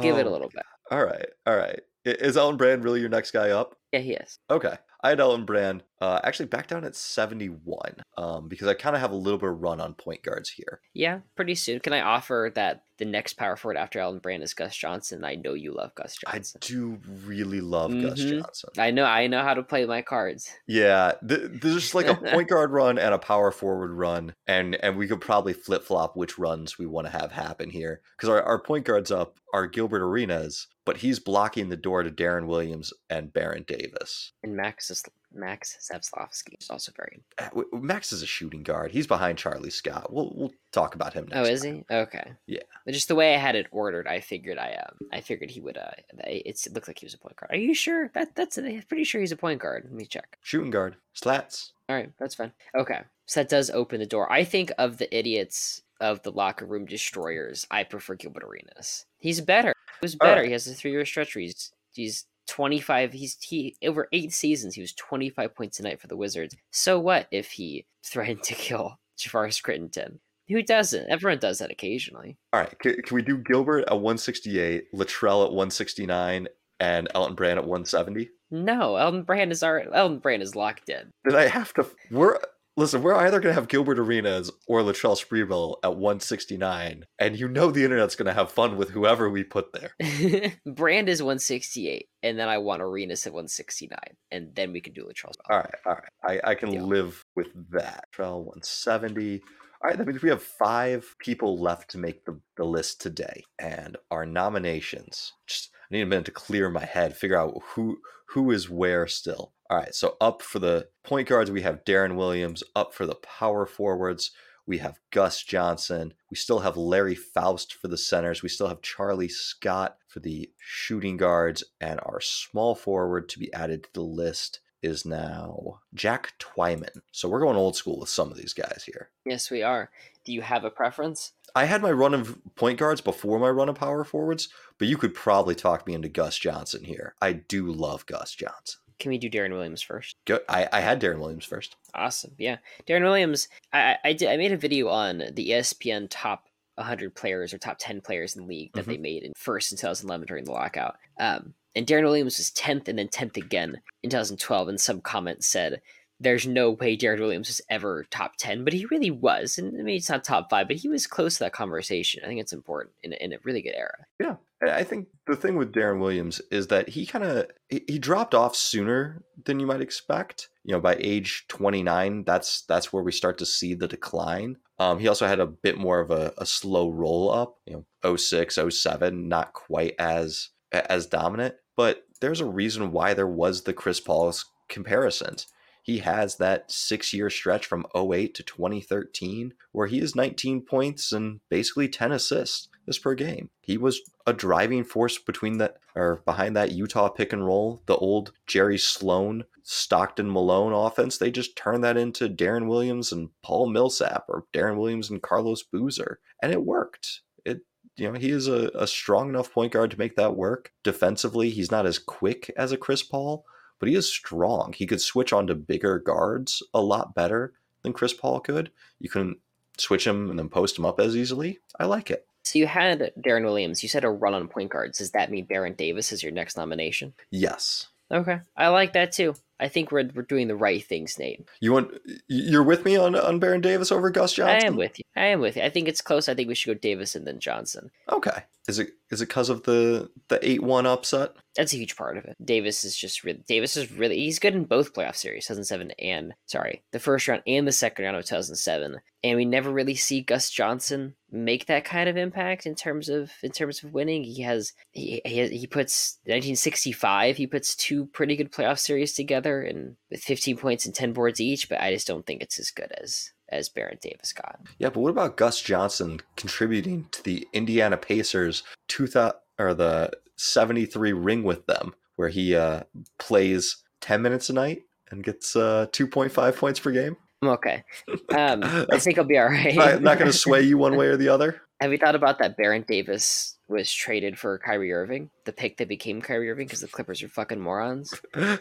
Give 0.02 0.16
it 0.16 0.26
a 0.26 0.28
Oh, 0.28 0.32
little 0.32 0.48
bit. 0.48 0.64
All 0.90 1.04
right, 1.04 1.28
all 1.46 1.56
right. 1.56 1.80
Is 2.04 2.36
Elton 2.36 2.56
Brand 2.56 2.84
really 2.84 3.00
your 3.00 3.08
next 3.08 3.32
guy 3.32 3.50
up? 3.50 3.76
Yeah, 3.92 3.98
he 3.98 4.12
is. 4.12 4.38
Okay. 4.48 4.76
I 5.02 5.10
had 5.10 5.20
Elton 5.20 5.44
Brand 5.44 5.82
uh, 6.00 6.20
actually 6.24 6.46
back 6.46 6.68
down 6.68 6.84
at 6.84 6.96
71 6.96 7.96
um, 8.16 8.48
because 8.48 8.66
I 8.66 8.74
kind 8.74 8.96
of 8.96 9.00
have 9.00 9.12
a 9.12 9.16
little 9.16 9.38
bit 9.38 9.50
of 9.50 9.60
run 9.60 9.80
on 9.80 9.94
point 9.94 10.22
guards 10.22 10.50
here. 10.50 10.80
Yeah, 10.94 11.20
pretty 11.36 11.54
soon. 11.54 11.80
Can 11.80 11.92
I 11.92 12.00
offer 12.00 12.50
that 12.54 12.84
the 12.98 13.04
next 13.04 13.34
power 13.34 13.56
forward 13.56 13.76
after 13.76 13.98
Elton 13.98 14.20
Brand 14.20 14.42
is 14.42 14.54
Gus 14.54 14.76
Johnson? 14.76 15.24
I 15.24 15.34
know 15.34 15.54
you 15.54 15.72
love 15.74 15.94
Gus 15.94 16.16
Johnson. 16.16 16.58
I 16.62 16.66
do 16.66 16.98
really 17.24 17.60
love 17.60 17.90
Gus 17.92 18.20
Mhm. 18.20 18.40
Johnson. 18.40 18.70
I 18.78 18.90
know. 18.90 19.04
I 19.04 19.26
know 19.26 19.42
how 19.42 19.54
to 19.54 19.62
play 19.62 19.84
my 19.86 20.02
cards. 20.02 20.50
Yeah, 20.66 21.12
th- 21.26 21.60
there's 21.60 21.74
just 21.74 21.94
like 21.94 22.06
a 22.06 22.14
point 22.32 22.48
guard 22.48 22.70
run 22.72 22.98
and 22.98 23.12
a 23.14 23.18
power 23.18 23.50
forward 23.50 23.92
run, 23.92 24.34
and 24.46 24.74
and 24.82 24.96
we 24.96 25.06
could 25.08 25.20
probably 25.20 25.52
flip 25.52 25.82
flop 25.84 26.16
which 26.16 26.38
runs 26.38 26.78
we 26.78 26.86
want 26.86 27.06
to 27.06 27.12
have 27.12 27.32
happen 27.32 27.70
here 27.70 28.00
because 28.16 28.28
our, 28.28 28.42
our 28.42 28.60
point 28.60 28.84
guards 28.84 29.10
up 29.10 29.38
are 29.52 29.66
Gilbert 29.66 30.02
Arenas, 30.02 30.66
but 30.84 30.98
he's 30.98 31.18
blocking 31.18 31.68
the 31.68 31.76
door 31.76 32.02
to 32.02 32.10
Deron 32.10 32.46
Williams 32.46 32.92
and 33.08 33.32
Baron 33.32 33.64
Davis. 33.66 34.32
And 34.42 34.54
Max 34.56 34.90
is 34.90 35.02
Max 35.36 35.76
Zaslofsky 35.80 36.58
is 36.60 36.70
also 36.70 36.92
very. 36.96 37.22
Uh, 37.38 37.62
Max 37.72 38.12
is 38.12 38.22
a 38.22 38.26
shooting 38.26 38.62
guard. 38.62 38.90
He's 38.90 39.06
behind 39.06 39.38
Charlie 39.38 39.70
Scott. 39.70 40.12
We'll 40.12 40.32
we'll 40.34 40.52
talk 40.72 40.94
about 40.94 41.14
him 41.14 41.26
next. 41.28 41.38
Oh, 41.38 41.50
is 41.50 41.62
time. 41.62 41.84
he? 41.88 41.94
Okay. 41.94 42.32
Yeah. 42.46 42.60
But 42.84 42.94
just 42.94 43.08
the 43.08 43.14
way 43.14 43.34
I 43.34 43.38
had 43.38 43.56
it 43.56 43.66
ordered, 43.70 44.06
I 44.06 44.20
figured 44.20 44.58
I 44.58 44.74
um 44.74 45.08
I 45.12 45.20
figured 45.20 45.50
he 45.50 45.60
would 45.60 45.76
uh 45.76 45.90
it's, 46.26 46.66
it 46.66 46.74
looked 46.74 46.88
like 46.88 46.98
he 46.98 47.06
was 47.06 47.14
a 47.14 47.18
point 47.18 47.36
guard. 47.36 47.52
Are 47.52 47.56
you 47.60 47.74
sure? 47.74 48.10
That 48.14 48.34
that's 48.34 48.58
I'm 48.58 48.82
pretty 48.88 49.04
sure 49.04 49.20
he's 49.20 49.32
a 49.32 49.36
point 49.36 49.60
guard. 49.60 49.84
Let 49.84 49.92
me 49.92 50.06
check. 50.06 50.38
Shooting 50.42 50.70
guard, 50.70 50.96
slats. 51.12 51.72
All 51.88 51.96
right, 51.96 52.10
that's 52.18 52.34
fine. 52.34 52.52
Okay, 52.76 53.00
so 53.26 53.40
that 53.40 53.48
does 53.48 53.70
open 53.70 54.00
the 54.00 54.06
door. 54.06 54.30
I 54.30 54.42
think 54.42 54.72
of 54.78 54.98
the 54.98 55.16
idiots 55.16 55.82
of 56.00 56.22
the 56.22 56.32
locker 56.32 56.66
room 56.66 56.84
destroyers, 56.84 57.66
I 57.70 57.84
prefer 57.84 58.16
Gilbert 58.16 58.42
Arenas. 58.44 59.06
He's 59.18 59.40
better. 59.40 59.72
He 60.00 60.04
was 60.04 60.14
better. 60.14 60.40
right. 60.40 60.46
He 60.46 60.52
has 60.52 60.66
a 60.66 60.74
three-year 60.74 61.06
stretch 61.06 61.34
where 61.34 61.42
he's 61.42 61.72
he's 61.92 62.24
25 62.46 63.12
he's 63.12 63.36
he 63.40 63.76
over 63.84 64.08
eight 64.12 64.32
seasons 64.32 64.74
he 64.74 64.80
was 64.80 64.92
25 64.92 65.54
points 65.54 65.80
a 65.80 65.82
night 65.82 66.00
for 66.00 66.06
the 66.06 66.16
wizards 66.16 66.54
so 66.70 66.98
what 66.98 67.26
if 67.30 67.50
he 67.52 67.84
threatened 68.04 68.42
to 68.42 68.54
kill 68.54 68.98
Javaris 69.18 69.62
Crittenton 69.62 70.18
who 70.48 70.62
doesn't 70.62 71.10
everyone 71.10 71.38
does 71.38 71.58
that 71.58 71.70
occasionally 71.70 72.36
All 72.52 72.60
right, 72.60 72.78
can, 72.78 73.00
can 73.02 73.14
we 73.14 73.22
do 73.22 73.38
Gilbert 73.38 73.80
at 73.88 73.94
168, 73.94 74.92
Latrell 74.94 75.44
at 75.44 75.50
169, 75.50 76.46
and 76.78 77.08
Elton 77.14 77.34
Brand 77.34 77.58
at 77.58 77.64
170? 77.64 78.30
no 78.52 78.94
Elton 78.96 79.24
Brand 79.24 79.50
is 79.50 79.62
our 79.64 79.84
Elton 79.92 80.18
Brand 80.20 80.42
is 80.42 80.54
locked 80.54 80.88
in 80.88 81.10
Then 81.24 81.34
I 81.34 81.48
have 81.48 81.72
to. 81.74 81.86
We're 82.12 82.38
listen. 82.76 83.02
We're 83.02 83.14
either 83.14 83.40
gonna 83.40 83.54
have 83.54 83.68
Gilbert 83.68 83.98
Arenas 83.98 84.50
or 84.66 84.80
Latrell 84.80 85.16
Sprewell 85.16 85.76
at 85.82 85.96
169, 85.96 87.04
and 87.18 87.38
you 87.38 87.48
know 87.48 87.70
the 87.70 87.84
internet's 87.84 88.16
gonna 88.16 88.34
have 88.34 88.50
fun 88.50 88.76
with 88.76 88.90
whoever 88.90 89.30
we 89.30 89.44
put 89.44 89.72
there. 89.72 89.92
Brand 90.66 91.08
is 91.08 91.22
168 91.22 92.08
and 92.22 92.38
then 92.38 92.48
I 92.48 92.58
want 92.58 92.82
Arenas 92.82 93.26
at 93.26 93.32
169 93.32 93.98
and 94.30 94.54
then 94.54 94.72
we 94.72 94.80
can 94.80 94.92
do 94.92 95.04
Latrell 95.04 95.32
All 95.48 95.58
right, 95.58 95.74
all 95.84 95.94
right. 95.94 96.40
I, 96.44 96.50
I 96.50 96.54
can 96.54 96.70
Deal. 96.70 96.86
live 96.86 97.24
with 97.34 97.48
that. 97.70 98.04
Latrell 98.16 98.38
170. 98.38 99.40
All 99.82 99.90
right, 99.90 99.98
that 99.98 100.06
means 100.06 100.22
we 100.22 100.30
have 100.30 100.42
five 100.42 101.14
people 101.18 101.60
left 101.60 101.90
to 101.90 101.98
make 101.98 102.24
the, 102.24 102.40
the 102.56 102.64
list 102.64 103.00
today, 103.00 103.42
and 103.58 103.96
our 104.10 104.24
nominations. 104.24 105.32
Just 105.46 105.70
I 105.90 105.94
need 105.94 106.02
a 106.02 106.06
minute 106.06 106.24
to 106.24 106.30
clear 106.32 106.70
my 106.70 106.84
head, 106.84 107.16
figure 107.16 107.38
out 107.38 107.60
who 107.74 107.98
who 108.30 108.50
is 108.50 108.70
where 108.70 109.06
still. 109.06 109.52
All 109.68 109.78
right, 109.78 109.94
so 109.94 110.16
up 110.20 110.42
for 110.42 110.58
the 110.58 110.88
point 111.02 111.28
guards, 111.28 111.50
we 111.50 111.62
have 111.62 111.84
Deron 111.84 112.16
Williams. 112.16 112.62
Up 112.74 112.94
for 112.94 113.04
the 113.04 113.16
power 113.16 113.66
forwards, 113.66 114.30
we 114.66 114.78
have 114.78 115.00
Gus 115.10 115.42
Johnson. 115.42 116.14
We 116.30 116.36
still 116.36 116.60
have 116.60 116.76
Larry 116.76 117.14
Foust 117.14 117.74
for 117.74 117.88
the 117.88 117.98
centers. 117.98 118.42
We 118.42 118.48
still 118.48 118.68
have 118.68 118.82
Charlie 118.82 119.28
Scott 119.28 119.96
for 120.06 120.20
the 120.20 120.50
shooting 120.58 121.16
guards, 121.16 121.64
and 121.80 122.00
our 122.00 122.20
small 122.20 122.74
forward 122.74 123.28
to 123.30 123.38
be 123.38 123.52
added 123.52 123.84
to 123.84 123.88
the 123.92 124.02
list 124.02 124.60
is 124.82 125.04
now 125.04 125.80
Jack 125.94 126.34
Twyman. 126.38 127.00
So 127.10 127.28
we're 127.28 127.40
going 127.40 127.56
old 127.56 127.76
school 127.76 127.98
with 127.98 128.08
some 128.08 128.30
of 128.30 128.36
these 128.36 128.52
guys 128.52 128.84
here. 128.86 129.10
Yes, 129.24 129.50
we 129.50 129.62
are. 129.62 129.90
Do 130.24 130.32
you 130.32 130.42
have 130.42 130.64
a 130.64 130.70
preference? 130.70 131.32
I 131.54 131.64
had 131.64 131.82
my 131.82 131.90
run 131.90 132.14
of 132.14 132.38
point 132.54 132.78
guards 132.78 133.00
before 133.00 133.38
my 133.38 133.48
run 133.48 133.68
of 133.68 133.76
power 133.76 134.04
forwards, 134.04 134.48
but 134.78 134.88
you 134.88 134.96
could 134.96 135.14
probably 135.14 135.54
talk 135.54 135.86
me 135.86 135.94
into 135.94 136.08
Gus 136.08 136.38
Johnson 136.38 136.84
here. 136.84 137.14
I 137.20 137.32
do 137.32 137.72
love 137.72 138.06
Gus 138.06 138.34
Johnson. 138.34 138.80
Can 138.98 139.10
we 139.10 139.18
do 139.18 139.30
Deron 139.30 139.50
Williams 139.50 139.82
first? 139.82 140.16
Go, 140.24 140.40
I, 140.48 140.68
I 140.72 140.80
had 140.80 141.00
Deron 141.00 141.18
Williams 141.18 141.44
first. 141.44 141.76
Awesome. 141.94 142.32
Yeah. 142.38 142.58
Deron 142.86 143.02
Williams, 143.02 143.48
I, 143.72 143.96
I, 144.04 144.12
did, 144.12 144.28
I 144.30 144.36
made 144.36 144.52
a 144.52 144.56
video 144.56 144.88
on 144.88 145.18
the 145.32 145.50
ESPN 145.50 146.08
top 146.10 146.46
100 146.76 147.14
players 147.14 147.52
or 147.52 147.58
top 147.58 147.76
10 147.78 148.00
players 148.00 148.36
in 148.36 148.42
the 148.42 148.48
league 148.48 148.72
that 148.74 148.82
mm-hmm. 148.82 148.90
they 148.90 148.98
made 148.98 149.22
in 149.22 149.32
first 149.36 149.72
in 149.72 149.78
2011 149.78 150.26
during 150.26 150.44
the 150.44 150.52
lockout. 150.52 150.96
Um, 151.18 151.54
and 151.74 151.86
Deron 151.86 152.04
Williams 152.04 152.38
was 152.38 152.50
10th 152.50 152.88
and 152.88 152.98
then 152.98 153.08
10th 153.08 153.36
again 153.36 153.80
in 154.02 154.10
2012. 154.10 154.68
And 154.68 154.80
some 154.80 155.00
comments 155.00 155.46
said, 155.46 155.82
there's 156.18 156.46
no 156.46 156.70
way 156.70 156.96
Deron 156.96 157.20
Williams 157.20 157.48
was 157.48 157.60
ever 157.68 158.06
top 158.10 158.36
10, 158.38 158.64
but 158.64 158.72
he 158.72 158.86
really 158.86 159.10
was. 159.10 159.58
And 159.58 159.78
I 159.78 159.82
mean, 159.82 159.96
it's 159.96 160.08
not 160.08 160.24
top 160.24 160.48
five, 160.48 160.68
but 160.68 160.76
he 160.76 160.88
was 160.88 161.06
close 161.06 161.34
to 161.34 161.44
that 161.44 161.52
conversation. 161.52 162.22
I 162.24 162.28
think 162.28 162.40
it's 162.40 162.52
important 162.52 162.94
in, 163.02 163.12
in 163.14 163.32
a 163.32 163.38
really 163.44 163.62
good 163.62 163.74
era. 163.76 164.06
Yeah. 164.20 164.36
I 164.62 164.84
think 164.84 165.08
the 165.26 165.36
thing 165.36 165.56
with 165.56 165.72
Deron 165.72 166.00
Williams 166.00 166.40
is 166.50 166.68
that 166.68 166.88
he 166.88 167.04
kind 167.04 167.24
of 167.24 167.46
he 167.68 167.98
dropped 167.98 168.34
off 168.34 168.56
sooner 168.56 169.22
than 169.44 169.60
you 169.60 169.66
might 169.66 169.82
expect. 169.82 170.48
You 170.64 170.72
know, 170.72 170.80
by 170.80 170.96
age 170.98 171.44
29, 171.48 172.24
that's 172.24 172.62
that's 172.62 172.90
where 172.90 173.02
we 173.02 173.12
start 173.12 173.36
to 173.38 173.46
see 173.46 173.74
the 173.74 173.86
decline. 173.86 174.56
Um, 174.78 174.98
he 174.98 175.08
also 175.08 175.26
had 175.26 175.40
a 175.40 175.46
bit 175.46 175.76
more 175.76 176.00
of 176.00 176.10
a, 176.10 176.32
a 176.38 176.46
slow 176.46 176.90
roll 176.90 177.30
up. 177.30 177.58
You 177.66 177.84
know, 178.02 178.16
06, 178.16 178.58
07, 178.70 179.28
not 179.28 179.52
quite 179.52 179.94
as 179.98 180.48
as 180.72 181.06
dominant. 181.06 181.56
But 181.76 182.06
there's 182.22 182.40
a 182.40 182.46
reason 182.46 182.92
why 182.92 183.12
there 183.12 183.26
was 183.26 183.62
the 183.62 183.74
Chris 183.74 184.00
Paul's 184.00 184.46
comparisons 184.68 185.46
he 185.86 185.98
has 185.98 186.34
that 186.38 186.68
six 186.68 187.14
year 187.14 187.30
stretch 187.30 187.64
from 187.64 187.86
08 187.94 188.34
to 188.34 188.42
2013 188.42 189.54
where 189.70 189.86
he 189.86 190.00
is 190.00 190.16
19 190.16 190.62
points 190.62 191.12
and 191.12 191.38
basically 191.48 191.88
10 191.88 192.10
assists 192.10 192.68
this 192.86 192.98
per 192.98 193.14
game. 193.14 193.50
He 193.60 193.78
was 193.78 194.00
a 194.26 194.32
driving 194.32 194.82
force 194.82 195.16
between 195.16 195.58
that 195.58 195.76
or 195.94 196.22
behind 196.24 196.56
that 196.56 196.72
Utah 196.72 197.08
pick 197.08 197.32
and 197.32 197.46
roll, 197.46 197.82
the 197.86 197.94
old 197.94 198.32
Jerry 198.48 198.78
Sloan, 198.78 199.44
Stockton 199.62 200.28
Malone 200.28 200.72
offense. 200.72 201.18
They 201.18 201.30
just 201.30 201.56
turned 201.56 201.84
that 201.84 201.96
into 201.96 202.28
Deron 202.28 202.66
Williams 202.66 203.12
and 203.12 203.28
Paul 203.44 203.68
Millsap 203.68 204.24
or 204.28 204.44
Deron 204.52 204.78
Williams 204.78 205.08
and 205.08 205.22
Carlos 205.22 205.62
Boozer. 205.62 206.18
And 206.42 206.52
it 206.52 206.64
worked. 206.64 207.20
It 207.44 207.60
you 207.96 208.10
know, 208.10 208.18
he 208.18 208.30
is 208.30 208.48
a, 208.48 208.72
a 208.74 208.88
strong 208.88 209.28
enough 209.28 209.52
point 209.52 209.72
guard 209.72 209.92
to 209.92 209.98
make 210.00 210.16
that 210.16 210.34
work. 210.34 210.72
Defensively, 210.82 211.50
he's 211.50 211.70
not 211.70 211.86
as 211.86 212.00
quick 212.00 212.50
as 212.56 212.72
a 212.72 212.76
Chris 212.76 213.04
Paul, 213.04 213.44
but 213.78 213.88
he 213.88 213.94
is 213.94 214.08
strong. 214.08 214.74
He 214.76 214.86
could 214.86 215.00
switch 215.00 215.32
onto 215.32 215.54
bigger 215.54 215.98
guards 215.98 216.62
a 216.74 216.80
lot 216.80 217.14
better 217.14 217.52
than 217.82 217.92
Chris 217.92 218.12
Paul 218.12 218.40
could. 218.40 218.70
You 218.98 219.08
can 219.08 219.36
switch 219.78 220.06
him 220.06 220.30
and 220.30 220.38
then 220.38 220.48
post 220.48 220.78
him 220.78 220.86
up 220.86 221.00
as 221.00 221.16
easily. 221.16 221.58
I 221.78 221.84
like 221.86 222.10
it. 222.10 222.26
So 222.44 222.58
you 222.58 222.66
had 222.66 223.12
Deron 223.20 223.44
Williams. 223.44 223.82
You 223.82 223.88
said 223.88 224.04
a 224.04 224.10
run 224.10 224.34
on 224.34 224.48
point 224.48 224.70
guards. 224.70 224.98
Does 224.98 225.10
that 225.10 225.30
mean 225.30 225.46
Baron 225.46 225.74
Davis 225.74 226.12
is 226.12 226.22
your 226.22 226.32
next 226.32 226.56
nomination? 226.56 227.12
Yes. 227.30 227.88
Okay, 228.10 228.38
I 228.56 228.68
like 228.68 228.92
that 228.92 229.12
too. 229.12 229.34
I 229.58 229.68
think 229.68 229.90
we're 229.90 230.10
we're 230.14 230.22
doing 230.22 230.48
the 230.48 230.56
right 230.56 230.84
things, 230.84 231.18
Nate. 231.18 231.48
You 231.60 231.72
want 231.72 231.92
you're 232.28 232.62
with 232.62 232.84
me 232.84 232.96
on 232.96 233.14
on 233.14 233.38
Baron 233.38 233.60
Davis 233.60 233.90
over 233.90 234.10
Gus 234.10 234.34
Johnson? 234.34 234.64
I 234.64 234.66
am 234.66 234.76
with 234.76 234.98
you. 234.98 235.04
I 235.16 235.26
am 235.26 235.40
with 235.40 235.56
you. 235.56 235.62
I 235.62 235.70
think 235.70 235.88
it's 235.88 236.02
close. 236.02 236.28
I 236.28 236.34
think 236.34 236.48
we 236.48 236.54
should 236.54 236.74
go 236.74 236.78
Davis 236.80 237.14
and 237.14 237.26
then 237.26 237.40
Johnson. 237.40 237.90
Okay. 238.10 238.44
Is 238.68 238.78
it 238.78 238.90
is 239.10 239.22
it 239.22 239.28
because 239.28 239.48
of 239.48 239.62
the 239.62 240.10
the 240.28 240.46
eight 240.46 240.62
one 240.62 240.86
upset? 240.86 241.32
That's 241.54 241.72
a 241.72 241.78
huge 241.78 241.96
part 241.96 242.18
of 242.18 242.24
it. 242.24 242.36
Davis 242.44 242.84
is 242.84 242.96
just 242.96 243.24
really 243.24 243.42
Davis 243.46 243.76
is 243.76 243.92
really 243.92 244.16
he's 244.16 244.38
good 244.38 244.54
in 244.54 244.64
both 244.64 244.92
playoff 244.92 245.16
series, 245.16 245.46
2007 245.46 245.92
and 245.98 246.34
sorry, 246.46 246.82
the 246.92 246.98
first 246.98 247.28
round 247.28 247.42
and 247.46 247.66
the 247.66 247.72
second 247.72 248.04
round 248.04 248.16
of 248.16 248.24
2007. 248.24 249.00
And 249.24 249.36
we 249.36 249.44
never 249.44 249.70
really 249.70 249.94
see 249.94 250.20
Gus 250.20 250.50
Johnson 250.50 251.14
make 251.44 251.66
that 251.66 251.84
kind 251.84 252.08
of 252.08 252.16
impact 252.16 252.66
in 252.66 252.74
terms 252.74 253.08
of 253.08 253.30
in 253.42 253.52
terms 253.52 253.82
of 253.82 253.92
winning. 253.92 254.24
He 254.24 254.42
has 254.42 254.72
he 254.92 255.20
he, 255.24 255.48
he 255.48 255.66
puts 255.66 256.18
1965. 256.24 257.36
He 257.36 257.46
puts 257.46 257.76
two 257.76 258.06
pretty 258.06 258.36
good 258.36 258.52
playoff 258.52 258.78
series 258.78 259.14
together 259.14 259.62
and 259.62 259.96
with 260.10 260.22
15 260.22 260.56
points 260.56 260.86
and 260.86 260.94
10 260.94 261.12
boards 261.12 261.40
each. 261.40 261.68
But 261.68 261.80
I 261.80 261.92
just 261.92 262.06
don't 262.06 262.26
think 262.26 262.42
it's 262.42 262.58
as 262.58 262.70
good 262.70 262.92
as 263.00 263.32
as 263.48 263.68
Baron 263.68 263.98
Davis 264.00 264.32
got. 264.32 264.60
Yeah, 264.78 264.88
but 264.88 265.00
what 265.00 265.10
about 265.10 265.36
Gus 265.36 265.60
Johnson 265.60 266.20
contributing 266.36 267.06
to 267.12 267.22
the 267.22 267.46
Indiana 267.52 267.96
Pacers 267.96 268.62
two 268.88 269.06
thousand 269.06 269.38
or 269.58 269.74
the 269.74 270.12
seventy 270.36 270.86
three 270.86 271.12
ring 271.12 271.42
with 271.42 271.66
them, 271.66 271.94
where 272.16 272.28
he 272.28 272.54
uh, 272.54 272.82
plays 273.18 273.76
ten 274.00 274.22
minutes 274.22 274.50
a 274.50 274.52
night 274.52 274.82
and 275.10 275.22
gets 275.22 275.54
uh, 275.54 275.86
two 275.92 276.06
point 276.06 276.32
five 276.32 276.56
points 276.56 276.80
per 276.80 276.90
game? 276.90 277.16
I'm 277.42 277.48
okay. 277.50 277.84
Um, 278.30 278.60
I 278.90 278.98
think 278.98 279.18
I'll 279.18 279.24
be 279.24 279.38
all 279.38 279.46
right. 279.46 279.78
I'm 279.78 280.02
not 280.02 280.18
going 280.18 280.30
to 280.30 280.36
sway 280.36 280.62
you 280.62 280.78
one 280.78 280.96
way 280.96 281.06
or 281.06 281.16
the 281.16 281.28
other. 281.28 281.62
Have 281.80 281.92
you 281.92 281.98
thought 281.98 282.14
about 282.14 282.38
that 282.38 282.56
Baron 282.56 282.84
Davis 282.88 283.56
was 283.68 283.92
traded 283.92 284.38
for 284.38 284.58
Kyrie 284.58 284.92
Irving, 284.92 285.28
the 285.44 285.52
pick 285.52 285.76
that 285.76 285.88
became 285.88 286.22
Kyrie 286.22 286.50
Irving 286.50 286.66
because 286.66 286.80
the 286.80 286.86
Clippers 286.86 287.22
are 287.22 287.28
fucking 287.28 287.60
morons. 287.60 288.14
no, 288.36 288.58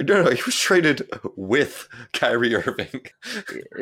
no, 0.00 0.30
he 0.30 0.40
was 0.46 0.56
traded 0.56 1.10
with 1.36 1.88
Kyrie 2.12 2.54
Irving. 2.54 3.06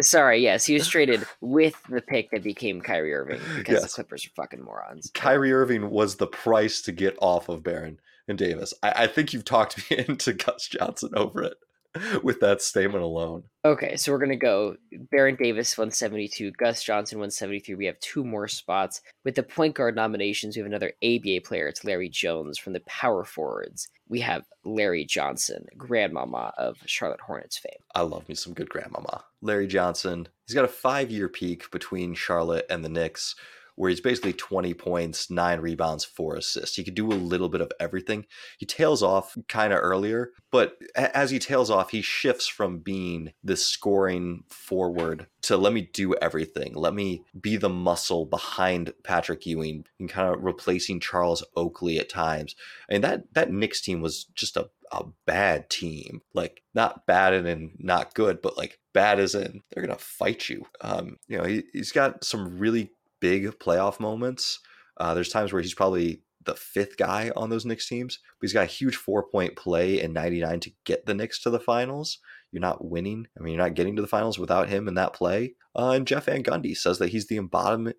Sorry, 0.01 0.43
yes, 0.43 0.65
he 0.65 0.75
was 0.75 0.89
traded 0.89 1.25
with 1.41 1.81
the 1.91 2.01
pick 2.01 2.31
that 2.31 2.43
became 2.43 2.81
Kyrie 2.81 3.15
Irving 3.15 3.41
because 3.57 3.75
yes. 3.75 3.83
the 3.83 3.89
Clippers 3.89 4.27
are 4.27 4.31
fucking 4.31 4.65
morons. 4.65 5.11
Kyrie 5.15 5.53
Irving 5.53 5.91
was 5.91 6.17
the 6.17 6.27
price 6.27 6.81
to 6.83 6.93
get 6.93 7.17
off 7.21 7.49
of 7.49 7.63
Baron 7.63 8.01
and 8.27 8.39
Davis. 8.39 8.73
I, 8.83 9.05
I 9.05 9.07
think 9.07 9.33
you've 9.33 9.45
talked 9.45 9.91
me 9.91 10.05
into 10.09 10.33
Gus 10.33 10.69
Johnson 10.69 11.11
over 11.15 11.43
it. 11.43 11.55
with 12.23 12.41
that 12.41 12.63
statement 12.63 13.03
alone. 13.03 13.43
Okay, 13.65 13.97
so 13.97 14.13
we're 14.13 14.19
gonna 14.19 14.37
go 14.37 14.77
Baron 15.11 15.37
Davis 15.37 15.77
172, 15.77 16.53
Gus 16.53 16.83
Johnson 16.83 17.19
173. 17.19 17.75
We 17.75 17.87
have 17.87 17.99
two 18.01 18.25
more 18.25 18.49
spots. 18.49 19.01
With 19.25 19.35
the 19.35 19.43
point 19.43 19.75
guard 19.75 19.97
nominations, 19.97 20.57
we 20.57 20.61
have 20.61 20.67
another 20.67 20.93
ABA 21.03 21.41
player. 21.45 21.67
It's 21.67 21.85
Larry 21.85 22.09
Jones 22.09 22.59
from 22.59 22.73
the 22.73 22.81
power 22.81 23.25
forwards. 23.25 23.89
We 24.09 24.21
have 24.21 24.45
Larry 24.65 25.05
Johnson, 25.05 25.67
grandmama 25.77 26.53
of 26.59 26.77
Charlotte 26.87 27.21
Hornets 27.21 27.59
fame. 27.59 27.73
I 27.95 28.03
love 28.03 28.29
me 28.29 28.35
some 28.35 28.55
good 28.55 28.69
grandmama. 28.69 29.25
Larry 29.43 29.67
Johnson. 29.67 30.29
He's 30.47 30.55
got 30.55 30.65
a 30.65 30.69
five 30.69 31.11
year 31.11 31.29
peak 31.29 31.71
between 31.71 32.15
Charlotte 32.15 32.67
and 32.71 32.85
the 32.85 32.89
Knicks 32.89 33.35
where 33.81 33.89
he's 33.89 34.03
basically 34.03 34.35
20 34.35 34.75
points, 34.75 35.31
nine 35.31 35.59
rebounds, 35.59 36.05
four 36.05 36.37
assists. 36.37 36.77
He 36.77 36.85
could 36.85 36.95
do 36.95 37.11
a 37.11 37.15
little 37.15 37.49
bit 37.49 37.63
of 37.63 37.73
everything. 37.81 38.27
He 38.59 38.67
tails 38.67 39.03
off 39.03 39.39
kind 39.49 39.73
of 39.73 39.79
earlier, 39.81 40.33
but 40.53 40.77
as 40.95 41.31
he 41.31 41.39
tails 41.39 41.71
off, 41.71 41.91
he 41.91 42.03
shifts 42.03 42.47
from 42.47 42.81
being 42.81 43.33
this 43.43 43.65
scoring 43.65 44.45
forward 44.51 45.29
to 45.45 45.57
let 45.57 45.73
me 45.73 45.81
do 45.81 46.15
everything. 46.17 46.75
Let 46.75 46.93
me 46.93 47.25
be 47.41 47.57
the 47.57 47.71
muscle 47.71 48.27
behind 48.27 48.93
Patrick 49.03 49.47
Ewing 49.47 49.87
and 49.99 50.11
kind 50.11 50.29
of 50.29 50.45
replacing 50.45 51.01
Charles 51.01 51.43
Oakley 51.57 51.99
at 51.99 52.11
times. 52.11 52.55
And 52.91 53.03
that 53.03 53.33
that 53.33 53.51
Knicks 53.51 53.81
team 53.81 54.03
was 54.03 54.25
just 54.35 54.59
a 54.59 54.69
a 54.93 55.05
bad 55.25 55.71
team. 55.71 56.21
Like 56.35 56.63
not 56.75 57.07
bad 57.07 57.33
and 57.33 57.71
not 57.79 58.15
good, 58.15 58.43
but 58.43 58.59
like 58.59 58.79
bad 58.93 59.21
as 59.21 59.35
in 59.35 59.63
they're 59.71 59.87
gonna 59.87 59.97
fight 59.99 60.49
you. 60.49 60.67
Um, 60.81 61.17
you 61.29 61.39
know, 61.39 61.45
he, 61.45 61.63
has 61.75 61.93
got 61.93 62.25
some 62.25 62.59
really 62.59 62.91
big 63.21 63.59
playoff 63.59 64.01
moments. 64.01 64.61
Uh, 64.97 65.15
there's 65.15 65.29
times 65.29 65.53
where 65.53 65.63
he's 65.63 65.75
probably 65.75 66.23
the 66.45 66.55
fifth 66.55 66.97
guy 66.97 67.31
on 67.37 67.51
those 67.51 67.67
Knicks 67.67 67.89
teams, 67.89 68.19
but 68.39 68.47
he's 68.47 68.53
got 68.53 68.65
a 68.65 68.67
huge 68.67 68.97
four 68.97 69.23
point 69.23 69.57
play 69.57 70.01
in 70.01 70.13
99 70.13 70.61
to 70.61 70.73
get 70.85 71.07
the 71.07 71.15
Knicks 71.15 71.41
to 71.43 71.51
the 71.51 71.61
finals. 71.61 72.19
You're 72.51 72.61
not 72.61 72.85
winning. 72.85 73.27
I 73.39 73.43
mean, 73.43 73.55
you're 73.55 73.63
not 73.63 73.75
getting 73.75 73.97
to 73.97 74.03
the 74.03 74.09
finals 74.09 74.39
without 74.39 74.69
him 74.69 74.89
in 74.89 74.95
that 74.95 75.13
play. 75.13 75.55
Uh, 75.77 75.91
and 75.91 76.07
Jeff 76.07 76.25
Van 76.25 76.43
Gundy 76.43 76.77
says 76.77 76.99
that 76.99 77.11
he's 77.11 77.29
the 77.29 77.37
embodiment 77.37 77.97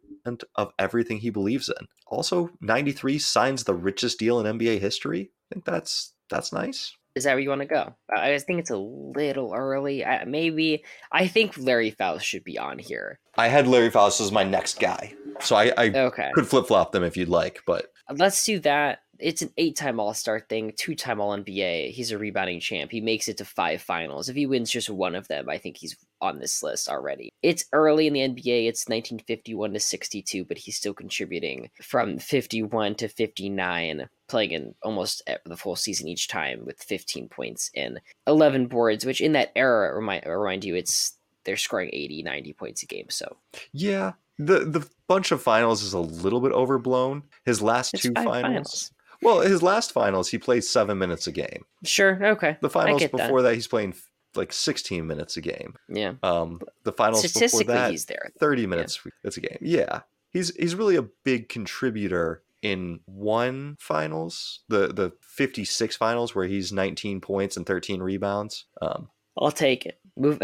of 0.56 0.72
everything 0.78 1.20
he 1.20 1.30
believes 1.30 1.70
in. 1.70 1.88
Also, 2.08 2.50
93 2.60 3.18
signs 3.20 3.64
the 3.64 3.74
richest 3.74 4.20
deal 4.20 4.40
in 4.40 4.58
NBA 4.58 4.80
history. 4.80 5.32
I 5.50 5.56
think 5.56 5.66
that's 5.66 6.14
that's 6.30 6.52
nice. 6.52 6.96
Is 7.16 7.26
that 7.26 7.34
where 7.34 7.40
you 7.40 7.50
want 7.50 7.62
to 7.62 7.68
go? 7.68 7.94
I 8.16 8.38
think 8.40 8.60
it's 8.60 8.70
a 8.70 8.78
little 8.78 9.54
early. 9.54 10.06
I, 10.06 10.24
maybe 10.24 10.84
I 11.12 11.28
think 11.28 11.58
Larry 11.58 11.92
Foust 11.92 12.26
should 12.26 12.44
be 12.44 12.58
on 12.58 12.80
here. 12.80 13.20
I 13.38 13.50
had 13.50 13.68
Larry 13.68 13.90
Foust 13.90 14.22
as 14.22 14.32
my 14.32 14.44
next 14.44 14.80
guy, 14.80 15.14
so 15.42 15.56
I, 15.56 15.74
I 15.78 15.92
okay. 15.94 16.32
could 16.34 16.48
flip 16.48 16.68
flop 16.68 16.94
them 16.94 17.04
if 17.04 17.18
you'd 17.18 17.28
like. 17.30 17.62
But 17.68 17.88
let's 18.10 18.46
do 18.46 18.60
that 18.60 19.00
it's 19.22 19.42
an 19.42 19.52
eight-time 19.58 20.00
All-Star 20.00 20.40
thing, 20.40 20.74
two-time 20.76 21.22
All-NBA. 21.22 21.92
He's 21.92 22.12
a 22.12 22.18
rebounding 22.18 22.60
champ. 22.60 22.92
He 22.92 23.02
makes 23.02 23.28
it 23.28 23.38
to 23.38 23.46
five 23.46 23.82
finals. 23.82 24.30
If 24.30 24.36
he 24.36 24.46
wins 24.46 24.72
just 24.72 24.90
one 24.90 25.16
of 25.16 25.28
them, 25.28 25.50
I 25.50 25.58
think 25.58 25.78
he's 25.78 25.96
on 26.22 26.40
this 26.40 26.62
list 26.62 26.88
already. 26.88 27.32
It's 27.42 27.66
early 27.74 28.08
in 28.08 28.14
the 28.14 28.20
NBA. 28.22 28.68
It's 28.68 28.88
1951 28.88 29.74
to 29.74 29.80
62, 29.80 30.46
but 30.46 30.58
he's 30.58 30.78
still 30.78 30.94
contributing 30.94 31.70
from 31.82 32.18
51 32.18 32.96
to 32.96 33.08
59, 33.08 34.10
playing 34.28 34.52
in 34.52 34.76
almost 34.84 35.22
the 35.46 35.58
full 35.58 35.76
season 35.76 36.08
each 36.08 36.28
time 36.28 36.66
with 36.66 36.82
15 36.82 37.30
points 37.30 37.72
and 37.76 38.00
11 38.28 38.68
boards, 38.68 39.06
which 39.06 39.22
in 39.22 39.34
that 39.34 39.52
era 39.56 39.96
remind 39.96 40.26
remind 40.26 40.64
you 40.64 40.76
it's 40.76 41.18
they're 41.44 41.58
scoring 41.58 41.90
80, 41.92 42.24
90 42.24 42.54
points 42.54 42.84
a 42.84 42.86
game. 42.86 43.08
So 43.10 43.38
yeah, 43.74 44.14
the 44.38 44.60
the 44.60 44.88
bunch 45.08 45.32
of 45.32 45.42
finals 45.42 45.84
is 45.84 45.94
a 45.94 46.00
little 46.00 46.40
bit 46.40 46.52
overblown. 46.52 47.24
His 47.46 47.62
last 47.62 47.94
it's 47.94 48.04
two 48.04 48.14
finals, 48.16 48.42
finals, 48.42 48.92
Well, 49.22 49.42
his 49.42 49.62
last 49.62 49.92
finals, 49.92 50.30
he 50.30 50.38
played 50.38 50.64
seven 50.64 50.98
minutes 50.98 51.28
a 51.28 51.32
game. 51.32 51.66
Sure. 51.84 52.24
Okay. 52.26 52.58
The 52.62 52.70
finals 52.70 53.02
get 53.02 53.12
that. 53.12 53.18
before 53.18 53.42
that. 53.44 53.54
he's 53.54 53.68
playing 53.68 53.94
like 54.36 54.54
16 54.54 55.06
minutes 55.06 55.38
a 55.38 55.42
game. 55.42 55.76
Yeah. 55.88 56.14
Um, 56.24 56.62
the 56.84 56.92
finals 56.92 57.32
before 57.32 57.64
that, 57.66 57.92
he's 57.92 58.06
there. 58.06 58.32
30 58.40 58.68
minutes 58.68 59.00
it's 59.24 59.38
a 59.38 59.42
game. 59.42 59.58
Yeah. 59.62 60.02
He's 60.32 60.56
he's 60.56 60.76
really 60.76 60.96
a 60.96 61.04
big 61.24 61.50
contributor 61.50 62.44
in 62.62 63.02
one 63.06 63.76
finals, 63.80 64.62
the 64.70 64.88
the 64.88 65.12
56 65.22 65.96
finals 65.98 66.34
where 66.36 66.46
he's 66.46 66.72
19 66.72 67.20
points 67.20 67.58
and 67.58 67.66
13 67.66 68.02
rebounds. 68.02 68.66
Um, 68.82 69.10
I'll 69.38 69.52
take 69.52 69.86
it. 69.86 70.00
Move. 70.18 70.42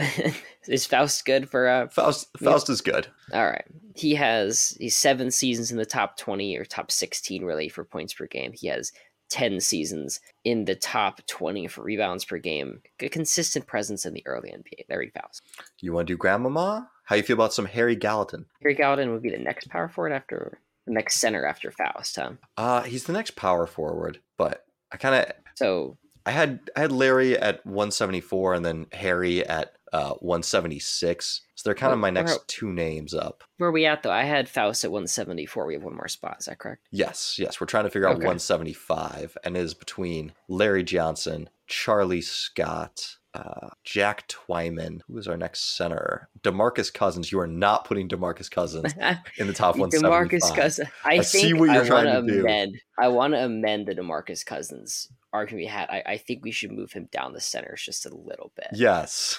is 0.68 0.86
Foust 0.86 1.26
good 1.26 1.50
for? 1.50 1.68
Uh, 1.68 1.88
Foust 1.90 2.28
Foust 2.40 2.70
is 2.70 2.82
good. 2.82 3.08
all 3.34 3.46
right. 3.46 3.66
He 3.96 4.16
has 4.16 4.78
he's 4.80 4.96
seven 4.96 5.32
seasons 5.32 5.72
in 5.72 5.78
the 5.78 5.86
top 5.86 6.18
twenty 6.18 6.56
or 6.58 6.66
top 6.66 6.92
sixteen 6.92 7.44
really 7.44 7.68
for 7.70 7.84
points 7.84 8.14
per 8.14 8.28
game. 8.28 8.54
He 8.54 8.68
has 8.68 8.92
ten 9.30 9.60
seasons 9.60 10.20
in 10.46 10.66
the 10.66 10.76
top 10.76 11.20
twenty 11.28 11.68
for 11.68 11.84
rebounds 11.84 12.24
per 12.24 12.38
game. 12.38 12.82
A 13.02 13.10
consistent 13.10 13.68
presence 13.68 14.06
in 14.06 14.14
the 14.14 14.26
early 14.26 14.50
NBA. 14.52 14.86
Larry 14.90 15.12
Foust. 15.20 15.42
You 15.82 15.92
want 15.94 16.08
to 16.08 16.14
do 16.14 16.18
Grandmama? 16.18 16.90
How 17.04 17.16
you 17.16 17.24
feel 17.24 17.36
about 17.36 17.54
some 17.54 17.66
Harry 17.66 17.96
Gallatin? 17.96 18.46
Harry 18.62 18.76
Gallatin 18.76 19.12
would 19.14 19.22
be 19.22 19.32
the 19.32 19.38
next 19.38 19.70
power 19.70 19.90
forward 19.90 20.14
after 20.14 20.60
the 20.86 20.94
next 20.94 21.16
center 21.20 21.46
after 21.46 21.72
Foust. 21.72 22.16
Huh? 22.16 22.32
Uh, 22.56 22.82
he's 22.84 23.04
the 23.04 23.14
next 23.14 23.36
power 23.36 23.66
forward, 23.68 24.20
but 24.38 24.66
I 24.92 24.98
kind 24.98 25.16
of 25.16 25.32
So 25.56 25.98
I 26.28 26.32
had 26.32 26.70
I 26.76 26.82
had 26.82 26.92
Larry 26.92 27.38
at 27.38 27.66
174 27.66 28.54
and 28.56 28.66
then 28.66 28.86
Harry 28.92 29.46
at 29.48 29.74
uh 29.94 30.14
176. 30.20 31.42
So 31.56 31.62
they're 31.64 31.74
kind 31.76 31.94
of 31.94 32.00
my 32.00 32.10
next 32.10 32.48
two 32.48 32.72
names 32.74 33.14
up. 33.14 33.44
where 33.58 33.70
are 33.70 33.72
we 33.72 33.86
at 33.86 34.04
though? 34.04 34.12
I 34.12 34.24
had 34.24 34.50
Foust 34.50 34.84
at 34.84 34.92
one 34.92 35.08
seventy 35.08 35.46
four. 35.46 35.66
We 35.66 35.74
have 35.76 35.84
one 35.84 35.96
more 35.96 36.08
spot. 36.10 36.38
Is 36.40 36.46
that 36.46 36.60
correct? 36.60 36.88
Yes, 36.92 37.38
yes, 37.40 37.60
we're 37.60 37.68
trying 37.68 37.86
to 37.86 37.90
figure 37.90 38.08
out 38.08 38.18
Okay. 38.18 38.26
175 38.26 39.38
and 39.44 39.56
it 39.58 39.62
is 39.62 39.74
between 39.74 40.34
Larry 40.48 40.84
Johnson, 40.84 41.50
Charlie 41.68 42.22
Scott, 42.22 43.18
uh, 43.38 43.70
Jack 43.84 44.28
Twyman, 44.28 45.02
who 45.08 45.18
is 45.18 45.28
our 45.28 45.38
next 45.38 45.78
center. 45.78 46.28
DeMarcus 46.42 46.92
Cousins. 46.92 47.32
You 47.32 47.40
are 47.40 47.48
not 47.48 47.86
putting 47.86 48.10
DeMarcus 48.10 48.50
Cousins 48.50 48.94
in 49.38 49.48
the 49.48 49.54
top 49.54 49.78
one. 49.78 49.90
Demarcus 49.92 50.56
Cousins. 50.56 50.90
I, 51.06 51.18
I 51.18 51.22
see 51.22 51.54
what 51.54 51.70
you're 51.70 51.84
I 51.84 51.88
trying 51.88 52.28
to 52.28 52.34
do. 52.34 52.78
I 53.00 53.08
want 53.10 53.34
to 53.34 53.44
amend 53.46 53.86
the 53.86 53.94
Demarcus 53.94 54.46
Cousins 54.46 55.10
argument 55.34 55.66
we 55.66 55.68
had. 55.68 55.90
I, 55.90 56.04
I 56.06 56.18
think 56.18 56.44
we 56.44 56.52
should 56.52 56.72
move 56.72 56.92
him 56.92 57.08
down 57.12 57.34
the 57.34 57.42
centers 57.42 57.84
just 57.84 58.06
a 58.06 58.16
little 58.16 58.52
bit. 58.56 58.68
Yes. 58.74 59.38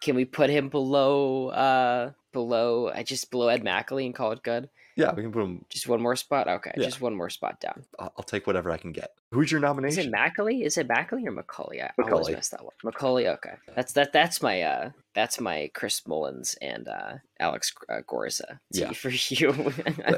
Can 0.00 0.16
we 0.16 0.24
put 0.24 0.50
him 0.50 0.68
below? 0.68 1.48
uh 1.48 2.12
Below? 2.32 2.90
I 2.90 3.04
just 3.04 3.30
below 3.30 3.48
Ed 3.48 3.64
Mackley 3.64 4.06
and 4.06 4.14
call 4.14 4.32
it 4.32 4.42
good. 4.42 4.68
Yeah, 4.98 5.14
we 5.14 5.22
can 5.22 5.32
put 5.32 5.42
him. 5.42 5.64
Just 5.68 5.88
one 5.88 6.02
more 6.02 6.16
spot. 6.16 6.48
Okay, 6.48 6.72
Yeah. 6.76 6.84
just 6.84 7.00
one 7.00 7.14
more 7.14 7.30
spot 7.30 7.60
down. 7.60 7.84
I'll 7.98 8.12
I'll 8.18 8.24
take 8.24 8.46
whatever 8.46 8.70
I 8.70 8.76
can 8.76 8.92
get. 8.92 9.12
Who's 9.30 9.50
your 9.52 9.60
nomination? 9.60 10.00
Is 10.00 10.06
it 10.06 10.12
Macauley? 10.12 10.64
Is 10.64 10.76
it 10.78 10.88
Macauley 10.88 11.26
or 11.26 11.32
Macauley? 11.32 11.82
I 11.82 11.90
always 11.98 12.26
Macauley. 12.28 12.32
mess 12.32 12.48
that 12.50 12.64
one. 12.64 12.74
Macauley. 12.84 13.28
Okay, 13.34 13.54
that's 13.76 13.92
that. 13.94 14.12
That's 14.12 14.42
my 14.42 14.62
uh, 14.62 14.90
that's 15.14 15.40
my 15.40 15.70
Chris 15.74 16.06
Mullins 16.06 16.54
and 16.60 16.86
uh, 16.88 17.14
Alex 17.40 17.72
uh, 17.88 18.00
Gorza. 18.06 18.60
Yeah. 18.70 18.92
for 18.92 19.10
you. 19.28 19.72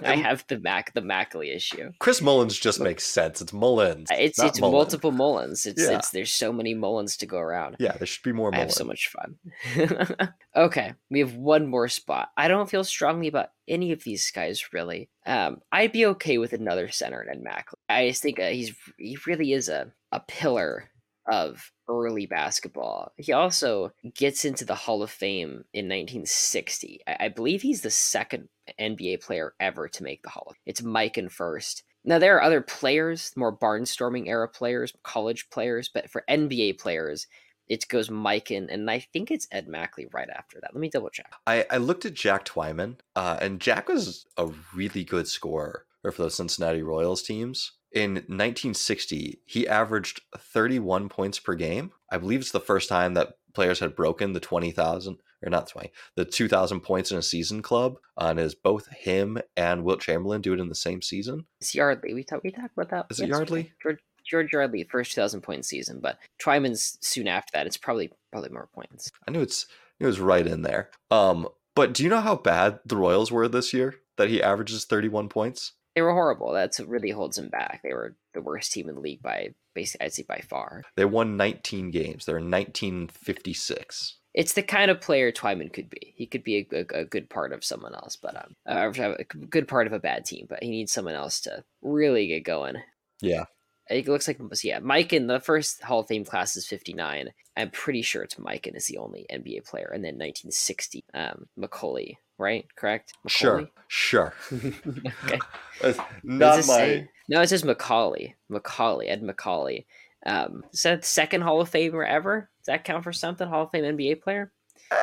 I 0.05 0.16
have 0.16 0.45
the 0.49 0.59
Mac 0.59 0.93
the 0.95 1.01
Mackley 1.01 1.51
issue. 1.51 1.93
Chris 1.99 2.20
Mullins 2.20 2.59
just 2.59 2.80
makes 2.80 3.05
sense. 3.07 3.41
It's 3.41 3.53
Mullins. 3.53 4.09
It's 4.11 4.38
it's 4.38 4.61
Mullen. 4.61 4.74
multiple 4.74 5.12
Mullins. 5.12 5.66
It's 5.66 5.82
Yeah. 5.82 5.99
it's 5.99 6.11
there's 6.11 6.32
so 6.32 6.53
many 6.53 6.74
Mullins 6.74 7.16
to 7.18 7.26
go 7.26 7.38
around. 7.38 7.76
Yeah, 7.78 7.97
there 7.97 8.07
should 8.07 8.22
be 8.24 8.32
more 8.32 8.55
I 8.55 8.59
have 8.59 8.72
so 8.72 8.84
much 8.84 9.09
fun. 9.09 9.38
okay, 10.57 10.95
we 11.11 11.20
have 11.20 11.34
one 11.34 11.66
more 11.66 11.88
spot. 11.88 12.30
I 12.36 12.49
don't 12.49 12.68
feel 12.70 12.84
strongly 12.84 13.28
about 13.28 13.51
any 13.68 13.93
of 13.93 14.05
these 14.05 14.30
guys 14.30 14.72
really. 14.72 15.09
Um, 15.26 15.61
I'd 15.70 15.93
be 15.93 16.07
okay 16.07 16.38
with 16.38 16.53
another 16.53 16.88
center 16.88 17.20
and 17.20 17.43
Mackley. 17.43 17.78
I 17.88 18.09
just 18.09 18.22
think 18.22 18.38
uh, 18.41 18.49
he's 18.49 18.74
he 18.99 19.18
really 19.26 19.53
is 19.53 19.68
a 19.68 19.93
a 20.12 20.20
pillar 20.20 20.91
of 21.30 21.72
early 21.88 22.26
basketball. 22.26 23.12
He 23.16 23.32
also 23.32 23.92
gets 24.14 24.44
into 24.44 24.64
the 24.64 24.74
Hall 24.74 25.02
of 25.02 25.10
Fame 25.10 25.64
in 25.72 25.86
1960. 25.86 27.00
I, 27.06 27.16
I 27.20 27.28
believe 27.28 27.62
he's 27.62 27.82
the 27.82 27.90
second 27.90 28.48
NBA 28.80 29.22
player 29.22 29.54
ever 29.60 29.88
to 29.88 30.02
make 30.02 30.22
the 30.22 30.30
Hall 30.30 30.46
of 30.50 30.56
It's 30.66 30.80
Mikan 30.80 31.30
first. 31.30 31.82
Now 32.04 32.18
there 32.18 32.36
are 32.36 32.42
other 32.42 32.62
players, 32.62 33.32
more 33.36 33.56
barnstorming 33.56 34.28
era 34.28 34.48
players, 34.48 34.92
college 35.02 35.50
players, 35.50 35.90
but 35.92 36.10
for 36.10 36.24
NBA 36.28 36.78
players, 36.78 37.26
it 37.68 37.86
goes 37.86 38.08
Mikan, 38.08 38.66
and 38.68 38.90
I 38.90 38.98
think 38.98 39.30
it's 39.30 39.46
Ed 39.52 39.68
Mackley 39.68 40.08
right 40.12 40.28
after 40.28 40.58
that. 40.60 40.74
Let 40.74 40.80
me 40.80 40.90
double 40.90 41.10
check. 41.10 41.32
I, 41.46 41.66
I 41.70 41.76
looked 41.76 42.04
at 42.04 42.14
Jack 42.14 42.44
Twyman, 42.44 42.96
uh, 43.14 43.38
and 43.40 43.60
Jack 43.60 43.88
was 43.88 44.26
a 44.36 44.48
really 44.74 45.04
good 45.04 45.28
scorer 45.28 45.84
for 46.02 46.10
those 46.10 46.34
Cincinnati 46.34 46.82
Royals 46.82 47.22
teams. 47.22 47.72
In 47.93 48.14
1960, 48.14 49.41
he 49.45 49.68
averaged 49.68 50.20
31 50.36 51.09
points 51.09 51.38
per 51.38 51.55
game. 51.55 51.93
I 52.11 52.18
believe 52.18 52.41
it's 52.41 52.53
the 52.53 52.61
first 52.61 52.88
time 52.88 53.14
that 53.14 53.34
players 53.53 53.80
had 53.80 53.97
broken 53.97 54.32
the 54.32 54.41
20,000, 54.41 55.18
or 55.45 55.51
not 55.51 55.66
20, 55.68 55.91
the 56.14 56.24
2,000 56.24 56.80
points 56.80 57.11
in 57.11 57.18
a 57.18 57.22
season 57.22 57.62
club. 57.62 57.97
Uh, 58.16 58.28
and 58.30 58.41
is 58.41 58.55
both 58.55 58.88
him 58.88 59.38
and 59.57 59.84
Wilt 59.84 60.01
Chamberlain 60.01 60.41
do 60.41 60.53
it 60.53 60.61
in 60.61 60.68
the 60.68 60.74
same 60.74 61.03
season? 61.03 61.47
It's 61.61 61.74
Yardley. 61.74 62.14
We 62.14 62.22
talked 62.22 62.45
we 62.45 62.51
talked 62.51 62.76
about 62.76 62.91
that. 62.91 63.07
Is 63.11 63.20
it. 63.20 63.28
Yardley? 63.28 63.72
George, 63.82 63.99
George 64.24 64.53
Yardley, 64.53 64.84
first 64.84 65.12
2,000 65.12 65.41
point 65.41 65.64
season, 65.64 65.99
but 66.01 66.18
Twyman's 66.41 66.99
soon 67.01 67.26
after 67.26 67.51
that. 67.55 67.66
It's 67.66 67.76
probably 67.76 68.12
probably 68.30 68.51
more 68.51 68.68
points. 68.72 69.11
I 69.26 69.32
knew 69.32 69.41
it's 69.41 69.66
it 69.99 70.07
was 70.07 70.20
right 70.20 70.47
in 70.47 70.62
there. 70.62 70.91
Um, 71.11 71.49
but 71.74 71.93
do 71.93 72.03
you 72.03 72.09
know 72.09 72.20
how 72.20 72.36
bad 72.36 72.80
the 72.84 72.97
Royals 72.97 73.32
were 73.32 73.49
this 73.49 73.72
year? 73.72 73.97
That 74.16 74.28
he 74.28 74.43
averages 74.43 74.84
31 74.84 75.28
points. 75.28 75.72
They 75.95 76.03
were 76.03 76.12
horrible. 76.12 76.53
That's 76.53 76.78
what 76.78 76.88
really 76.88 77.11
holds 77.11 77.38
him 77.38 77.49
back. 77.49 77.80
They 77.82 77.93
were 77.93 78.14
the 78.32 78.43
worst 78.43 78.72
team 78.72 78.88
in 78.88 78.95
the 78.95 79.01
league 79.01 79.22
by 79.22 79.55
basically, 79.74 80.07
I'd 80.07 80.12
say 80.12 80.24
by 80.26 80.43
far. 80.49 80.82
They 80.97 81.05
won 81.05 81.36
19 81.36 81.91
games. 81.91 82.24
They're 82.24 82.38
in 82.38 82.51
1956. 82.51 84.16
It's 84.32 84.53
the 84.53 84.62
kind 84.62 84.91
of 84.91 85.01
player 85.01 85.32
Twyman 85.32 85.72
could 85.72 85.91
be. 85.91 86.14
He 86.16 86.26
could 86.26 86.45
be 86.45 86.68
a, 86.72 86.76
a, 86.76 87.01
a 87.01 87.05
good 87.05 87.28
part 87.28 87.53
of 87.53 87.64
someone 87.64 87.95
else, 87.95 88.16
but 88.16 88.36
um, 88.36 88.55
a 88.66 89.24
good 89.49 89.66
part 89.66 89.88
of 89.88 89.93
a 89.93 89.99
bad 89.99 90.24
team. 90.24 90.47
But 90.49 90.62
he 90.62 90.70
needs 90.70 90.93
someone 90.93 91.14
else 91.14 91.41
to 91.43 91.64
really 91.82 92.28
get 92.28 92.45
going. 92.45 92.76
Yeah. 93.20 93.45
It 93.88 94.07
looks 94.07 94.28
like 94.28 94.38
yeah, 94.62 94.78
Mikan 94.78 95.26
the 95.26 95.41
first 95.41 95.82
Hall 95.82 96.01
of 96.01 96.07
Fame 96.07 96.24
class 96.24 96.55
is 96.55 96.64
fifty 96.64 96.93
nine. 96.93 97.30
I'm 97.57 97.70
pretty 97.70 98.03
sure 98.03 98.22
it's 98.22 98.36
Mikan 98.36 98.76
is 98.76 98.86
the 98.86 98.99
only 98.99 99.26
NBA 99.32 99.68
player, 99.68 99.91
and 99.93 100.05
then 100.05 100.14
1960, 100.14 101.03
um, 101.12 101.49
Macauley, 101.59 102.16
right? 102.41 102.66
Correct? 102.76 103.12
Sure, 103.28 103.59
Macauley? 103.62 103.68
sure. 103.88 104.34
okay. 104.53 105.38
That's 105.80 105.99
not 106.24 106.57
my. 106.57 106.62
say- 106.62 107.09
No, 107.28 107.41
it 107.41 107.49
says 107.49 107.62
Macauley. 107.62 108.34
Macauley, 108.51 109.09
Ed 109.09 109.22
Macauley. 109.22 109.86
Um, 110.26 110.64
is 110.72 110.82
that 110.82 111.03
the 111.03 111.07
second 111.07 111.43
Hall 111.43 111.61
of 111.61 111.70
Famer 111.70 112.07
ever? 112.07 112.51
Does 112.61 112.66
that 112.66 112.84
count 112.84 113.05
for 113.05 113.12
something? 113.12 113.47
Hall 113.49 113.62
of 113.64 113.70
Fame 113.70 113.84
NBA 113.84 114.20
player? 114.20 114.53
Ah, 114.91 114.97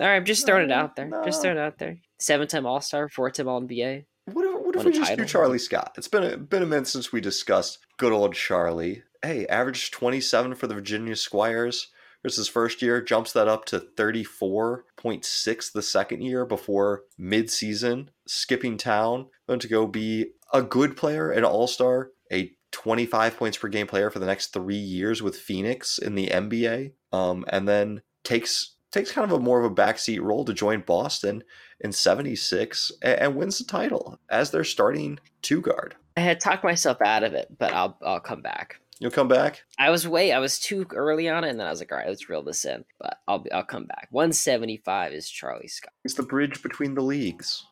All 0.00 0.06
right, 0.06 0.16
I'm 0.16 0.24
just 0.24 0.46
throwing 0.46 0.64
it 0.64 0.72
out 0.72 0.94
there. 0.96 1.10
Just 1.24 1.38
no. 1.38 1.42
throwing 1.42 1.56
it 1.58 1.60
out 1.60 1.78
there. 1.78 1.96
Seven 2.18 2.46
time 2.46 2.66
All 2.66 2.80
Star, 2.80 3.08
four 3.08 3.30
time 3.30 3.48
All 3.48 3.60
NBA. 3.62 4.04
what 4.26 4.44
if, 4.44 4.64
what 4.64 4.76
if 4.76 4.84
we 4.84 4.92
just 4.92 5.08
title. 5.08 5.24
do 5.24 5.28
Charlie 5.28 5.58
Scott? 5.58 5.94
It's 5.98 6.08
been 6.08 6.22
a, 6.22 6.36
been 6.36 6.62
a 6.62 6.66
minute 6.66 6.86
since 6.86 7.10
we 7.12 7.20
discussed 7.20 7.78
good 7.96 8.12
old 8.12 8.34
Charlie. 8.34 9.02
Hey, 9.24 9.46
averaged 9.46 9.92
27 9.92 10.54
for 10.54 10.66
the 10.68 10.74
Virginia 10.74 11.16
Squires. 11.16 11.88
This 12.26 12.34
his 12.34 12.48
first 12.48 12.82
year, 12.82 13.00
jumps 13.00 13.32
that 13.34 13.46
up 13.46 13.66
to 13.66 13.78
34.6 13.78 15.72
the 15.72 15.80
second 15.80 16.22
year 16.22 16.44
before 16.44 17.04
mid-season, 17.16 18.10
skipping 18.26 18.76
town, 18.76 19.26
going 19.46 19.60
to 19.60 19.68
go 19.68 19.86
be 19.86 20.32
a 20.52 20.60
good 20.60 20.96
player, 20.96 21.30
an 21.30 21.44
all-star, 21.44 22.10
a 22.32 22.50
25 22.72 23.36
points 23.36 23.58
per 23.58 23.68
game 23.68 23.86
player 23.86 24.10
for 24.10 24.18
the 24.18 24.26
next 24.26 24.48
three 24.48 24.74
years 24.74 25.22
with 25.22 25.38
Phoenix 25.38 25.98
in 25.98 26.16
the 26.16 26.26
NBA, 26.26 26.94
um, 27.12 27.44
and 27.48 27.68
then 27.68 28.02
takes 28.24 28.74
takes 28.90 29.12
kind 29.12 29.30
of 29.30 29.38
a 29.38 29.40
more 29.40 29.64
of 29.64 29.70
a 29.70 29.74
backseat 29.74 30.20
role 30.20 30.44
to 30.46 30.52
join 30.52 30.80
Boston 30.80 31.44
in 31.78 31.92
76 31.92 32.90
and, 33.02 33.20
and 33.20 33.36
wins 33.36 33.58
the 33.58 33.64
title 33.64 34.18
as 34.28 34.50
their 34.50 34.64
starting 34.64 35.20
two 35.42 35.60
guard. 35.60 35.94
I 36.16 36.22
had 36.22 36.40
talked 36.40 36.64
myself 36.64 37.00
out 37.02 37.22
of 37.22 37.34
it, 37.34 37.56
but 37.56 37.72
I'll 37.72 37.96
I'll 38.04 38.18
come 38.18 38.42
back. 38.42 38.80
You'll 38.98 39.10
come 39.10 39.28
back? 39.28 39.62
I 39.78 39.90
was 39.90 40.08
way 40.08 40.32
I 40.32 40.38
was 40.38 40.58
too 40.58 40.86
early 40.94 41.28
on 41.28 41.44
it, 41.44 41.50
and 41.50 41.60
then 41.60 41.66
I 41.66 41.70
was 41.70 41.80
like, 41.80 41.92
all 41.92 41.98
right, 41.98 42.08
let's 42.08 42.30
reel 42.30 42.42
this 42.42 42.64
in. 42.64 42.84
But 42.98 43.18
I'll 43.28 43.40
be, 43.40 43.52
I'll 43.52 43.64
come 43.64 43.84
back. 43.84 44.08
175 44.10 45.12
is 45.12 45.28
Charlie 45.28 45.68
Scott. 45.68 45.92
It's 46.04 46.14
the 46.14 46.22
bridge 46.22 46.62
between 46.62 46.94
the 46.94 47.02
leagues. 47.02 47.64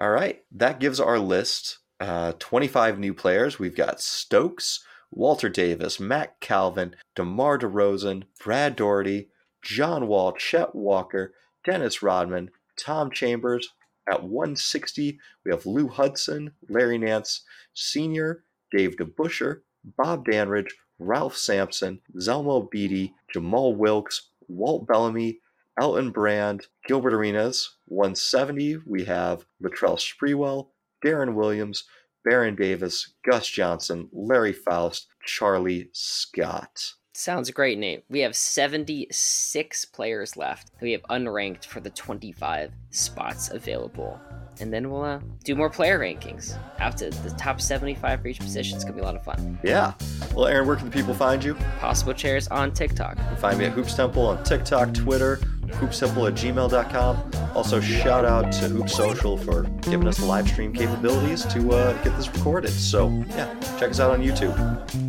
All 0.00 0.10
right, 0.10 0.42
that 0.52 0.78
gives 0.78 1.00
our 1.00 1.18
list 1.18 1.78
uh, 1.98 2.32
25 2.38 2.98
new 2.98 3.12
players. 3.12 3.58
We've 3.58 3.74
got 3.74 4.00
Stokes, 4.00 4.84
Walter 5.10 5.48
Davis, 5.48 5.98
Mack 5.98 6.38
Calvin, 6.38 6.94
DeMar 7.16 7.58
DeRozan, 7.58 8.24
Brad 8.42 8.76
Daugherty, 8.76 9.30
John 9.62 10.06
Wall, 10.06 10.32
Chet 10.32 10.76
Walker, 10.76 11.34
Dennis 11.64 12.02
Rodman, 12.02 12.50
Tom 12.78 13.10
Chambers. 13.10 13.74
At 14.10 14.22
160, 14.22 15.18
we 15.44 15.50
have 15.50 15.66
Lou 15.66 15.88
Hudson, 15.88 16.52
Larry 16.68 16.98
Nance 16.98 17.42
Sr., 17.74 18.44
Dave 18.70 18.96
DeBusschere, 18.96 19.60
Bob 19.96 20.24
Dandridge, 20.24 20.76
Ralph 20.98 21.36
Sampson, 21.36 22.00
Zelmo 22.16 22.70
Beaty, 22.70 23.14
Jamal 23.32 23.74
Wilkes, 23.74 24.30
Walt 24.48 24.86
Bellamy, 24.86 25.40
Elton 25.80 26.10
Brand, 26.10 26.66
Gilbert 26.86 27.14
Arenas. 27.14 27.76
170, 27.86 28.78
we 28.86 29.04
have 29.04 29.46
Latrell 29.62 29.96
Sprewell, 29.98 30.70
Deron 31.04 31.34
Williams, 31.34 31.84
Baron 32.24 32.56
Davis, 32.56 33.14
Gus 33.24 33.48
Johnson, 33.48 34.08
Larry 34.12 34.52
Foust, 34.52 35.06
Charlie 35.24 35.88
Scott. 35.92 36.94
Sounds 37.18 37.50
great, 37.50 37.78
Nate. 37.78 38.04
We 38.08 38.20
have 38.20 38.36
76 38.36 39.84
players 39.86 40.36
left. 40.36 40.70
We 40.80 40.92
have 40.92 41.02
unranked 41.10 41.64
for 41.64 41.80
the 41.80 41.90
25 41.90 42.70
spots 42.90 43.50
available. 43.50 44.20
And 44.60 44.72
then 44.72 44.88
we'll 44.88 45.02
uh, 45.02 45.18
do 45.42 45.56
more 45.56 45.68
player 45.68 45.98
rankings. 45.98 46.56
After 46.78 47.10
the 47.10 47.30
top 47.30 47.60
75 47.60 48.22
for 48.22 48.28
each 48.28 48.38
position. 48.38 48.76
It's 48.76 48.84
going 48.84 48.94
to 48.94 49.00
be 49.00 49.02
a 49.02 49.04
lot 49.04 49.16
of 49.16 49.24
fun. 49.24 49.58
Yeah. 49.64 49.94
Well, 50.32 50.46
Aaron, 50.46 50.68
where 50.68 50.76
can 50.76 50.84
the 50.84 50.92
people 50.92 51.12
find 51.12 51.42
you? 51.42 51.54
Possible 51.80 52.14
Chairs 52.14 52.46
on 52.48 52.72
TikTok. 52.72 53.18
You 53.18 53.24
can 53.24 53.36
find 53.36 53.58
me 53.58 53.64
at 53.64 53.72
Hoops 53.72 53.96
Temple 53.96 54.24
on 54.24 54.44
TikTok, 54.44 54.94
Twitter, 54.94 55.38
hoopstemple 55.66 56.28
at 56.28 56.34
gmail.com. 56.34 57.30
Also, 57.56 57.80
shout 57.80 58.26
out 58.26 58.52
to 58.52 58.68
Hoop 58.68 58.88
Social 58.88 59.36
for 59.36 59.64
giving 59.82 60.06
us 60.06 60.18
the 60.18 60.24
live 60.24 60.46
stream 60.46 60.72
capabilities 60.72 61.44
to 61.46 61.72
uh, 61.72 62.00
get 62.04 62.16
this 62.16 62.32
recorded. 62.32 62.70
So, 62.70 63.08
yeah, 63.30 63.52
check 63.80 63.90
us 63.90 63.98
out 63.98 64.12
on 64.12 64.22
YouTube. 64.22 65.07